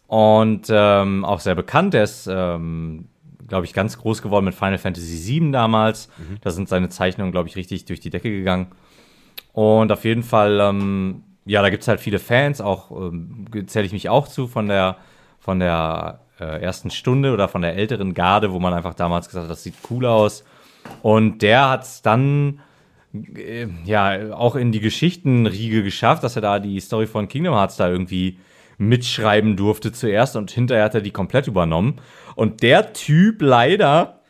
Und 0.06 0.68
ähm, 0.70 1.26
auch 1.26 1.40
sehr 1.40 1.56
bekannt. 1.56 1.94
Der 1.96 2.04
ist, 2.04 2.28
ähm, 2.32 3.08
glaube 3.48 3.66
ich, 3.66 3.74
ganz 3.74 3.98
groß 3.98 4.22
geworden 4.22 4.46
mit 4.46 4.54
Final 4.56 4.78
Fantasy 4.78 5.40
VII 5.42 5.52
damals. 5.52 6.08
Da 6.42 6.52
sind 6.52 6.70
seine 6.70 6.90
Zeichnungen, 6.90 7.32
glaube 7.32 7.50
ich, 7.50 7.56
richtig 7.56 7.86
durch 7.86 8.00
die 8.00 8.10
Decke 8.12 8.30
gegangen. 8.30 8.68
Und 9.54 9.92
auf 9.92 10.06
jeden 10.06 10.24
Fall, 10.24 10.60
ähm, 10.62 11.24
ja, 11.46 11.62
da 11.64 11.70
gibt 11.72 11.82
es 11.82 11.88
halt 11.88 12.00
viele 12.00 12.20
Fans, 12.20 12.62
auch 12.62 12.92
ähm, 12.92 13.46
zähle 13.66 13.86
ich 13.86 13.92
mich 13.94 14.08
auch 14.08 14.28
zu 14.28 14.48
von 14.48 14.68
der, 14.68 14.98
von 15.40 15.60
der 15.60 16.20
äh, 16.40 16.62
ersten 16.62 16.92
Stunde 16.92 17.34
oder 17.34 17.48
von 17.48 17.62
der 17.62 17.76
älteren 17.76 18.14
Garde, 18.14 18.52
wo 18.52 18.60
man 18.60 18.74
einfach 18.74 18.94
damals 18.94 19.28
gesagt 19.28 19.46
hat, 19.46 19.52
das 19.52 19.64
sieht 19.64 19.76
cool 19.90 20.06
aus. 20.06 20.44
Und 21.02 21.42
der 21.42 21.70
hat 21.70 21.84
es 21.84 22.02
dann 22.02 22.60
äh, 23.14 23.68
ja 23.86 24.34
auch 24.36 24.56
in 24.56 24.72
die 24.72 24.80
Geschichtenriege 24.80 25.84
geschafft, 25.84 26.24
dass 26.24 26.36
er 26.36 26.42
da 26.42 26.60
die 26.60 26.80
Story 26.80 27.08
von 27.08 27.28
Kingdom 27.28 27.56
Hearts 27.56 27.78
da 27.78 27.90
irgendwie 27.90 28.40
mitschreiben 28.78 29.56
durfte 29.56 29.92
zuerst 29.92 30.36
und 30.36 30.52
hinterher 30.52 30.86
hat 30.86 30.96
er 30.96 31.02
die 31.02 31.12
komplett 31.12 31.48
übernommen. 31.48 31.96
Und 32.36 32.62
der 32.62 32.94
Typ 32.94 33.42
leider, 33.42 34.22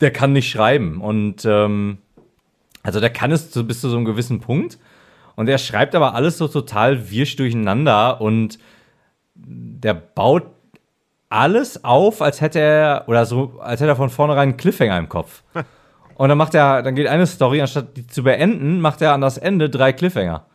der 0.00 0.10
kann 0.10 0.32
nicht 0.32 0.50
schreiben. 0.50 1.00
Und 1.00 1.44
ähm, 1.44 1.98
also 2.82 3.00
der 3.00 3.10
kann 3.10 3.30
es 3.30 3.50
bis 3.50 3.80
zu 3.80 3.88
so 3.88 3.96
einem 3.96 4.04
gewissen 4.04 4.40
Punkt. 4.40 4.78
Und 5.36 5.48
er 5.48 5.58
schreibt 5.58 5.94
aber 5.94 6.14
alles 6.14 6.38
so 6.38 6.48
total 6.48 7.10
wirsch 7.10 7.36
durcheinander 7.36 8.20
und 8.20 8.58
der 9.34 9.94
baut 9.94 10.55
alles 11.28 11.84
auf, 11.84 12.22
als 12.22 12.40
hätte 12.40 12.60
er, 12.60 13.04
oder 13.06 13.26
so, 13.26 13.58
als 13.60 13.80
hätte 13.80 13.90
er 13.90 13.96
von 13.96 14.10
vornherein 14.10 14.50
einen 14.50 14.56
Cliffhanger 14.56 14.98
im 14.98 15.08
Kopf. 15.08 15.42
Und 16.16 16.30
dann 16.30 16.38
macht 16.38 16.54
er, 16.54 16.82
dann 16.82 16.94
geht 16.94 17.08
eine 17.08 17.26
Story, 17.26 17.60
anstatt 17.60 17.96
die 17.96 18.06
zu 18.06 18.22
beenden, 18.22 18.80
macht 18.80 19.02
er 19.02 19.12
an 19.12 19.20
das 19.20 19.36
Ende 19.36 19.68
drei 19.68 19.92
Cliffhanger. 19.92 20.46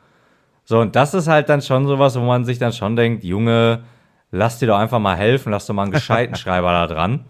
So, 0.64 0.80
und 0.80 0.96
das 0.96 1.14
ist 1.14 1.28
halt 1.28 1.50
dann 1.50 1.62
schon 1.62 1.86
sowas, 1.86 2.16
wo 2.16 2.24
man 2.24 2.46
sich 2.46 2.58
dann 2.58 2.74
schon 2.74 2.96
denkt, 2.96 3.24
Junge, 3.24 3.84
lass 4.32 4.58
dir 4.58 4.68
doch 4.68 4.78
einfach 4.78 5.00
mal 5.00 5.16
helfen, 5.16 5.52
lass 5.52 5.68
doch 5.68 5.76
mal 5.76 5.84
einen 5.84 5.92
gescheiten 5.92 6.36
Schreiber 6.38 6.72
da 6.72 6.88
dran. 6.88 7.26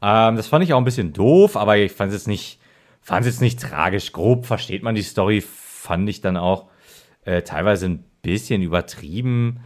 Ähm, 0.00 0.36
das 0.36 0.48
fand 0.48 0.64
ich 0.64 0.72
auch 0.72 0.78
ein 0.78 0.84
bisschen 0.84 1.12
doof, 1.12 1.56
aber 1.56 1.76
ich 1.76 1.92
fand 1.92 2.08
es 2.10 2.18
jetzt 2.18 2.28
nicht, 2.28 2.58
fand 3.00 3.20
es 3.20 3.34
jetzt 3.34 3.40
nicht 3.40 3.60
tragisch. 3.60 4.12
Grob 4.12 4.46
versteht 4.46 4.82
man 4.82 4.96
die 4.96 5.02
Story, 5.02 5.40
fand 5.40 6.08
ich 6.08 6.20
dann 6.20 6.36
auch 6.36 6.66
äh, 7.24 7.42
teilweise 7.42 7.86
ein 7.86 8.04
bisschen 8.22 8.62
übertrieben. 8.62 9.60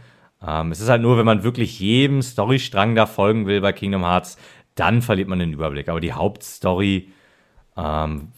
Ähm, 0.45 0.71
es 0.71 0.79
ist 0.79 0.89
halt 0.89 1.01
nur, 1.01 1.17
wenn 1.17 1.25
man 1.25 1.43
wirklich 1.43 1.79
jedem 1.79 2.21
Storystrang 2.21 2.95
da 2.95 3.05
folgen 3.05 3.47
will 3.47 3.61
bei 3.61 3.73
Kingdom 3.73 4.03
Hearts, 4.03 4.37
dann 4.75 5.01
verliert 5.01 5.27
man 5.27 5.39
den 5.39 5.53
Überblick. 5.53 5.89
Aber 5.89 5.99
die 5.99 6.13
Hauptstory, 6.13 7.11
ähm, 7.75 8.29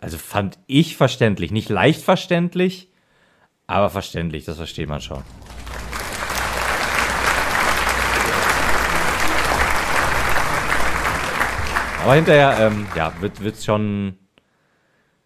also 0.00 0.18
fand 0.18 0.58
ich 0.66 0.96
verständlich. 0.96 1.52
Nicht 1.52 1.68
leicht 1.68 2.02
verständlich, 2.02 2.88
aber 3.66 3.90
verständlich, 3.90 4.44
das 4.44 4.56
versteht 4.56 4.88
man 4.88 5.00
schon. 5.00 5.22
Aber 12.02 12.14
hinterher, 12.14 12.56
ähm, 12.58 12.86
ja, 12.96 13.12
wird, 13.20 13.42
wird 13.42 13.62
schon, 13.62 14.16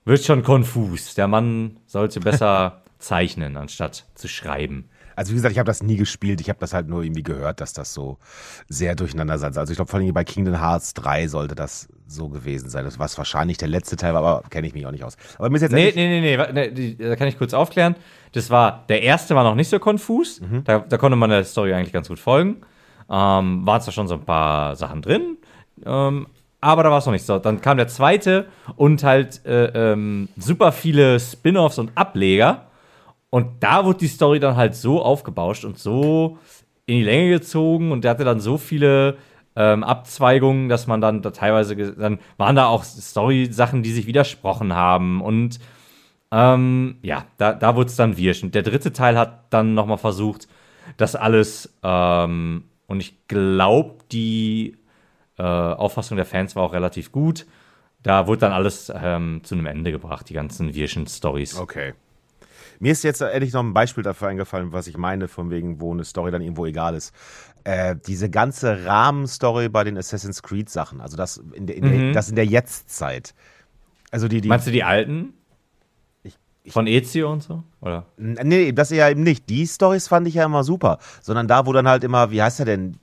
wird 0.04 0.24
schon 0.24 0.42
konfus. 0.42 1.14
Der 1.14 1.28
Mann 1.28 1.78
sollte 1.86 2.18
besser 2.18 2.82
zeichnen, 2.98 3.56
anstatt 3.56 4.06
zu 4.14 4.26
schreiben. 4.26 4.88
Also 5.16 5.32
wie 5.32 5.36
gesagt, 5.36 5.52
ich 5.52 5.58
habe 5.58 5.66
das 5.66 5.82
nie 5.82 5.96
gespielt. 5.96 6.40
Ich 6.40 6.48
habe 6.48 6.58
das 6.58 6.72
halt 6.72 6.88
nur 6.88 7.02
irgendwie 7.02 7.22
gehört, 7.22 7.60
dass 7.60 7.72
das 7.72 7.92
so 7.94 8.18
sehr 8.68 8.94
durcheinander 8.94 9.38
sein 9.38 9.52
soll. 9.52 9.62
Also 9.62 9.72
ich 9.72 9.76
glaube, 9.76 9.90
vor 9.90 10.00
allem 10.00 10.12
bei 10.12 10.24
Kingdom 10.24 10.60
Hearts 10.60 10.94
3 10.94 11.28
sollte 11.28 11.54
das 11.54 11.88
so 12.06 12.28
gewesen 12.28 12.68
sein. 12.68 12.84
Das 12.84 12.98
was 12.98 13.16
wahrscheinlich 13.18 13.56
der 13.56 13.68
letzte 13.68 13.96
Teil 13.96 14.14
war, 14.14 14.24
aber 14.24 14.48
kenne 14.48 14.66
ich 14.66 14.74
mich 14.74 14.86
auch 14.86 14.90
nicht 14.90 15.04
aus. 15.04 15.16
Aber 15.38 15.50
mir 15.50 15.56
ist 15.56 15.62
jetzt 15.62 15.72
Nee, 15.72 15.92
nee, 15.94 16.20
nee, 16.20 16.36
nee, 16.52 16.70
nee, 16.74 16.96
da 16.98 17.16
kann 17.16 17.28
ich 17.28 17.38
kurz 17.38 17.54
aufklären. 17.54 17.96
Das 18.32 18.50
war, 18.50 18.84
der 18.88 19.02
erste 19.02 19.34
war 19.34 19.44
noch 19.44 19.54
nicht 19.54 19.68
so 19.68 19.78
konfus. 19.78 20.40
Da, 20.64 20.78
da 20.80 20.98
konnte 20.98 21.16
man 21.16 21.30
der 21.30 21.44
Story 21.44 21.72
eigentlich 21.72 21.92
ganz 21.92 22.08
gut 22.08 22.18
folgen. 22.18 22.58
Ähm, 23.10 23.66
waren 23.66 23.80
zwar 23.80 23.92
schon 23.92 24.08
so 24.08 24.14
ein 24.14 24.24
paar 24.24 24.76
Sachen 24.76 25.02
drin, 25.02 25.36
ähm, 25.84 26.26
aber 26.60 26.84
da 26.84 26.90
war 26.90 26.98
es 26.98 27.06
noch 27.06 27.12
nicht 27.12 27.26
so. 27.26 27.38
Dann 27.38 27.60
kam 27.60 27.76
der 27.76 27.88
zweite 27.88 28.46
und 28.76 29.02
halt 29.02 29.44
äh, 29.44 29.92
ähm, 29.92 30.28
super 30.38 30.70
viele 30.72 31.18
Spin-offs 31.18 31.78
und 31.78 31.90
Ableger. 31.96 32.66
Und 33.32 33.62
da 33.62 33.86
wurde 33.86 34.00
die 34.00 34.08
Story 34.08 34.40
dann 34.40 34.56
halt 34.56 34.74
so 34.74 35.02
aufgebauscht 35.02 35.64
und 35.64 35.78
so 35.78 36.36
in 36.84 36.96
die 36.96 37.04
Länge 37.04 37.30
gezogen 37.30 37.90
und 37.90 38.04
der 38.04 38.10
hatte 38.10 38.24
dann 38.24 38.40
so 38.40 38.58
viele 38.58 39.16
ähm, 39.56 39.84
Abzweigungen, 39.84 40.68
dass 40.68 40.86
man 40.86 41.00
dann 41.00 41.22
da 41.22 41.30
teilweise, 41.30 41.74
dann 41.94 42.18
waren 42.36 42.56
da 42.56 42.66
auch 42.66 42.84
Story-Sachen, 42.84 43.82
die 43.82 43.90
sich 43.90 44.06
widersprochen 44.06 44.74
haben 44.74 45.22
und 45.22 45.60
ähm, 46.30 46.96
ja, 47.00 47.24
da, 47.38 47.54
da 47.54 47.74
wurde 47.74 47.88
es 47.88 47.96
dann 47.96 48.18
wirsch. 48.18 48.42
Und 48.42 48.54
der 48.54 48.64
dritte 48.64 48.92
Teil 48.92 49.16
hat 49.16 49.46
dann 49.48 49.72
nochmal 49.72 49.96
versucht, 49.96 50.46
das 50.98 51.16
alles, 51.16 51.72
ähm, 51.82 52.64
und 52.86 53.00
ich 53.00 53.28
glaube, 53.28 53.94
die 54.12 54.76
äh, 55.38 55.42
Auffassung 55.42 56.16
der 56.16 56.26
Fans 56.26 56.54
war 56.54 56.64
auch 56.64 56.74
relativ 56.74 57.12
gut. 57.12 57.46
Da 58.02 58.26
wurde 58.26 58.40
dann 58.40 58.52
alles 58.52 58.92
ähm, 58.94 59.40
zu 59.42 59.54
einem 59.54 59.64
Ende 59.64 59.90
gebracht, 59.90 60.28
die 60.28 60.34
ganzen 60.34 60.74
wirschen 60.74 61.06
Stories. 61.06 61.58
Okay. 61.58 61.94
Mir 62.82 62.90
ist 62.90 63.04
jetzt 63.04 63.20
endlich 63.20 63.52
noch 63.52 63.62
ein 63.62 63.74
Beispiel 63.74 64.02
dafür 64.02 64.26
eingefallen, 64.26 64.72
was 64.72 64.88
ich 64.88 64.96
meine, 64.96 65.28
von 65.28 65.50
wegen, 65.52 65.80
wo 65.80 65.92
eine 65.92 66.02
Story 66.02 66.32
dann 66.32 66.42
irgendwo 66.42 66.66
egal 66.66 66.96
ist. 66.96 67.14
Äh, 67.62 67.94
diese 68.08 68.28
ganze 68.28 68.84
Rahmenstory 68.84 69.68
bei 69.68 69.84
den 69.84 69.96
Assassin's 69.96 70.42
Creed 70.42 70.68
Sachen, 70.68 71.00
also 71.00 71.16
das 71.16 71.36
in 71.52 71.68
der, 71.68 71.76
in 71.76 71.84
der, 71.84 72.12
das 72.12 72.28
in 72.28 72.34
der 72.34 72.44
Jetztzeit. 72.44 73.34
Also 74.10 74.26
die, 74.26 74.40
die 74.40 74.48
Meinst 74.48 74.66
du 74.66 74.72
die 74.72 74.82
alten? 74.82 75.34
Von 76.66 76.88
Ezio 76.88 77.32
und 77.32 77.44
so? 77.44 77.62
Oder? 77.80 78.06
Nee, 78.16 78.72
das 78.72 78.90
ja 78.90 79.08
eben 79.08 79.22
nicht. 79.22 79.48
Die 79.48 79.64
Stories 79.64 80.08
fand 80.08 80.26
ich 80.26 80.34
ja 80.34 80.44
immer 80.44 80.64
super. 80.64 80.98
Sondern 81.20 81.46
da, 81.46 81.66
wo 81.66 81.72
dann 81.72 81.86
halt 81.86 82.02
immer, 82.02 82.32
wie 82.32 82.42
heißt 82.42 82.58
er 82.58 82.66
denn? 82.66 82.96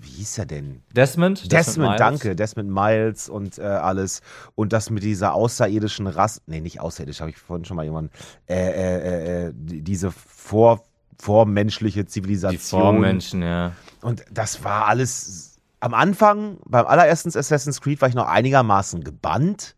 Wie 0.00 0.08
hieß 0.08 0.38
er 0.38 0.46
denn? 0.46 0.82
Desmond? 0.94 1.50
Desmond, 1.50 1.88
Miles? 1.90 1.98
danke. 1.98 2.36
Desmond 2.36 2.70
Miles 2.70 3.28
und 3.28 3.58
äh, 3.58 3.62
alles. 3.62 4.20
Und 4.54 4.72
das 4.72 4.90
mit 4.90 5.02
dieser 5.02 5.34
außerirdischen 5.34 6.06
Rasse. 6.06 6.40
Nee, 6.46 6.60
nicht 6.60 6.80
außerirdisch, 6.80 7.20
habe 7.20 7.30
ich 7.30 7.38
vorhin 7.38 7.64
schon 7.64 7.76
mal 7.76 7.84
jemanden. 7.84 8.10
Äh, 8.48 8.54
äh, 8.56 8.98
äh, 9.44 9.46
äh, 9.48 9.52
die- 9.54 9.82
diese 9.82 10.10
vor, 10.10 10.84
vormenschliche 11.18 12.04
Die 12.04 12.08
Zivilisation. 12.10 12.80
Vormenschen, 12.80 13.42
ja. 13.42 13.72
Und 14.02 14.24
das 14.30 14.64
war 14.64 14.86
alles. 14.86 15.58
Am 15.82 15.94
Anfang, 15.94 16.58
beim 16.66 16.86
allerersten 16.86 17.28
Assassin's 17.36 17.80
Creed, 17.80 18.00
war 18.02 18.08
ich 18.08 18.14
noch 18.14 18.26
einigermaßen 18.28 19.02
gebannt. 19.02 19.76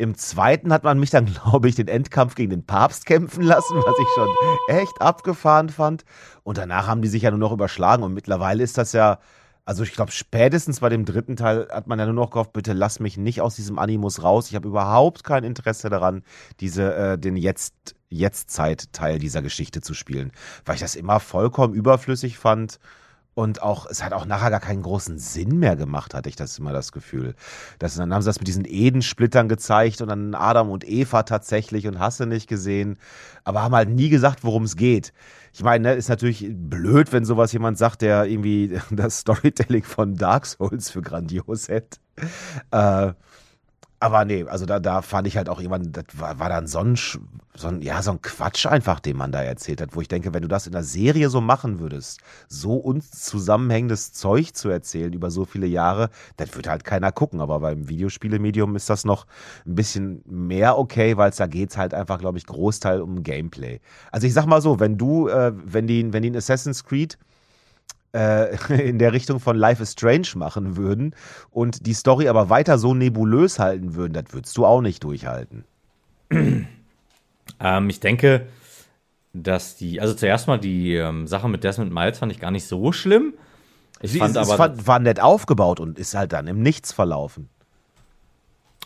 Im 0.00 0.14
zweiten 0.14 0.72
hat 0.72 0.82
man 0.82 0.98
mich 0.98 1.10
dann, 1.10 1.26
glaube 1.44 1.68
ich, 1.68 1.74
den 1.74 1.86
Endkampf 1.86 2.34
gegen 2.34 2.50
den 2.50 2.64
Papst 2.64 3.04
kämpfen 3.04 3.42
lassen, 3.42 3.76
was 3.76 3.94
ich 3.98 4.08
schon 4.14 4.28
echt 4.68 5.02
abgefahren 5.02 5.68
fand. 5.68 6.04
Und 6.42 6.56
danach 6.56 6.86
haben 6.86 7.02
die 7.02 7.08
sich 7.08 7.22
ja 7.22 7.30
nur 7.30 7.38
noch 7.38 7.52
überschlagen. 7.52 8.02
Und 8.02 8.14
mittlerweile 8.14 8.62
ist 8.62 8.78
das 8.78 8.94
ja, 8.94 9.18
also 9.66 9.82
ich 9.82 9.92
glaube, 9.92 10.10
spätestens 10.10 10.80
bei 10.80 10.88
dem 10.88 11.04
dritten 11.04 11.36
Teil 11.36 11.68
hat 11.70 11.86
man 11.86 11.98
ja 11.98 12.06
nur 12.06 12.14
noch 12.14 12.30
gehofft, 12.30 12.54
bitte 12.54 12.72
lass 12.72 12.98
mich 12.98 13.18
nicht 13.18 13.42
aus 13.42 13.56
diesem 13.56 13.78
Animus 13.78 14.22
raus. 14.22 14.48
Ich 14.48 14.54
habe 14.54 14.68
überhaupt 14.68 15.22
kein 15.22 15.44
Interesse 15.44 15.90
daran, 15.90 16.22
diese, 16.60 16.94
äh, 16.94 17.18
den 17.18 17.36
jetzt, 17.36 17.94
Jetztzeit-Teil 18.08 19.18
dieser 19.18 19.42
Geschichte 19.42 19.82
zu 19.82 19.92
spielen. 19.92 20.32
Weil 20.64 20.76
ich 20.76 20.80
das 20.80 20.96
immer 20.96 21.20
vollkommen 21.20 21.74
überflüssig 21.74 22.38
fand. 22.38 22.80
Und 23.40 23.62
auch, 23.62 23.86
es 23.86 24.04
hat 24.04 24.12
auch 24.12 24.26
nachher 24.26 24.50
gar 24.50 24.60
keinen 24.60 24.82
großen 24.82 25.18
Sinn 25.18 25.58
mehr 25.58 25.74
gemacht, 25.74 26.12
hatte 26.12 26.28
ich 26.28 26.36
das 26.36 26.58
immer 26.58 26.74
das 26.74 26.92
Gefühl. 26.92 27.34
Das, 27.78 27.94
dann 27.94 28.12
haben 28.12 28.20
sie 28.20 28.28
das 28.28 28.38
mit 28.38 28.46
diesen 28.46 28.66
Edensplittern 28.66 29.48
gezeigt 29.48 30.02
und 30.02 30.08
dann 30.08 30.34
Adam 30.34 30.68
und 30.68 30.86
Eva 30.86 31.22
tatsächlich 31.22 31.86
und 31.86 31.98
hast 31.98 32.20
nicht 32.20 32.50
gesehen, 32.50 32.98
aber 33.44 33.62
haben 33.62 33.74
halt 33.74 33.88
nie 33.88 34.10
gesagt, 34.10 34.44
worum 34.44 34.64
es 34.64 34.76
geht. 34.76 35.14
Ich 35.54 35.62
meine, 35.62 35.88
ne, 35.88 35.94
ist 35.94 36.10
natürlich 36.10 36.50
blöd, 36.52 37.14
wenn 37.14 37.24
sowas 37.24 37.50
jemand 37.54 37.78
sagt, 37.78 38.02
der 38.02 38.26
irgendwie 38.26 38.78
das 38.90 39.20
Storytelling 39.20 39.84
von 39.84 40.16
Dark 40.16 40.44
Souls 40.44 40.90
für 40.90 41.00
grandios 41.00 41.68
hält. 41.68 41.98
Äh, 42.72 43.14
aber 44.02 44.24
nee, 44.24 44.46
also 44.48 44.64
da, 44.64 44.80
da 44.80 45.02
fand 45.02 45.26
ich 45.26 45.36
halt 45.36 45.50
auch 45.50 45.60
jemand, 45.60 45.94
das 45.94 46.04
war, 46.14 46.38
war 46.38 46.48
dann 46.48 46.66
so 46.66 46.78
ein, 46.78 46.96
so 46.96 47.68
ein, 47.68 47.82
ja, 47.82 48.02
so 48.02 48.12
ein 48.12 48.22
Quatsch 48.22 48.64
einfach, 48.64 48.98
den 48.98 49.18
man 49.18 49.30
da 49.30 49.42
erzählt 49.42 49.82
hat, 49.82 49.94
wo 49.94 50.00
ich 50.00 50.08
denke, 50.08 50.32
wenn 50.32 50.40
du 50.40 50.48
das 50.48 50.66
in 50.66 50.72
der 50.72 50.84
Serie 50.84 51.28
so 51.28 51.42
machen 51.42 51.80
würdest, 51.80 52.20
so 52.48 52.76
unzusammenhängendes 52.76 54.14
Zeug 54.14 54.54
zu 54.54 54.70
erzählen 54.70 55.12
über 55.12 55.30
so 55.30 55.44
viele 55.44 55.66
Jahre, 55.66 56.08
das 56.38 56.54
würde 56.54 56.70
halt 56.70 56.84
keiner 56.84 57.12
gucken. 57.12 57.42
Aber 57.42 57.60
beim 57.60 57.90
Videospielemedium 57.90 58.74
ist 58.74 58.88
das 58.88 59.04
noch 59.04 59.26
ein 59.66 59.74
bisschen 59.74 60.22
mehr 60.24 60.78
okay, 60.78 61.18
weil 61.18 61.30
da 61.32 61.46
geht's 61.46 61.76
halt 61.76 61.92
einfach, 61.92 62.18
glaube 62.18 62.38
ich, 62.38 62.46
Großteil 62.46 63.02
um 63.02 63.22
Gameplay. 63.22 63.80
Also 64.10 64.26
ich 64.26 64.32
sag 64.32 64.46
mal 64.46 64.62
so, 64.62 64.80
wenn 64.80 64.96
du, 64.96 65.28
äh, 65.28 65.52
wenn 65.54 65.86
die, 65.86 66.10
wenn 66.10 66.22
die 66.22 66.30
ein 66.30 66.36
Assassin's 66.36 66.84
Creed 66.84 67.18
in 68.68 68.98
der 68.98 69.12
Richtung 69.12 69.40
von 69.40 69.56
Life 69.56 69.82
is 69.82 69.92
Strange 69.92 70.28
machen 70.34 70.76
würden 70.76 71.14
und 71.50 71.86
die 71.86 71.94
Story 71.94 72.28
aber 72.28 72.50
weiter 72.50 72.78
so 72.78 72.94
nebulös 72.94 73.58
halten 73.58 73.94
würden, 73.94 74.14
das 74.14 74.24
würdest 74.30 74.56
du 74.56 74.66
auch 74.66 74.80
nicht 74.80 75.04
durchhalten. 75.04 75.64
Ähm, 76.30 77.90
ich 77.90 78.00
denke, 78.00 78.46
dass 79.32 79.76
die, 79.76 80.00
also 80.00 80.14
zuerst 80.14 80.48
mal 80.48 80.58
die 80.58 80.94
ähm, 80.94 81.26
Sache 81.26 81.48
mit 81.48 81.62
Desmond 81.62 81.92
Miles 81.92 82.18
fand 82.18 82.32
ich 82.32 82.40
gar 82.40 82.50
nicht 82.50 82.66
so 82.66 82.92
schlimm. 82.92 83.34
Ich 84.00 84.12
Sie 84.12 84.18
fand 84.18 84.36
es, 84.36 84.42
es 84.42 84.48
aber, 84.48 84.56
fand, 84.56 84.86
war 84.86 84.98
nett 84.98 85.20
aufgebaut 85.20 85.78
und 85.78 85.98
ist 85.98 86.14
halt 86.14 86.32
dann 86.32 86.46
im 86.46 86.62
Nichts 86.62 86.92
verlaufen. 86.92 87.48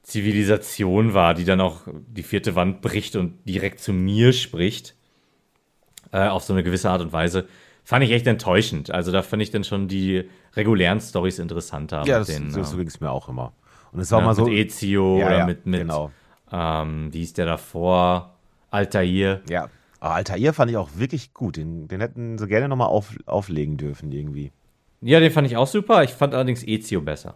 Zivilisation 0.09 1.13
war, 1.13 1.35
die 1.35 1.45
dann 1.45 1.61
auch 1.61 1.83
die 1.87 2.23
vierte 2.23 2.55
Wand 2.55 2.81
bricht 2.81 3.15
und 3.15 3.47
direkt 3.47 3.81
zu 3.81 3.93
mir 3.93 4.33
spricht. 4.33 4.95
Äh, 6.13 6.29
auf 6.29 6.45
so 6.45 6.55
eine 6.55 6.63
gewisse 6.63 6.89
Art 6.89 7.03
und 7.03 7.13
Weise. 7.13 7.47
Fand 7.85 8.05
ich 8.05 8.11
echt 8.13 8.27
enttäuschend. 8.27 8.91
Also 8.91 9.13
da 9.13 9.23
fand 9.23 9.43
ich 9.43 9.51
dann 9.51 9.65
schon 9.65 9.87
die 9.87 10.29
regulären 10.55 11.01
Stories 11.01 11.39
interessanter. 11.39 12.05
Ja, 12.07 12.21
das, 12.21 12.29
den, 12.29 12.51
so, 12.51 12.61
ähm, 12.61 12.79
ging 12.79 12.87
es 12.87 13.01
mir 13.01 13.11
auch 13.11 13.29
immer. 13.29 13.53
Und 13.93 14.01
es 14.01 14.11
war 14.11 14.21
ja, 14.21 14.27
mal 14.27 14.35
so. 14.35 14.47
Mit 14.47 14.55
Ezio 14.55 15.19
ja, 15.19 15.27
oder 15.27 15.39
ja, 15.39 15.47
mit, 15.47 15.67
mit 15.67 15.81
genau. 15.81 16.11
ähm, 16.51 17.13
wie 17.13 17.19
hieß 17.19 17.35
der 17.35 17.45
davor? 17.45 18.35
Altair. 18.71 19.43
Ja. 19.51 19.69
Aber 20.01 20.15
Altair 20.15 20.55
fand 20.55 20.71
ich 20.71 20.79
auch 20.79 20.91
wirklich 20.97 21.35
gut. 21.35 21.57
Den, 21.57 21.87
den 21.89 22.01
hätten 22.01 22.39
sie 22.39 22.47
gerne 22.47 22.69
nochmal 22.69 22.89
auf, 22.89 23.15
auflegen 23.27 23.77
dürfen, 23.77 24.11
irgendwie. 24.13 24.53
Ja, 25.03 25.21
den 25.21 25.31
fand 25.31 25.47
ich 25.47 25.59
auch 25.59 25.67
super. 25.67 26.03
Ich 26.03 26.11
fand 26.11 26.33
allerdings 26.33 26.67
Ezio 26.67 27.03
besser. 27.03 27.35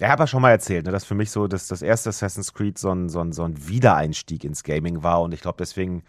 Ja, 0.00 0.08
habe 0.08 0.22
ja 0.22 0.26
schon 0.26 0.40
mal 0.40 0.50
erzählt, 0.50 0.86
ne, 0.86 0.92
dass 0.92 1.04
für 1.04 1.14
mich 1.14 1.30
so 1.30 1.46
dass 1.46 1.68
das 1.68 1.82
erste 1.82 2.08
Assassin's 2.08 2.54
Creed 2.54 2.78
so 2.78 2.90
ein, 2.90 3.10
so, 3.10 3.20
ein, 3.20 3.32
so 3.32 3.44
ein 3.44 3.68
Wiedereinstieg 3.68 4.44
ins 4.44 4.64
Gaming 4.64 5.02
war 5.02 5.20
und 5.20 5.34
ich 5.34 5.42
glaube, 5.42 5.58
deswegen 5.58 6.04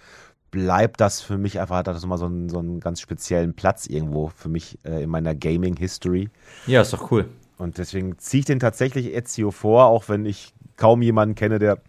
bleibt 0.50 1.02
das 1.02 1.22
für 1.22 1.38
mich 1.38 1.60
einfach, 1.60 1.78
hat 1.78 1.88
das 1.88 2.02
nochmal 2.02 2.18
so 2.18 2.26
einen, 2.26 2.50
so 2.50 2.60
einen 2.60 2.80
ganz 2.80 3.02
speziellen 3.02 3.54
Platz 3.54 3.88
irgendwo 3.88 4.30
für 4.30 4.50
mich 4.50 4.78
äh, 4.86 5.04
in 5.04 5.10
meiner 5.10 5.36
Gaming-History. 5.36 6.30
Ja, 6.68 6.82
ist 6.82 6.94
doch 6.94 7.12
cool. 7.12 7.30
Und 7.58 7.78
deswegen 7.78 8.18
ziehe 8.18 8.40
ich 8.40 8.46
den 8.46 8.60
tatsächlich 8.60 9.14
Ezio 9.14 9.52
vor, 9.52 9.86
auch 9.86 10.10
wenn 10.10 10.26
ich 10.26 10.54
kaum 10.78 11.02
jemanden 11.02 11.36
kenne, 11.36 11.60
der 11.60 11.80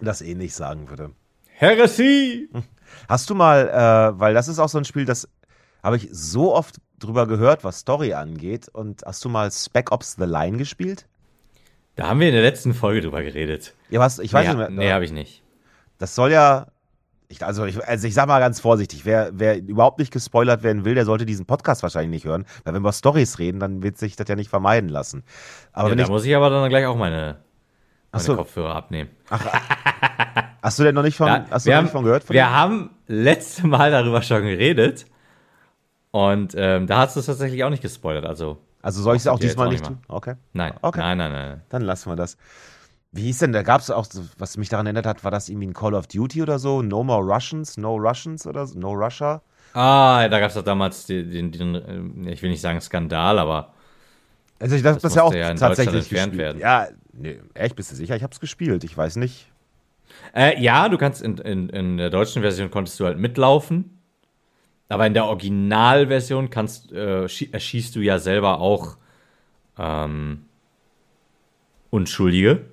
das 0.00 0.22
ähnlich 0.22 0.54
sagen 0.54 0.90
würde. 0.90 1.10
Heresy! 1.46 2.48
Hast 3.08 3.30
du 3.30 3.34
mal, 3.34 3.68
äh, 3.68 4.18
weil 4.18 4.34
das 4.34 4.48
ist 4.48 4.58
auch 4.58 4.68
so 4.68 4.78
ein 4.78 4.84
Spiel, 4.84 5.04
das 5.04 5.28
habe 5.82 5.96
ich 5.96 6.08
so 6.10 6.54
oft 6.54 6.76
drüber 6.98 7.26
gehört, 7.26 7.64
was 7.64 7.80
Story 7.80 8.14
angeht. 8.14 8.68
Und 8.68 9.02
hast 9.04 9.24
du 9.24 9.28
mal 9.28 9.50
Spec 9.50 9.92
Ops 9.92 10.16
The 10.18 10.24
Line 10.24 10.56
gespielt? 10.56 11.06
Da 11.98 12.06
haben 12.06 12.20
wir 12.20 12.28
in 12.28 12.32
der 12.34 12.44
letzten 12.44 12.74
Folge 12.74 13.00
drüber 13.00 13.24
geredet. 13.24 13.74
Ja, 13.90 13.98
was? 13.98 14.20
Ich 14.20 14.32
weiß 14.32 14.46
nee, 14.46 14.54
nicht 14.54 14.70
mehr. 14.70 14.70
Nee, 14.70 14.92
habe 14.92 15.04
ich 15.04 15.10
nicht. 15.10 15.42
Das 15.98 16.14
soll 16.14 16.30
ja. 16.30 16.68
Ich, 17.26 17.44
also, 17.44 17.64
ich, 17.64 17.84
also 17.84 18.06
ich 18.06 18.14
sag 18.14 18.28
mal 18.28 18.38
ganz 18.38 18.60
vorsichtig, 18.60 19.04
wer, 19.04 19.30
wer 19.32 19.58
überhaupt 19.58 19.98
nicht 19.98 20.12
gespoilert 20.12 20.62
werden 20.62 20.84
will, 20.84 20.94
der 20.94 21.04
sollte 21.04 21.26
diesen 21.26 21.44
Podcast 21.44 21.82
wahrscheinlich 21.82 22.10
nicht 22.10 22.24
hören. 22.24 22.46
Weil 22.62 22.74
wenn 22.74 22.82
wir 22.82 22.92
Stories 22.92 23.40
reden, 23.40 23.58
dann 23.58 23.82
wird 23.82 23.98
sich 23.98 24.14
das 24.14 24.28
ja 24.28 24.36
nicht 24.36 24.48
vermeiden 24.48 24.88
lassen. 24.88 25.24
Aber 25.72 25.88
ja, 25.88 25.90
wenn 25.90 25.98
da 25.98 26.04
ich, 26.04 26.10
muss 26.10 26.24
ich 26.24 26.36
aber 26.36 26.50
dann 26.50 26.68
gleich 26.68 26.86
auch 26.86 26.94
meine, 26.94 27.38
meine 28.12 28.24
so. 28.24 28.36
Kopfhörer 28.36 28.76
abnehmen. 28.76 29.10
Ach, 29.28 29.44
hast 30.62 30.78
du 30.78 30.84
denn 30.84 30.94
noch 30.94 31.02
nicht 31.02 31.16
von, 31.16 31.26
Ja, 31.26 31.46
hast 31.50 31.66
du 31.66 31.70
noch 31.70 31.78
haben, 31.78 31.84
nicht 31.86 31.92
von 31.92 32.04
gehört? 32.04 32.22
Von 32.22 32.34
wir 32.34 32.44
dem? 32.44 32.50
haben 32.52 32.90
letzte 33.08 33.66
Mal 33.66 33.90
darüber 33.90 34.22
schon 34.22 34.42
geredet. 34.42 35.04
Und 36.12 36.54
ähm, 36.56 36.86
da 36.86 36.98
hast 36.98 37.16
du 37.16 37.20
es 37.20 37.26
tatsächlich 37.26 37.64
auch 37.64 37.70
nicht 37.70 37.82
gespoilert. 37.82 38.24
Also, 38.24 38.58
also 38.82 39.02
soll 39.02 39.16
ich 39.16 39.22
es 39.22 39.26
auch 39.26 39.38
diesmal 39.38 39.68
nicht 39.68 39.84
tun? 39.84 39.98
Okay. 40.08 40.34
nein. 40.52 40.72
Okay. 40.82 41.00
Nein, 41.00 41.18
nein, 41.18 41.32
nein. 41.32 41.62
Dann 41.68 41.82
lassen 41.82 42.10
wir 42.10 42.16
das. 42.16 42.36
Wie 43.10 43.22
hieß 43.22 43.38
denn, 43.38 43.52
da 43.52 43.62
gab 43.62 43.80
es 43.80 43.90
auch, 43.90 44.06
was 44.36 44.56
mich 44.56 44.68
daran 44.68 44.86
erinnert 44.86 45.06
hat, 45.06 45.24
war 45.24 45.30
das 45.30 45.48
irgendwie 45.48 45.68
ein 45.68 45.72
Call 45.74 45.94
of 45.94 46.06
Duty 46.06 46.42
oder 46.42 46.58
so? 46.58 46.82
No 46.82 47.02
More 47.02 47.24
Russians, 47.24 47.76
No 47.76 47.96
Russians 47.96 48.46
oder 48.46 48.66
so? 48.66 48.78
No 48.78 48.92
Russia? 48.92 49.42
Ah, 49.72 50.28
da 50.28 50.40
gab 50.40 50.48
es 50.48 50.54
doch 50.54 50.62
damals 50.64 51.06
den, 51.06 51.30
den, 51.30 51.52
den, 51.52 51.74
äh, 52.26 52.32
ich 52.32 52.42
will 52.42 52.50
nicht 52.50 52.60
sagen 52.60 52.80
Skandal, 52.80 53.38
aber 53.38 53.72
Also 54.58 54.76
ich 54.76 54.82
dachte, 54.82 55.00
Das 55.00 55.02
das, 55.02 55.14
ja 55.14 55.22
auch 55.22 55.34
ja 55.34 55.54
tatsächlich 55.54 55.96
entfernt 55.96 56.36
werden. 56.36 56.58
Ja, 56.58 56.88
nee, 57.12 57.40
echt, 57.54 57.76
bist 57.76 57.92
du 57.92 57.96
sicher? 57.96 58.16
Ich 58.16 58.22
hab's 58.22 58.40
gespielt, 58.40 58.84
ich 58.84 58.96
weiß 58.96 59.16
nicht. 59.16 59.50
Äh, 60.34 60.60
ja, 60.60 60.88
du 60.88 60.98
kannst 60.98 61.22
in, 61.22 61.38
in, 61.38 61.68
in 61.68 61.96
der 61.96 62.10
deutschen 62.10 62.42
Version 62.42 62.70
konntest 62.70 62.98
du 63.00 63.06
halt 63.06 63.18
mitlaufen. 63.18 63.97
Aber 64.88 65.06
in 65.06 65.14
der 65.14 65.26
Originalversion 65.26 66.50
kannst, 66.50 66.92
äh, 66.92 67.24
schie- 67.28 67.52
erschießt 67.52 67.94
du 67.94 68.00
ja 68.00 68.18
selber 68.18 68.60
auch 68.60 68.96
ähm, 69.78 70.44
Unschuldige. 71.90 72.64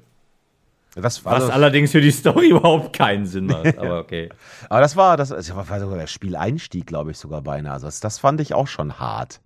Das 0.95 1.25
war 1.25 1.33
Was 1.33 1.47
das, 1.47 1.51
allerdings 1.51 1.91
für 1.91 1.99
die 2.01 2.11
Story 2.11 2.49
überhaupt 2.51 2.93
keinen 2.95 3.25
Sinn 3.25 3.47
macht. 3.47 3.77
Aber 3.77 3.99
okay. 3.99 4.29
aber 4.69 4.79
das 4.79 4.95
war, 4.95 5.17
das, 5.17 5.29
das 5.29 5.53
war 5.53 5.65
sogar 5.79 5.97
der 5.97 6.07
Spieleinstieg, 6.07 6.87
glaube 6.87 7.11
ich, 7.11 7.17
sogar 7.17 7.41
beinahe. 7.41 7.73
Also 7.73 7.87
das, 7.87 7.99
das 7.99 8.19
fand 8.19 8.39
ich 8.39 8.53
auch 8.53 8.67
schon 8.67 8.97
hart. 8.99 9.41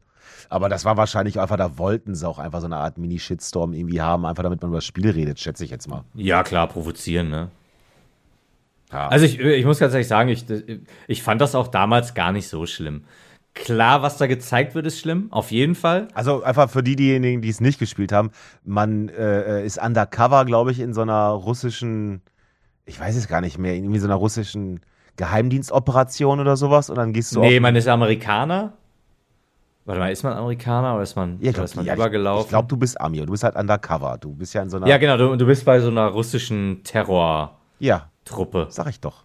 Aber 0.49 0.69
das 0.69 0.85
war 0.85 0.97
wahrscheinlich 0.97 1.39
einfach, 1.39 1.57
da 1.57 1.77
wollten 1.77 2.15
sie 2.15 2.27
auch 2.27 2.39
einfach 2.39 2.59
so 2.59 2.65
eine 2.65 2.77
Art 2.77 2.97
Mini-Shitstorm 2.97 3.73
irgendwie 3.73 4.01
haben, 4.01 4.25
einfach 4.25 4.43
damit 4.43 4.61
man 4.61 4.69
über 4.69 4.77
das 4.77 4.85
Spiel 4.85 5.09
redet, 5.09 5.39
schätze 5.39 5.63
ich 5.63 5.69
jetzt 5.71 5.87
mal. 5.87 6.03
Ja, 6.15 6.43
klar, 6.43 6.67
provozieren, 6.67 7.29
ne? 7.29 7.49
Ja. 8.91 9.07
Also 9.07 9.25
ich, 9.25 9.39
ich 9.39 9.65
muss 9.65 9.79
ganz 9.79 9.93
ehrlich 9.93 10.07
sagen, 10.07 10.29
ich, 10.29 10.45
ich 11.07 11.23
fand 11.23 11.41
das 11.41 11.55
auch 11.55 11.67
damals 11.67 12.13
gar 12.13 12.31
nicht 12.31 12.47
so 12.47 12.65
schlimm. 12.65 13.03
Klar, 13.53 14.01
was 14.01 14.17
da 14.17 14.27
gezeigt 14.27 14.75
wird, 14.75 14.85
ist 14.85 14.99
schlimm, 14.99 15.27
auf 15.31 15.51
jeden 15.51 15.75
Fall. 15.75 16.07
Also 16.13 16.43
einfach 16.43 16.69
für 16.69 16.83
die, 16.83 16.95
diejenigen, 16.95 17.41
die 17.41 17.49
es 17.49 17.61
nicht 17.61 17.79
gespielt 17.79 18.11
haben, 18.11 18.31
man 18.63 19.09
äh, 19.09 19.65
ist 19.65 19.81
undercover, 19.81 20.45
glaube 20.45 20.71
ich, 20.71 20.79
in 20.79 20.93
so 20.93 21.01
einer 21.01 21.29
russischen, 21.29 22.21
ich 22.85 22.99
weiß 22.99 23.15
es 23.15 23.27
gar 23.27 23.41
nicht 23.41 23.57
mehr, 23.57 23.73
irgendwie 23.73 23.99
so 23.99 24.07
einer 24.07 24.15
russischen 24.15 24.81
Geheimdienstoperation 25.17 26.39
oder 26.39 26.55
sowas 26.55 26.89
und 26.89 26.95
dann 26.97 27.11
gehst 27.11 27.35
du 27.35 27.41
nee, 27.41 27.59
man 27.59 27.75
ist 27.75 27.87
Amerikaner. 27.87 28.73
Warte 29.85 29.99
mal, 29.99 30.11
ist 30.11 30.23
man 30.23 30.33
Amerikaner 30.33 30.93
oder 30.93 31.03
ist 31.03 31.15
man, 31.15 31.37
Ja, 31.41 31.51
glaub, 31.51 31.65
ist 31.65 31.75
man 31.75 31.85
ja, 31.85 31.95
übergelaufen? 31.95 32.43
ich 32.45 32.49
glaube, 32.49 32.67
du 32.67 32.77
bist 32.77 33.01
Ami 33.01 33.19
und 33.19 33.25
du 33.25 33.31
bist 33.31 33.43
halt 33.43 33.55
undercover. 33.55 34.17
Du 34.19 34.33
bist 34.35 34.53
ja 34.53 34.61
in 34.61 34.69
so 34.69 34.77
einer. 34.77 34.87
ja, 34.87 34.97
genau, 34.97 35.17
du, 35.17 35.35
du 35.35 35.45
bist 35.47 35.65
bei 35.65 35.79
so 35.79 35.89
einer 35.89 36.07
russischen 36.07 36.81
Terrortruppe. 36.83 37.55
ja 37.79 38.09
sag 38.69 38.87
ich 38.89 38.99
doch. 38.99 39.23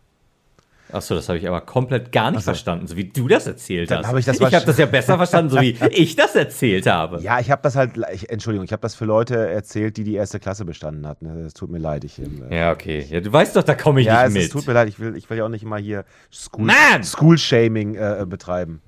Achso, 0.93 1.15
das 1.15 1.29
habe 1.29 1.39
ich 1.39 1.49
aber 1.49 1.61
komplett 1.63 2.13
gar 2.13 2.31
nicht 2.31 2.41
so. 2.43 2.45
verstanden, 2.45 2.87
so 2.87 2.97
wie 2.97 3.05
du 3.05 3.27
das 3.27 3.47
erzählt 3.47 3.91
Dann 3.91 4.01
hast. 4.01 4.07
hab 4.09 4.17
ich 4.17 4.27
das 4.27 4.39
ich 4.39 4.55
habe 4.55 4.65
das 4.67 4.79
ja 4.79 4.87
besser 4.87 5.17
verstanden, 5.17 5.51
so 5.51 5.61
wie 5.61 5.71
ich 5.91 6.15
das 6.15 6.37
erzählt 6.37 6.87
habe. 6.87 7.21
Ja, 7.21 7.41
ich 7.41 7.51
habe 7.51 7.63
das 7.63 7.75
halt, 7.75 7.93
ich, 8.13 8.31
Entschuldigung, 8.31 8.65
ich 8.65 8.73
habe 8.73 8.83
das 8.83 8.95
für 8.95 9.07
Leute 9.07 9.49
erzählt, 9.51 9.97
die 9.97 10.05
die 10.05 10.15
erste 10.15 10.39
Klasse 10.39 10.65
bestanden 10.65 11.07
hatten. 11.07 11.27
Es 11.47 11.55
tut 11.55 11.71
mir 11.71 11.79
leid. 11.79 12.05
Ich, 12.05 12.19
ähm, 12.21 12.45
Ja, 12.51 12.71
okay. 12.71 13.05
Ja, 13.09 13.21
du 13.21 13.33
weißt 13.33 13.57
doch, 13.57 13.63
da 13.65 13.75
komme 13.75 14.03
ich 14.03 14.07
ja, 14.07 14.21
nicht 14.23 14.29
es, 14.29 14.35
mit. 14.35 14.43
es 14.45 14.49
tut 14.51 14.67
mir 14.67 14.75
leid. 14.75 14.89
Ich 14.89 15.01
will, 15.01 15.17
ich 15.17 15.29
will 15.29 15.39
ja 15.39 15.45
auch 15.45 15.49
nicht 15.49 15.65
immer 15.65 15.79
hier 15.79 16.05
School, 16.31 16.67
Mann! 16.67 17.03
School-Shaming 17.03 17.95
äh, 17.97 18.25
betreiben. 18.29 18.81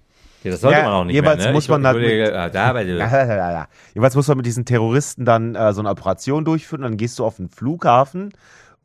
ja, 0.45 0.51
das 0.53 0.61
sollte 0.61 0.79
Ja, 0.79 0.85
man 0.85 0.93
auch 0.93 1.05
nicht 1.05 1.15
jeweils 1.15 1.39
mehr, 1.39 1.47
ne? 1.49 1.53
muss 1.55 1.65
ich, 1.65 1.71
man 1.71 1.81
ich 1.81 2.33
ah, 2.33 2.49
da, 2.51 2.73
du, 2.73 3.67
Jeweils 3.95 4.15
muss 4.15 4.29
man 4.29 4.37
mit 4.37 4.47
diesen 4.47 4.65
Terroristen 4.67 5.25
dann 5.25 5.55
äh, 5.55 5.73
so 5.73 5.81
eine 5.81 5.89
Operation 5.91 6.45
durchführen. 6.45 6.83
Dann 6.83 6.99
gehst 6.99 7.19
du 7.19 7.25
auf 7.25 7.37
den 7.37 7.49
Flughafen 7.49 8.33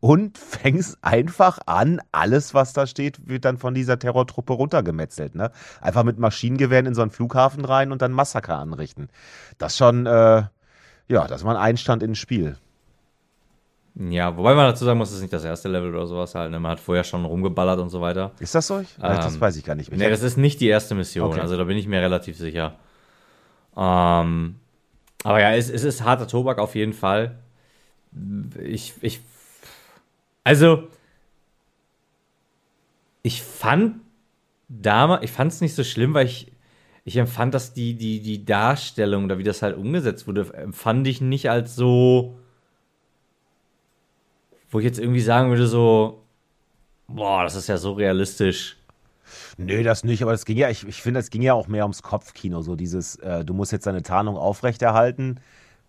und 0.01 0.37
fängst 0.37 0.97
einfach 1.03 1.59
an, 1.67 2.01
alles, 2.11 2.53
was 2.53 2.73
da 2.73 2.87
steht, 2.87 3.29
wird 3.29 3.45
dann 3.45 3.57
von 3.57 3.73
dieser 3.73 3.97
Terrortruppe 3.99 4.53
runtergemetzelt. 4.53 5.35
Ne? 5.35 5.51
Einfach 5.79 6.03
mit 6.03 6.17
Maschinengewehren 6.19 6.87
in 6.87 6.95
so 6.95 7.01
einen 7.03 7.11
Flughafen 7.11 7.63
rein 7.63 7.91
und 7.93 8.01
dann 8.01 8.11
Massaker 8.11 8.57
anrichten. 8.57 9.09
Das 9.59 9.77
schon, 9.77 10.07
äh, 10.07 10.43
ja, 11.07 11.27
das 11.27 11.43
war 11.45 11.55
ein 11.55 11.61
Einstand 11.61 12.03
ins 12.03 12.17
Spiel. 12.17 12.57
Ja, 13.93 14.35
wobei 14.37 14.55
man 14.55 14.65
dazu 14.67 14.85
sagen 14.85 14.97
muss, 14.97 15.09
das 15.09 15.17
ist 15.17 15.21
nicht 15.21 15.33
das 15.33 15.43
erste 15.43 15.67
Level 15.69 15.93
oder 15.93 16.07
sowas 16.07 16.33
halt. 16.33 16.49
Ne? 16.49 16.59
Man 16.59 16.71
hat 16.71 16.79
vorher 16.79 17.03
schon 17.03 17.25
rumgeballert 17.25 17.79
und 17.79 17.89
so 17.89 18.01
weiter. 18.01 18.31
Ist 18.39 18.55
das 18.55 18.67
so? 18.67 18.83
Das 18.99 19.35
Ähm, 19.35 19.41
weiß 19.41 19.57
ich 19.57 19.65
gar 19.65 19.75
nicht 19.75 19.91
mehr. 19.91 19.99
Nee, 19.99 20.09
das 20.09 20.23
ist 20.23 20.37
nicht 20.37 20.61
die 20.61 20.67
erste 20.67 20.95
Mission, 20.95 21.29
Okay. 21.29 21.41
also 21.41 21.57
da 21.57 21.65
bin 21.65 21.77
ich 21.77 21.87
mir 21.87 22.01
relativ 22.01 22.37
sicher. 22.37 22.75
Ähm, 23.75 24.55
aber 25.23 25.41
ja, 25.41 25.53
es, 25.53 25.69
es 25.69 25.83
ist 25.83 26.03
harter 26.03 26.27
Tobak 26.27 26.57
auf 26.57 26.73
jeden 26.75 26.93
Fall. 26.93 27.37
Ich, 28.63 28.93
ich, 29.01 29.21
also, 30.43 30.87
ich 33.23 33.41
fand 33.41 34.01
damals, 34.67 35.23
ich 35.23 35.31
fand 35.31 35.51
es 35.51 35.61
nicht 35.61 35.75
so 35.75 35.83
schlimm, 35.83 36.13
weil 36.13 36.25
ich, 36.25 36.51
ich 37.03 37.17
empfand, 37.17 37.53
dass 37.53 37.73
die, 37.73 37.95
die, 37.95 38.21
die 38.21 38.45
Darstellung, 38.45 39.25
oder 39.25 39.37
wie 39.37 39.43
das 39.43 39.61
halt 39.61 39.77
umgesetzt 39.77 40.27
wurde, 40.27 40.53
empfand 40.53 41.07
ich 41.07 41.21
nicht 41.21 41.49
als 41.49 41.75
so, 41.75 42.37
wo 44.69 44.79
ich 44.79 44.85
jetzt 44.85 44.99
irgendwie 44.99 45.21
sagen 45.21 45.49
würde, 45.49 45.67
so, 45.67 46.23
boah, 47.07 47.43
das 47.43 47.55
ist 47.55 47.67
ja 47.67 47.77
so 47.77 47.93
realistisch. 47.93 48.77
Nö, 49.57 49.83
das 49.83 50.03
nicht, 50.03 50.23
aber 50.23 50.33
es 50.33 50.45
ging 50.45 50.57
ja, 50.57 50.69
ich, 50.69 50.87
ich 50.87 51.01
finde, 51.01 51.19
es 51.19 51.29
ging 51.29 51.41
ja 51.41 51.53
auch 51.53 51.67
mehr 51.67 51.83
ums 51.83 52.01
Kopfkino, 52.03 52.61
so 52.61 52.75
dieses, 52.75 53.15
äh, 53.17 53.45
du 53.45 53.53
musst 53.53 53.71
jetzt 53.71 53.85
deine 53.85 54.01
Tarnung 54.01 54.37
aufrechterhalten. 54.37 55.39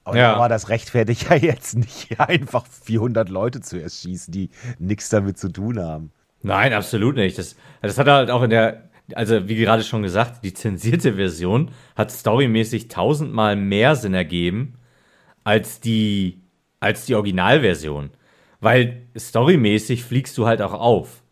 Aber 0.04 0.16
Ja. 0.16 0.32
da 0.34 0.38
war 0.38 0.48
das 0.48 0.68
rechtfertigt 0.68 1.26
ja 1.30 1.36
jetzt 1.36 1.76
nicht, 1.76 2.18
einfach 2.18 2.66
400 2.66 3.28
Leute 3.28 3.60
zu 3.60 3.80
erschießen, 3.80 4.32
die 4.32 4.50
nichts 4.78 5.08
damit 5.08 5.38
zu 5.38 5.48
tun 5.48 5.78
haben. 5.78 6.10
Nein, 6.42 6.72
absolut 6.72 7.16
nicht. 7.16 7.38
Das, 7.38 7.54
das 7.82 7.98
hat 7.98 8.08
halt 8.08 8.30
auch 8.30 8.42
in 8.42 8.50
der, 8.50 8.88
also 9.14 9.48
wie 9.48 9.54
gerade 9.56 9.84
schon 9.84 10.02
gesagt, 10.02 10.44
die 10.44 10.52
zensierte 10.54 11.14
Version 11.14 11.70
hat 11.94 12.10
storymäßig 12.10 12.88
tausendmal 12.88 13.54
mehr 13.54 13.94
Sinn 13.94 14.14
ergeben 14.14 14.74
als 15.44 15.80
die, 15.80 16.40
als 16.80 17.04
die 17.06 17.14
Originalversion. 17.14 18.10
Weil 18.60 19.02
storymäßig 19.16 20.04
fliegst 20.04 20.36
du 20.38 20.46
halt 20.46 20.62
auch 20.62 20.72
auf. 20.74 21.22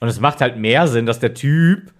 Und 0.00 0.08
es 0.08 0.20
macht 0.20 0.40
halt 0.40 0.56
mehr 0.56 0.88
Sinn, 0.88 1.06
dass 1.06 1.18
der 1.20 1.34
Typ 1.34 1.92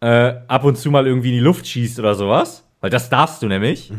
äh, 0.00 0.34
ab 0.48 0.64
und 0.64 0.76
zu 0.76 0.90
mal 0.90 1.06
irgendwie 1.06 1.28
in 1.30 1.34
die 1.34 1.40
Luft 1.40 1.66
schießt 1.66 1.98
oder 1.98 2.14
sowas. 2.14 2.68
Weil 2.80 2.90
das 2.90 3.08
darfst 3.10 3.42
du 3.42 3.46
nämlich. 3.46 3.90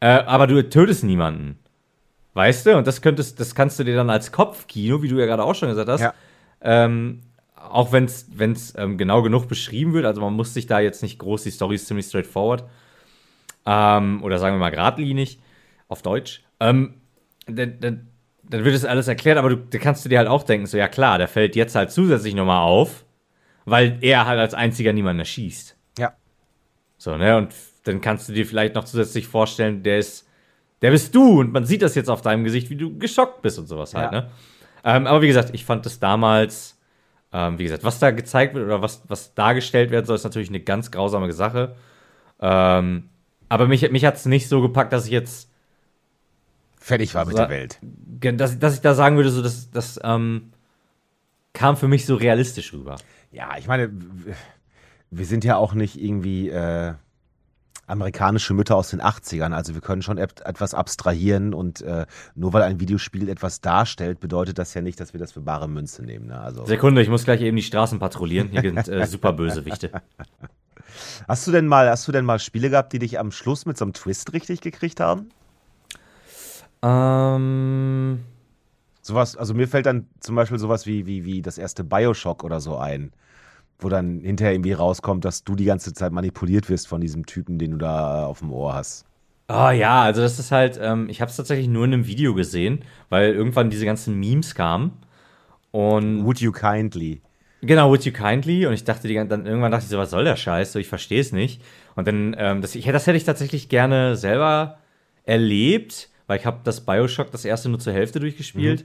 Äh, 0.00 0.06
aber 0.08 0.46
du 0.46 0.68
tötest 0.68 1.04
niemanden. 1.04 1.58
Weißt 2.34 2.66
du? 2.66 2.76
Und 2.76 2.86
das 2.86 3.00
könntest, 3.00 3.40
das 3.40 3.54
kannst 3.54 3.78
du 3.78 3.84
dir 3.84 3.96
dann 3.96 4.10
als 4.10 4.30
Kopfkino, 4.30 5.02
wie 5.02 5.08
du 5.08 5.18
ja 5.18 5.26
gerade 5.26 5.42
auch 5.42 5.54
schon 5.54 5.68
gesagt 5.70 5.88
hast, 5.88 6.00
Ja. 6.02 6.14
ähm, 6.60 7.22
auch 7.56 7.92
wenn 7.92 8.04
es 8.04 8.74
ähm, 8.76 8.98
genau 8.98 9.22
genug 9.22 9.48
beschrieben 9.48 9.92
wird, 9.94 10.04
also 10.04 10.20
man 10.20 10.34
muss 10.34 10.54
sich 10.54 10.66
da 10.66 10.78
jetzt 10.80 11.02
nicht 11.02 11.18
groß, 11.18 11.42
die 11.44 11.50
Story 11.50 11.74
ist 11.76 11.86
ziemlich 11.86 12.06
straightforward, 12.06 12.64
ähm, 13.64 14.22
oder 14.22 14.38
sagen 14.38 14.54
wir 14.56 14.60
mal 14.60 14.70
geradlinig, 14.70 15.40
auf 15.88 16.02
Deutsch, 16.02 16.44
ähm, 16.60 16.94
dann, 17.46 17.80
dann, 17.80 18.08
dann 18.42 18.64
wird 18.64 18.74
es 18.74 18.84
alles 18.84 19.08
erklärt, 19.08 19.38
aber 19.38 19.50
du, 19.50 19.56
da 19.56 19.78
kannst 19.78 20.04
du 20.04 20.08
dir 20.08 20.18
halt 20.18 20.28
auch 20.28 20.42
denken, 20.42 20.66
so 20.66 20.76
ja 20.76 20.88
klar, 20.88 21.18
der 21.18 21.28
fällt 21.28 21.56
jetzt 21.56 21.74
halt 21.74 21.90
zusätzlich 21.90 22.34
nochmal 22.34 22.62
auf, 22.62 23.04
weil 23.64 23.98
er 24.02 24.26
halt 24.26 24.38
als 24.38 24.54
einziger 24.54 24.92
niemanden 24.92 25.20
erschießt. 25.20 25.76
Ja. 25.98 26.12
So, 26.98 27.16
ne, 27.16 27.36
und 27.36 27.52
dann 27.86 28.00
kannst 28.00 28.28
du 28.28 28.32
dir 28.32 28.46
vielleicht 28.46 28.74
noch 28.74 28.84
zusätzlich 28.84 29.26
vorstellen, 29.28 29.82
der 29.82 29.98
ist, 29.98 30.28
der 30.82 30.90
bist 30.90 31.14
du 31.14 31.40
und 31.40 31.52
man 31.52 31.64
sieht 31.64 31.82
das 31.82 31.94
jetzt 31.94 32.10
auf 32.10 32.22
deinem 32.22 32.44
Gesicht, 32.44 32.70
wie 32.70 32.76
du 32.76 32.98
geschockt 32.98 33.42
bist 33.42 33.58
und 33.58 33.66
sowas 33.66 33.94
halt, 33.94 34.12
Ja. 34.12 34.20
ne? 34.20 34.30
Ähm, 34.84 35.06
aber 35.06 35.22
wie 35.22 35.26
gesagt, 35.26 35.50
ich 35.52 35.64
fand 35.64 35.84
das 35.84 35.98
damals, 35.98 36.78
ähm, 37.32 37.58
wie 37.58 37.64
gesagt, 37.64 37.82
was 37.82 37.98
da 37.98 38.12
gezeigt 38.12 38.54
wird 38.54 38.66
oder 38.66 38.82
was, 38.82 39.02
was 39.08 39.34
dargestellt 39.34 39.90
werden 39.90 40.06
soll, 40.06 40.14
ist 40.16 40.24
natürlich 40.24 40.48
eine 40.48 40.60
ganz 40.60 40.90
grausame 40.90 41.32
Sache. 41.32 41.74
Ähm, 42.40 43.08
aber 43.48 43.66
mich, 43.66 43.90
mich 43.90 44.04
hat 44.04 44.16
es 44.16 44.26
nicht 44.26 44.48
so 44.48 44.62
gepackt, 44.62 44.92
dass 44.92 45.06
ich 45.06 45.12
jetzt, 45.12 45.50
Fertig 46.78 47.14
war 47.16 47.24
mit 47.24 47.36
der 47.36 47.48
Welt. 47.48 47.80
dass, 47.82 48.58
dass 48.60 48.74
ich 48.74 48.80
da 48.80 48.94
sagen 48.94 49.16
würde, 49.16 49.30
so, 49.30 49.42
das, 49.42 49.70
das 49.72 49.98
ähm, 50.04 50.52
kam 51.52 51.76
für 51.76 51.88
mich 51.88 52.06
so 52.06 52.14
realistisch 52.14 52.72
rüber. 52.72 52.96
Ja, 53.32 53.56
ich 53.58 53.66
meine, 53.66 53.90
wir 55.10 55.26
sind 55.26 55.44
ja 55.44 55.56
auch 55.56 55.74
nicht 55.74 56.00
irgendwie 56.00 56.48
äh, 56.48 56.94
amerikanische 57.86 58.54
Mütter 58.54 58.76
aus 58.76 58.90
den 58.90 59.00
80ern. 59.00 59.52
Also 59.52 59.74
wir 59.74 59.80
können 59.80 60.02
schon 60.02 60.18
et 60.18 60.40
etwas 60.44 60.74
abstrahieren 60.74 61.54
und 61.54 61.80
äh, 61.82 62.06
nur 62.34 62.52
weil 62.52 62.62
ein 62.62 62.80
Videospiel 62.80 63.28
etwas 63.28 63.60
darstellt, 63.60 64.20
bedeutet 64.20 64.58
das 64.58 64.74
ja 64.74 64.82
nicht, 64.82 65.00
dass 65.00 65.12
wir 65.12 65.20
das 65.20 65.32
für 65.32 65.40
bare 65.40 65.68
Münze 65.68 66.04
nehmen. 66.04 66.26
Ne? 66.26 66.40
Also, 66.40 66.64
Sekunde, 66.66 67.02
ich 67.02 67.08
muss 67.08 67.24
gleich 67.24 67.40
eben 67.40 67.56
die 67.56 67.62
Straßen 67.62 67.98
patrouillieren. 67.98 68.48
Hier 68.48 68.62
sind 68.62 68.88
äh, 68.88 69.06
super 69.06 69.32
Bösewichte. 69.32 69.90
hast 71.28 71.46
du 71.46 71.52
denn 71.52 71.66
mal, 71.66 71.88
hast 71.88 72.06
du 72.08 72.12
denn 72.12 72.24
mal 72.24 72.38
Spiele 72.38 72.70
gehabt, 72.70 72.92
die 72.92 72.98
dich 72.98 73.18
am 73.18 73.30
Schluss 73.30 73.66
mit 73.66 73.76
so 73.76 73.84
einem 73.84 73.92
Twist 73.92 74.32
richtig 74.32 74.60
gekriegt 74.60 75.00
haben? 75.00 75.30
Ähm, 76.82 78.20
Sowas, 79.06 79.36
also 79.36 79.54
mir 79.54 79.68
fällt 79.68 79.86
dann 79.86 80.08
zum 80.18 80.34
Beispiel 80.34 80.58
sowas 80.58 80.84
wie, 80.84 81.06
wie, 81.06 81.24
wie 81.24 81.40
das 81.40 81.58
erste 81.58 81.84
Bioshock 81.84 82.42
oder 82.42 82.58
so 82.60 82.76
ein, 82.76 83.12
wo 83.78 83.88
dann 83.88 84.20
hinterher 84.20 84.54
irgendwie 84.54 84.72
rauskommt, 84.72 85.24
dass 85.24 85.44
du 85.44 85.54
die 85.54 85.64
ganze 85.64 85.92
Zeit 85.92 86.12
manipuliert 86.12 86.68
wirst 86.68 86.88
von 86.88 87.00
diesem 87.00 87.26
Typen, 87.26 87.58
den 87.58 87.72
du 87.72 87.76
da 87.78 88.26
auf 88.26 88.40
dem 88.40 88.52
Ohr 88.52 88.74
hast. 88.74 89.04
Oh 89.48 89.70
ja, 89.70 90.02
also 90.02 90.22
das 90.22 90.38
ist 90.38 90.50
halt, 90.50 90.78
ähm, 90.82 91.08
ich 91.08 91.20
habe 91.20 91.30
es 91.30 91.36
tatsächlich 91.36 91.68
nur 91.68 91.84
in 91.84 91.92
einem 91.92 92.06
Video 92.06 92.34
gesehen, 92.34 92.80
weil 93.10 93.32
irgendwann 93.32 93.70
diese 93.70 93.84
ganzen 93.84 94.18
Memes 94.18 94.54
kamen. 94.54 94.92
Und 95.70 96.24
Would 96.24 96.40
you 96.40 96.52
kindly? 96.52 97.20
genau, 97.62 97.90
Would 97.90 98.04
You 98.04 98.12
Kindly? 98.12 98.66
Und 98.66 98.72
ich 98.72 98.84
dachte, 98.84 99.08
die, 99.08 99.14
dann 99.14 99.46
irgendwann 99.46 99.72
dachte 99.72 99.84
ich 99.84 99.90
so, 99.90 99.98
was 99.98 100.10
soll 100.10 100.24
der 100.24 100.36
Scheiß? 100.36 100.72
So, 100.72 100.78
ich 100.78 100.88
verstehe 100.88 101.20
es 101.20 101.32
nicht. 101.32 101.62
Und 101.94 102.06
dann, 102.06 102.34
ähm, 102.38 102.60
das, 102.62 102.74
ich, 102.74 102.86
das 102.86 103.06
hätte 103.06 103.16
ich 103.16 103.24
tatsächlich 103.24 103.68
gerne 103.68 104.16
selber 104.16 104.78
erlebt, 105.24 106.08
weil 106.26 106.38
ich 106.38 106.46
habe 106.46 106.60
das 106.64 106.80
Bioshock 106.84 107.30
das 107.30 107.44
erste 107.44 107.68
nur 107.68 107.78
zur 107.78 107.92
Hälfte 107.92 108.20
durchgespielt, 108.20 108.84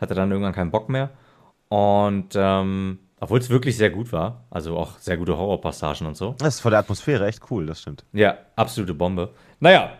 hatte 0.00 0.14
dann 0.14 0.30
irgendwann 0.30 0.52
keinen 0.54 0.70
Bock 0.70 0.88
mehr. 0.88 1.10
Und 1.68 2.30
ähm, 2.34 2.98
obwohl 3.22 3.38
es 3.38 3.50
wirklich 3.50 3.76
sehr 3.76 3.90
gut 3.90 4.12
war, 4.12 4.46
also 4.50 4.76
auch 4.76 4.98
sehr 4.98 5.16
gute 5.16 5.36
Horrorpassagen 5.36 6.08
und 6.08 6.16
so. 6.16 6.34
Das 6.38 6.56
ist 6.56 6.60
von 6.60 6.72
der 6.72 6.80
Atmosphäre 6.80 7.24
echt 7.28 7.52
cool, 7.52 7.66
das 7.66 7.80
stimmt. 7.80 8.04
Ja, 8.12 8.36
absolute 8.56 8.94
Bombe. 8.94 9.32
Naja, 9.60 9.96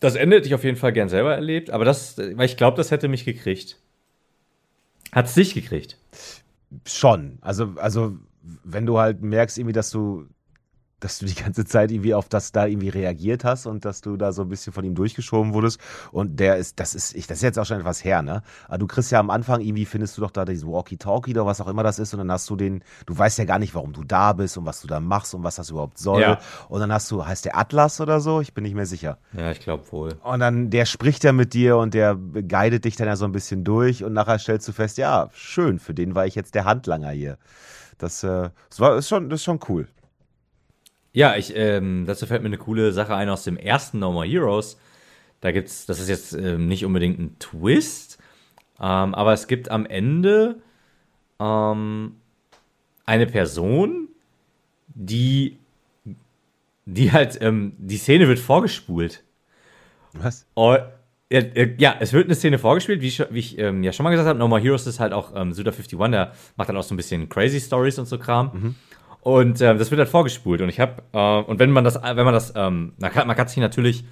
das 0.00 0.14
Ende 0.14 0.36
hätte 0.36 0.48
ich 0.48 0.54
auf 0.54 0.64
jeden 0.64 0.78
Fall 0.78 0.94
gern 0.94 1.10
selber 1.10 1.34
erlebt, 1.34 1.68
aber 1.68 1.84
das, 1.84 2.16
weil 2.16 2.46
ich 2.46 2.56
glaube, 2.56 2.78
das 2.78 2.90
hätte 2.90 3.08
mich 3.08 3.26
gekriegt. 3.26 3.78
Hat 5.12 5.26
es 5.26 5.34
dich 5.34 5.52
gekriegt? 5.52 5.98
Schon. 6.86 7.36
Also, 7.42 7.74
also, 7.76 8.16
wenn 8.64 8.86
du 8.86 8.98
halt 8.98 9.20
merkst, 9.20 9.58
irgendwie, 9.58 9.74
dass 9.74 9.90
du, 9.90 10.26
dass 11.00 11.18
du 11.18 11.26
die 11.26 11.34
ganze 11.34 11.64
Zeit 11.64 11.90
irgendwie 11.90 12.14
auf 12.14 12.28
das 12.28 12.52
da 12.52 12.66
irgendwie 12.66 12.88
reagiert 12.88 13.44
hast 13.44 13.66
und 13.66 13.84
dass 13.84 14.00
du 14.00 14.16
da 14.16 14.32
so 14.32 14.42
ein 14.42 14.48
bisschen 14.48 14.72
von 14.72 14.84
ihm 14.84 14.94
durchgeschoben 14.94 15.52
wurdest. 15.52 15.80
Und 16.12 16.40
der 16.40 16.56
ist, 16.56 16.80
das 16.80 16.94
ist, 16.94 17.14
ich, 17.14 17.26
das 17.26 17.38
ist 17.38 17.42
jetzt 17.42 17.58
auch 17.58 17.66
schon 17.66 17.78
etwas 17.78 18.04
her, 18.04 18.22
ne? 18.22 18.42
Aber 18.68 18.78
du 18.78 18.86
kriegst 18.86 19.12
ja 19.12 19.20
am 19.20 19.30
Anfang 19.30 19.60
irgendwie, 19.60 19.84
findest 19.84 20.16
du 20.16 20.22
doch 20.22 20.30
da 20.30 20.44
diesen 20.44 20.70
Walkie-Talkie 20.70 21.32
oder 21.32 21.46
was 21.46 21.60
auch 21.60 21.68
immer 21.68 21.82
das 21.82 21.98
ist 21.98 22.14
und 22.14 22.18
dann 22.18 22.32
hast 22.32 22.48
du 22.48 22.56
den, 22.56 22.82
du 23.06 23.16
weißt 23.16 23.38
ja 23.38 23.44
gar 23.44 23.58
nicht, 23.58 23.74
warum 23.74 23.92
du 23.92 24.04
da 24.04 24.32
bist 24.32 24.56
und 24.56 24.66
was 24.66 24.80
du 24.80 24.86
da 24.86 25.00
machst 25.00 25.34
und 25.34 25.44
was 25.44 25.56
das 25.56 25.70
überhaupt 25.70 25.98
soll. 25.98 26.22
Ja. 26.22 26.38
Und 26.68 26.80
dann 26.80 26.92
hast 26.92 27.10
du, 27.10 27.24
heißt 27.24 27.44
der 27.44 27.56
Atlas 27.58 28.00
oder 28.00 28.20
so? 28.20 28.40
Ich 28.40 28.54
bin 28.54 28.64
nicht 28.64 28.74
mehr 28.74 28.86
sicher. 28.86 29.18
Ja, 29.36 29.50
ich 29.50 29.60
glaube 29.60 29.84
wohl. 29.92 30.14
Und 30.22 30.40
dann, 30.40 30.70
der 30.70 30.86
spricht 30.86 31.24
ja 31.24 31.32
mit 31.32 31.54
dir 31.54 31.76
und 31.76 31.94
der 31.94 32.14
guidet 32.16 32.84
dich 32.84 32.96
dann 32.96 33.08
ja 33.08 33.16
so 33.16 33.24
ein 33.24 33.32
bisschen 33.32 33.64
durch 33.64 34.04
und 34.04 34.12
nachher 34.12 34.38
stellst 34.38 34.66
du 34.68 34.72
fest, 34.72 34.98
ja, 34.98 35.28
schön, 35.32 35.78
für 35.78 35.94
den 35.94 36.14
war 36.14 36.26
ich 36.26 36.34
jetzt 36.34 36.54
der 36.54 36.64
Handlanger 36.64 37.10
hier. 37.10 37.38
Das, 37.98 38.24
äh, 38.24 38.50
das 38.70 38.80
war, 38.80 38.96
ist, 38.96 39.08
schon, 39.08 39.28
das 39.28 39.40
ist 39.40 39.44
schon 39.44 39.60
cool. 39.68 39.88
Ja, 41.14 41.36
ich, 41.36 41.54
ähm, 41.56 42.04
dazu 42.06 42.26
fällt 42.26 42.42
mir 42.42 42.48
eine 42.48 42.58
coole 42.58 42.92
Sache 42.92 43.14
ein 43.14 43.28
aus 43.28 43.44
dem 43.44 43.56
ersten 43.56 44.00
No 44.00 44.12
More 44.12 44.26
Heroes. 44.26 44.78
Da 45.40 45.52
gibt's, 45.52 45.86
das 45.86 46.00
ist 46.00 46.08
jetzt 46.08 46.32
ähm, 46.32 46.66
nicht 46.66 46.84
unbedingt 46.84 47.20
ein 47.20 47.38
Twist, 47.38 48.18
ähm, 48.80 49.14
aber 49.14 49.32
es 49.32 49.46
gibt 49.46 49.70
am 49.70 49.86
Ende 49.86 50.56
ähm, 51.38 52.16
eine 53.06 53.26
Person, 53.26 54.08
die, 54.88 55.58
die 56.84 57.12
halt, 57.12 57.38
ähm, 57.40 57.74
die 57.78 57.98
Szene 57.98 58.26
wird 58.26 58.40
vorgespult. 58.40 59.22
Was? 60.14 60.46
Oh, 60.54 60.76
ja, 61.30 61.40
äh, 61.40 61.76
ja, 61.78 61.94
es 62.00 62.12
wird 62.12 62.24
eine 62.24 62.34
Szene 62.34 62.58
vorgespielt, 62.58 63.02
wie 63.02 63.08
ich, 63.08 63.22
wie 63.30 63.38
ich 63.38 63.58
ähm, 63.58 63.84
ja 63.84 63.92
schon 63.92 64.02
mal 64.02 64.10
gesagt 64.10 64.28
habe. 64.28 64.38
No 64.38 64.48
More 64.48 64.60
Heroes 64.60 64.86
ist 64.88 64.98
halt 64.98 65.12
auch 65.12 65.32
ähm, 65.36 65.52
Suda51, 65.52 66.10
der 66.10 66.32
macht 66.56 66.68
dann 66.68 66.76
auch 66.76 66.82
so 66.82 66.92
ein 66.94 66.96
bisschen 66.96 67.28
Crazy 67.28 67.60
Stories 67.60 68.00
und 68.00 68.06
so 68.06 68.18
Kram. 68.18 68.74
Und 69.24 69.62
ähm, 69.62 69.78
das 69.78 69.90
wird 69.90 69.98
halt 69.98 70.10
vorgespult. 70.10 70.60
Und 70.60 70.68
ich 70.68 70.78
habe, 70.78 71.02
äh, 71.14 71.50
und 71.50 71.58
wenn 71.58 71.70
man 71.70 71.82
das, 71.82 71.94
wenn 71.94 72.24
man 72.26 72.34
das, 72.34 72.52
ähm, 72.54 72.92
man 72.98 73.10
kann, 73.10 73.26
man 73.26 73.34
kann 73.34 73.48
sich 73.48 73.56
natürlich 73.56 74.04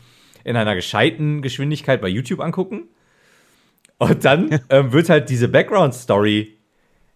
in 0.43 0.57
einer 0.57 0.75
gescheiten 0.75 1.43
Geschwindigkeit 1.43 2.01
bei 2.01 2.09
YouTube 2.09 2.41
angucken. 2.41 2.89
Und 3.99 4.25
dann 4.25 4.59
ähm, 4.71 4.93
wird 4.93 5.11
halt 5.11 5.29
diese 5.29 5.49
Background-Story 5.49 6.57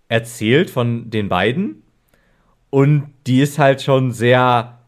erzählt 0.09 0.69
von 0.69 1.09
den 1.09 1.31
beiden. 1.31 1.85
Und 2.69 3.15
die 3.27 3.41
ist 3.41 3.59
halt 3.59 3.81
schon 3.81 4.13
sehr, 4.13 4.79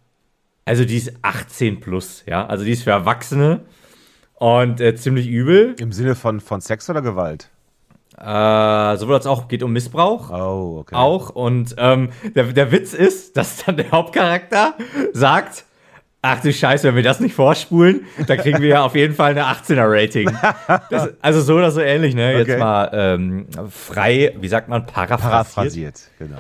also 0.67 0.85
die 0.85 0.99
ist 0.99 1.15
18 1.23 1.81
plus, 1.81 2.25
ja. 2.27 2.47
Also 2.47 2.67
die 2.67 2.73
ist 2.73 2.83
für 2.83 2.91
Erwachsene 2.91 3.65
und 4.35 4.83
äh, 4.83 4.95
ziemlich 4.97 5.29
übel. 5.29 5.75
Im 5.79 5.93
Sinne 5.93 6.15
von, 6.15 6.41
von 6.41 6.61
Sex 6.61 6.91
oder 6.91 7.01
Gewalt? 7.01 7.49
Äh, 8.21 8.97
sowohl 8.97 9.15
als 9.15 9.27
auch 9.27 9.47
geht 9.49 9.63
um 9.63 9.73
Missbrauch. 9.73 10.31
Oh, 10.31 10.79
okay. 10.81 10.95
Auch. 10.97 11.31
Und 11.31 11.75
ähm, 11.79 12.09
der, 12.35 12.45
der 12.45 12.73
Witz 12.73 12.93
ist, 12.93 13.37
dass 13.37 13.65
dann 13.65 13.77
der 13.77 13.91
Hauptcharakter 13.93 14.75
sagt, 15.13 15.65
ach 16.21 16.41
du 16.41 16.53
Scheiße, 16.53 16.89
wenn 16.89 16.97
wir 16.97 17.03
das 17.05 17.21
nicht 17.21 17.35
vorspulen, 17.35 18.07
dann 18.27 18.39
kriegen 18.39 18.61
wir 18.61 18.69
ja 18.71 18.83
auf 18.85 18.97
jeden 18.97 19.15
Fall 19.15 19.31
eine 19.31 19.45
18er-Rating. 19.45 20.37
Das- 20.91 21.11
Also 21.21 21.41
so 21.43 21.55
oder 21.55 21.71
so 21.71 21.81
ähnlich, 21.81 22.15
ne? 22.17 22.39
Okay. 22.41 22.51
Jetzt 22.51 22.59
mal 22.59 22.91
ähm, 22.93 23.47
frei, 23.71 24.35
wie 24.41 24.49
sagt 24.49 24.69
man, 24.69 24.85
paraphrasiert. 24.85 25.21
Paraphrasiert, 25.31 26.01
genau. 26.19 26.39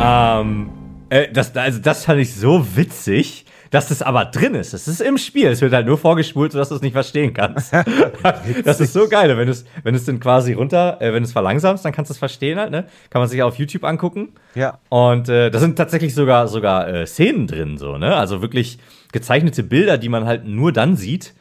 Ähm, 0.00 0.68
äh, 1.08 1.28
das, 1.32 1.56
also 1.56 1.80
das 1.80 2.04
fand 2.04 2.20
ich 2.20 2.34
so 2.34 2.76
witzig, 2.76 3.46
dass 3.70 3.88
das 3.88 4.02
aber 4.02 4.24
drin 4.26 4.54
ist. 4.54 4.72
Das 4.74 4.88
ist 4.88 5.00
im 5.00 5.18
Spiel. 5.18 5.48
Es 5.48 5.60
wird 5.60 5.72
halt 5.72 5.86
nur 5.86 5.98
vorgespult, 5.98 6.52
sodass 6.52 6.68
du 6.68 6.76
es 6.76 6.82
nicht 6.82 6.92
verstehen 6.92 7.32
kannst. 7.32 7.72
das 8.64 8.80
ist 8.80 8.92
so 8.92 9.08
geil. 9.08 9.36
Wenn 9.36 9.46
du 9.46 9.52
es 9.52 9.64
wenn 9.82 9.94
du 9.94 9.98
es 9.98 10.06
dann 10.06 10.20
quasi 10.20 10.52
runter, 10.52 11.00
äh, 11.00 11.12
wenn 11.12 11.22
du 11.22 11.26
es 11.26 11.32
verlangsamst, 11.32 11.84
dann 11.84 11.92
kannst 11.92 12.10
du 12.10 12.12
es 12.12 12.18
verstehen 12.18 12.58
halt, 12.58 12.70
ne? 12.70 12.86
Kann 13.10 13.20
man 13.20 13.28
sich 13.28 13.42
auf 13.42 13.56
YouTube 13.56 13.84
angucken. 13.84 14.32
Ja. 14.54 14.78
Und 14.88 15.28
äh, 15.28 15.50
da 15.50 15.58
sind 15.58 15.76
tatsächlich 15.76 16.14
sogar, 16.14 16.48
sogar 16.48 16.88
äh, 16.88 17.06
Szenen 17.06 17.46
drin, 17.46 17.78
so, 17.78 17.98
ne? 17.98 18.16
Also 18.16 18.42
wirklich 18.42 18.78
gezeichnete 19.12 19.62
Bilder, 19.62 19.98
die 19.98 20.08
man 20.08 20.26
halt 20.26 20.46
nur 20.46 20.72
dann 20.72 20.96
sieht, 20.96 21.34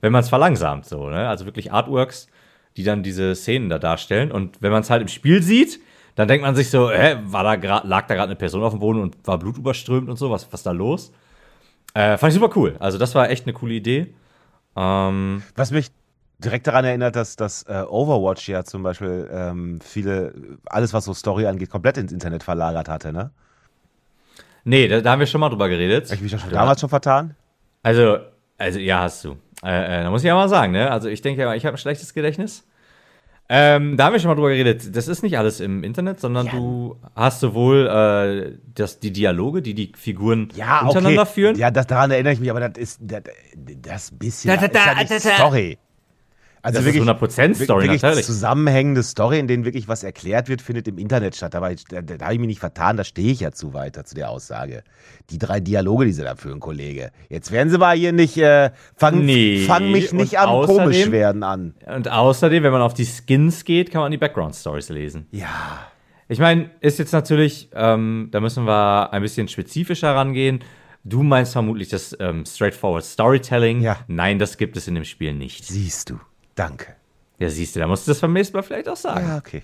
wenn 0.00 0.12
man 0.12 0.20
es 0.20 0.28
verlangsamt, 0.28 0.86
so, 0.86 1.08
ne? 1.08 1.28
Also 1.28 1.44
wirklich 1.44 1.72
Artworks, 1.72 2.28
die 2.76 2.84
dann 2.84 3.02
diese 3.02 3.34
Szenen 3.34 3.68
da 3.68 3.78
darstellen. 3.78 4.32
Und 4.32 4.60
wenn 4.60 4.72
man 4.72 4.82
es 4.82 4.90
halt 4.90 5.02
im 5.02 5.08
Spiel 5.08 5.42
sieht, 5.42 5.80
dann 6.14 6.28
denkt 6.28 6.42
man 6.42 6.54
sich 6.54 6.70
so, 6.70 6.90
hä, 6.90 7.16
war 7.24 7.42
da 7.42 7.56
grad, 7.56 7.84
lag 7.84 8.06
da 8.06 8.14
gerade 8.14 8.28
eine 8.28 8.36
Person 8.36 8.62
auf 8.62 8.72
dem 8.72 8.80
Boden 8.80 9.00
und 9.00 9.16
war 9.26 9.38
blutüberströmt 9.38 10.08
und 10.08 10.16
so, 10.16 10.30
was, 10.30 10.52
was 10.52 10.62
da 10.62 10.72
los? 10.72 11.12
Äh, 11.94 12.16
fand 12.16 12.32
ich 12.32 12.40
super 12.40 12.56
cool. 12.56 12.76
Also 12.78 12.98
das 12.98 13.14
war 13.14 13.30
echt 13.30 13.46
eine 13.46 13.52
coole 13.52 13.74
Idee. 13.74 14.14
Ähm, 14.76 15.42
Was 15.54 15.70
mich 15.70 15.90
direkt 16.38 16.66
daran 16.66 16.84
erinnert, 16.84 17.16
dass 17.16 17.36
das 17.36 17.64
äh, 17.64 17.84
Overwatch 17.88 18.48
ja 18.48 18.64
zum 18.64 18.82
Beispiel 18.82 19.28
ähm, 19.32 19.80
viele, 19.82 20.34
alles 20.66 20.92
was 20.92 21.04
so 21.04 21.14
Story 21.14 21.46
angeht, 21.46 21.70
komplett 21.70 21.98
ins 21.98 22.12
Internet 22.12 22.42
verlagert 22.42 22.88
hatte, 22.88 23.12
ne? 23.12 23.30
nee, 24.64 24.88
da, 24.88 25.00
da 25.00 25.12
haben 25.12 25.20
wir 25.20 25.26
schon 25.26 25.40
mal 25.40 25.48
drüber 25.48 25.68
geredet. 25.68 26.06
Habe 26.06 26.14
ich 26.16 26.20
mich 26.22 26.32
doch 26.32 26.38
schon 26.38 26.50
damals 26.50 26.80
schon 26.80 26.88
vertan? 26.88 27.34
Also, 27.82 28.18
also 28.58 28.78
ja, 28.78 29.00
hast 29.00 29.24
du. 29.24 29.36
Äh, 29.64 30.00
äh, 30.00 30.02
da 30.02 30.10
muss 30.10 30.22
ich 30.22 30.28
ja 30.28 30.34
mal 30.34 30.48
sagen, 30.48 30.72
ne? 30.72 30.90
Also 30.90 31.08
ich 31.08 31.20
denke 31.20 31.42
ja, 31.42 31.54
ich 31.54 31.64
habe 31.66 31.76
ein 31.76 31.78
schlechtes 31.78 32.14
Gedächtnis. 32.14 32.66
Ähm, 33.54 33.98
da 33.98 34.06
haben 34.06 34.14
wir 34.14 34.20
schon 34.20 34.30
mal 34.30 34.34
drüber 34.34 34.48
geredet. 34.48 34.96
Das 34.96 35.08
ist 35.08 35.22
nicht 35.22 35.36
alles 35.36 35.60
im 35.60 35.84
Internet, 35.84 36.20
sondern 36.20 36.48
du 36.48 36.96
hast 37.14 37.40
sowohl 37.40 37.86
äh, 37.86 38.58
das, 38.74 38.98
die 38.98 39.12
Dialoge, 39.12 39.60
die 39.60 39.74
die 39.74 39.92
Figuren 39.94 40.48
Ja, 40.54 40.80
untereinander 40.80 41.22
okay. 41.22 41.32
führen. 41.34 41.56
Ja, 41.56 41.70
das, 41.70 41.86
daran 41.86 42.10
erinnere 42.10 42.32
ich 42.32 42.40
mich, 42.40 42.50
aber 42.50 42.66
das 42.66 42.78
ist 42.78 43.00
das, 43.02 43.24
das 43.54 44.10
bisschen 44.10 44.54
Da, 44.54 44.56
da, 44.56 44.66
ist 44.66 44.74
ja 44.74 44.94
da, 44.94 45.00
nicht 45.00 45.10
da, 45.10 45.16
da. 45.16 45.34
Story. 45.36 45.78
Also 46.64 46.78
Das 46.78 46.86
ist 46.86 46.94
100% 47.02 47.54
Story, 47.56 47.84
wirklich 47.86 48.02
natürlich. 48.02 48.24
zusammenhängende 48.24 49.02
Story, 49.02 49.40
in 49.40 49.48
denen 49.48 49.64
wirklich 49.64 49.88
was 49.88 50.04
erklärt 50.04 50.48
wird, 50.48 50.62
findet 50.62 50.86
im 50.86 50.96
Internet 50.96 51.34
statt. 51.34 51.56
Aber 51.56 51.72
ich, 51.72 51.84
da, 51.86 52.02
da 52.02 52.22
habe 52.24 52.34
ich 52.34 52.38
mich 52.38 52.46
nicht 52.46 52.60
vertan, 52.60 52.96
da 52.96 53.02
stehe 53.02 53.32
ich 53.32 53.40
ja 53.40 53.50
zu 53.50 53.74
weiter 53.74 54.04
zu 54.04 54.14
der 54.14 54.30
Aussage. 54.30 54.84
Die 55.30 55.38
drei 55.38 55.58
Dialoge, 55.58 56.04
die 56.04 56.12
sie 56.12 56.22
da 56.22 56.36
führen, 56.36 56.60
Kollege. 56.60 57.10
Jetzt 57.28 57.50
werden 57.50 57.68
sie 57.68 57.78
mal 57.78 57.96
hier 57.96 58.12
nicht, 58.12 58.36
äh, 58.38 58.70
fang, 58.94 59.24
Nee, 59.24 59.64
fang 59.66 59.90
mich 59.90 60.12
nicht 60.12 60.34
und 60.34 60.38
an, 60.38 60.66
komisch 60.66 60.98
außerdem- 60.98 61.10
werden 61.10 61.42
an. 61.42 61.74
Und 61.84 62.08
außerdem, 62.08 62.62
wenn 62.62 62.72
man 62.72 62.82
auf 62.82 62.94
die 62.94 63.06
Skins 63.06 63.64
geht, 63.64 63.90
kann 63.90 64.00
man 64.02 64.12
die 64.12 64.18
Background 64.18 64.54
Stories 64.54 64.88
lesen. 64.88 65.26
Ja. 65.32 65.88
Ich 66.28 66.38
meine, 66.38 66.70
ist 66.80 66.98
jetzt 67.00 67.12
natürlich, 67.12 67.70
ähm, 67.74 68.28
da 68.30 68.38
müssen 68.40 68.66
wir 68.66 69.12
ein 69.12 69.20
bisschen 69.20 69.48
spezifischer 69.48 70.14
rangehen. 70.14 70.60
Du 71.04 71.24
meinst 71.24 71.52
vermutlich 71.52 71.88
das 71.88 72.16
ähm, 72.20 72.44
straightforward 72.46 73.04
Storytelling. 73.04 73.80
Ja. 73.80 73.98
Nein, 74.06 74.38
das 74.38 74.56
gibt 74.56 74.76
es 74.76 74.86
in 74.86 74.94
dem 74.94 75.04
Spiel 75.04 75.34
nicht. 75.34 75.64
Siehst 75.66 76.08
du. 76.10 76.20
Danke. 76.54 76.94
Ja, 77.38 77.48
siehst 77.50 77.74
du, 77.76 77.80
da 77.80 77.86
musst 77.86 78.06
du 78.06 78.10
das 78.10 78.20
beim 78.20 78.32
nächsten 78.32 78.56
Mal 78.56 78.62
vielleicht 78.62 78.88
auch 78.88 78.96
sagen. 78.96 79.26
Ja, 79.28 79.38
okay. 79.38 79.62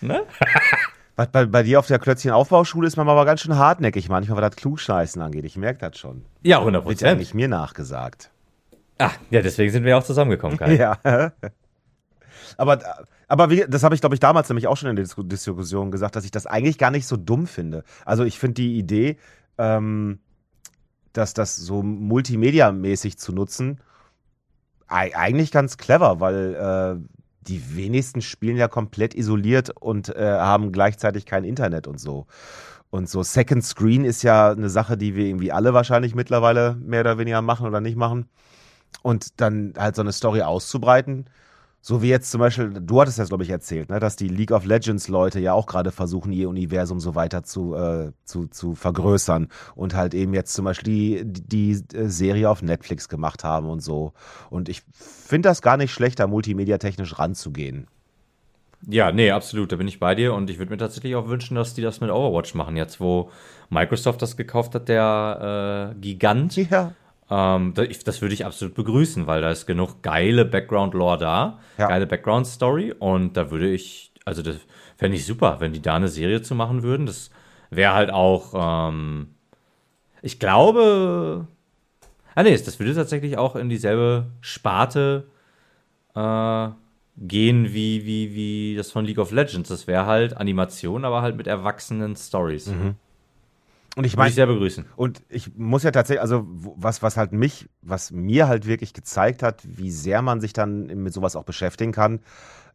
Ne? 0.00 0.22
Was, 1.16 1.28
bei, 1.28 1.46
bei 1.46 1.62
dir 1.62 1.78
auf 1.78 1.86
der 1.86 1.98
Klötzchen-Aufbauschule 2.00 2.86
ist 2.88 2.96
man 2.96 3.08
aber 3.08 3.24
ganz 3.24 3.40
schön 3.40 3.56
hartnäckig 3.56 4.08
manchmal, 4.08 4.42
was 4.42 4.50
das 4.50 4.56
Klugscheißen 4.56 5.22
angeht. 5.22 5.44
Ich 5.44 5.56
merke 5.56 5.78
das 5.78 5.96
schon. 5.96 6.24
Ja, 6.42 6.58
100 6.58 6.84
Wird 6.84 7.00
ja 7.00 7.06
Prozent. 7.06 7.20
nicht 7.20 7.34
mir 7.34 7.46
nachgesagt. 7.46 8.32
Ah, 8.98 9.10
ja, 9.30 9.40
deswegen 9.40 9.70
sind 9.70 9.84
wir 9.84 9.96
auch 9.96 10.02
zusammengekommen, 10.02 10.56
Kai. 10.58 10.74
Ja. 10.76 10.98
aber 12.56 12.80
aber 13.28 13.50
wie, 13.50 13.64
das 13.68 13.82
habe 13.84 13.94
ich, 13.94 14.00
glaube 14.00 14.14
ich, 14.16 14.20
damals 14.20 14.48
nämlich 14.48 14.66
auch 14.66 14.76
schon 14.76 14.90
in 14.90 14.96
der 14.96 15.04
Disku- 15.04 15.26
Diskussion 15.26 15.90
gesagt, 15.92 16.16
dass 16.16 16.24
ich 16.24 16.30
das 16.32 16.46
eigentlich 16.46 16.78
gar 16.78 16.90
nicht 16.90 17.06
so 17.06 17.16
dumm 17.16 17.46
finde. 17.46 17.84
Also 18.04 18.24
ich 18.24 18.38
finde 18.38 18.54
die 18.54 18.76
Idee, 18.76 19.16
ähm, 19.56 20.18
dass 21.12 21.32
das 21.32 21.56
so 21.56 21.82
multimedia-mäßig 21.82 23.18
zu 23.18 23.32
nutzen, 23.32 23.80
eigentlich 24.88 25.50
ganz 25.50 25.76
clever, 25.76 26.20
weil 26.20 26.54
äh, 26.54 27.08
die 27.42 27.76
wenigsten 27.76 28.22
spielen 28.22 28.56
ja 28.56 28.68
komplett 28.68 29.14
isoliert 29.14 29.70
und 29.70 30.14
äh, 30.14 30.38
haben 30.38 30.72
gleichzeitig 30.72 31.26
kein 31.26 31.44
Internet 31.44 31.86
und 31.86 31.98
so. 31.98 32.26
Und 32.90 33.08
so 33.08 33.22
Second 33.22 33.64
Screen 33.64 34.04
ist 34.04 34.22
ja 34.22 34.52
eine 34.52 34.70
Sache, 34.70 34.96
die 34.96 35.16
wir 35.16 35.26
irgendwie 35.26 35.50
alle 35.50 35.74
wahrscheinlich 35.74 36.14
mittlerweile 36.14 36.76
mehr 36.76 37.00
oder 37.00 37.18
weniger 37.18 37.42
machen 37.42 37.66
oder 37.66 37.80
nicht 37.80 37.96
machen. 37.96 38.28
Und 39.02 39.40
dann 39.40 39.74
halt 39.76 39.96
so 39.96 40.02
eine 40.02 40.12
Story 40.12 40.42
auszubreiten. 40.42 41.28
So 41.86 42.00
wie 42.00 42.08
jetzt 42.08 42.30
zum 42.30 42.38
Beispiel, 42.38 42.70
du 42.80 42.98
hattest 42.98 43.18
das, 43.18 43.28
glaube 43.28 43.44
ich, 43.44 43.50
erzählt, 43.50 43.90
ne, 43.90 44.00
dass 44.00 44.16
die 44.16 44.28
League 44.28 44.52
of 44.52 44.64
Legends 44.64 45.08
Leute 45.08 45.38
ja 45.38 45.52
auch 45.52 45.66
gerade 45.66 45.92
versuchen, 45.92 46.32
ihr 46.32 46.48
Universum 46.48 46.98
so 46.98 47.14
weiter 47.14 47.42
zu, 47.42 47.74
äh, 47.74 48.10
zu, 48.24 48.46
zu 48.46 48.74
vergrößern 48.74 49.48
und 49.74 49.94
halt 49.94 50.14
eben 50.14 50.32
jetzt 50.32 50.54
zum 50.54 50.64
Beispiel 50.64 51.26
die, 51.26 51.42
die 51.42 51.94
äh, 51.94 52.08
Serie 52.08 52.48
auf 52.48 52.62
Netflix 52.62 53.10
gemacht 53.10 53.44
haben 53.44 53.68
und 53.68 53.80
so. 53.80 54.14
Und 54.48 54.70
ich 54.70 54.80
finde 54.94 55.50
das 55.50 55.60
gar 55.60 55.76
nicht 55.76 55.92
schlecht, 55.92 56.20
da 56.20 56.26
multimediatechnisch 56.26 57.18
ranzugehen. 57.18 57.86
Ja, 58.88 59.12
nee, 59.12 59.30
absolut, 59.30 59.70
da 59.70 59.76
bin 59.76 59.86
ich 59.86 60.00
bei 60.00 60.14
dir 60.14 60.32
und 60.32 60.48
ich 60.48 60.58
würde 60.58 60.70
mir 60.70 60.78
tatsächlich 60.78 61.14
auch 61.16 61.28
wünschen, 61.28 61.54
dass 61.54 61.74
die 61.74 61.82
das 61.82 62.00
mit 62.00 62.08
Overwatch 62.08 62.54
machen, 62.54 62.78
jetzt 62.78 62.98
wo 62.98 63.30
Microsoft 63.68 64.22
das 64.22 64.38
gekauft 64.38 64.74
hat, 64.74 64.88
der 64.88 65.92
äh, 65.92 66.00
Gigant. 66.00 66.56
Ja. 66.56 66.94
Ähm, 67.30 67.74
das, 67.74 68.20
würde 68.20 68.34
ich 68.34 68.44
absolut 68.44 68.74
begrüßen, 68.74 69.26
weil 69.26 69.40
da 69.40 69.50
ist 69.50 69.66
genug 69.66 70.02
geile 70.02 70.44
Background-Lore 70.44 71.18
da, 71.18 71.58
Ja. 71.78 71.88
geile 71.88 72.06
Background-Story 72.06 72.94
und 72.98 73.36
da 73.36 73.50
würde 73.50 73.70
ich, 73.70 74.12
also 74.24 74.42
das 74.42 74.56
fände 74.96 75.16
ich 75.16 75.24
super, 75.24 75.56
wenn 75.60 75.72
die 75.72 75.82
da 75.82 75.94
eine 75.94 76.08
Serie 76.08 76.42
zu 76.42 76.54
machen 76.54 76.82
würden. 76.82 77.06
Das 77.06 77.30
wäre 77.70 77.94
halt 77.94 78.10
auch, 78.10 78.88
ähm, 78.90 79.28
ich 80.22 80.38
glaube, 80.38 81.46
ah 82.34 82.42
nee, 82.42 82.56
das 82.56 82.78
würde 82.78 82.94
tatsächlich 82.94 83.38
auch 83.38 83.56
in 83.56 83.68
dieselbe 83.68 84.26
Sparte 84.40 85.24
äh, 86.14 86.68
gehen 87.16 87.72
wie, 87.72 88.04
wie, 88.04 88.34
wie 88.34 88.74
das 88.76 88.90
von 88.90 89.04
League 89.04 89.18
of 89.18 89.30
Legends. 89.30 89.68
Das 89.68 89.86
wäre 89.86 90.06
halt 90.06 90.36
Animation, 90.36 91.04
aber 91.04 91.22
halt 91.22 91.36
mit 91.36 91.46
erwachsenen 91.46 92.16
Stories. 92.16 92.72
Und 93.96 94.04
ich 94.04 94.16
meine, 94.16 94.32
sehr 94.32 94.46
begrüßen. 94.46 94.86
Und 94.96 95.22
ich 95.28 95.54
muss 95.56 95.84
ja 95.84 95.92
tatsächlich, 95.92 96.20
also 96.20 96.44
was, 96.46 97.02
was 97.02 97.16
halt 97.16 97.32
mich, 97.32 97.68
was 97.80 98.10
mir 98.10 98.48
halt 98.48 98.66
wirklich 98.66 98.92
gezeigt 98.92 99.42
hat, 99.42 99.62
wie 99.64 99.90
sehr 99.90 100.20
man 100.20 100.40
sich 100.40 100.52
dann 100.52 100.86
mit 100.86 101.12
sowas 101.12 101.36
auch 101.36 101.44
beschäftigen 101.44 101.92
kann, 101.92 102.20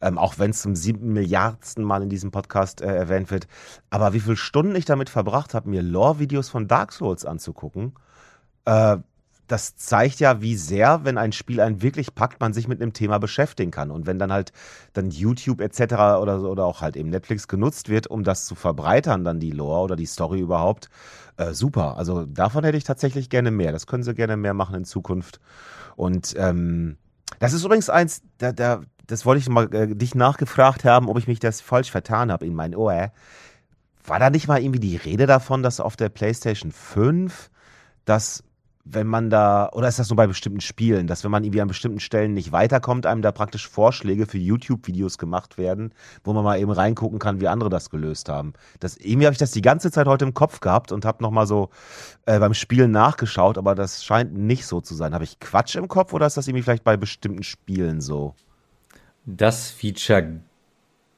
ähm, 0.02 0.18
auch 0.18 0.40
wenn 0.40 0.52
es 0.52 0.62
zum 0.62 0.76
siebten 0.76 1.12
Milliardsten 1.12 1.84
Mal 1.84 2.04
in 2.04 2.10
diesem 2.10 2.32
Podcast 2.32 2.82
äh, 2.82 2.96
erwähnt 2.96 3.32
wird, 3.32 3.48
aber 3.90 4.14
wie 4.14 4.22
viele 4.22 4.38
Stunden 4.38 4.76
ich 4.76 4.86
damit 4.86 5.10
verbracht 5.10 5.54
habe, 5.54 5.70
mir 5.70 5.82
Lore-Videos 5.82 6.48
von 6.48 6.70
Dark 6.70 6.94
Souls 6.94 7.26
anzugucken, 7.26 7.94
äh, 8.64 8.98
das 9.52 9.76
zeigt 9.76 10.20
ja, 10.20 10.42
wie 10.42 10.56
sehr, 10.56 11.04
wenn 11.06 11.18
ein 11.18 11.32
Spiel 11.32 11.60
einen 11.60 11.82
wirklich 11.82 12.14
packt, 12.14 12.40
man 12.40 12.54
sich 12.54 12.68
mit 12.68 12.82
einem 12.82 12.94
Thema 12.94 13.18
beschäftigen 13.18 13.72
kann. 13.72 13.90
Und 13.90 14.06
wenn 14.06 14.20
dann 14.20 14.32
halt 14.32 14.54
dann 14.94 15.10
YouTube 15.10 15.60
etc. 15.60 15.82
oder, 16.22 16.40
so- 16.40 16.50
oder 16.50 16.66
auch 16.66 16.82
halt 16.82 16.96
eben 16.96 17.10
Netflix 17.10 17.48
genutzt 17.48 17.90
wird, 17.90 18.08
um 18.08 18.24
das 18.24 18.46
zu 18.46 18.54
verbreitern, 18.54 19.24
dann 19.24 19.40
die 19.40 19.50
Lore 19.50 19.82
oder 19.82 19.96
die 19.96 20.06
Story 20.06 20.40
überhaupt, 20.40 20.90
äh, 21.38 21.54
super. 21.54 21.98
Also 21.98 22.28
davon 22.28 22.64
hätte 22.64 22.78
ich 22.78 22.84
tatsächlich 22.84 23.30
gerne 23.30 23.50
mehr. 23.50 23.72
Das 23.72 23.88
können 23.88 24.04
sie 24.04 24.14
gerne 24.14 24.38
mehr 24.38 24.54
machen 24.54 24.76
in 24.76 24.86
Zukunft. 24.86 25.40
Und 25.96 26.36
ähm, 26.38 26.98
das 27.40 27.54
ist 27.54 27.64
übrigens 27.64 27.90
eins, 27.90 28.22
da, 28.38 28.52
da, 28.52 28.82
das 29.08 29.26
wollte 29.26 29.40
ich 29.40 29.50
mal 29.50 29.74
äh, 29.74 29.96
dich 29.96 30.14
nachgefragt 30.14 30.86
haben, 30.86 31.10
ob 31.10 31.18
ich 31.18 31.28
mich 31.28 31.40
das 31.40 31.60
falsch 31.60 31.90
vertan 31.90 32.32
habe 32.32 32.46
in 32.46 32.54
mein 32.54 32.76
Ohr. 32.76 33.12
War 34.06 34.20
da 34.20 34.30
nicht 34.30 34.48
mal 34.48 34.62
irgendwie 34.62 34.80
die 34.80 34.96
Rede 34.96 35.26
davon, 35.26 35.64
dass 35.64 35.80
auf 35.80 35.96
der 35.96 36.10
PlayStation 36.10 36.72
5, 36.72 37.50
dass 38.06 38.44
wenn 38.92 39.08
man 39.08 39.30
da, 39.30 39.70
oder 39.74 39.88
ist 39.88 40.00
das 40.00 40.10
nur 40.10 40.18
bei 40.18 40.28
bestimmten 40.28 40.62
Spielen, 40.62 41.06
dass 41.06 41.24
wenn 41.24 41.32
man 41.32 41.44
irgendwie 41.44 41.62
an 41.62 41.68
bestimmten 41.68 42.00
Stellen 42.00 42.34
nicht 42.34 42.52
weiterkommt, 42.52 43.06
einem 43.06 43.22
da 43.22 43.32
praktisch 43.32 43.68
Vorschläge 43.68 44.26
für 44.26 44.38
YouTube-Videos 44.38 45.18
gemacht 45.18 45.58
werden, 45.58 45.94
wo 46.24 46.34
man 46.34 46.44
mal 46.44 46.60
eben 46.60 46.72
reingucken 46.72 47.20
kann, 47.20 47.40
wie 47.40 47.48
andere 47.48 47.70
das 47.70 47.90
gelöst 47.90 48.30
haben. 48.30 48.54
Das, 48.80 48.98
irgendwie 48.98 49.28
habe 49.28 49.34
ich 49.34 49.40
das 49.40 49.52
die 49.52 49.62
ganze 49.62 49.92
Zeit 49.92 50.08
heute 50.08 50.26
im 50.26 50.34
Kopf 50.34 50.60
gehabt 50.60 50.92
und 50.92 51.06
habe 51.06 51.22
nochmal 51.24 51.46
so 51.46 51.70
äh, 52.26 52.40
beim 52.40 52.54
Spielen 52.54 52.92
nachgeschaut, 52.92 53.58
aber 53.58 53.76
das 53.76 54.04
scheint 54.04 54.34
nicht 54.36 54.66
so 54.66 54.82
zu 54.82 54.96
sein. 54.96 55.14
Habe 55.14 55.24
ich 55.24 55.40
Quatsch 55.40 55.76
im 55.76 55.88
Kopf 55.88 56.14
oder 56.14 56.26
ist 56.26 56.38
das 56.38 56.48
irgendwie 56.48 56.64
vielleicht 56.64 56.84
bei 56.84 56.98
bestimmten 56.98 57.44
Spielen 57.44 58.02
so? 58.02 58.34
Das 59.26 59.70
Feature 59.70 60.40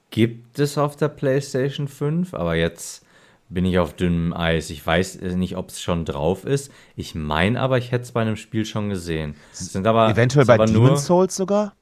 gibt 0.09 0.59
es 0.59 0.77
auf 0.77 0.97
der 0.97 1.07
PlayStation 1.07 1.87
5, 1.87 2.33
aber 2.33 2.55
jetzt 2.55 3.05
bin 3.51 3.65
ich 3.65 3.77
auf 3.79 3.93
dünnem 3.93 4.33
Eis. 4.33 4.69
Ich 4.69 4.85
weiß 4.85 5.21
nicht, 5.21 5.57
ob 5.57 5.69
es 5.69 5.81
schon 5.81 6.05
drauf 6.05 6.45
ist. 6.45 6.71
Ich 6.95 7.15
meine 7.15 7.59
aber, 7.59 7.77
ich 7.77 7.91
hätte 7.91 8.03
es 8.03 8.11
bei 8.13 8.21
einem 8.21 8.37
Spiel 8.37 8.65
schon 8.65 8.89
gesehen. 8.89 9.35
Es 9.51 9.71
Sind 9.71 9.85
aber, 9.85 10.09
Eventuell 10.09 10.45
bei 10.45 10.57
Demon's 10.57 10.73
nur. 10.73 10.97
Souls 10.97 11.35
sogar? 11.35 11.73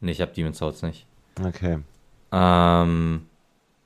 Nee, 0.00 0.12
ich 0.12 0.20
habe 0.20 0.32
Demon's 0.32 0.58
Souls 0.58 0.82
nicht. 0.82 1.06
Okay. 1.44 1.78
Ähm, 2.30 3.26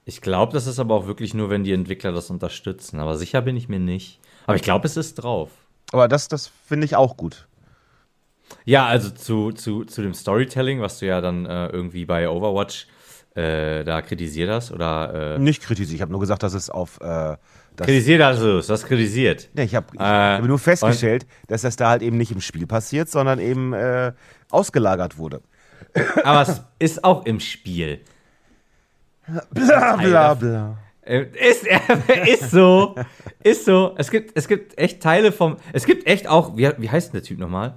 ich 0.05 0.21
glaube, 0.21 0.53
das 0.53 0.67
ist 0.67 0.79
aber 0.79 0.95
auch 0.95 1.07
wirklich 1.07 1.33
nur, 1.33 1.49
wenn 1.49 1.65
die 1.65 1.73
Entwickler 1.73 2.13
das 2.13 2.31
unterstützen. 2.31 3.01
Aber 3.01 3.17
sicher 3.17 3.41
bin 3.41 3.57
ich 3.57 3.69
mir 3.69 3.81
nicht. 3.81 4.21
Aber 4.47 4.57
ich 4.57 4.63
glaube, 4.63 4.87
es 4.87 4.97
ist 4.97 5.15
drauf. 5.15 5.51
Aber 5.93 6.09
das, 6.09 6.29
das 6.29 6.51
finde 6.67 6.85
ich 6.85 6.97
auch 6.97 7.17
gut. 7.17 7.49
Ja, 8.65 8.87
also 8.87 9.11
zu, 9.11 9.53
zu, 9.53 9.85
zu 9.85 10.03
dem 10.03 10.15
Storytelling, 10.15 10.81
was 10.81 10.99
du 10.99 11.07
ja 11.07 11.21
dann 11.21 11.47
äh, 11.47 11.69
irgendwie 11.69 12.05
bei 12.05 12.29
Overwatch 12.29 12.87
äh, 13.37 13.85
da 13.85 14.03
kritisiert 14.03 14.51
hast. 14.51 14.73
Oder 14.73 15.35
äh, 15.37 15.39
Nicht 15.39 15.63
kritisiert. 15.63 15.95
Ich 15.97 16.03
habe 16.03 16.11
nur 16.13 16.21
gesagt, 16.21 16.43
dass 16.43 16.55
es 16.55 16.71
auf. 16.71 17.01
Äh, 17.01 17.37
das, 17.77 17.87
kritisiert 17.87 18.23
also, 18.23 18.61
du 18.63 18.69
hast 18.69 18.87
kritisiert. 18.87 19.51
nee, 19.53 19.65
ich 19.65 19.75
habe 19.75 19.87
Äh, 19.97 20.03
habe 20.03 20.49
nur 20.49 20.59
festgestellt, 20.59 21.27
dass 21.49 21.61
das 21.61 21.77
da 21.77 21.91
halt 21.91 22.03
eben 22.03 22.17
nicht 22.17 22.33
im 22.33 22.41
Spiel 22.41 22.67
passiert, 22.67 23.11
sondern 23.11 23.39
eben 23.39 23.75
äh, 23.75 24.13
ausgelagert 24.51 25.19
wurde. 25.19 25.43
Aber 26.25 26.41
es 26.43 26.63
ist 26.79 27.05
auch 27.05 27.27
im 27.27 27.39
Spiel. 27.41 28.01
Bla 29.51 29.97
bla 29.97 30.35
bla. 30.35 30.79
Äh, 31.03 31.27
Ist, 31.35 31.67
ist 32.27 32.51
so. 32.51 32.95
Ist 33.43 33.65
so. 33.65 33.95
Es 33.97 34.11
gibt, 34.11 34.37
es 34.37 34.49
gibt 34.49 34.77
echt 34.79 35.01
Teile 35.03 35.31
vom. 35.31 35.57
Es 35.73 35.85
gibt 35.85 36.07
echt 36.07 36.27
auch. 36.29 36.57
Wie, 36.57 36.69
wie 36.79 36.91
heißt 36.91 37.09
denn 37.13 37.21
der 37.21 37.23
Typ 37.23 37.39
nochmal? 37.39 37.75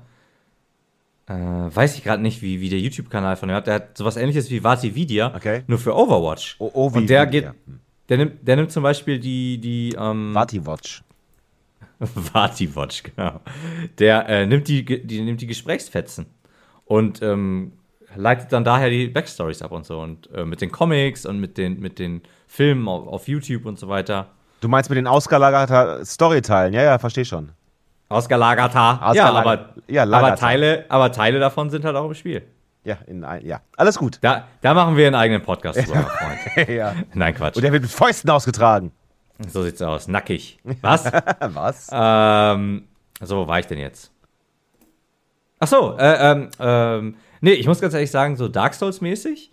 Äh, 1.29 1.33
weiß 1.33 1.95
ich 1.95 2.03
gerade 2.03 2.21
nicht, 2.23 2.41
wie, 2.41 2.59
wie 2.59 2.69
der 2.69 2.79
YouTube-Kanal 2.79 3.35
von 3.37 3.49
ihm 3.49 3.55
hat. 3.55 3.67
Der 3.67 3.75
hat 3.75 3.97
sowas 3.97 4.17
ähnliches 4.17 4.49
wie 4.49 4.63
Vati 4.63 4.95
Vidya, 4.95 5.33
Okay. 5.35 5.61
nur 5.67 5.77
für 5.77 5.95
Overwatch. 5.95 6.55
Oh, 6.59 6.91
wie- 6.93 6.97
Und 6.97 7.09
der 7.09 7.25
geht, 7.27 7.47
der 8.09 8.17
nimmt, 8.17 8.47
der 8.47 8.55
nimmt 8.55 8.71
zum 8.71 8.81
Beispiel 8.83 9.19
die, 9.19 9.59
die, 9.59 9.95
ähm, 9.97 10.33
Vati 10.33 10.65
Watch. 10.65 11.03
Vati-Watch, 11.99 13.03
genau. 13.03 13.41
Der 13.99 14.27
äh, 14.29 14.45
nimmt, 14.45 14.67
die, 14.69 14.85
die, 14.85 15.21
nimmt 15.21 15.41
die 15.41 15.47
Gesprächsfetzen 15.47 16.27
und 16.85 17.21
ähm, 17.21 17.73
leitet 18.15 18.53
dann 18.53 18.63
daher 18.63 18.89
die 18.89 19.07
Backstories 19.07 19.61
ab 19.61 19.71
und 19.71 19.85
so. 19.85 19.99
Und 19.99 20.29
äh, 20.33 20.45
mit 20.45 20.61
den 20.61 20.71
Comics 20.71 21.25
und 21.25 21.39
mit 21.41 21.57
den, 21.57 21.79
mit 21.81 21.99
den 21.99 22.21
Filmen 22.47 22.87
auf, 22.87 23.05
auf 23.05 23.27
YouTube 23.27 23.65
und 23.65 23.77
so 23.77 23.89
weiter. 23.89 24.29
Du 24.61 24.69
meinst 24.69 24.89
mit 24.89 24.95
den 24.97 25.07
ausgelagerten 25.07 26.05
Storyteilen? 26.05 26.73
Ja, 26.73 26.83
ja, 26.83 26.99
verstehe 26.99 27.25
schon. 27.25 27.49
Ausgelagerter. 28.09 28.79
Ja, 28.79 28.99
Ausgelager- 29.29 29.39
aber, 29.39 29.69
ja, 29.87 30.03
aber. 30.03 30.35
Teile, 30.35 30.85
aber 30.89 31.11
Teile 31.11 31.39
davon 31.39 31.69
sind 31.69 31.85
halt 31.85 31.95
auch 31.95 32.05
im 32.05 32.13
Spiel. 32.15 32.43
Ja, 32.83 32.97
in 33.07 33.23
ein, 33.23 33.45
ja. 33.45 33.61
Alles 33.77 33.97
gut. 33.97 34.17
Da, 34.21 34.47
da 34.61 34.73
machen 34.73 34.97
wir 34.97 35.05
einen 35.07 35.15
eigenen 35.15 35.41
Podcast 35.43 35.77
drüber, 35.79 36.03
Freund. 36.09 36.69
ja. 36.69 36.95
Nein, 37.13 37.35
Quatsch. 37.35 37.55
Und 37.55 37.61
der 37.63 37.71
wird 37.71 37.83
mit 37.83 37.91
Fäusten 37.91 38.29
ausgetragen. 38.29 38.91
So 39.47 39.63
sieht's 39.63 39.81
aus. 39.81 40.07
Nackig. 40.07 40.57
Was? 40.81 41.05
Was? 41.39 41.87
Ähm, 41.91 42.87
so, 43.21 43.37
wo 43.37 43.47
war 43.47 43.59
ich 43.59 43.67
denn 43.67 43.77
jetzt? 43.77 44.11
Ach 45.59 45.67
so, 45.67 45.97
äh, 45.97 46.31
ähm, 46.31 46.49
ähm, 46.59 47.15
nee, 47.41 47.51
ich 47.51 47.67
muss 47.67 47.81
ganz 47.81 47.93
ehrlich 47.93 48.11
sagen, 48.11 48.37
so 48.37 48.47
Dark 48.47 48.73
Souls-mäßig 48.73 49.51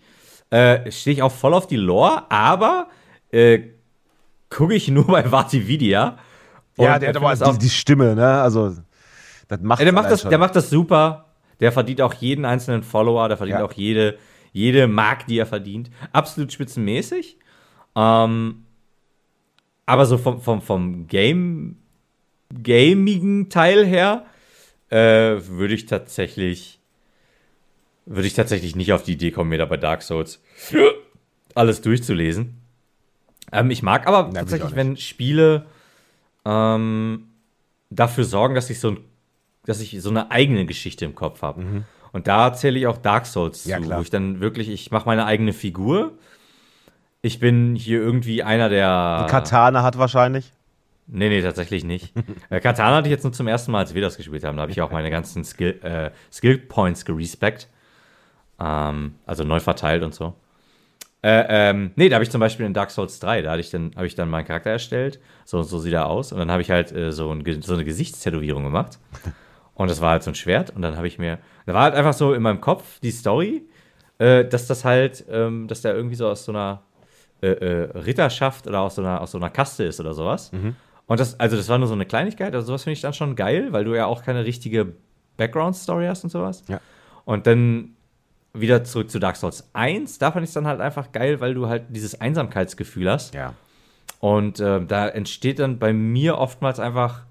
äh, 0.49 0.89
stehe 0.89 1.13
ich 1.15 1.21
auch 1.21 1.31
voll 1.31 1.53
auf 1.53 1.67
die 1.67 1.75
Lore, 1.75 2.23
aber 2.31 2.87
äh, 3.31 3.59
gucke 4.49 4.73
ich 4.73 4.87
nur 4.87 5.05
bei 5.07 5.29
Vatividia. 5.31 6.17
Ja, 6.77 6.99
der 6.99 7.09
hat 7.09 7.15
aber 7.17 7.35
das 7.35 7.57
die, 7.57 7.65
die 7.65 7.69
Stimme, 7.69 8.15
ne? 8.15 8.41
Also, 8.41 8.75
das 9.47 9.61
macht 9.61 9.79
ja, 9.79 9.85
der, 9.85 9.93
macht 9.93 10.11
das, 10.11 10.21
schon. 10.21 10.29
der 10.29 10.39
macht 10.39 10.55
das 10.55 10.69
super. 10.69 11.25
Der 11.59 11.71
verdient 11.71 12.01
auch 12.01 12.13
jeden 12.13 12.45
einzelnen 12.45 12.83
Follower, 12.83 13.27
der 13.27 13.37
verdient 13.37 13.59
Ja. 13.59 13.65
auch 13.65 13.73
jede, 13.73 14.17
jede 14.53 14.87
Mark, 14.87 15.25
die 15.27 15.39
er 15.39 15.45
verdient. 15.45 15.89
Absolut 16.11 16.51
spitzenmäßig. 16.51 17.37
Ähm, 17.95 18.63
aber 19.85 20.05
so 20.05 20.17
vom, 20.17 20.41
vom, 20.41 20.61
vom 20.61 21.07
Game, 21.07 21.77
gamigen 22.61 23.49
Teil 23.49 23.85
her 23.85 24.25
äh, 24.89 24.97
würde 25.47 25.73
ich 25.73 25.85
tatsächlich 25.85 26.79
würde 28.05 28.27
ich 28.27 28.33
tatsächlich 28.33 28.75
nicht 28.75 28.93
auf 28.93 29.03
die 29.03 29.13
Idee 29.13 29.31
kommen, 29.31 29.49
mir 29.49 29.57
da 29.57 29.65
bei 29.65 29.75
Dark 29.77 30.01
Souls 30.01 30.41
alles 31.55 31.81
durchzulesen. 31.81 32.61
Ähm, 33.51 33.69
ich 33.69 33.83
mag 33.83 34.07
aber 34.07 34.27
auch 34.27 34.33
tatsächlich, 34.33 34.75
wenn 34.75 34.95
Spiele 34.97 35.65
ähm, 36.47 37.27
dafür 37.89 38.23
sorgen, 38.23 38.55
dass 38.55 38.69
ich 38.69 38.79
so 38.79 38.91
ein, 38.91 38.99
dass 39.65 39.81
ich 39.81 40.01
so 40.01 40.09
eine 40.09 40.31
eigene 40.31 40.65
Geschichte 40.65 41.03
im 41.05 41.13
Kopf 41.15 41.41
habe. 41.41 41.83
Und 42.13 42.27
da 42.27 42.53
zähle 42.53 42.79
ich 42.79 42.87
auch 42.87 42.97
Dark 42.97 43.25
Souls 43.25 43.65
Mhm. 43.65 43.71
Ja, 43.71 43.77
zu, 43.77 43.83
klar. 43.83 43.97
wo 43.99 44.01
ich 44.01 44.09
dann 44.09 44.39
wirklich, 44.39 44.69
ich 44.69 44.91
mache 44.91 45.05
meine 45.05 45.25
eigene 45.25 45.51
Figur. 45.53 46.13
Ich 47.21 47.39
bin 47.39 47.75
hier 47.75 47.99
irgendwie 47.99 48.43
einer 48.43 48.69
der. 48.69 49.27
Katana 49.29 49.83
hat 49.83 49.97
wahrscheinlich. 49.97 50.53
Nee, 51.07 51.29
nee, 51.29 51.41
tatsächlich 51.41 51.83
nicht. 51.83 52.13
äh, 52.49 52.59
Katana 52.59 52.97
hatte 52.97 53.07
ich 53.07 53.11
jetzt 53.11 53.23
nur 53.23 53.33
zum 53.33 53.47
ersten 53.47 53.71
Mal, 53.71 53.79
als 53.79 53.93
wir 53.93 54.01
das 54.01 54.17
gespielt 54.17 54.43
haben. 54.43 54.55
Da 54.57 54.61
habe 54.61 54.71
ich 54.71 54.81
auch 54.81 54.91
meine 54.91 55.09
ganzen 55.09 55.43
Skill, 55.43 55.79
äh, 55.81 56.11
Skill 56.31 56.57
Points 56.59 57.05
gerespeckt. 57.05 57.67
Ähm, 58.59 59.15
also 59.25 59.43
neu 59.43 59.59
verteilt 59.59 60.03
und 60.03 60.13
so. 60.13 60.33
Äh, 61.23 61.45
ähm, 61.49 61.91
nee, 61.95 62.09
da 62.09 62.15
habe 62.15 62.23
ich 62.23 62.29
zum 62.29 62.39
Beispiel 62.39 62.65
in 62.65 62.73
Dark 62.73 62.91
Souls 62.91 63.19
3, 63.19 63.41
da 63.41 63.57
ich 63.57 63.69
dann, 63.69 63.91
habe 63.95 64.05
ich 64.05 64.15
dann 64.15 64.29
meinen 64.29 64.45
Charakter 64.45 64.69
erstellt. 64.69 65.19
So 65.45 65.57
und 65.59 65.63
so 65.65 65.79
sieht 65.79 65.93
er 65.93 66.07
aus. 66.07 66.31
Und 66.31 66.39
dann 66.39 66.51
habe 66.51 66.61
ich 66.61 66.69
halt 66.69 66.91
äh, 66.91 67.11
so, 67.11 67.31
ein, 67.31 67.43
so 67.61 67.73
eine 67.73 67.85
Gesichtstätowierung 67.85 68.63
gemacht. 68.63 68.99
Und 69.73 69.91
das 69.91 70.01
war 70.01 70.09
halt 70.09 70.23
so 70.23 70.31
ein 70.31 70.35
Schwert. 70.35 70.71
Und 70.75 70.81
dann 70.81 70.97
habe 70.97 71.05
ich 71.05 71.19
mir, 71.19 71.37
da 71.67 71.73
war 71.75 71.83
halt 71.83 71.93
einfach 71.93 72.13
so 72.13 72.33
in 72.33 72.41
meinem 72.41 72.61
Kopf 72.61 72.99
die 73.01 73.11
Story, 73.11 73.61
äh, 74.17 74.43
dass 74.43 74.65
das 74.65 74.83
halt, 74.83 75.23
ähm, 75.29 75.67
dass 75.67 75.81
der 75.81 75.93
irgendwie 75.93 76.15
so 76.15 76.27
aus 76.27 76.45
so 76.45 76.51
einer 76.51 76.81
äh, 77.41 77.49
äh, 77.49 77.97
Ritterschaft 77.99 78.65
oder 78.65 78.81
aus 78.81 78.95
so 78.95 79.03
einer, 79.03 79.21
aus 79.21 79.31
so 79.31 79.37
einer 79.37 79.51
Kaste 79.51 79.83
ist 79.83 79.99
oder 79.99 80.15
sowas. 80.15 80.51
Und 81.05 81.19
das, 81.19 81.39
also 81.39 81.55
das 81.55 81.69
war 81.69 81.77
nur 81.77 81.87
so 81.87 81.93
eine 81.93 82.07
Kleinigkeit, 82.07 82.55
also 82.55 82.65
sowas 82.65 82.85
finde 82.85 82.93
ich 82.93 83.01
dann 83.01 83.13
schon 83.13 83.35
geil, 83.35 83.71
weil 83.71 83.85
du 83.85 83.93
ja 83.93 84.07
auch 84.07 84.23
keine 84.23 84.43
richtige 84.45 84.93
Background-Story 85.37 86.07
hast 86.07 86.23
und 86.23 86.31
sowas. 86.31 86.63
Ja. 86.67 86.81
Und 87.25 87.45
dann 87.45 87.96
wieder 88.59 88.83
zurück 88.83 89.09
zu 89.09 89.19
Dark 89.19 89.35
Souls 89.35 89.69
1, 89.73 90.19
da 90.19 90.31
fand 90.31 90.43
ich 90.43 90.49
es 90.49 90.53
dann 90.53 90.67
halt 90.67 90.81
einfach 90.81 91.11
geil, 91.11 91.39
weil 91.39 91.53
du 91.53 91.67
halt 91.67 91.85
dieses 91.89 92.19
Einsamkeitsgefühl 92.19 93.09
hast. 93.09 93.33
Ja. 93.33 93.53
Und 94.19 94.59
äh, 94.59 94.83
da 94.85 95.07
entsteht 95.07 95.59
dann 95.59 95.79
bei 95.79 95.93
mir 95.93 96.37
oftmals 96.37 96.79
einfach 96.79 97.23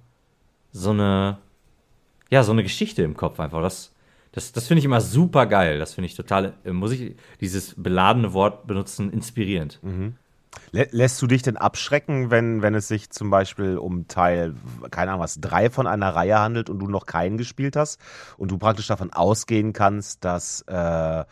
so 0.72 0.90
eine, 0.90 1.38
ja, 2.30 2.42
so 2.42 2.52
eine 2.52 2.62
Geschichte 2.62 3.02
im 3.02 3.16
Kopf 3.16 3.40
einfach. 3.40 3.62
Das, 3.62 3.92
das, 4.32 4.52
das 4.52 4.66
finde 4.66 4.80
ich 4.80 4.84
immer 4.84 5.00
super 5.00 5.46
geil. 5.46 5.78
Das 5.78 5.94
finde 5.94 6.06
ich 6.06 6.14
total, 6.14 6.54
äh, 6.64 6.72
muss 6.72 6.92
ich 6.92 7.16
dieses 7.40 7.74
beladene 7.76 8.32
Wort 8.32 8.66
benutzen, 8.66 9.10
inspirierend. 9.10 9.80
Lä 10.72 10.86
lässt 10.90 11.20
du 11.22 11.26
dich 11.26 11.42
denn 11.42 11.56
abschrecken, 11.56 12.30
wenn, 12.30 12.62
wenn 12.62 12.74
es 12.74 12.88
sich 12.88 13.10
zum 13.10 13.30
Beispiel 13.30 13.78
um 13.78 14.08
Teil, 14.08 14.54
keine 14.90 15.12
Ahnung 15.12 15.22
was, 15.22 15.40
drei 15.40 15.70
von 15.70 15.86
einer 15.86 16.14
Reihe 16.14 16.38
handelt 16.38 16.70
und 16.70 16.78
du 16.78 16.88
noch 16.88 17.06
keinen 17.06 17.38
gespielt 17.38 17.76
hast 17.76 18.00
und 18.36 18.50
du 18.50 18.58
praktisch 18.58 18.86
davon 18.86 19.12
ausgehen 19.12 19.72
kannst, 19.72 20.24
dass 20.24 20.62
äh, 20.62 21.24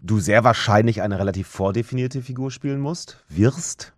du 0.00 0.20
sehr 0.20 0.44
wahrscheinlich 0.44 1.02
eine 1.02 1.18
relativ 1.18 1.48
vordefinierte 1.48 2.22
Figur 2.22 2.50
spielen 2.50 2.80
musst, 2.80 3.24
wirst? 3.28 3.92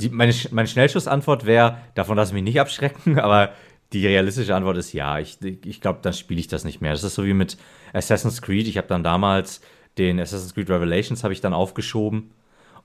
Die, 0.00 0.10
meine, 0.10 0.34
meine 0.50 0.68
Schnellschussantwort 0.68 1.46
wäre, 1.46 1.78
davon 1.94 2.16
lasse 2.16 2.30
ich 2.30 2.34
mich 2.34 2.44
nicht 2.44 2.60
abschrecken, 2.60 3.18
aber 3.20 3.50
die 3.92 4.06
realistische 4.06 4.54
Antwort 4.54 4.76
ist 4.76 4.92
ja. 4.92 5.18
Ich, 5.18 5.38
ich 5.42 5.80
glaube, 5.80 6.00
dann 6.02 6.12
spiele 6.12 6.40
ich 6.40 6.48
das 6.48 6.64
nicht 6.64 6.80
mehr. 6.80 6.92
Das 6.92 7.04
ist 7.04 7.14
so 7.14 7.24
wie 7.24 7.34
mit 7.34 7.56
Assassin's 7.92 8.42
Creed. 8.42 8.66
Ich 8.66 8.76
habe 8.76 8.88
dann 8.88 9.04
damals 9.04 9.60
den 9.98 10.18
Assassin's 10.18 10.54
Creed 10.54 10.68
Revelations 10.68 11.22
ich 11.24 11.40
dann 11.40 11.54
aufgeschoben 11.54 12.32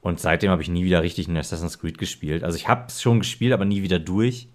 und 0.02 0.20
seitdem 0.20 0.52
habe 0.52 0.62
ich 0.62 0.70
nie 0.70 0.84
wieder 0.84 1.04
richtig 1.04 1.28
einen 1.28 1.38
Assassin's 1.38 1.80
Creed 1.80 1.98
gespielt. 1.98 2.44
Also 2.44 2.56
ich 2.56 2.68
habe 2.68 2.86
es 2.88 3.02
schon 3.02 3.20
gespielt, 3.20 3.54
aber 3.54 3.66
nie 3.66 3.84
wieder 3.84 4.00
durch. 4.00 4.50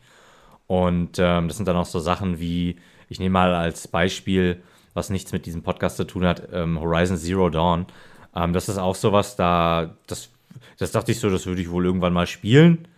Und 0.66 1.18
ähm, 1.18 1.48
das 1.48 1.58
sind 1.58 1.68
dann 1.68 1.76
auch 1.76 1.86
so 1.86 1.98
Sachen 2.00 2.40
wie, 2.40 2.76
ich 3.08 3.18
nehme 3.18 3.34
mal 3.34 3.54
als 3.54 3.86
Beispiel, 3.86 4.62
was 4.94 5.10
nichts 5.10 5.32
mit 5.32 5.44
diesem 5.44 5.62
Podcast 5.62 5.96
zu 5.96 6.04
tun 6.04 6.24
hat, 6.24 6.48
ähm, 6.52 6.80
Horizon 6.80 7.18
Zero 7.18 7.50
Dawn. 7.50 7.86
Ähm, 8.34 8.52
das 8.52 8.68
ist 8.68 8.78
auch 8.78 8.94
sowas, 8.94 9.36
da, 9.36 9.96
das, 10.06 10.30
das 10.78 10.92
dachte 10.92 11.12
ich 11.12 11.20
so, 11.20 11.28
das 11.28 11.46
würde 11.46 11.60
ich 11.60 11.70
wohl 11.70 11.84
irgendwann 11.84 12.14
mal 12.14 12.26
spielen. 12.26 12.88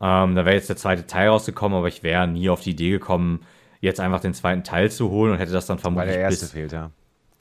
Ähm, 0.00 0.34
da 0.34 0.44
wäre 0.44 0.56
jetzt 0.56 0.68
der 0.68 0.76
zweite 0.76 1.06
Teil 1.06 1.28
rausgekommen, 1.28 1.78
aber 1.78 1.88
ich 1.88 2.02
wäre 2.02 2.26
nie 2.26 2.48
auf 2.48 2.60
die 2.62 2.70
Idee 2.70 2.90
gekommen, 2.90 3.42
jetzt 3.80 4.00
einfach 4.00 4.20
den 4.20 4.34
zweiten 4.34 4.64
Teil 4.64 4.90
zu 4.90 5.10
holen 5.10 5.32
und 5.32 5.38
hätte 5.38 5.52
das 5.52 5.66
dann 5.66 5.76
Weil 5.76 5.82
vermutlich 5.82 6.14
der 6.14 6.22
erste 6.22 6.46
bis, 6.46 6.52
fehlt, 6.52 6.72
ja. 6.72 6.90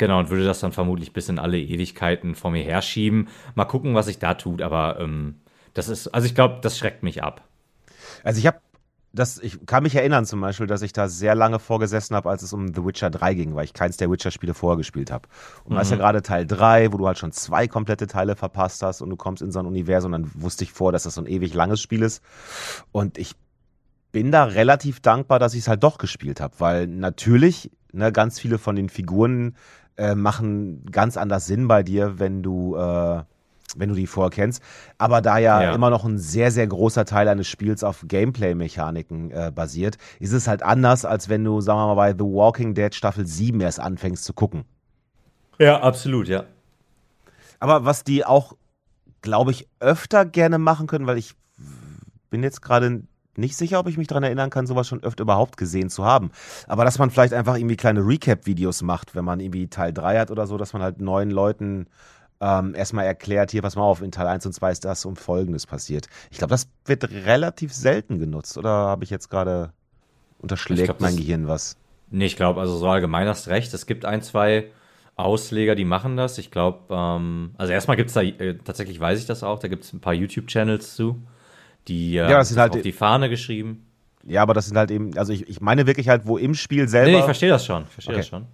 Genau, 0.03 0.19
und 0.19 0.29
würde 0.29 0.43
das 0.43 0.59
dann 0.59 0.73
vermutlich 0.73 1.13
bis 1.13 1.29
in 1.29 1.39
alle 1.39 1.57
Ewigkeiten 1.57 2.35
vor 2.35 2.51
mir 2.51 2.63
herschieben. 2.63 3.29
Mal 3.55 3.63
gucken, 3.63 3.95
was 3.95 4.07
sich 4.07 4.19
da 4.19 4.33
tut, 4.33 4.61
aber 4.61 4.99
ähm, 4.99 5.35
das 5.73 5.87
ist, 5.87 6.09
also 6.09 6.25
ich 6.25 6.35
glaube, 6.35 6.59
das 6.61 6.77
schreckt 6.77 7.03
mich 7.03 7.23
ab. 7.23 7.41
Also 8.23 8.39
ich 8.39 8.47
habe 8.47 8.57
das, 9.15 9.37
ich 9.37 9.65
kann 9.65 9.83
mich 9.83 9.95
erinnern 9.95 10.25
zum 10.25 10.41
Beispiel, 10.41 10.65
dass 10.65 10.81
ich 10.81 10.91
da 10.91 11.07
sehr 11.07 11.35
lange 11.35 11.59
vorgesessen 11.59 12.15
habe, 12.15 12.29
als 12.29 12.41
es 12.41 12.51
um 12.51 12.73
The 12.73 12.83
Witcher 12.83 13.11
3 13.11 13.35
ging, 13.35 13.55
weil 13.55 13.63
ich 13.63 13.73
keins 13.73 13.95
der 13.95 14.09
Witcher-Spiele 14.09 14.55
vorher 14.55 14.75
gespielt 14.75 15.11
habe. 15.11 15.29
Und 15.63 15.75
da 15.75 15.81
ist 15.81 15.91
ja 15.91 15.97
gerade 15.97 16.23
Teil 16.23 16.47
3, 16.47 16.91
wo 16.91 16.97
du 16.97 17.05
halt 17.05 17.19
schon 17.19 17.31
zwei 17.31 17.67
komplette 17.67 18.07
Teile 18.07 18.35
verpasst 18.35 18.81
hast 18.81 19.01
und 19.01 19.11
du 19.11 19.15
kommst 19.15 19.43
in 19.43 19.51
so 19.51 19.59
ein 19.59 19.67
Universum, 19.67 20.11
dann 20.13 20.31
wusste 20.33 20.63
ich 20.63 20.73
vor, 20.73 20.91
dass 20.91 21.03
das 21.03 21.13
so 21.13 21.21
ein 21.21 21.27
ewig 21.27 21.53
langes 21.53 21.79
Spiel 21.79 22.01
ist. 22.01 22.23
Und 22.91 23.19
ich 23.19 23.35
bin 24.11 24.31
da 24.31 24.45
relativ 24.45 24.99
dankbar, 24.99 25.37
dass 25.37 25.53
ich 25.53 25.61
es 25.61 25.67
halt 25.67 25.83
doch 25.83 25.99
gespielt 25.99 26.41
habe, 26.41 26.55
weil 26.57 26.87
natürlich, 26.87 27.69
ne, 27.91 28.11
ganz 28.11 28.39
viele 28.39 28.57
von 28.57 28.75
den 28.75 28.89
Figuren 28.89 29.55
äh, 29.97 30.15
machen 30.15 30.85
ganz 30.91 31.17
anders 31.17 31.45
Sinn 31.45 31.67
bei 31.67 31.83
dir, 31.83 32.19
wenn 32.19 32.41
du, 32.43 32.75
äh, 32.75 33.21
wenn 33.75 33.89
du 33.89 33.95
die 33.95 34.07
vorher 34.07 34.29
kennst. 34.29 34.61
Aber 34.97 35.21
da 35.21 35.37
ja, 35.37 35.61
Ja. 35.61 35.73
immer 35.73 35.89
noch 35.89 36.05
ein 36.05 36.17
sehr, 36.17 36.51
sehr 36.51 36.67
großer 36.67 37.05
Teil 37.05 37.27
eines 37.27 37.47
Spiels 37.47 37.83
auf 37.83 38.03
Gameplay-Mechaniken 38.07 39.31
äh, 39.31 39.51
basiert, 39.53 39.97
ist 40.19 40.31
es 40.31 40.47
halt 40.47 40.63
anders, 40.63 41.05
als 41.05 41.29
wenn 41.29 41.43
du, 41.43 41.61
sagen 41.61 41.79
wir 41.79 41.87
mal, 41.87 41.95
bei 41.95 42.11
The 42.13 42.19
Walking 42.23 42.73
Dead 42.75 42.93
Staffel 42.93 43.25
7 43.25 43.61
erst 43.61 43.79
anfängst 43.79 44.23
zu 44.25 44.33
gucken. 44.33 44.65
Ja, 45.59 45.81
absolut, 45.81 46.27
ja. 46.27 46.45
Aber 47.59 47.85
was 47.85 48.03
die 48.03 48.25
auch, 48.25 48.55
glaube 49.21 49.51
ich, 49.51 49.67
öfter 49.79 50.25
gerne 50.25 50.57
machen 50.57 50.87
können, 50.87 51.07
weil 51.07 51.17
ich 51.17 51.35
bin 52.29 52.43
jetzt 52.43 52.61
gerade 52.61 53.03
nicht 53.37 53.55
sicher, 53.57 53.79
ob 53.79 53.87
ich 53.87 53.97
mich 53.97 54.07
daran 54.07 54.23
erinnern 54.23 54.49
kann, 54.49 54.67
sowas 54.67 54.87
schon 54.87 55.03
öfter 55.03 55.23
überhaupt 55.23 55.57
gesehen 55.57 55.89
zu 55.89 56.05
haben. 56.05 56.31
Aber 56.67 56.85
dass 56.85 56.99
man 56.99 57.09
vielleicht 57.09 57.33
einfach 57.33 57.57
irgendwie 57.57 57.77
kleine 57.77 58.05
Recap-Videos 58.05 58.81
macht, 58.81 59.15
wenn 59.15 59.25
man 59.25 59.39
irgendwie 59.39 59.67
Teil 59.67 59.93
3 59.93 60.19
hat 60.19 60.31
oder 60.31 60.47
so, 60.47 60.57
dass 60.57 60.73
man 60.73 60.81
halt 60.81 61.01
neuen 61.01 61.31
Leuten 61.31 61.87
ähm, 62.41 62.75
erstmal 62.75 63.05
erklärt, 63.05 63.51
hier, 63.51 63.61
pass 63.61 63.75
mal 63.75 63.83
auf, 63.83 64.01
in 64.01 64.11
Teil 64.11 64.27
1 64.27 64.45
und 64.45 64.53
2 64.53 64.71
ist 64.71 64.85
das 64.85 65.05
und 65.05 65.17
Folgendes 65.17 65.65
passiert. 65.65 66.07
Ich 66.29 66.37
glaube, 66.37 66.51
das 66.51 66.67
wird 66.85 67.09
relativ 67.09 67.73
selten 67.73 68.19
genutzt. 68.19 68.57
Oder 68.57 68.69
habe 68.69 69.03
ich 69.03 69.09
jetzt 69.09 69.29
gerade 69.29 69.71
unterschlägt 70.39 70.85
glaub, 70.85 70.99
mein 70.99 71.15
Gehirn 71.15 71.47
was? 71.47 71.77
Nee, 72.11 72.25
ich 72.25 72.35
glaube, 72.35 72.59
also 72.59 72.77
so 72.77 72.87
allgemein 72.87 73.27
hast 73.27 73.47
recht. 73.47 73.73
Es 73.73 73.85
gibt 73.85 74.05
ein, 74.05 74.21
zwei 74.21 74.71
Ausleger, 75.15 75.75
die 75.75 75.85
machen 75.85 76.17
das. 76.17 76.37
Ich 76.37 76.51
glaube, 76.51 76.93
ähm, 76.93 77.55
also 77.57 77.71
erstmal 77.71 77.97
gibt 77.97 78.09
es 78.09 78.13
da, 78.13 78.21
äh, 78.21 78.57
tatsächlich 78.63 78.99
weiß 78.99 79.19
ich 79.19 79.25
das 79.25 79.43
auch, 79.43 79.59
da 79.59 79.67
gibt 79.67 79.85
es 79.85 79.93
ein 79.93 80.01
paar 80.01 80.13
YouTube-Channels 80.13 80.95
zu, 80.95 81.21
die 81.87 82.13
äh, 82.17 82.29
Ja, 82.29 82.37
das 82.37 82.49
sind 82.49 82.59
halt 82.59 82.73
auf 82.73 82.81
die- 82.81 82.91
Fahne 82.91 83.29
geschrieben. 83.29 83.85
Ja, 84.25 84.41
aber 84.41 84.53
das 84.53 84.67
sind 84.67 84.77
halt 84.77 84.89
eben, 84.91 85.17
also 85.17 85.33
ich, 85.33 85.49
ich 85.49 85.59
meine 85.59 85.85
wirklich 85.85 86.07
halt, 86.07 86.25
wo 86.25 86.37
im 86.37 86.55
Spiel 86.55 86.87
selber. 86.87 87.11
Nee, 87.11 87.19
ich 87.19 87.25
verstehe 87.25 87.49
das 87.49 87.65
schon. 87.65 87.83
Ich 87.83 87.89
verstehe 87.93 88.15
das 88.15 88.27
Okay. 88.27 88.37
schon. 88.37 88.45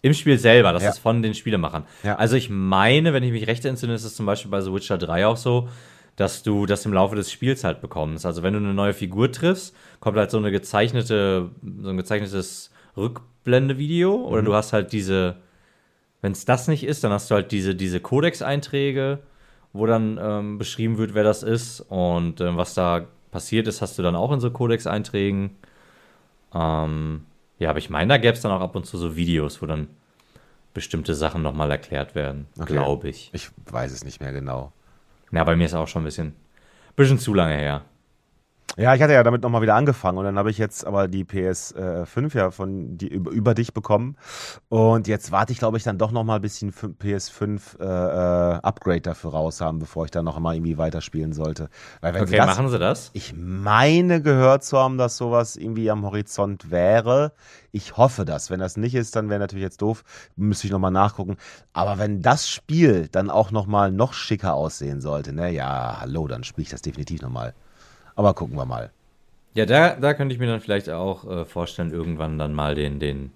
Im 0.00 0.14
Spiel 0.14 0.38
selber, 0.38 0.72
das 0.72 0.84
Ja. 0.84 0.90
ist 0.90 0.98
von 0.98 1.22
den 1.22 1.34
Spielemachern. 1.34 1.84
Ja. 2.04 2.14
Also 2.16 2.36
ich 2.36 2.50
meine, 2.50 3.12
wenn 3.12 3.24
ich 3.24 3.32
mich 3.32 3.48
recht 3.48 3.64
entsinne, 3.64 3.94
ist 3.94 4.04
es 4.04 4.14
zum 4.14 4.26
Beispiel 4.26 4.48
bei 4.50 4.60
The 4.60 4.72
Witcher 4.72 4.96
3 4.96 5.26
auch 5.26 5.36
so, 5.36 5.68
dass 6.14 6.44
du 6.44 6.66
das 6.66 6.86
im 6.86 6.92
Laufe 6.92 7.16
des 7.16 7.32
Spiels 7.32 7.64
halt 7.64 7.80
bekommst. 7.80 8.24
Also 8.24 8.44
wenn 8.44 8.52
du 8.52 8.60
eine 8.60 8.74
neue 8.74 8.92
Figur 8.94 9.32
triffst, 9.32 9.74
kommt 9.98 10.16
halt 10.16 10.30
so 10.30 10.38
eine 10.38 10.52
gezeichnete, 10.52 11.50
so 11.82 11.88
ein 11.90 11.96
gezeichnetes 11.96 12.70
Rückblendevideo 12.96 14.14
oder 14.26 14.42
du 14.42 14.54
hast 14.54 14.72
halt 14.72 14.92
diese, 14.92 15.36
wenn 16.22 16.32
es 16.32 16.44
das 16.44 16.68
nicht 16.68 16.84
ist, 16.84 17.02
dann 17.04 17.12
hast 17.12 17.30
du 17.30 17.34
halt 17.34 17.50
diese, 17.52 17.74
diese 17.74 17.98
Codex-Einträge, 18.00 19.18
wo 19.78 19.86
dann 19.86 20.18
ähm, 20.20 20.58
beschrieben 20.58 20.98
wird, 20.98 21.14
wer 21.14 21.24
das 21.24 21.42
ist 21.42 21.80
und 21.88 22.40
ähm, 22.40 22.56
was 22.56 22.74
da 22.74 23.06
passiert 23.30 23.66
ist, 23.68 23.80
hast 23.82 23.98
du 23.98 24.02
dann 24.02 24.16
auch 24.16 24.32
in 24.32 24.40
so 24.40 24.50
Codex-Einträgen. 24.50 25.50
Ähm, 26.54 27.24
ja, 27.58 27.70
aber 27.70 27.78
ich 27.78 27.90
meine, 27.90 28.08
da 28.08 28.18
gäbe 28.18 28.34
es 28.34 28.40
dann 28.40 28.52
auch 28.52 28.60
ab 28.60 28.74
und 28.76 28.86
zu 28.86 28.96
so 28.98 29.16
Videos, 29.16 29.60
wo 29.60 29.66
dann 29.66 29.88
bestimmte 30.74 31.14
Sachen 31.14 31.42
nochmal 31.42 31.70
erklärt 31.70 32.14
werden, 32.14 32.46
Okay. 32.58 32.72
glaube 32.72 33.08
ich. 33.08 33.30
Ich 33.32 33.50
weiß 33.70 33.92
es 33.92 34.04
nicht 34.04 34.20
mehr 34.20 34.32
genau. 34.32 34.72
Ja, 35.32 35.44
bei 35.44 35.56
mir 35.56 35.64
ist 35.64 35.74
auch 35.74 35.88
schon 35.88 36.02
ein 36.02 36.06
bisschen, 36.06 36.34
bisschen 36.96 37.18
zu 37.18 37.34
lange 37.34 37.54
her. 37.56 37.82
Ja, 38.78 38.94
ich 38.94 39.02
hatte 39.02 39.12
ja 39.12 39.24
damit 39.24 39.42
nochmal 39.42 39.60
wieder 39.60 39.74
angefangen 39.74 40.18
und 40.18 40.24
dann 40.24 40.38
habe 40.38 40.50
ich 40.50 40.58
jetzt 40.58 40.86
aber 40.86 41.08
die 41.08 41.24
PS5 41.24 42.36
ja 42.36 42.52
von 42.52 42.96
die 42.96 43.08
über, 43.08 43.32
über 43.32 43.54
dich 43.54 43.74
bekommen 43.74 44.16
und 44.68 45.08
jetzt 45.08 45.32
warte 45.32 45.52
ich, 45.52 45.58
glaube 45.58 45.76
ich, 45.78 45.82
dann 45.82 45.98
doch 45.98 46.12
nochmal 46.12 46.36
ein 46.38 46.42
bisschen 46.42 46.70
für 46.70 46.86
PS5 46.86 47.80
äh, 47.80 47.84
äh, 47.84 48.60
Upgrade 48.62 49.00
dafür 49.00 49.32
raus 49.32 49.60
haben, 49.60 49.80
bevor 49.80 50.04
ich 50.04 50.12
dann 50.12 50.24
noch 50.24 50.38
mal 50.38 50.54
irgendwie 50.54 50.78
weiterspielen 50.78 51.32
sollte. 51.32 51.70
Weil 52.02 52.14
wenn 52.14 52.22
Okay, 52.22 52.36
das, 52.36 52.46
machen 52.46 52.68
Sie 52.68 52.78
das? 52.78 53.10
ich 53.14 53.34
meine 53.36 54.22
gehört 54.22 54.62
zu 54.64 54.78
haben, 54.78 54.96
dass 54.96 55.16
sowas 55.16 55.56
irgendwie 55.56 55.90
am 55.90 56.04
Horizont 56.04 56.70
wäre. 56.70 57.32
Ich 57.72 57.96
hoffe 57.96 58.24
das. 58.24 58.50
Wenn 58.50 58.60
das 58.60 58.76
nicht 58.76 58.94
ist, 58.94 59.16
dann 59.16 59.28
wäre 59.28 59.40
natürlich 59.40 59.64
jetzt 59.64 59.82
doof. 59.82 60.04
Müsste 60.36 60.66
ich 60.68 60.72
nochmal 60.72 60.90
nachgucken. 60.92 61.36
Aber 61.72 61.98
wenn 61.98 62.22
das 62.22 62.48
Spiel 62.48 63.08
dann 63.08 63.30
auch 63.30 63.50
nochmal 63.50 63.90
noch 63.92 64.12
schicker 64.12 64.54
aussehen 64.54 65.00
sollte, 65.00 65.32
ne, 65.32 65.50
ja, 65.50 65.98
hallo, 66.00 66.28
dann 66.28 66.44
spiele 66.44 66.62
ich 66.64 66.70
das 66.70 66.82
definitiv 66.82 67.22
nochmal. 67.22 67.54
Aber 68.18 68.34
gucken 68.34 68.56
wir 68.56 68.64
mal. 68.64 68.90
Ja, 69.54 69.64
da, 69.64 69.94
da 69.94 70.12
könnte 70.12 70.34
ich 70.34 70.40
mir 70.40 70.48
dann 70.48 70.60
vielleicht 70.60 70.90
auch 70.90 71.24
äh, 71.24 71.44
vorstellen, 71.44 71.92
irgendwann 71.92 72.36
dann 72.36 72.52
mal 72.52 72.74
den, 72.74 72.98
den, 72.98 73.30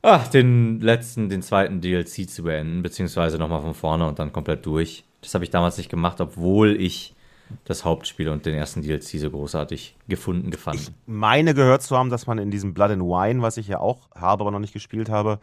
ach, 0.00 0.28
den 0.28 0.80
letzten, 0.80 1.28
den 1.28 1.42
zweiten 1.42 1.80
DLC 1.80 2.30
zu 2.30 2.44
beenden, 2.44 2.84
beziehungsweise 2.84 3.36
nochmal 3.36 3.62
von 3.62 3.74
vorne 3.74 4.06
und 4.06 4.20
dann 4.20 4.32
komplett 4.32 4.64
durch. 4.64 5.02
Das 5.22 5.34
habe 5.34 5.42
ich 5.42 5.50
damals 5.50 5.76
nicht 5.76 5.90
gemacht, 5.90 6.20
obwohl 6.20 6.80
ich 6.80 7.16
das 7.64 7.84
Hauptspiel 7.84 8.28
und 8.28 8.46
den 8.46 8.54
ersten 8.54 8.80
DLC 8.80 9.18
so 9.18 9.28
großartig 9.28 9.96
gefunden 10.06 10.52
gefand. 10.52 10.92
meine 11.06 11.52
gehört 11.52 11.82
zu 11.82 11.96
haben, 11.96 12.10
dass 12.10 12.28
man 12.28 12.38
in 12.38 12.52
diesem 12.52 12.74
Blood 12.74 12.92
and 12.92 13.02
Wine, 13.02 13.42
was 13.42 13.56
ich 13.56 13.66
ja 13.66 13.80
auch 13.80 14.08
habe, 14.14 14.44
aber 14.44 14.52
noch 14.52 14.60
nicht 14.60 14.72
gespielt 14.72 15.08
habe, 15.08 15.40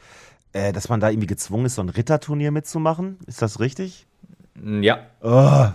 äh, 0.53 0.71
dass 0.71 0.87
man 0.87 1.01
da 1.01 1.09
irgendwie 1.09 1.27
gezwungen 1.27 1.65
ist, 1.65 1.75
so 1.75 1.81
ein 1.81 1.89
Ritterturnier 1.89 2.51
mitzumachen. 2.51 3.17
Ist 3.27 3.41
das 3.41 3.59
richtig? 3.59 4.07
ja. 4.63 4.99
Oh, 5.21 5.67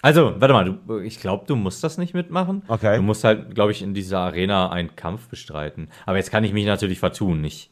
Also, 0.00 0.34
warte 0.40 0.54
mal, 0.54 0.64
du, 0.64 0.98
ich 0.98 1.20
glaube, 1.20 1.44
du 1.46 1.56
musst 1.56 1.82
das 1.82 1.98
nicht 1.98 2.14
mitmachen. 2.14 2.62
Okay. 2.68 2.96
Du 2.96 3.02
musst 3.02 3.24
halt, 3.24 3.54
glaube 3.54 3.72
ich, 3.72 3.82
in 3.82 3.94
dieser 3.94 4.20
Arena 4.20 4.70
einen 4.70 4.94
Kampf 4.94 5.28
bestreiten. 5.28 5.88
Aber 6.06 6.16
jetzt 6.18 6.30
kann 6.30 6.44
ich 6.44 6.52
mich 6.52 6.66
natürlich 6.66 7.00
vertun. 7.00 7.42
Ich 7.44 7.70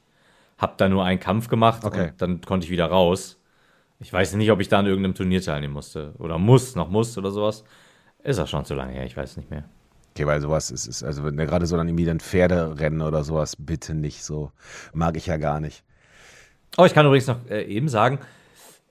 habe 0.59 0.75
da 0.77 0.89
nur 0.89 1.05
einen 1.05 1.21
Kampf 1.21 1.49
gemacht 1.49 1.85
Okay. 1.85 2.09
und 2.11 2.23
dann 2.23 2.41
konnte 2.41 2.65
ich 2.65 2.71
wieder 2.71 2.87
raus. 2.87 3.39
Ich 4.01 4.13
weiß 4.13 4.35
nicht, 4.35 4.51
ob 4.51 4.61
ich 4.61 4.69
da 4.69 4.81
an 4.81 4.87
irgendeinem 4.87 5.15
Turnier 5.15 5.41
teilnehmen 5.41 5.75
musste. 5.75 6.15
Oder 6.19 6.39
muss, 6.39 6.75
noch 6.75 6.89
muss 6.91 7.17
oder 7.17 7.31
sowas. 7.31 7.65
Ist 8.25 8.39
auch 8.41 8.49
schon 8.49 8.65
zu 8.65 8.75
lange 8.75 8.93
her, 8.93 9.05
ich 9.05 9.17
weiß 9.17 9.37
nicht 9.37 9.51
mehr. 9.51 9.65
Okay, 10.11 10.27
weil 10.27 10.41
sowas 10.41 10.71
ist, 10.71 10.87
ist 10.87 11.05
also 11.05 11.25
wenn 11.25 11.37
da 11.37 11.45
gerade 11.45 11.67
so 11.67 11.77
dann 11.77 11.87
irgendwie 11.89 12.07
dann 12.07 12.21
Pferderennen 12.21 13.03
oder 13.03 13.23
sowas, 13.23 13.55
bitte 13.57 13.95
nicht 13.95 14.25
so. 14.25 14.51
Mag 14.93 15.17
ich 15.17 15.27
ja 15.27 15.37
gar 15.37 15.61
nicht. 15.61 15.85
Oh, 16.77 16.85
ich 16.85 16.95
kann 16.95 17.07
übrigens 17.07 17.27
noch 17.27 17.39
äh, 17.49 17.63
eben 17.65 17.89
sagen, 17.89 18.19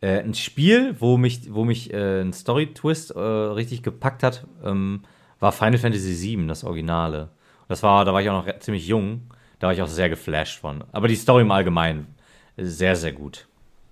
äh, 0.05 0.19
ein 0.19 0.35
Spiel, 0.35 0.95
wo 0.99 1.17
mich, 1.17 1.53
wo 1.53 1.65
mich 1.65 1.91
äh, 1.91 2.21
ein 2.21 2.31
Story-Twist 2.31 3.11
äh, 3.11 3.19
richtig 3.19 3.81
gepackt 3.81 4.21
hat, 4.21 4.45
ähm, 4.63 5.01
war 5.39 5.51
Final 5.51 5.79
Fantasy 5.79 6.37
VII, 6.37 6.47
das 6.47 6.63
Originale. 6.63 7.29
Das 7.67 7.81
war, 7.81 8.05
da 8.05 8.13
war 8.13 8.21
ich 8.21 8.29
auch 8.29 8.45
noch 8.45 8.59
ziemlich 8.59 8.87
jung, 8.87 9.21
da 9.57 9.67
war 9.67 9.73
ich 9.73 9.81
auch 9.81 9.87
sehr 9.87 10.09
geflasht 10.09 10.59
von. 10.59 10.83
Aber 10.91 11.07
die 11.07 11.15
Story 11.15 11.41
im 11.41 11.51
Allgemeinen, 11.51 12.13
äh, 12.55 12.65
sehr, 12.65 12.95
sehr 12.95 13.13
gut. 13.13 13.47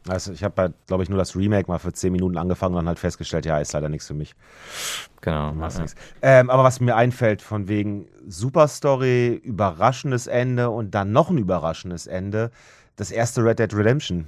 Also 0.07 0.33
ich 0.33 0.43
habe 0.43 0.61
halt, 0.61 0.73
glaube 0.85 1.01
ich, 1.01 1.09
nur 1.09 1.17
das 1.17 1.35
Remake 1.35 1.71
mal 1.71 1.79
für 1.79 1.93
10 1.93 2.11
Minuten 2.11 2.37
angefangen 2.37 2.75
und 2.75 2.81
dann 2.81 2.89
halt 2.89 2.99
festgestellt, 2.99 3.45
ja, 3.45 3.57
ist 3.57 3.73
leider 3.73 3.89
nichts 3.89 4.05
für 4.05 4.13
mich. 4.13 4.35
Genau. 5.21 5.53
Ja. 5.53 5.69
Ähm, 6.21 6.49
aber 6.49 6.63
was 6.63 6.81
mir 6.81 6.95
einfällt, 6.95 7.41
von 7.41 7.69
wegen 7.69 8.05
Super 8.27 8.67
Story, 8.67 9.41
überraschendes 9.43 10.27
Ende 10.27 10.69
und 10.69 10.93
dann 10.93 11.11
noch 11.13 11.29
ein 11.29 11.37
überraschendes 11.37 12.05
Ende, 12.05 12.51
das 12.97 13.09
erste 13.11 13.43
Red 13.43 13.59
Dead 13.59 13.73
Redemption. 13.73 14.27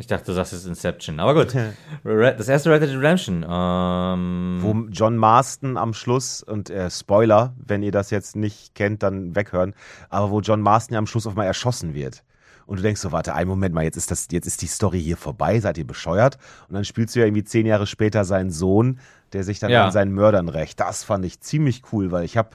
Ich 0.00 0.06
dachte, 0.06 0.26
du 0.26 0.32
sagst 0.32 0.52
jetzt 0.52 0.64
Inception. 0.66 1.18
Aber 1.20 1.34
gut. 1.34 1.54
Das 2.04 2.48
erste 2.48 2.70
Red 2.70 2.82
Dead 2.82 2.90
Redemption. 2.96 3.44
Ähm, 3.48 4.58
Wo 4.62 4.74
John 4.90 5.16
Marston 5.16 5.76
am 5.76 5.92
Schluss, 5.92 6.42
und 6.42 6.70
äh, 6.70 6.88
Spoiler, 6.90 7.54
wenn 7.64 7.82
ihr 7.82 7.90
das 7.92 8.10
jetzt 8.10 8.36
nicht 8.36 8.74
kennt, 8.74 9.02
dann 9.02 9.34
weghören, 9.34 9.74
aber 10.08 10.30
wo 10.30 10.40
John 10.40 10.60
Marston 10.62 10.94
ja 10.94 10.98
am 10.98 11.06
Schluss 11.08 11.26
auf 11.26 11.34
mal 11.34 11.44
erschossen 11.44 11.94
wird. 11.94 12.22
Und 12.66 12.76
du 12.78 12.82
denkst 12.82 13.00
so, 13.00 13.12
warte, 13.12 13.34
einen 13.34 13.48
Moment 13.48 13.74
mal, 13.74 13.82
jetzt 13.82 13.96
ist, 13.96 14.10
das, 14.10 14.28
jetzt 14.30 14.46
ist 14.46 14.60
die 14.62 14.66
Story 14.66 15.00
hier 15.02 15.16
vorbei, 15.16 15.58
seid 15.58 15.78
ihr 15.78 15.86
bescheuert? 15.86 16.36
Und 16.68 16.74
dann 16.74 16.84
spielst 16.84 17.16
du 17.16 17.20
ja 17.20 17.26
irgendwie 17.26 17.44
zehn 17.44 17.66
Jahre 17.66 17.86
später 17.86 18.24
seinen 18.24 18.50
Sohn, 18.50 19.00
der 19.32 19.42
sich 19.42 19.58
dann 19.58 19.70
Ja. 19.70 19.86
an 19.86 19.90
seinen 19.92 20.12
Mördern 20.12 20.48
rächt. 20.48 20.78
Das 20.78 21.02
fand 21.02 21.24
ich 21.24 21.40
ziemlich 21.40 21.82
cool, 21.92 22.12
weil 22.12 22.24
ich 22.24 22.36
habe 22.36 22.50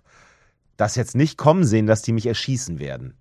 das 0.78 0.96
jetzt 0.96 1.16
nicht 1.16 1.38
kommen 1.38 1.66
sehen, 1.66 1.88
dass 1.88 2.04
die 2.04 2.14
mich 2.14 2.28
erschießen 2.28 2.80
werden. 2.80 3.16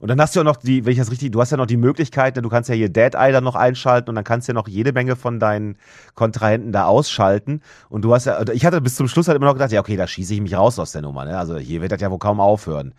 Und 0.00 0.08
dann 0.08 0.20
hast 0.20 0.34
du 0.34 0.40
ja 0.40 0.44
noch 0.44 0.56
die, 0.56 0.84
wenn 0.84 0.92
ich 0.92 0.98
das 0.98 1.10
richtig, 1.10 1.32
du 1.32 1.40
hast 1.40 1.50
ja 1.50 1.56
noch 1.56 1.66
die 1.66 1.76
Möglichkeit, 1.76 2.36
ne, 2.36 2.42
du 2.42 2.48
kannst 2.48 2.68
ja 2.68 2.74
hier 2.74 2.88
Dead 2.88 3.14
Eye 3.14 3.32
dann 3.32 3.44
noch 3.44 3.56
einschalten 3.56 4.08
und 4.10 4.14
dann 4.14 4.24
kannst 4.24 4.48
du 4.48 4.52
ja 4.52 4.54
noch 4.54 4.68
jede 4.68 4.92
Menge 4.92 5.16
von 5.16 5.40
deinen 5.40 5.76
Kontrahenten 6.14 6.72
da 6.72 6.84
ausschalten. 6.84 7.62
Und 7.88 8.02
du 8.02 8.14
hast 8.14 8.26
ja, 8.26 8.40
ich 8.52 8.64
hatte 8.64 8.80
bis 8.80 8.94
zum 8.94 9.08
Schluss 9.08 9.28
halt 9.28 9.36
immer 9.36 9.46
noch 9.46 9.54
gedacht, 9.54 9.72
ja, 9.72 9.80
okay, 9.80 9.96
da 9.96 10.06
schieße 10.06 10.34
ich 10.34 10.40
mich 10.40 10.54
raus 10.56 10.78
aus 10.78 10.92
der 10.92 11.02
Nummer, 11.02 11.24
ne? 11.24 11.36
Also 11.36 11.58
hier 11.58 11.80
wird 11.80 11.92
das 11.92 12.00
ja 12.00 12.10
wohl 12.10 12.18
kaum 12.18 12.40
aufhören. 12.40 12.94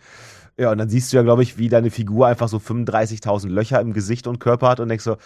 Ja, 0.58 0.70
und 0.70 0.78
dann 0.78 0.90
siehst 0.90 1.12
du 1.12 1.16
ja, 1.16 1.22
glaube 1.22 1.42
ich, 1.42 1.56
wie 1.56 1.70
deine 1.70 1.90
Figur 1.90 2.26
einfach 2.26 2.48
so 2.48 2.58
35.000 2.58 3.48
Löcher 3.48 3.80
im 3.80 3.94
Gesicht 3.94 4.26
und 4.26 4.40
Körper 4.40 4.68
hat 4.68 4.80
und 4.80 4.88
denkst 4.88 5.04
so, 5.04 5.16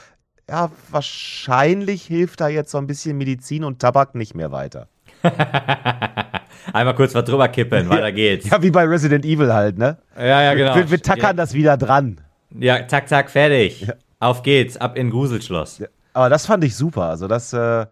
ja, 0.48 0.70
wahrscheinlich 0.90 2.04
hilft 2.04 2.40
da 2.40 2.48
jetzt 2.48 2.70
so 2.70 2.78
ein 2.78 2.86
bisschen 2.86 3.16
Medizin 3.18 3.64
und 3.64 3.80
Tabak 3.80 4.14
nicht 4.14 4.34
mehr 4.34 4.52
weiter. 4.52 4.88
einmal 6.72 6.94
kurz 6.94 7.14
was 7.14 7.24
drüber 7.24 7.48
kippen, 7.48 7.88
weiter 7.88 8.12
geht's. 8.12 8.48
Ja, 8.48 8.62
wie 8.62 8.70
bei 8.70 8.84
Resident 8.84 9.24
Evil 9.24 9.52
halt, 9.52 9.78
ne? 9.78 9.98
Ja, 10.16 10.42
ja, 10.42 10.54
genau. 10.54 10.74
Wir, 10.76 10.90
wir 10.90 11.02
tackern 11.02 11.36
das 11.36 11.54
wieder 11.54 11.76
dran. 11.76 12.20
Ja, 12.58 12.86
zack, 12.86 13.08
zack, 13.08 13.30
fertig. 13.30 13.88
Auf 14.20 14.42
geht's, 14.42 14.76
ab 14.76 14.96
in 14.96 15.10
Gruselschloss. 15.10 15.82
Aber 16.12 16.28
das 16.28 16.46
fand 16.46 16.64
ich 16.64 16.76
super. 16.76 17.04
Also 17.04 17.26
das, 17.26 17.52
äh, 17.52 17.86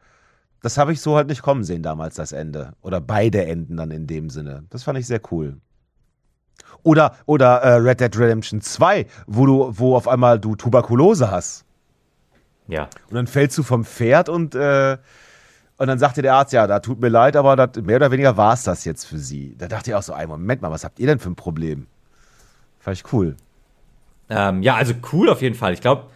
das 0.63 0.79
habe 0.79 0.93
ich 0.93 1.01
so 1.01 1.17
halt 1.17 1.29
nicht 1.29 1.43
kommen 1.43 1.65
sehen 1.65 1.83
damals, 1.83 2.15
das 2.15 2.33
Ende. 2.33 2.73
Oder 2.83 3.01
beide 3.01 3.45
Enden 3.45 3.77
dann 3.77 3.91
in 3.91 4.07
dem 4.07 4.31
Sinne. 4.31 4.65
Das 4.71 4.85
fand 4.85 4.99
ich 4.99 5.07
sehr 5.07 5.21
cool. 5.31 5.57
Oder, 6.85 7.17
oder 7.27 7.59
äh, 7.59 7.75
Red 7.75 8.01
Dead 8.01 8.17
Redemption 8.19 8.61
2, 8.61 9.07
wo 9.27 9.47
du, 9.47 9.73
wo 9.79 9.97
auf 9.97 10.09
einmal 10.09 10.39
du 10.39 10.57
Tuberkulose 10.57 11.31
hast. 11.31 11.65
Ja. 12.69 12.89
Und 13.09 13.15
dann 13.15 13.27
fällst 13.27 13.59
du 13.59 13.63
vom 13.63 13.85
Pferd 13.85 14.29
und, 14.29 14.55
äh, 14.55 14.97
und 15.79 15.87
dann 15.87 15.99
sagte 15.99 16.23
der 16.23 16.35
Arzt, 16.35 16.53
ja, 16.53 16.67
da 16.67 16.81
tut 16.81 17.01
mir 17.01 17.09
leid, 17.09 17.37
aber 17.37 17.57
das, 17.57 17.83
mehr 17.83 17.97
oder 17.97 18.11
weniger 18.11 18.37
war 18.37 18.55
es 18.55 18.65
das 18.65 18.85
jetzt 18.85 19.05
für 19.05 19.19
sie. 19.19 19.57
Da 19.59 19.69
dachte 19.69 19.91
ich 19.91 19.95
auch 19.95 20.03
so, 20.03 20.13
ey, 20.15 20.27
Moment 20.27 20.63
mal, 20.63 20.71
was 20.71 20.85
habt 20.85 20.99
ihr 20.99 21.07
denn 21.07 21.19
für 21.19 21.31
ein 21.31 21.37
Problem? 21.37 21.87
Fand 22.79 22.97
ich 22.97 23.13
cool. 23.13 23.37
Ähm, 24.29 24.63
ja, 24.63 24.77
also 24.77 24.95
cool 25.13 25.29
auf 25.29 25.43
jeden 25.43 25.55
Fall. 25.55 25.73
Ich 25.73 25.81
glaube, 25.81 26.07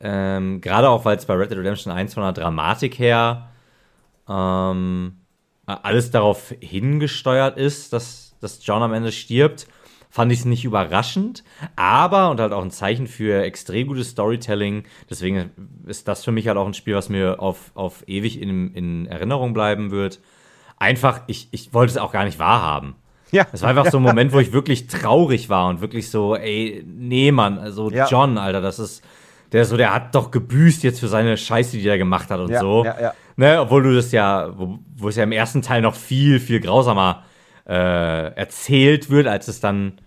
ähm, 0.00 0.60
gerade 0.60 0.88
auch, 0.88 1.04
weil 1.04 1.16
es 1.16 1.26
bei 1.26 1.34
Red 1.34 1.50
Dead 1.50 1.58
Redemption 1.58 1.92
1 1.92 2.14
von 2.14 2.22
der 2.22 2.32
Dramatik 2.32 2.98
her 2.98 3.48
ähm, 4.28 5.16
alles 5.66 6.10
darauf 6.10 6.54
hingesteuert 6.60 7.56
ist, 7.56 7.92
dass, 7.92 8.34
dass 8.40 8.64
John 8.66 8.82
am 8.82 8.92
Ende 8.92 9.12
stirbt, 9.12 9.66
fand 10.14 10.30
ich 10.30 10.38
es 10.38 10.44
nicht 10.44 10.64
überraschend, 10.64 11.42
aber 11.74 12.30
und 12.30 12.38
halt 12.38 12.52
auch 12.52 12.62
ein 12.62 12.70
Zeichen 12.70 13.08
für 13.08 13.42
extrem 13.42 13.88
gutes 13.88 14.10
Storytelling. 14.10 14.84
Deswegen 15.10 15.50
ist 15.86 16.06
das 16.06 16.24
für 16.24 16.30
mich 16.30 16.46
halt 16.46 16.56
auch 16.56 16.68
ein 16.68 16.74
Spiel, 16.74 16.94
was 16.94 17.08
mir 17.08 17.40
auf, 17.40 17.72
auf 17.74 18.04
ewig 18.06 18.40
in, 18.40 18.72
in 18.74 19.06
Erinnerung 19.06 19.54
bleiben 19.54 19.90
wird. 19.90 20.20
Einfach, 20.78 21.22
ich, 21.26 21.48
ich 21.50 21.74
wollte 21.74 21.90
es 21.90 21.98
auch 21.98 22.12
gar 22.12 22.24
nicht 22.24 22.38
wahrhaben. 22.38 22.94
Ja. 23.32 23.44
Es 23.50 23.62
war 23.62 23.70
einfach 23.70 23.90
so 23.90 23.96
ein 23.96 24.02
Moment, 24.04 24.32
wo 24.32 24.38
ich 24.38 24.52
wirklich 24.52 24.86
traurig 24.86 25.48
war 25.48 25.66
und 25.66 25.80
wirklich 25.80 26.08
so, 26.08 26.36
ey, 26.36 26.84
nee, 26.86 27.32
Mann, 27.32 27.58
also 27.58 27.90
Ja. 27.90 28.06
John, 28.06 28.38
Alter, 28.38 28.60
das 28.60 28.78
ist, 28.78 29.02
der 29.50 29.64
so, 29.64 29.76
der 29.76 29.92
hat 29.92 30.14
doch 30.14 30.30
gebüßt 30.30 30.84
jetzt 30.84 31.00
für 31.00 31.08
seine 31.08 31.36
Scheiße, 31.36 31.76
die 31.76 31.88
er 31.88 31.98
gemacht 31.98 32.30
hat 32.30 32.38
und 32.38 32.50
Ja, 32.50 32.60
so. 32.60 32.84
ja, 32.84 33.00
ja. 33.00 33.14
Ne, 33.34 33.60
obwohl 33.60 33.82
du 33.82 33.92
das 33.96 34.12
ja, 34.12 34.56
wo, 34.56 34.78
wo 34.96 35.08
es 35.08 35.16
ja 35.16 35.24
im 35.24 35.32
ersten 35.32 35.60
Teil 35.60 35.82
noch 35.82 35.96
viel, 35.96 36.38
viel 36.38 36.60
grausamer 36.60 37.24
äh, 37.66 38.34
erzählt 38.34 39.10
wird, 39.10 39.26
als 39.26 39.48
es 39.48 39.60
dann 39.60 39.98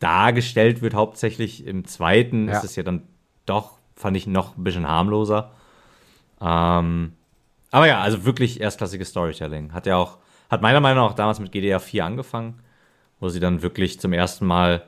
dargestellt 0.00 0.82
wird, 0.82 0.94
hauptsächlich 0.94 1.66
im 1.66 1.84
zweiten 1.86 2.48
Ja. 2.48 2.54
ist 2.58 2.64
es 2.64 2.76
ja 2.76 2.82
dann 2.82 3.02
doch, 3.46 3.78
fand 3.94 4.16
ich, 4.16 4.26
noch 4.26 4.56
ein 4.56 4.64
bisschen 4.64 4.86
harmloser. 4.86 5.52
Ähm, 6.40 7.12
aber 7.70 7.86
ja, 7.86 8.00
also 8.00 8.24
wirklich 8.24 8.60
erstklassiges 8.60 9.08
Storytelling. 9.08 9.72
Hat 9.72 9.86
ja 9.86 9.96
auch, 9.96 10.18
hat 10.50 10.62
meiner 10.62 10.80
Meinung 10.80 11.04
nach 11.04 11.10
auch 11.10 11.16
damals 11.16 11.40
mit 11.40 11.52
GDR 11.52 11.80
4 11.80 12.04
angefangen, 12.04 12.60
wo 13.20 13.28
sie 13.28 13.40
dann 13.40 13.62
wirklich 13.62 13.98
zum 14.00 14.12
ersten 14.12 14.46
Mal 14.46 14.82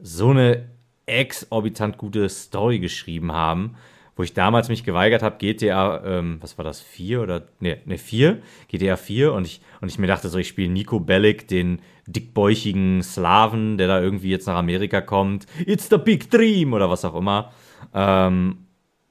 so 0.00 0.30
eine 0.30 0.68
exorbitant 1.06 1.98
gute 1.98 2.28
Story 2.28 2.78
geschrieben 2.80 3.32
haben, 3.32 3.76
wo 4.16 4.22
ich 4.22 4.32
damals 4.34 4.68
mich 4.68 4.84
geweigert 4.84 5.22
habe, 5.22 5.36
GTA, 5.38 6.02
ähm, 6.04 6.38
was 6.40 6.56
war 6.58 6.64
das, 6.64 6.80
4 6.80 7.22
oder, 7.22 7.42
ne, 7.60 7.78
ne, 7.84 7.98
4, 7.98 8.42
GTA 8.68 8.96
4 8.96 9.32
und 9.32 9.46
ich, 9.46 9.60
und 9.84 9.90
ich 9.90 9.98
mir 9.98 10.06
dachte 10.06 10.30
so, 10.30 10.38
ich 10.38 10.48
spiele 10.48 10.72
Nico 10.72 10.98
Bellic, 10.98 11.46
den 11.46 11.82
dickbäuchigen 12.06 13.02
Slaven, 13.02 13.76
der 13.76 13.86
da 13.86 14.00
irgendwie 14.00 14.30
jetzt 14.30 14.46
nach 14.46 14.56
Amerika 14.56 15.02
kommt, 15.02 15.44
it's 15.66 15.90
the 15.90 15.98
big 15.98 16.30
dream 16.30 16.72
oder 16.72 16.88
was 16.88 17.04
auch 17.04 17.14
immer. 17.14 17.52
Ähm, 17.92 18.60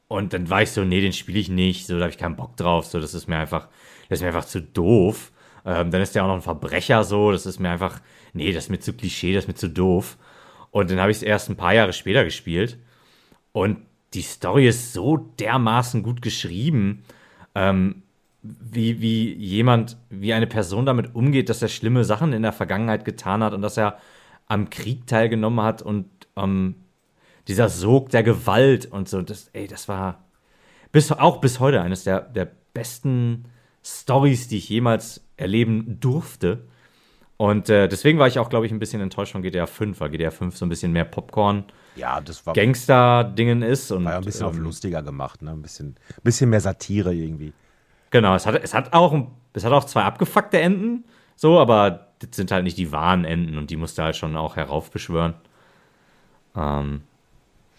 und 0.07 0.33
dann 0.33 0.49
war 0.49 0.63
ich 0.63 0.71
so, 0.71 0.83
nee, 0.83 0.99
den 0.99 1.13
spiele 1.13 1.37
ich 1.37 1.47
nicht, 1.47 1.85
so, 1.85 1.93
da 1.93 2.05
habe 2.05 2.09
ich 2.09 2.17
keinen 2.17 2.35
Bock 2.35 2.57
drauf, 2.57 2.87
so, 2.87 2.99
das 2.99 3.13
ist 3.13 3.27
mir 3.27 3.37
einfach, 3.37 3.67
das 4.09 4.17
ist 4.17 4.21
mir 4.23 4.29
einfach 4.29 4.45
zu 4.45 4.63
doof. 4.63 5.31
Ähm, 5.63 5.91
dann 5.91 6.01
ist 6.01 6.15
der 6.15 6.23
auch 6.23 6.27
noch 6.27 6.37
ein 6.37 6.41
Verbrecher, 6.41 7.03
so, 7.03 7.31
das 7.31 7.45
ist 7.45 7.59
mir 7.59 7.69
einfach, 7.69 8.01
nee, 8.33 8.51
das 8.51 8.63
ist 8.63 8.69
mir 8.71 8.79
zu 8.79 8.93
Klischee, 8.93 9.35
das 9.35 9.43
ist 9.43 9.49
mir 9.49 9.53
zu 9.53 9.69
doof. 9.69 10.17
Und 10.71 10.89
dann 10.89 10.99
habe 10.99 11.11
ich 11.11 11.17
es 11.17 11.23
erst 11.23 11.51
ein 11.51 11.55
paar 11.55 11.75
Jahre 11.75 11.93
später 11.93 12.23
gespielt. 12.23 12.79
Und 13.51 13.77
die 14.15 14.23
Story 14.23 14.67
ist 14.67 14.91
so 14.91 15.17
dermaßen 15.17 16.01
gut 16.01 16.23
geschrieben, 16.23 17.03
ähm, 17.53 18.01
wie, 18.43 18.99
wie 19.01 19.33
jemand, 19.33 19.97
wie 20.09 20.33
eine 20.33 20.47
Person 20.47 20.85
damit 20.85 21.15
umgeht, 21.15 21.49
dass 21.49 21.61
er 21.61 21.69
schlimme 21.69 22.03
Sachen 22.03 22.33
in 22.33 22.41
der 22.41 22.51
Vergangenheit 22.51 23.05
getan 23.05 23.41
hat 23.41 23.53
und 23.53 23.61
dass 23.61 23.77
er 23.77 23.97
am 24.47 24.69
Krieg 24.69 25.07
teilgenommen 25.07 25.61
hat 25.61 25.81
und 25.81 26.07
ähm, 26.35 26.75
dieser 27.47 27.69
Sog 27.69 28.09
der 28.09 28.23
Gewalt 28.23 28.85
und 28.85 29.07
so, 29.07 29.21
das, 29.21 29.49
ey, 29.53 29.67
das 29.67 29.87
war 29.87 30.23
bis, 30.91 31.11
auch 31.11 31.39
bis 31.39 31.59
heute 31.59 31.81
eines 31.81 32.03
der, 32.03 32.21
der 32.21 32.49
besten 32.73 33.45
Stories, 33.83 34.47
die 34.47 34.57
ich 34.57 34.69
jemals 34.69 35.25
erleben 35.37 35.99
durfte. 35.99 36.65
Und 37.37 37.69
äh, 37.69 37.87
deswegen 37.87 38.19
war 38.19 38.27
ich 38.27 38.39
auch, 38.39 38.49
glaube 38.49 38.65
ich, 38.65 38.71
ein 38.71 38.79
bisschen 38.79 39.01
enttäuscht 39.01 39.33
von 39.33 39.41
GTA 39.41 39.65
5, 39.65 39.99
weil 39.99 40.09
GTA 40.09 40.31
5 40.31 40.55
so 40.55 40.65
ein 40.65 40.69
bisschen 40.69 40.91
mehr 40.91 41.05
Popcorn 41.05 41.65
ja, 41.95 42.21
das 42.21 42.45
war, 42.45 42.53
Gangster-Dingen 42.53 43.61
ist. 43.61 43.91
Und, 43.91 44.05
war 44.05 44.13
ja 44.13 44.17
ein 44.19 44.23
bisschen 44.23 44.47
ähm, 44.47 44.51
auch 44.51 44.55
lustiger 44.55 45.01
gemacht, 45.01 45.41
ne? 45.41 45.51
Ein 45.51 45.61
bisschen, 45.61 45.95
bisschen 46.23 46.49
mehr 46.49 46.61
Satire 46.61 47.13
irgendwie. 47.13 47.53
Genau, 48.13 48.35
es 48.35 48.45
hat, 48.45 48.55
es 48.63 48.75
hat 48.75 48.93
auch 48.93 49.27
es 49.53 49.65
hat 49.65 49.71
auch 49.71 49.85
zwei 49.85 50.03
abgefuckte 50.03 50.59
Enden, 50.61 51.03
so, 51.35 51.59
aber 51.59 52.09
das 52.19 52.35
sind 52.35 52.51
halt 52.51 52.63
nicht 52.63 52.77
die 52.77 52.91
wahren 52.91 53.25
Enden 53.25 53.57
und 53.57 53.71
die 53.71 53.75
musst 53.75 53.97
du 53.97 54.03
halt 54.03 54.15
schon 54.15 54.37
auch 54.37 54.55
heraufbeschwören. 54.55 55.33
Ähm, 56.55 57.01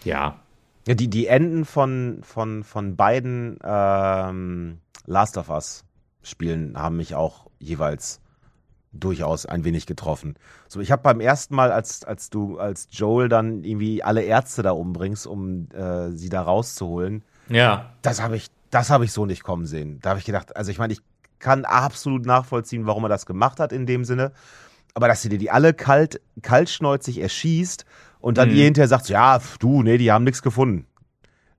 ja. 0.03 0.41
Ja, 0.89 0.95
die, 0.95 1.09
die 1.09 1.29
Enden 1.29 1.65
von, 1.65 2.19
von, 2.23 2.65
von 2.65 2.97
beiden 2.97 3.59
ähm, 3.65 4.81
Last 5.07 5.39
of 5.39 5.49
Us 5.51 5.85
Spielen 6.25 6.77
haben 6.77 6.97
mich 6.97 7.15
auch 7.15 7.47
jeweils 7.61 8.21
durchaus 8.93 9.47
ein 9.47 9.63
wenig 9.65 9.87
getroffen. 9.87 10.35
So, 10.69 10.81
ich 10.81 10.91
habe 10.91 11.03
beim 11.03 11.21
ersten 11.21 11.55
Mal, 11.55 11.71
als, 11.71 12.05
als 12.05 12.29
du 12.29 12.59
als 12.59 12.89
Joel 12.91 13.29
dann 13.29 13.63
irgendwie 13.63 14.03
alle 14.03 14.23
Ärzte 14.23 14.63
da 14.63 14.73
umbringst, 14.73 15.27
um 15.29 15.69
äh, 15.71 16.11
sie 16.11 16.29
da 16.29 16.43
rauszuholen, 16.43 17.23
Ja. 17.49 17.93
das 18.03 18.21
habe 18.21 18.37
ich, 18.37 18.49
das 18.75 18.91
habe 18.91 19.05
ich 19.05 19.13
so 19.13 19.25
nicht 19.27 19.45
kommen 19.45 19.67
sehen. 19.67 20.01
Da 20.01 20.11
habe 20.11 20.19
ich 20.19 20.25
gedacht, 20.25 20.57
also 20.57 20.71
ich 20.71 20.79
meine, 20.79 20.93
ich 20.93 21.01
kann 21.39 21.65
absolut 21.65 22.27
nachvollziehen, 22.27 22.87
warum 22.87 23.05
er 23.05 23.09
das 23.09 23.27
gemacht 23.27 23.61
hat 23.61 23.73
in 23.73 23.87
dem 23.87 24.05
Sinne. 24.05 24.33
Aber 24.95 25.09
dass 25.09 25.23
sie 25.23 25.29
dir 25.29 25.39
die 25.39 25.51
alle 25.51 25.75
kalt, 25.75 26.21
kaltschneuzig 26.43 27.21
erschießt 27.21 27.85
und 28.21 28.39
dann 28.39 28.51
Mhm. 28.51 28.57
ihr 28.57 28.65
hinterher 28.65 28.89
sagt, 28.89 29.09
ja, 29.09 29.39
pf, 29.39 29.59
du, 29.59 29.83
nee, 29.83 29.99
die 29.99 30.11
haben 30.11 30.25
nichts 30.25 30.43
gefunden. 30.43 30.87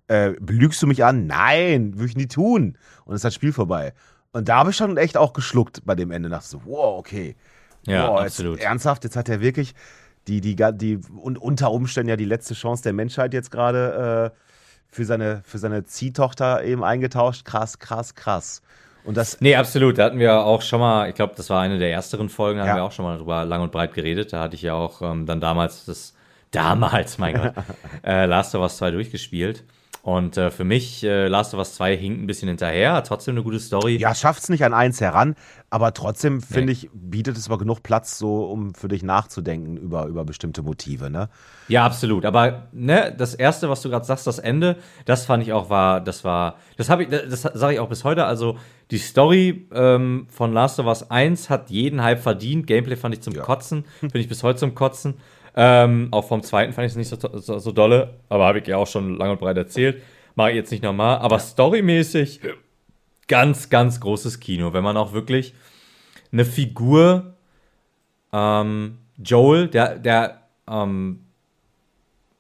Äh, 0.07 0.33
belügst 0.39 0.81
du 0.81 0.87
mich 0.87 1.03
an? 1.03 1.27
Nein, 1.27 1.95
würde 1.95 2.07
ich 2.07 2.17
nie 2.17 2.27
tun. 2.27 2.77
Und 3.05 3.07
dann 3.07 3.15
ist 3.15 3.25
das 3.25 3.33
Spiel 3.33 3.53
vorbei. 3.53 3.93
Und 4.31 4.49
da 4.49 4.57
habe 4.57 4.71
ich 4.71 4.75
schon 4.75 4.97
echt 4.97 5.17
auch 5.17 5.33
geschluckt 5.33 5.85
bei 5.85 5.95
dem 5.95 6.11
Ende. 6.11 6.29
Dachte 6.29 6.47
so, 6.47 6.61
wow, 6.65 6.99
okay. 6.99 7.35
Ja, 7.87 8.09
wow, 8.09 8.19
absolut. 8.21 8.57
Jetzt, 8.57 8.65
ernsthaft, 8.65 9.03
jetzt 9.03 9.15
hat 9.15 9.29
er 9.29 9.41
wirklich 9.41 9.73
die, 10.27 10.41
die, 10.41 10.55
die, 10.55 10.99
und 11.15 11.37
unter 11.37 11.71
Umständen 11.71 12.09
ja 12.09 12.15
die 12.17 12.25
letzte 12.25 12.53
Chance 12.55 12.83
der 12.83 12.93
Menschheit 12.93 13.33
jetzt 13.33 13.51
gerade 13.51 14.31
äh, 14.33 14.44
für 14.95 15.03
seine, 15.05 15.41
für 15.45 15.57
seine 15.57 15.83
Ziehtochter 15.83 16.63
eben 16.63 16.83
eingetauscht. 16.83 17.43
Krass, 17.43 17.79
krass, 17.79 18.15
krass. 18.15 18.61
Und 19.03 19.17
das, 19.17 19.39
Nee, 19.41 19.55
absolut. 19.55 19.97
Da 19.97 20.05
hatten 20.05 20.19
wir 20.19 20.39
auch 20.39 20.61
schon 20.61 20.79
mal, 20.79 21.09
ich 21.09 21.15
glaube, 21.15 21.33
das 21.35 21.49
war 21.49 21.61
eine 21.61 21.77
der 21.77 21.91
ersteren 21.91 22.29
Folgen, 22.29 22.59
da 22.59 22.65
Ja. 22.65 22.71
haben 22.71 22.77
wir 22.79 22.83
auch 22.85 22.91
schon 22.93 23.05
mal 23.05 23.17
drüber 23.17 23.43
lang 23.45 23.61
und 23.61 23.71
breit 23.71 23.93
geredet. 23.93 24.31
Da 24.33 24.41
hatte 24.41 24.55
ich 24.55 24.61
ja 24.61 24.73
auch 24.73 25.01
ähm, 25.01 25.25
dann 25.25 25.41
damals 25.41 25.85
das, 25.85 26.13
damals, 26.51 27.17
mein 27.17 27.35
Gott, 27.35 27.53
äh, 28.05 28.25
Last 28.25 28.55
of 28.55 28.61
Us 28.61 28.77
2 28.77 28.91
durchgespielt. 28.91 29.63
Und 30.05 30.37
äh, 30.37 30.51
für 30.51 30.65
mich, 30.65 31.03
äh, 31.03 31.27
Last 31.27 31.55
of 31.55 31.57
Us 31.57 31.73
2 31.73 31.97
hinkt 31.97 32.21
ein 32.21 32.27
bisschen 32.27 32.47
hinterher, 32.47 32.93
hat 32.93 33.07
trotzdem 33.07 33.33
eine 33.33 33.43
gute 33.43 33.59
Story. 33.59 33.97
ja, 33.97 34.13
schafft 34.13 34.43
es 34.43 34.49
nicht 34.49 34.63
an 34.63 34.71
eins 34.71 35.01
heran, 35.01 35.33
aber 35.71 35.95
trotzdem, 35.95 36.41
finde 36.43 36.67
Nee. 36.67 36.71
ich, 36.73 36.89
bietet 36.93 37.37
es 37.37 37.47
aber 37.47 37.57
genug 37.57 37.81
Platz, 37.81 38.19
so 38.19 38.45
um 38.45 38.75
für 38.75 38.87
dich 38.87 39.01
nachzudenken 39.01 39.77
über, 39.77 40.05
über 40.05 40.23
bestimmte 40.23 40.61
Motive, 40.61 41.09
ne? 41.09 41.29
Ja, 41.69 41.83
absolut. 41.87 42.23
Aber 42.23 42.67
ne, 42.71 43.15
das 43.17 43.33
erste, 43.33 43.67
was 43.67 43.81
du 43.81 43.89
gerade 43.89 44.05
sagst, 44.05 44.27
das 44.27 44.37
Ende, 44.37 44.75
das 45.05 45.25
fand 45.25 45.41
ich 45.41 45.53
auch 45.53 45.71
war, 45.71 46.01
das 46.01 46.23
war, 46.23 46.57
das 46.77 46.87
habe 46.91 47.01
ich, 47.05 47.09
das 47.09 47.41
sage 47.41 47.73
ich 47.73 47.79
auch 47.79 47.89
bis 47.89 48.03
heute. 48.03 48.25
Also 48.25 48.59
die 48.91 48.99
Story 48.99 49.67
ähm, 49.73 50.27
von 50.29 50.53
Last 50.53 50.79
of 50.79 50.85
Us 50.85 51.09
1 51.09 51.49
hat 51.49 51.71
jeden 51.71 52.03
Hype 52.03 52.19
verdient. 52.21 52.67
Gameplay 52.67 52.95
fand 52.95 53.15
ich 53.15 53.21
zum 53.21 53.33
Ja. 53.33 53.41
Kotzen, 53.41 53.85
finde 54.01 54.19
ich 54.19 54.29
bis 54.29 54.43
heute 54.43 54.59
zum 54.59 54.75
Kotzen. 54.75 55.15
Ähm, 55.55 56.09
auch 56.11 56.27
vom 56.27 56.43
zweiten 56.43 56.73
fand 56.73 56.85
ich 56.85 56.91
es 56.91 56.97
nicht 56.97 57.09
so, 57.09 57.39
so, 57.39 57.59
so 57.59 57.71
dolle, 57.71 58.15
aber 58.27 58.45
habe 58.45 58.59
ich 58.59 58.67
ja 58.67 58.77
auch 58.77 58.87
schon 58.87 59.17
lang 59.17 59.31
und 59.31 59.39
breit 59.39 59.57
erzählt. 59.57 60.01
Mache 60.35 60.49
ich 60.51 60.57
jetzt 60.57 60.71
nicht 60.71 60.83
nochmal. 60.83 61.19
Aber 61.19 61.39
storymäßig 61.39 62.41
ganz, 63.27 63.69
ganz 63.69 64.01
großes 64.01 64.39
Kino. 64.41 64.73
Wenn 64.73 64.83
man 64.83 64.97
auch 64.97 65.13
wirklich 65.13 65.53
eine 66.31 66.43
Figur, 66.43 67.35
ähm, 68.33 68.97
Joel, 69.17 69.69
der, 69.69 69.97
der, 69.97 70.41
ähm, 70.67 71.21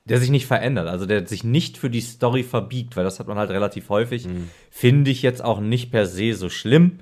der 0.03 0.19
sich 0.19 0.29
nicht 0.29 0.45
verändert, 0.45 0.87
also 0.87 1.05
der 1.05 1.25
sich 1.25 1.43
nicht 1.43 1.77
für 1.77 1.89
die 1.89 2.01
Story 2.01 2.43
verbiegt, 2.43 2.97
weil 2.97 3.05
das 3.05 3.19
hat 3.19 3.27
man 3.27 3.37
halt 3.37 3.49
relativ 3.49 3.89
häufig. 3.89 4.27
Finde 4.69 5.09
ich 5.09 5.21
jetzt 5.21 5.43
auch 5.43 5.61
nicht 5.61 5.89
per 5.89 6.05
se 6.05 6.33
so 6.33 6.49
schlimm. 6.49 6.99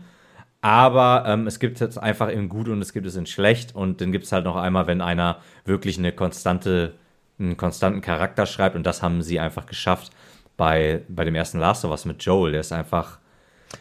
Aber 0.64 1.26
ähm, 1.28 1.46
es 1.46 1.60
gibt 1.60 1.82
jetzt 1.82 1.98
einfach 1.98 2.30
in 2.30 2.48
gut 2.48 2.70
und 2.70 2.82
es 2.82 2.94
gibt 2.94 3.06
es 3.06 3.18
in 3.18 3.26
schlecht. 3.26 3.76
Und 3.76 4.00
dann 4.00 4.14
gibt 4.14 4.24
es 4.24 4.32
halt 4.32 4.46
noch 4.46 4.56
einmal, 4.56 4.88
wenn 4.88 5.02
einer 5.02 5.40
wirklich 5.66 5.98
eine 5.98 6.14
konstante, 6.14 6.94
einen 7.38 7.58
konstanten 7.58 8.00
Charakter 8.00 8.46
schreibt. 8.46 8.78
Und 8.78 8.84
das 8.84 9.04
haben 9.04 9.22
sie 9.22 9.42
einfach 9.42 9.66
geschafft 9.66 10.14
bei, 10.56 11.04
bei 11.10 11.26
dem 11.26 11.36
ersten 11.36 11.60
Last 11.60 11.84
of 11.84 11.92
Us 11.92 12.06
mit 12.06 12.24
Joel. 12.24 12.54
Der 12.54 12.62
ist 12.62 12.72
einfach, 12.72 13.20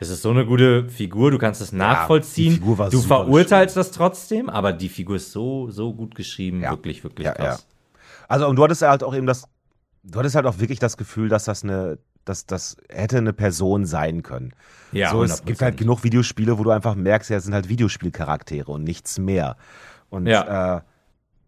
es 0.01 0.11
ist 0.11 0.23
so 0.23 0.31
eine 0.31 0.45
gute 0.45 0.89
Figur, 0.89 1.31
du 1.31 1.39
kannst 1.39 1.61
es 1.61 1.71
nachvollziehen. 1.71 2.61
war 2.77 2.91
du 2.91 3.01
verurteilst 3.01 3.77
das 3.77 3.93
trotzdem, 3.93 4.51
aber 4.51 4.73
die 4.73 4.89
Figur 4.89 5.15
ist 5.15 5.31
so, 5.31 5.71
so 5.71 5.95
gut 5.95 6.17
geschrieben. 6.17 6.63
Ja. 6.63 6.73
Wirklich, 6.73 7.05
wirklich 7.05 7.27
Ja, 7.27 7.35
krass. 7.35 7.65
Also, 8.27 8.49
und 8.49 8.57
du 8.57 8.65
hattest 8.65 8.83
halt 8.83 9.05
auch 9.05 9.15
eben 9.15 9.29
das, 9.29 9.45
du 10.03 10.19
hattest 10.19 10.35
halt 10.35 10.47
auch 10.47 10.59
wirklich 10.59 10.81
das 10.81 10.97
Gefühl, 10.97 11.29
dass 11.29 11.45
das 11.45 11.63
eine, 11.63 11.99
dass 12.25 12.47
das 12.47 12.77
hätte 12.89 13.19
eine 13.19 13.33
Person 13.33 13.85
sein 13.87 14.23
können. 14.23 14.53
Ja, 14.93 15.11
so, 15.11 15.23
es 15.23 15.43
100%. 15.43 15.45
gibt 15.47 15.63
halt 15.63 15.77
genug 15.77 16.05
Videospiele, 16.05 16.59
wo 16.59 16.65
du 16.65 16.71
einfach 16.71 16.95
merkst, 16.95 17.31
ja, 17.31 17.37
es 17.39 17.45
sind 17.45 17.55
halt 17.55 17.69
Videospielcharaktere 17.69 18.71
und 18.71 18.85
nichts 18.85 19.19
mehr. 19.19 19.57
Und 20.11 20.27
Ja. 20.27 20.77
äh, 20.77 20.81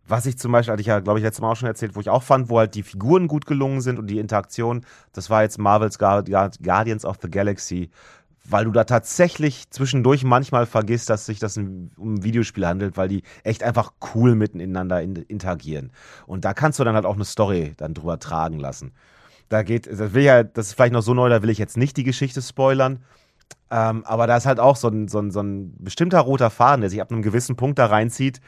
was 0.06 0.26
ich 0.26 0.36
zum 0.38 0.52
Beispiel, 0.52 0.72
hatte 0.72 0.80
ich 0.82 0.86
ja, 0.88 1.00
glaube 1.00 1.18
ich, 1.18 1.22
letztes 1.24 1.40
Mal 1.40 1.50
auch 1.50 1.56
schon 1.56 1.68
erzählt, 1.68 1.96
wo 1.96 2.00
ich 2.00 2.10
auch 2.10 2.22
fand, 2.22 2.50
wo 2.50 2.58
halt 2.58 2.74
die 2.74 2.82
Figuren 2.82 3.26
gut 3.26 3.46
gelungen 3.46 3.80
sind 3.80 3.98
und 3.98 4.06
die 4.08 4.18
Interaktion, 4.18 4.84
das 5.12 5.30
war 5.30 5.42
jetzt 5.42 5.58
Marvels 5.58 5.98
Guard- 5.98 6.28
Guard- 6.28 6.62
Guardians 6.62 7.04
of 7.06 7.16
the 7.22 7.30
Galaxy, 7.30 7.90
weil 8.46 8.66
du 8.66 8.72
da 8.72 8.84
tatsächlich 8.84 9.70
zwischendurch 9.70 10.22
manchmal 10.22 10.66
vergisst, 10.66 11.08
dass 11.08 11.24
sich 11.24 11.38
das 11.38 11.56
um 11.56 11.88
ein 11.98 12.22
Videospiel 12.24 12.66
handelt, 12.66 12.98
weil 12.98 13.08
die 13.08 13.22
echt 13.42 13.62
einfach 13.62 13.92
cool 14.14 14.34
miteinander 14.34 15.00
in, 15.00 15.16
interagieren. 15.16 15.90
Und 16.26 16.44
da 16.44 16.52
kannst 16.52 16.78
du 16.78 16.84
dann 16.84 16.94
halt 16.94 17.06
auch 17.06 17.14
eine 17.14 17.24
Story 17.24 17.72
dann 17.78 17.94
drüber 17.94 18.18
tragen 18.18 18.58
lassen. 18.58 18.92
Da 19.48 19.62
geht, 19.62 19.86
das 19.86 20.14
will 20.14 20.22
ja, 20.22 20.42
das 20.42 20.68
ist 20.68 20.72
vielleicht 20.74 20.92
noch 20.92 21.02
so 21.02 21.14
neu, 21.14 21.28
da 21.28 21.42
will 21.42 21.50
ich 21.50 21.58
jetzt 21.58 21.76
nicht 21.76 21.96
die 21.96 22.04
Geschichte 22.04 22.42
spoilern. 22.42 23.04
Ähm, 23.70 24.04
aber 24.04 24.26
da 24.26 24.36
ist 24.36 24.46
halt 24.46 24.60
auch 24.60 24.76
so 24.76 24.88
ein, 24.88 25.08
so, 25.08 25.18
ein, 25.18 25.30
so 25.30 25.40
ein 25.40 25.74
bestimmter 25.78 26.20
roter 26.20 26.50
Faden, 26.50 26.80
der 26.80 26.90
sich 26.90 27.00
ab 27.00 27.10
einem 27.10 27.22
gewissen 27.22 27.56
Punkt 27.56 27.78
da 27.78 27.86
reinzieht, 27.86 28.40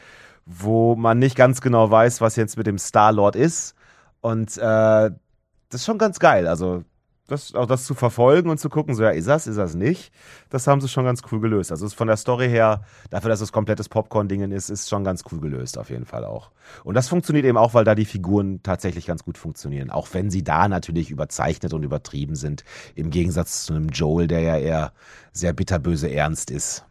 wo 0.46 0.94
man 0.94 1.18
nicht 1.18 1.36
ganz 1.36 1.60
genau 1.60 1.90
weiß, 1.90 2.20
was 2.20 2.36
jetzt 2.36 2.56
mit 2.56 2.66
dem 2.66 2.78
Star-Lord 2.78 3.36
ist. 3.36 3.74
Und 4.20 4.56
äh, 4.56 4.60
das 4.60 5.80
ist 5.80 5.84
schon 5.84 5.98
ganz 5.98 6.18
geil. 6.18 6.46
Also, 6.46 6.84
das, 7.26 7.54
auch 7.54 7.66
das 7.66 7.84
zu 7.84 7.94
verfolgen 7.94 8.50
und 8.50 8.58
zu 8.58 8.68
gucken, 8.68 8.94
so 8.94 9.02
ja, 9.02 9.10
ist 9.10 9.28
das, 9.28 9.46
ist 9.46 9.56
das 9.56 9.74
nicht, 9.74 10.12
das 10.50 10.66
haben 10.66 10.80
sie 10.80 10.88
schon 10.88 11.04
ganz 11.04 11.22
cool 11.30 11.40
gelöst. 11.40 11.70
Also 11.72 11.86
ist 11.86 11.94
von 11.94 12.06
der 12.06 12.16
Story 12.16 12.48
her, 12.48 12.82
dafür, 13.10 13.30
dass 13.30 13.40
es 13.40 13.52
komplettes 13.52 13.88
Popcorn-Dingen 13.88 14.52
ist, 14.52 14.70
ist 14.70 14.88
schon 14.88 15.04
ganz 15.04 15.24
cool 15.30 15.40
gelöst, 15.40 15.78
auf 15.78 15.90
jeden 15.90 16.04
Fall 16.04 16.24
auch. 16.24 16.50
Und 16.84 16.94
das 16.94 17.08
funktioniert 17.08 17.44
eben 17.44 17.58
auch, 17.58 17.74
weil 17.74 17.84
da 17.84 17.94
die 17.94 18.04
Figuren 18.04 18.62
tatsächlich 18.62 19.06
ganz 19.06 19.24
gut 19.24 19.38
funktionieren. 19.38 19.90
Auch 19.90 20.08
wenn 20.12 20.30
sie 20.30 20.44
da 20.44 20.68
natürlich 20.68 21.10
überzeichnet 21.10 21.74
und 21.74 21.82
übertrieben 21.82 22.36
sind, 22.36 22.64
im 22.94 23.10
Gegensatz 23.10 23.66
zu 23.66 23.74
einem 23.74 23.88
Joel, 23.88 24.26
der 24.28 24.40
ja 24.40 24.58
eher 24.58 24.92
sehr 25.32 25.52
bitterböse 25.52 26.10
ernst 26.10 26.50
ist. 26.50 26.84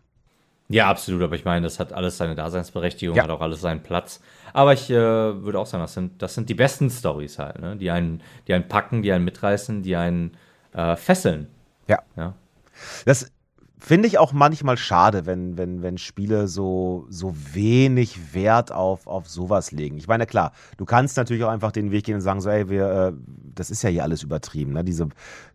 Ja, 0.68 0.90
absolut, 0.90 1.22
aber 1.22 1.36
ich 1.36 1.46
meine, 1.46 1.64
das 1.64 1.80
hat 1.80 1.94
alles 1.94 2.18
seine 2.18 2.34
Daseinsberechtigung, 2.36 3.16
Ja. 3.16 3.24
hat 3.24 3.30
auch 3.30 3.42
alles 3.42 3.62
seinen 3.62 3.84
Platz. 3.84 4.20
Aber 4.52 4.74
ich 4.74 4.90
äh, 4.90 4.94
würde 4.96 5.60
auch 5.60 5.68
sagen, 5.68 5.84
das 5.84 5.94
sind, 5.94 6.22
das 6.22 6.34
sind 6.34 6.50
die 6.50 6.56
besten 6.56 6.90
Stories 6.90 7.38
halt, 7.38 7.60
ne? 7.60 7.76
die, 7.76 7.92
einen, 7.92 8.22
die 8.48 8.54
einen 8.54 8.68
packen, 8.68 9.02
die 9.04 9.12
einen 9.12 9.26
mitreißen, 9.26 9.84
die 9.84 9.96
einen 9.96 10.36
äh, 10.74 10.96
fesseln. 10.96 11.48
Ja. 11.88 12.00
Ja. 12.16 12.34
Das 13.06 13.32
finde 13.86 14.08
ich 14.08 14.18
auch 14.18 14.34
manchmal 14.34 14.78
schade, 14.78 15.28
wenn, 15.28 15.60
wenn, 15.60 15.84
wenn 15.84 16.00
Spiele 16.00 16.48
so, 16.48 17.06
so 17.10 17.36
wenig 17.54 18.34
Wert 18.34 18.72
auf, 18.72 19.06
auf 19.06 19.30
sowas 19.30 19.72
legen. 19.72 19.98
Ich 19.98 20.08
meine, 20.08 20.26
klar, 20.26 20.54
du 20.78 20.86
kannst 20.86 21.18
natürlich 21.18 21.44
auch 21.44 21.50
einfach 21.50 21.72
den 21.72 21.92
Weg 21.92 22.06
gehen 22.06 22.16
und 22.16 22.22
sagen, 22.22 22.42
so, 22.42 22.50
ey, 22.50 22.68
wir, 22.68 22.90
äh, 22.90 23.14
das 23.54 23.70
ist 23.70 23.84
ja 23.84 23.92
hier 23.92 24.02
alles 24.02 24.24
übertrieben. 24.24 24.74
Ne? 24.74 24.84
Diese, 24.84 25.08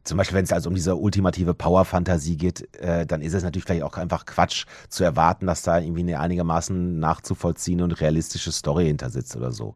zum 0.04 0.16
Beispiel, 0.16 0.36
wenn 0.36 0.44
es 0.44 0.52
also 0.52 0.68
um 0.68 0.76
diese 0.76 0.94
ultimative 0.94 1.54
Power-Fantasie 1.54 2.36
geht, 2.36 2.72
äh, 2.76 3.04
dann 3.04 3.20
ist 3.20 3.34
es 3.34 3.42
natürlich 3.42 3.64
vielleicht 3.64 3.82
auch 3.82 3.96
einfach 3.96 4.26
Quatsch 4.26 4.64
zu 4.88 5.02
erwarten, 5.02 5.46
dass 5.46 5.62
da 5.62 5.80
irgendwie 5.80 6.02
eine 6.02 6.20
einigermaßen 6.20 7.00
nachzuvollziehende 7.00 7.82
und 7.82 8.00
realistische 8.00 8.52
Story 8.52 8.86
hinter 8.86 9.10
sitzt 9.10 9.34
oder 9.34 9.50
so. 9.50 9.74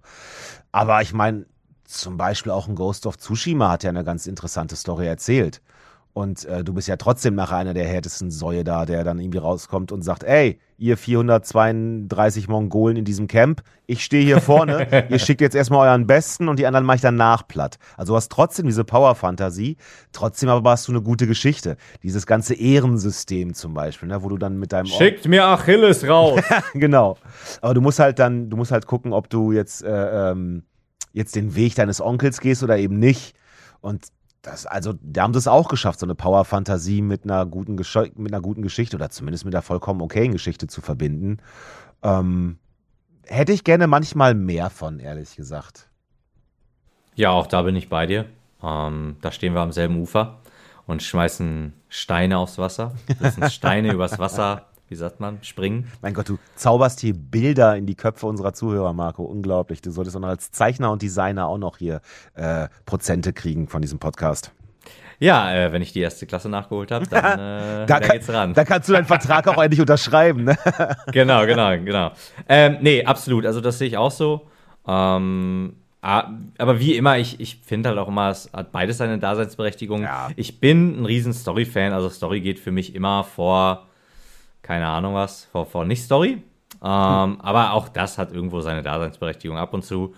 Aber 0.71 1.03
ich 1.03 1.13
meine, 1.13 1.47
zum 1.83 2.17
Beispiel 2.17 2.53
auch 2.53 2.69
ein 2.69 2.77
Ghost 2.77 3.07
of 3.07 3.19
Tsushima 3.19 3.71
hat 3.71 3.83
ja 3.83 3.91
eine 3.91 4.05
ganz 4.05 4.29
interessante 4.29 4.77
Story 4.77 5.09
erzählt. 5.09 5.61
Und 6.15 6.45
äh, 6.45 6.63
du 6.63 6.73
bist 6.73 6.87
ja 6.87 6.97
trotzdem 6.97 7.35
nachher 7.35 7.57
einer 7.57 7.75
der 7.75 7.89
härtesten 7.89 8.31
Säue 8.31 8.63
da, 8.63 8.87
der 8.87 9.03
dann 9.03 9.19
irgendwie 9.19 9.39
rauskommt 9.39 9.91
und 9.91 10.03
sagt, 10.03 10.23
ey, 10.23 10.61
ihr 10.79 10.97
432 10.97 12.47
Mongolen 12.47 12.97
in 12.97 13.05
diesem 13.05 13.27
Camp, 13.27 13.63
ich 13.87 14.05
stehe 14.05 14.25
hier 14.25 14.41
vorne, 14.41 15.07
ihr 15.11 15.19
schickt 15.19 15.41
jetzt 15.41 15.57
erstmal 15.57 15.89
euren 15.89 16.07
Besten 16.07 16.49
und 16.49 16.61
die 16.61 16.69
anderen 16.69 16.87
mache 16.87 16.97
ich 16.97 17.03
danach 17.03 17.49
platt. 17.49 17.79
Also 17.97 18.13
du 18.13 18.17
hast 18.17 18.31
trotzdem 18.31 18.67
diese 18.67 18.85
Power-Fantasie, 18.85 19.77
trotzdem 20.13 20.51
aber 20.51 20.71
hast 20.71 20.87
du 20.87 20.93
eine 20.93 21.03
gute 21.03 21.27
Geschichte. 21.27 21.77
Dieses 22.05 22.27
ganze 22.27 22.55
Ehrensystem 22.55 23.53
zum 23.53 23.75
Beispiel, 23.75 24.09
ne, 24.09 24.23
wo 24.23 24.29
du 24.29 24.39
dann 24.39 24.57
mit 24.57 24.73
deinem... 24.73 24.87
Schickt 24.87 25.27
mir 25.27 25.45
Achilles 25.45 26.07
raus! 26.07 26.41
genau. 26.75 27.17
Aber 27.61 27.75
du 27.75 27.81
musst 27.81 27.99
halt 27.99 28.21
dann, 28.21 28.51
du 28.51 28.57
musst 28.57 28.71
halt 28.71 28.87
gucken, 28.87 29.13
ob 29.13 29.29
du 29.29 29.51
jetzt, 29.51 29.83
äh, 29.83 30.31
ähm, 30.31 30.63
jetzt 31.13 31.35
den 31.35 31.57
Weg 31.57 31.75
deines 31.75 32.01
Onkels 32.01 32.41
gehst 32.41 32.63
oder 32.63 32.79
eben 32.79 33.01
nicht. 33.01 33.35
Und 33.81 34.07
das, 34.45 34.67
also, 34.67 34.93
die 35.01 35.21
haben 35.21 35.33
das 35.33 35.49
auch 35.49 35.69
geschafft, 35.69 36.01
so 36.01 36.07
eine 36.07 36.15
Power-Fantasie 36.15 37.01
mit 37.01 37.25
einer 37.25 37.47
guten 37.47 37.77
Gesch 37.77 37.97
mit 38.15 38.33
einer 38.33 38.43
guten 38.43 38.63
Geschichte 38.63 38.97
oder 38.97 39.09
zumindest 39.09 39.45
mit 39.45 39.55
einer 39.55 39.63
vollkommen 39.63 40.03
okayen 40.03 40.33
Geschichte 40.33 40.67
zu 40.67 40.83
verbinden. 40.83 41.39
Ähm, 42.03 42.59
hätte 43.27 43.53
ich 43.53 43.65
gerne 43.65 43.87
manchmal 43.87 44.35
mehr 44.35 44.69
von, 44.69 45.01
ehrlich 45.01 45.35
gesagt. 45.35 45.89
Ja, 47.15 47.31
auch 47.31 47.47
da 47.47 47.63
bin 47.63 47.75
ich 47.75 47.89
bei 47.89 48.07
dir. 48.07 48.27
Ähm, 48.63 49.17
da 49.23 49.33
stehen 49.33 49.55
wir 49.55 49.63
am 49.63 49.73
selben 49.73 49.99
Ufer 49.99 50.41
und 50.87 51.03
schmeißen 51.03 51.73
Steine 51.89 52.37
aufs 52.37 52.59
Wasser. 52.59 52.93
Das 53.21 53.35
sind 53.37 53.51
Steine 53.51 53.93
übers 53.93 54.19
Wasser 54.19 54.67
wie 54.89 54.95
sagt 54.95 55.21
man, 55.21 55.43
springen. 55.43 55.91
Mein 56.03 56.15
Gott, 56.15 56.29
du 56.29 56.39
zauberst 56.57 57.01
hier 57.01 57.15
Bilder 57.15 57.77
in 57.77 57.87
die 57.87 57.95
Köpfe 57.95 58.27
unserer 58.27 58.53
Zuhörer, 58.53 58.93
Marco. 58.93 59.25
Unglaublich. 59.25 59.81
Du 59.81 59.91
solltest 59.91 60.17
auch 60.17 60.21
noch 60.21 60.29
als 60.29 60.51
Zeichner 60.51 60.91
und 60.93 61.03
Designer 61.03 61.47
auch 61.47 61.59
noch 61.59 61.79
hier 61.79 62.01
äh, 62.35 62.69
Prozente 62.85 63.33
kriegen 63.33 63.69
von 63.69 63.83
diesem 63.83 63.99
Podcast. 63.99 64.53
Ja, 65.19 65.55
äh, 65.55 65.73
wenn 65.73 65.83
ich 65.83 65.93
die 65.93 66.01
erste 66.01 66.27
Klasse 66.27 66.49
nachgeholt 66.49 66.91
habe, 66.91 67.07
dann 67.07 67.25
äh, 67.83 67.87
da, 67.87 68.01
kann, 68.01 68.11
geht's 68.11 68.29
ran. 68.29 68.55
Da 68.55 68.65
kannst 68.65 68.89
du 68.89 68.93
deinen 68.93 69.07
Vertrag 69.07 69.49
auch 69.49 69.63
endlich 69.63 69.81
unterschreiben. 69.81 70.45
Ne? 70.45 70.57
genau, 71.13 71.47
genau, 71.47 71.71
genau. 71.79 72.13
Ähm, 72.49 72.79
nee, 72.81 73.05
absolut. 73.05 73.47
Also 73.47 73.61
das 73.61 73.79
sehe 73.79 73.89
ich 73.89 73.97
auch 73.97 74.11
so. 74.11 74.49
Ähm, 74.87 75.77
aber 76.03 76.81
wie 76.81 76.97
immer, 76.97 77.17
ich, 77.17 77.41
ich 77.41 77.61
finde 77.65 77.89
halt 77.89 77.99
auch 77.99 78.09
immer, 78.09 78.29
es 78.29 78.51
hat 78.53 78.73
beides 78.73 78.99
seine 78.99 79.19
Daseinsberechtigung. 79.19 80.03
Ja. 80.03 80.29
Ich 80.37 80.61
bin 80.61 81.01
ein 81.01 81.07
riesen 81.07 81.33
Story-Fan, 81.33 81.95
also 81.95 82.11
Story 82.11 82.43
geht 82.43 82.59
für 82.59 82.73
mich 82.73 82.95
immer 82.95 83.25
vor 83.25 83.87
keine 84.65 84.89
Ahnung 84.89 85.15
was, 85.15 85.45
vor, 85.45 85.67
vor 85.67 85.85
Nicht-Story. 85.85 86.31
Ähm, 86.33 86.41
hm. 86.83 87.41
Aber 87.41 87.73
auch 87.73 87.89
das 87.89 88.19
hat 88.19 88.33
irgendwo 88.33 88.61
seine 88.61 88.83
Daseinsberechtigung. 88.83 89.57
Ab 89.57 89.73
und 89.75 89.85
zu 89.85 90.15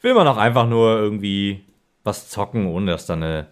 will 0.00 0.14
man 0.14 0.26
auch 0.26 0.38
einfach 0.38 0.66
nur 0.66 0.98
irgendwie 0.98 1.64
was 2.02 2.28
zocken, 2.28 2.66
ohne 2.66 2.90
dass 2.90 3.06
da 3.06 3.14
eine, 3.14 3.46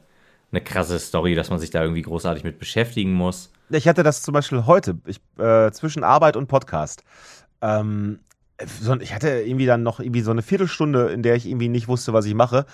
eine 0.51 0.61
krasse 0.63 0.99
Story, 0.99 1.35
dass 1.35 1.51
man 1.51 1.59
sich 1.59 1.71
da 1.71 1.83
irgendwie 1.83 2.03
großartig 2.03 2.43
mit 2.43 2.59
beschäftigen 2.59 3.13
muss. 3.13 3.53
Ich 3.71 3.87
hatte 3.87 4.03
das 4.03 4.23
zum 4.23 4.33
Beispiel 4.33 4.65
heute, 4.67 4.99
ich, 5.07 5.21
äh, 5.39 5.71
zwischen 5.71 6.03
Arbeit 6.03 6.37
und 6.37 6.47
Podcast. 6.47 7.05
Ähm, 7.61 8.21
ich 9.01 9.15
hatte 9.15 9.29
irgendwie 9.29 9.67
dann 9.67 9.83
noch 9.83 10.01
irgendwie 10.01 10.23
so 10.23 10.31
eine 10.31 10.43
Viertelstunde, 10.43 11.11
in 11.11 11.23
der 11.23 11.37
ich 11.37 11.47
irgendwie 11.47 11.69
nicht 11.69 11.87
wusste, 11.87 12.13
was 12.13 12.25
ich 12.25 12.35
mache. 12.35 12.65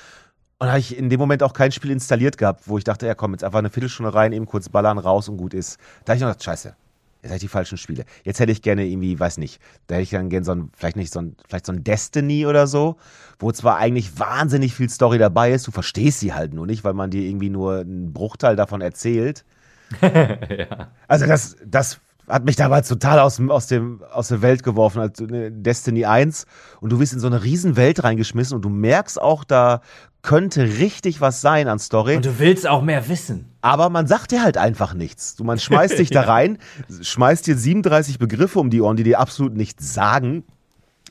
Und 0.59 0.69
habe 0.69 0.79
ich 0.79 0.97
in 0.97 1.11
dem 1.11 1.19
Moment 1.19 1.43
auch 1.43 1.53
kein 1.53 1.73
Spiel 1.73 1.91
installiert 1.91 2.39
gehabt, 2.39 2.69
wo 2.69 2.79
ich 2.79 2.85
dachte, 2.85 3.07
ja 3.07 3.15
komm, 3.15 3.33
jetzt 3.33 3.43
einfach 3.45 3.59
eine 3.59 3.71
Viertelstunde 3.71 4.15
rein, 4.15 4.33
eben 4.33 4.47
kurz 4.47 4.69
ballern, 4.69 4.99
raus 4.99 5.29
und 5.29 5.37
gut 5.37 5.53
ist. 5.53 5.79
Da 6.05 6.13
habe 6.13 6.17
ich 6.17 6.23
noch 6.23 6.29
gedacht, 6.29 6.45
scheiße, 6.45 6.77
jetzt 7.25 7.31
habe 7.31 7.37
ich 7.37 7.43
die 7.43 7.49
falschen 7.49 7.79
Spiele. 7.79 8.05
Jetzt 8.23 8.39
hätte 8.39 8.53
ich 8.53 8.61
gerne 8.61 8.87
irgendwie, 8.87 9.19
weiß 9.19 9.39
nicht, 9.39 9.61
da 9.87 9.95
hätte 9.95 10.03
ich 10.03 10.11
dann 10.11 10.29
gerne 10.29 10.45
so 10.45 10.53
ein, 10.53 10.71
vielleicht 10.77 10.97
nicht 10.97 11.13
so 11.13 11.21
ein, 11.21 11.37
vielleicht 11.49 11.65
so 11.65 11.73
ein 11.73 11.83
Destiny 11.83 12.47
oder 12.47 12.67
so, 12.67 12.97
wo 13.39 13.51
zwar 13.51 13.79
eigentlich 13.79 14.19
wahnsinnig 14.19 14.75
viel 14.75 14.91
Story 14.91 15.19
dabei 15.19 15.53
ist, 15.53 15.67
du 15.67 15.71
verstehst 15.71 16.21
sie 16.21 16.35
halt 16.35 16.53
nur 16.53 16.67
nicht, 16.67 16.85
weil 16.85 16.93
man 16.93 17.11
dir 17.11 17.23
irgendwie 17.23 17.49
nur 17.49 17.79
einen 17.79 18.13
Bruchteil 18.13 18.57
davon 18.57 18.83
erzählt. 18.83 19.45
ja. 20.03 20.89
Also 21.09 21.27
das, 21.27 21.57
das 21.65 21.99
hat 22.29 22.45
mich 22.45 22.57
damals 22.57 22.89
total 22.89 23.19
aus, 23.21 23.41
aus, 23.41 23.67
dem, 23.69 24.03
aus 24.13 24.29
der 24.29 24.43
Welt 24.43 24.63
geworfen, 24.63 25.01
als 25.01 25.23
Destiny 25.27 26.05
1. 26.05 26.47
Und 26.81 26.91
du 26.91 27.01
wirst 27.01 27.15
in 27.15 27.21
so 27.21 27.27
eine 27.27 27.43
riesen 27.43 27.77
Welt 27.77 28.05
reingeschmissen 28.05 28.55
und 28.55 28.63
du 28.63 28.69
merkst 28.69 29.21
auch, 29.21 29.45
da 29.45 29.81
könnte 30.25 30.63
richtig 30.63 31.21
was 31.21 31.41
sein 31.41 31.69
an 31.69 31.79
Story. 31.79 32.17
Und 32.17 32.25
du 32.25 32.39
willst 32.39 32.67
auch 32.67 32.83
mehr 32.83 33.09
wissen. 33.09 33.53
Aber 33.61 33.91
man 33.91 34.07
sagt 34.07 34.33
dir 34.33 34.43
halt 34.43 34.57
einfach 34.57 34.95
nichts. 34.95 35.37
Du, 35.37 35.45
man 35.45 35.59
schmeißt 35.59 35.99
dich 35.99 36.11
da 36.11 36.23
rein, 36.23 36.59
schmeißt 37.01 37.47
dir 37.47 37.57
37 37.57 38.19
Begriffe 38.19 38.59
um 38.59 38.71
die 38.71 38.81
Ohren, 38.81 38.97
die 38.97 39.05
dir 39.05 39.21
absolut 39.21 39.55
nichts 39.55 39.95
sagen. 39.95 40.43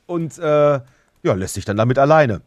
Und 0.07 0.37
äh, 0.39 0.41
ja, 0.41 1.33
lässt 1.35 1.55
dich 1.55 1.63
dann 1.63 1.77
damit 1.77 1.97
alleine. 1.97 2.41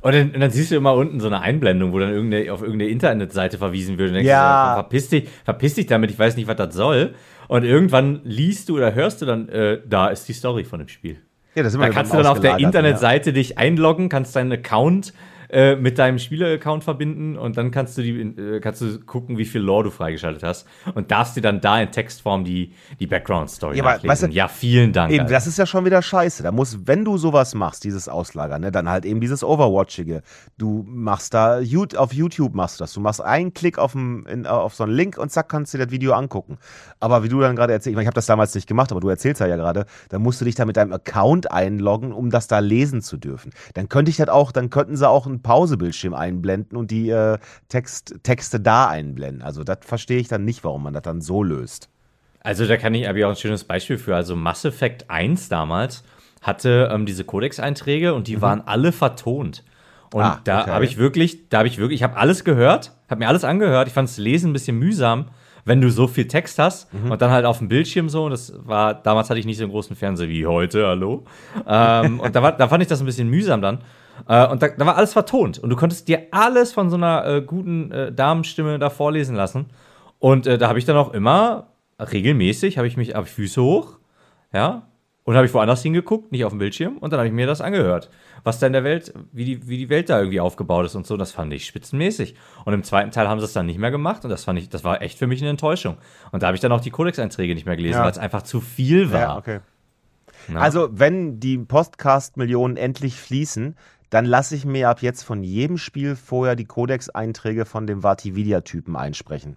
Und 0.00 0.14
dann, 0.14 0.30
und 0.30 0.40
dann, 0.40 0.50
siehst 0.50 0.70
du 0.70 0.76
immer 0.76 0.94
unten 0.94 1.20
so 1.20 1.26
eine 1.26 1.42
Einblendung, 1.42 1.92
wo 1.92 1.98
dann 1.98 2.10
irgendeine, 2.10 2.50
auf 2.50 2.62
irgendeine 2.62 2.90
Internetseite 2.90 3.58
verwiesen 3.58 3.98
wird. 3.98 4.08
Und 4.08 4.14
denkst 4.14 4.28
ja. 4.28 4.70
Du, 4.70 4.80
verpiss, 4.80 5.08
dich, 5.10 5.28
verpiss 5.44 5.74
dich 5.74 5.86
damit, 5.86 6.10
ich 6.10 6.18
weiß 6.18 6.36
nicht, 6.36 6.48
was 6.48 6.56
das 6.56 6.74
soll. 6.74 7.14
Und 7.46 7.64
irgendwann 7.64 8.20
liest 8.24 8.70
du 8.70 8.76
oder 8.76 8.94
hörst 8.94 9.20
du 9.20 9.26
dann, 9.26 9.50
äh, 9.50 9.80
da 9.86 10.08
ist 10.08 10.26
die 10.28 10.32
Story 10.32 10.64
von 10.64 10.78
dem 10.78 10.88
Spiel. 10.88 11.18
Ja, 11.54 11.62
das 11.62 11.72
ist 11.72 11.76
immer 11.76 11.88
da 11.88 11.92
kannst 11.92 12.12
du 12.12 12.16
dann 12.16 12.26
auf 12.26 12.40
der 12.40 12.58
Internetseite 12.58 13.30
ja. 13.30 13.34
dich 13.34 13.58
einloggen, 13.58 14.08
kannst 14.08 14.34
deinen 14.34 14.52
Account 14.52 15.12
äh, 15.52 15.76
mit 15.76 15.98
deinem 15.98 16.18
Spieler-Account 16.18 16.84
verbinden 16.84 17.36
und 17.36 17.56
dann 17.56 17.70
kannst 17.70 17.98
du, 17.98 18.02
die, 18.02 18.20
äh, 18.20 18.60
kannst 18.60 18.82
du 18.82 19.00
gucken, 19.00 19.36
wie 19.38 19.44
viel 19.44 19.60
Lore 19.60 19.84
du 19.84 19.90
freigeschaltet 19.90 20.42
hast 20.42 20.66
und 20.94 21.10
darfst 21.10 21.36
dir 21.36 21.40
dann 21.40 21.60
da 21.60 21.80
in 21.80 21.90
Textform 21.90 22.44
die, 22.44 22.72
die 22.98 23.06
Background-Story 23.06 23.78
ja, 23.78 23.84
nachlesen. 23.84 24.08
Weißt 24.08 24.22
du, 24.24 24.26
ja, 24.28 24.48
vielen 24.48 24.92
Dank. 24.92 25.12
Eben, 25.12 25.26
das 25.26 25.46
ist 25.46 25.58
ja 25.58 25.66
schon 25.66 25.84
wieder 25.84 26.02
scheiße. 26.02 26.42
Da 26.42 26.52
muss, 26.52 26.86
wenn 26.86 27.04
du 27.04 27.18
sowas 27.18 27.54
machst, 27.54 27.84
dieses 27.84 28.08
Auslagern, 28.08 28.60
ne, 28.60 28.70
dann 28.70 28.88
halt 28.88 29.04
eben 29.04 29.20
dieses 29.20 29.42
Overwatchige. 29.42 30.22
Du 30.56 30.84
machst 30.86 31.34
da, 31.34 31.60
auf 31.96 32.12
YouTube 32.12 32.54
machst 32.54 32.78
du 32.78 32.84
das. 32.84 32.92
Du 32.92 33.00
machst 33.00 33.20
einen 33.20 33.52
Klick 33.52 33.78
auf, 33.78 33.94
ein, 33.94 34.26
in, 34.26 34.46
auf 34.46 34.74
so 34.74 34.84
einen 34.84 34.92
Link 34.92 35.18
und 35.18 35.30
zack, 35.30 35.48
kannst 35.48 35.74
du 35.74 35.78
dir 35.78 35.86
das 35.86 35.92
Video 35.92 36.12
angucken. 36.12 36.58
Aber 37.00 37.22
wie 37.24 37.28
du 37.28 37.40
dann 37.40 37.56
gerade 37.56 37.72
erzählst, 37.72 37.88
ich, 37.88 37.96
mein, 37.96 38.02
ich 38.02 38.06
habe 38.06 38.14
das 38.14 38.26
damals 38.26 38.54
nicht 38.54 38.66
gemacht, 38.66 38.92
aber 38.92 39.00
du 39.00 39.08
erzählst 39.08 39.40
ja, 39.40 39.46
ja 39.46 39.56
gerade, 39.56 39.86
dann 40.10 40.22
musst 40.22 40.40
du 40.40 40.44
dich 40.44 40.54
da 40.54 40.64
mit 40.64 40.76
deinem 40.76 40.92
Account 40.92 41.50
einloggen, 41.50 42.12
um 42.12 42.30
das 42.30 42.46
da 42.46 42.58
lesen 42.60 43.02
zu 43.02 43.16
dürfen. 43.16 43.52
Dann 43.74 43.88
könnte 43.88 44.10
ich 44.10 44.18
das 44.18 44.28
auch, 44.28 44.52
dann 44.52 44.70
könnten 44.70 44.96
sie 44.96 45.08
auch 45.08 45.26
ein 45.26 45.39
Pausebildschirm 45.42 46.14
einblenden 46.14 46.76
und 46.76 46.90
die 46.90 47.10
äh, 47.10 47.38
Text, 47.68 48.16
Texte 48.22 48.60
da 48.60 48.88
einblenden. 48.88 49.42
Also 49.42 49.64
das 49.64 49.78
verstehe 49.82 50.18
ich 50.18 50.28
dann 50.28 50.44
nicht, 50.44 50.64
warum 50.64 50.82
man 50.82 50.92
das 50.92 51.02
dann 51.02 51.20
so 51.20 51.42
löst. 51.42 51.88
Also 52.40 52.66
da 52.66 52.76
kann 52.76 52.94
ich, 52.94 53.06
ich 53.06 53.24
auch 53.24 53.30
ein 53.30 53.36
schönes 53.36 53.64
Beispiel 53.64 53.98
für. 53.98 54.16
Also 54.16 54.34
Mass 54.34 54.64
Effect 54.64 55.10
1 55.10 55.48
damals 55.48 56.04
hatte 56.40 56.88
ähm, 56.90 57.04
diese 57.04 57.24
Codex-Einträge 57.24 58.14
und 58.14 58.26
die 58.28 58.36
mhm. 58.36 58.42
waren 58.42 58.60
alle 58.62 58.92
vertont. 58.92 59.62
Und 60.12 60.22
ah, 60.22 60.40
da 60.44 60.62
okay. 60.62 60.70
habe 60.70 60.84
ich 60.84 60.96
wirklich, 60.96 61.48
da 61.50 61.58
habe 61.58 61.68
ich 61.68 61.78
wirklich, 61.78 62.00
ich 62.00 62.02
habe 62.02 62.16
alles 62.16 62.44
gehört, 62.44 62.92
habe 63.08 63.20
mir 63.20 63.28
alles 63.28 63.44
angehört. 63.44 63.86
Ich 63.88 63.94
fand 63.94 64.08
das 64.08 64.18
Lesen 64.18 64.50
ein 64.50 64.52
bisschen 64.52 64.76
mühsam, 64.78 65.26
wenn 65.64 65.80
du 65.80 65.90
so 65.90 66.08
viel 66.08 66.26
Text 66.26 66.58
hast 66.58 66.92
mhm. 66.92 67.12
und 67.12 67.22
dann 67.22 67.30
halt 67.30 67.44
auf 67.44 67.58
dem 67.58 67.68
Bildschirm 67.68 68.08
so. 68.08 68.28
Das 68.28 68.52
war, 68.64 68.94
damals 68.94 69.30
hatte 69.30 69.38
ich 69.38 69.46
nicht 69.46 69.58
so 69.58 69.64
einen 69.64 69.70
großen 69.70 69.94
Fernseher 69.94 70.28
wie 70.28 70.46
heute, 70.46 70.86
hallo. 70.86 71.24
Ähm, 71.66 72.18
und 72.18 72.34
da, 72.34 72.42
war, 72.42 72.52
da 72.52 72.68
fand 72.68 72.82
ich 72.82 72.88
das 72.88 73.00
ein 73.00 73.06
bisschen 73.06 73.28
mühsam 73.28 73.62
dann. 73.62 73.78
Äh, 74.28 74.46
und 74.48 74.62
da, 74.62 74.68
da, 74.68 74.86
war 74.86 74.96
alles 74.96 75.12
vertont. 75.12 75.58
Und 75.58 75.70
du 75.70 75.76
konntest 75.76 76.08
dir 76.08 76.26
alles 76.30 76.72
von 76.72 76.90
so 76.90 76.96
einer 76.96 77.26
äh, 77.26 77.42
guten 77.42 77.90
äh, 77.92 78.12
Damenstimme 78.12 78.78
da 78.78 78.90
vorlesen 78.90 79.36
lassen. 79.36 79.66
Und 80.18 80.46
äh, 80.46 80.58
da 80.58 80.68
habe 80.68 80.78
ich 80.78 80.84
dann 80.84 80.96
auch 80.96 81.12
immer 81.12 81.68
regelmäßig, 81.98 82.78
habe 82.78 82.88
ich 82.88 82.96
mich, 82.96 83.14
habe 83.14 83.26
Füße 83.26 83.62
hoch, 83.62 83.98
ja, 84.52 84.86
und 85.24 85.36
habe 85.36 85.46
ich 85.46 85.54
woanders 85.54 85.82
hingeguckt, 85.82 86.32
nicht 86.32 86.44
auf 86.44 86.50
dem 86.50 86.58
Bildschirm, 86.58 86.98
und 86.98 87.12
dann 87.12 87.18
habe 87.18 87.28
ich 87.28 87.32
mir 87.34 87.46
das 87.46 87.60
angehört. 87.60 88.10
Was 88.42 88.58
da 88.58 88.66
in 88.66 88.72
der 88.72 88.84
Welt, 88.84 89.12
wie 89.32 89.44
die, 89.44 89.68
wie 89.68 89.76
die 89.76 89.90
Welt 89.90 90.08
da 90.08 90.18
irgendwie 90.18 90.40
aufgebaut 90.40 90.86
ist 90.86 90.94
und 90.94 91.06
so, 91.06 91.16
das 91.16 91.30
fand 91.30 91.52
ich 91.52 91.66
spitzenmäßig. 91.66 92.34
Und 92.64 92.72
im 92.72 92.82
zweiten 92.82 93.10
Teil 93.10 93.28
haben 93.28 93.38
sie 93.38 93.44
es 93.44 93.52
dann 93.52 93.66
nicht 93.66 93.78
mehr 93.78 93.90
gemacht 93.90 94.24
und 94.24 94.30
das 94.30 94.44
fand 94.44 94.58
ich, 94.58 94.70
das 94.70 94.82
war 94.82 95.02
echt 95.02 95.18
für 95.18 95.26
mich 95.26 95.40
eine 95.40 95.50
Enttäuschung. 95.50 95.98
Und 96.32 96.42
da 96.42 96.46
habe 96.46 96.54
ich 96.54 96.60
dann 96.60 96.72
auch 96.72 96.80
die 96.80 96.90
Codex-Einträge 96.90 97.54
nicht 97.54 97.66
mehr 97.66 97.76
gelesen, 97.76 97.98
ja. 97.98 98.04
weil 98.04 98.10
es 98.10 98.18
einfach 98.18 98.42
zu 98.42 98.60
viel 98.60 99.12
war. 99.12 99.20
Ja, 99.20 99.36
okay. 99.36 99.60
Also, 100.54 100.88
wenn 100.90 101.38
die 101.38 101.58
Podcast-Millionen 101.58 102.76
endlich 102.76 103.20
fließen, 103.20 103.76
dann 104.10 104.24
lasse 104.24 104.56
ich 104.56 104.64
mir 104.64 104.88
ab 104.88 105.02
jetzt 105.02 105.22
von 105.22 105.42
jedem 105.42 105.78
Spiel 105.78 106.16
vorher 106.16 106.56
die 106.56 106.66
Codex-Einträge 106.66 107.64
von 107.64 107.86
dem 107.86 108.02
Vatividia-Typen 108.02 108.96
einsprechen. 108.96 109.56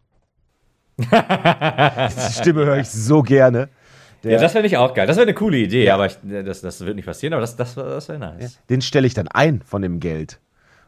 Die 0.97 2.33
Stimme 2.33 2.65
höre 2.65 2.77
ich 2.77 2.89
so 2.89 3.23
gerne. 3.23 3.69
Der, 4.23 4.33
ja, 4.33 4.39
das 4.39 4.53
wäre 4.53 4.65
ich 4.65 4.77
auch 4.77 4.93
geil. 4.93 5.07
Das 5.07 5.17
wäre 5.17 5.25
eine 5.25 5.33
coole 5.33 5.57
Idee, 5.57 5.85
ja. 5.85 5.95
aber 5.95 6.05
ich, 6.05 6.17
das, 6.23 6.61
das 6.61 6.79
wird 6.85 6.95
nicht 6.95 7.05
passieren, 7.05 7.33
aber 7.33 7.41
das, 7.41 7.55
das, 7.55 7.75
das 7.75 8.07
wäre 8.07 8.19
nice. 8.19 8.59
Den 8.69 8.81
stelle 8.81 9.05
ich 9.07 9.13
dann 9.13 9.27
ein 9.27 9.61
von 9.65 9.81
dem 9.81 9.99
Geld. 9.99 10.39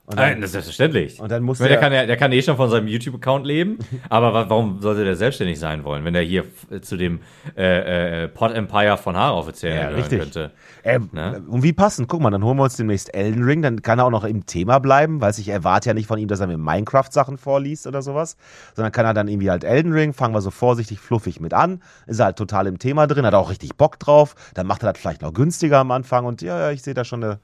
Und 0.08 0.18
Nein, 0.18 0.34
dann, 0.34 0.42
das 0.42 0.50
ist 0.50 0.52
selbstverständlich. 0.52 1.20
und 1.20 1.32
dann 1.32 1.42
muss 1.42 1.58
meine, 1.60 1.70
der, 1.70 1.78
der- 1.80 1.84
kann 1.90 1.94
ja, 1.94 2.06
der 2.06 2.16
kann 2.16 2.32
eh 2.32 2.40
schon 2.40 2.58
von 2.58 2.70
seinem 2.70 2.88
YouTube-Account 2.88 3.44
leben, 3.48 3.80
aber 4.10 4.36
wa- 4.36 4.46
warum 4.48 4.80
sollte 4.80 5.04
der 5.04 5.16
selbstständig 5.16 5.58
sein 5.60 5.84
wollen, 5.84 6.06
wenn 6.06 6.14
der 6.14 6.22
hier 6.22 6.44
f- 6.44 6.82
zu 6.82 6.96
dem 6.96 7.22
äh, 7.58 8.26
äh, 8.26 8.28
Pod 8.28 8.52
Empire 8.52 8.98
von 8.98 9.18
Haar 9.18 9.36
offiziell 9.36 9.76
Ja, 9.76 9.88
richtig. 9.88 10.20
könnte? 10.20 10.52
Ähm, 10.84 11.10
Ne? 11.12 11.42
Und 11.48 11.64
wie 11.64 11.74
passend, 11.74 12.08
guck 12.08 12.22
mal, 12.22 12.30
dann 12.30 12.44
holen 12.44 12.56
wir 12.58 12.64
uns 12.66 12.76
demnächst 12.78 13.16
Elden 13.16 13.44
Ring, 13.44 13.64
dann 13.64 13.82
kann 13.82 13.98
er 13.98 14.06
auch 14.06 14.12
noch 14.12 14.26
im 14.26 14.46
Thema 14.46 14.78
bleiben, 14.78 15.22
weil 15.22 15.32
ich 15.36 15.50
erwarte 15.50 15.90
ja 15.90 15.96
nicht 15.96 16.06
von 16.06 16.20
ihm, 16.20 16.28
dass 16.28 16.40
er 16.40 16.46
mir 16.46 16.58
Minecraft-Sachen 16.60 17.40
vorliest 17.40 17.88
oder 17.88 18.04
sowas, 18.04 18.38
sondern 18.76 18.92
kann 18.92 19.08
er 19.08 19.16
dann 19.16 19.28
irgendwie 19.28 19.50
halt 19.50 19.64
Elden 19.64 19.92
Ring, 19.92 20.14
fangen 20.14 20.36
wir 20.36 20.42
so 20.42 20.52
vorsichtig 20.52 21.00
fluffig 21.00 21.40
mit 21.40 21.56
an, 21.56 21.82
ist 22.06 22.20
er 22.20 22.26
halt 22.26 22.38
total 22.38 22.68
im 22.68 22.78
Thema 22.78 23.08
drin, 23.08 23.26
hat 23.26 23.34
auch 23.34 23.50
richtig 23.50 23.76
Bock 23.76 23.98
drauf, 23.98 24.36
dann 24.54 24.68
macht 24.68 24.84
er 24.84 24.94
das 24.94 25.02
vielleicht 25.02 25.24
noch 25.24 25.34
günstiger 25.34 25.80
am 25.80 25.90
Anfang 25.90 26.26
und 26.26 26.44
ja, 26.44 26.60
ja, 26.60 26.70
ich 26.72 26.84
sehe 26.84 26.94
da 26.94 27.04
schon 27.04 27.24
eine 27.24 27.40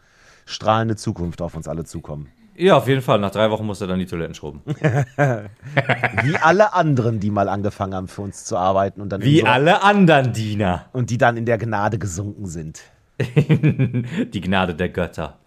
strahlende 0.45 0.95
Zukunft 0.95 1.41
auf 1.41 1.55
uns 1.55 1.67
alle 1.67 1.85
zukommen. 1.85 2.27
Ja, 2.61 2.77
auf 2.77 2.87
jeden 2.87 3.01
Fall. 3.01 3.17
Nach 3.17 3.31
drei 3.31 3.49
Wochen 3.49 3.65
muss 3.65 3.81
er 3.81 3.87
dann 3.87 3.97
die 3.97 4.05
Toiletten 4.05 4.35
schrubben. 4.35 4.61
Wie 4.65 6.37
alle 6.37 6.73
anderen, 6.73 7.19
die 7.19 7.31
mal 7.31 7.49
angefangen 7.49 7.95
haben 7.95 8.07
für 8.07 8.21
uns 8.21 8.45
zu 8.45 8.55
arbeiten 8.55 9.01
und 9.01 9.09
dann 9.09 9.23
Wie 9.23 9.39
so, 9.39 9.47
alle 9.47 9.81
anderen 9.81 10.31
Diener. 10.31 10.85
und 10.93 11.09
die 11.09 11.17
dann 11.17 11.37
in 11.37 11.47
der 11.47 11.57
Gnade 11.57 11.97
gesunken 11.97 12.45
sind. 12.45 12.81
die 13.19 14.41
Gnade 14.41 14.75
der 14.75 14.89
Götter. 14.89 15.39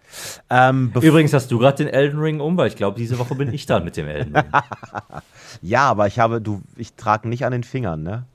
Ähm, 0.49 0.91
Übrigens 0.99 1.31
hast 1.31 1.49
du 1.51 1.57
gerade 1.57 1.85
den 1.85 1.87
Elden 1.87 2.19
Ring 2.19 2.41
um, 2.41 2.57
weil 2.57 2.67
ich 2.67 2.75
glaube, 2.75 2.97
diese 2.97 3.17
Woche 3.17 3.35
bin 3.35 3.53
ich 3.53 3.65
dran 3.65 3.85
mit 3.85 3.95
dem 3.95 4.07
Elden 4.07 4.35
Ring. 4.35 4.45
ja, 5.61 5.89
aber 5.89 6.07
ich 6.07 6.19
habe, 6.19 6.41
du, 6.41 6.63
ich 6.75 6.95
trage 6.95 7.29
nicht 7.29 7.45
an 7.45 7.53
den 7.53 7.63
Fingern, 7.63 8.03
ne? 8.03 8.25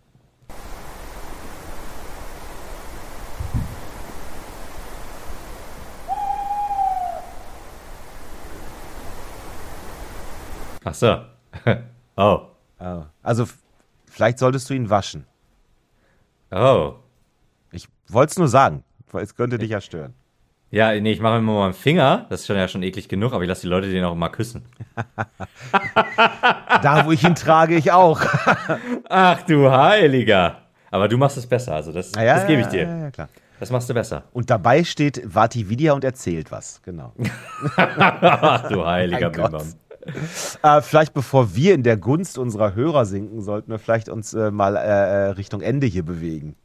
Ach 10.91 10.95
so. 10.95 11.21
Oh. 12.17 12.41
Oh. 12.81 13.03
Also 13.23 13.47
vielleicht 14.11 14.39
solltest 14.39 14.69
du 14.69 14.75
ihn 14.75 14.91
waschen. 14.91 15.25
Oh. 16.51 16.95
Ich 17.71 17.89
wollte 18.09 18.33
es 18.33 18.39
nur 18.39 18.49
sagen, 18.49 18.85
weil 19.11 19.23
es 19.25 19.35
könnte 19.37 19.57
dich 19.57 19.71
ja 19.71 19.81
stören. 19.81 20.12
Ja, 20.71 20.93
nee, 21.01 21.12
ich 21.12 21.21
mache 21.21 21.39
immer 21.39 21.53
mal 21.55 21.65
einen 21.67 21.73
Finger. 21.75 22.27
Das 22.29 22.41
ist 22.41 22.47
schon 22.47 22.57
ja 22.57 22.69
schon 22.69 22.83
eklig 22.83 23.09
genug, 23.09 23.33
aber 23.33 23.43
ich 23.43 23.49
lasse 23.49 23.62
die 23.62 23.69
Leute 23.69 23.89
den 23.91 24.05
auch 24.05 24.12
immer 24.12 24.29
küssen. 24.29 24.65
Da, 26.83 27.05
wo 27.07 27.12
ich 27.12 27.25
ihn 27.25 27.35
trage, 27.35 27.75
ich 27.77 27.91
auch. 27.93 28.21
Ach 29.09 29.43
du 29.43 29.71
Heiliger. 29.71 30.59
Aber 30.91 31.09
du 31.09 31.17
machst 31.19 31.37
es 31.37 31.47
besser, 31.47 31.75
also 31.75 31.93
das, 31.93 32.12
Ja, 32.15 32.25
das 32.37 32.47
gebe 32.47 32.61
ich 32.61 32.67
Ja, 32.67 32.73
dir. 32.73 32.83
ja, 33.05 33.11
klar. 33.11 33.29
Das 33.59 33.71
machst 33.71 33.89
du 33.91 33.95
besser. 33.95 34.25
Und 34.33 34.49
dabei 34.51 34.85
steht 34.85 35.23
Vati 35.25 35.69
Vidya 35.69 35.93
und 35.93 36.05
erzählt 36.05 36.51
was. 36.51 36.81
Genau. 36.83 37.12
Ach 37.77 38.69
du 38.69 38.85
heiliger. 38.87 39.31
Bimbam. 39.31 39.75
äh, 40.62 40.81
vielleicht 40.81 41.14
bevor 41.14 41.55
wir 41.55 41.74
in 41.74 41.82
der 41.82 41.97
Gunst 41.97 42.39
unserer 42.39 42.74
Hörer 42.74 43.05
sinken, 43.05 43.43
sollten 43.43 43.70
wir 43.70 43.78
vielleicht 43.78 44.09
uns 44.09 44.35
äh, 44.35 44.51
mal 44.51 44.77
äh, 44.77 44.81
äh, 44.81 45.31
Richtung 45.31 45.60
Ende 45.60 45.86
hier 45.86 46.05
bewegen. 46.05 46.56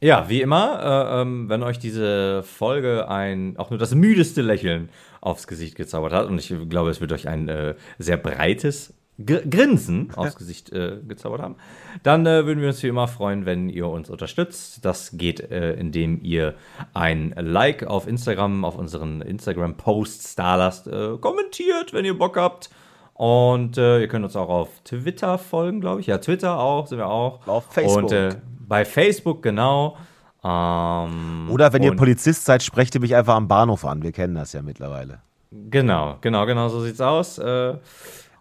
Ja, 0.00 0.28
wie 0.28 0.42
immer, 0.42 0.80
äh, 0.82 1.22
ähm, 1.22 1.48
wenn 1.48 1.62
euch 1.62 1.78
diese 1.78 2.42
Folge 2.42 3.08
ein, 3.08 3.56
auch 3.56 3.70
nur 3.70 3.78
das 3.78 3.94
müdeste 3.94 4.42
Lächeln 4.42 4.90
aufs 5.20 5.46
Gesicht 5.46 5.76
gezaubert 5.76 6.12
hat, 6.12 6.26
und 6.26 6.38
ich 6.38 6.54
glaube, 6.68 6.90
es 6.90 7.00
wird 7.00 7.12
euch 7.12 7.26
ein 7.28 7.48
äh, 7.48 7.74
sehr 7.98 8.18
breites 8.18 8.92
Grinsen 9.18 10.10
aufs 10.16 10.36
Gesicht 10.36 10.72
äh, 10.72 10.98
gezaubert 11.06 11.40
haben, 11.40 11.56
dann 12.02 12.26
äh, 12.26 12.46
würden 12.46 12.60
wir 12.60 12.68
uns 12.68 12.82
wie 12.82 12.88
immer 12.88 13.06
freuen, 13.06 13.46
wenn 13.46 13.68
ihr 13.68 13.88
uns 13.88 14.10
unterstützt. 14.10 14.84
Das 14.84 15.16
geht, 15.16 15.40
äh, 15.50 15.74
indem 15.74 16.20
ihr 16.22 16.54
ein 16.94 17.32
Like 17.36 17.84
auf 17.84 18.08
Instagram, 18.08 18.64
auf 18.64 18.76
unseren 18.76 19.20
Instagram-Posts 19.20 20.34
da 20.34 20.56
lasst, 20.56 20.88
äh, 20.88 21.16
kommentiert, 21.20 21.92
wenn 21.92 22.04
ihr 22.04 22.18
Bock 22.18 22.36
habt. 22.36 22.70
Und 23.14 23.78
äh, 23.78 24.00
ihr 24.00 24.08
könnt 24.08 24.24
uns 24.24 24.34
auch 24.34 24.48
auf 24.48 24.80
Twitter 24.82 25.38
folgen, 25.38 25.80
glaube 25.80 26.00
ich. 26.00 26.08
Ja, 26.08 26.18
Twitter 26.18 26.58
auch, 26.58 26.88
sind 26.88 26.98
wir 26.98 27.06
auch. 27.06 27.46
Auf 27.46 27.66
Facebook. 27.72 28.02
Und 28.02 28.12
äh, 28.12 28.34
bei 28.66 28.84
Facebook, 28.84 29.42
genau. 29.42 29.96
Ähm, 30.42 31.48
Oder 31.50 31.72
wenn 31.72 31.84
ihr 31.84 31.94
Polizist 31.94 32.44
seid, 32.44 32.64
sprecht 32.64 32.94
ihr 32.96 33.00
mich 33.00 33.14
einfach 33.14 33.36
am 33.36 33.46
Bahnhof 33.46 33.84
an. 33.84 34.02
Wir 34.02 34.10
kennen 34.10 34.34
das 34.34 34.52
ja 34.52 34.62
mittlerweile. 34.62 35.20
Genau, 35.52 36.18
genau, 36.20 36.44
genau, 36.46 36.68
so 36.68 36.80
sieht's 36.80 37.00
aus. 37.00 37.38
Äh, 37.38 37.74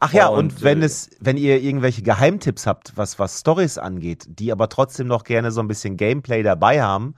Ach 0.03 0.11
ja, 0.11 0.27
und, 0.27 0.37
Und, 0.37 0.63
wenn 0.63 0.81
äh, 0.81 0.85
es, 0.85 1.11
wenn 1.21 1.37
ihr 1.37 1.61
irgendwelche 1.61 2.01
Geheimtipps 2.01 2.67
habt, 2.67 2.91
was, 2.97 3.19
was 3.19 3.39
Stories 3.39 3.77
angeht, 3.77 4.25
die 4.27 4.51
aber 4.51 4.67
trotzdem 4.67 5.07
noch 5.07 5.23
gerne 5.23 5.49
so 5.51 5.61
ein 5.61 5.69
bisschen 5.69 5.95
Gameplay 5.95 6.43
dabei 6.43 6.81
haben, 6.81 7.15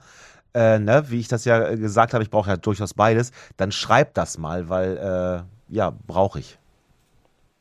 äh, 0.54 0.78
ne, 0.78 1.04
wie 1.08 1.18
ich 1.18 1.26
das 1.26 1.44
ja 1.44 1.68
äh, 1.68 1.76
gesagt 1.76 2.14
habe, 2.14 2.22
ich 2.22 2.30
brauche 2.30 2.48
ja 2.48 2.56
durchaus 2.56 2.94
beides, 2.94 3.32
dann 3.56 3.72
schreibt 3.72 4.16
das 4.16 4.38
mal, 4.38 4.68
weil 4.68 4.96
äh, 4.98 5.74
ja, 5.74 5.92
brauche 6.06 6.38
ich. 6.38 6.58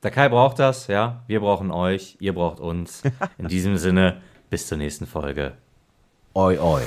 der 0.03 0.11
Kai 0.11 0.29
braucht 0.29 0.59
das, 0.59 0.85
ja. 0.85 1.23
Wir 1.25 1.39
brauchen 1.39 1.71
euch, 1.71 2.17
ihr 2.19 2.35
braucht 2.35 2.59
uns. 2.59 3.01
In 3.39 3.47
diesem 3.47 3.77
Sinne, 3.77 4.21
bis 4.51 4.67
zur 4.67 4.77
nächsten 4.77 5.07
Folge. 5.07 5.53
Oi, 6.35 6.59
oi. 6.59 6.83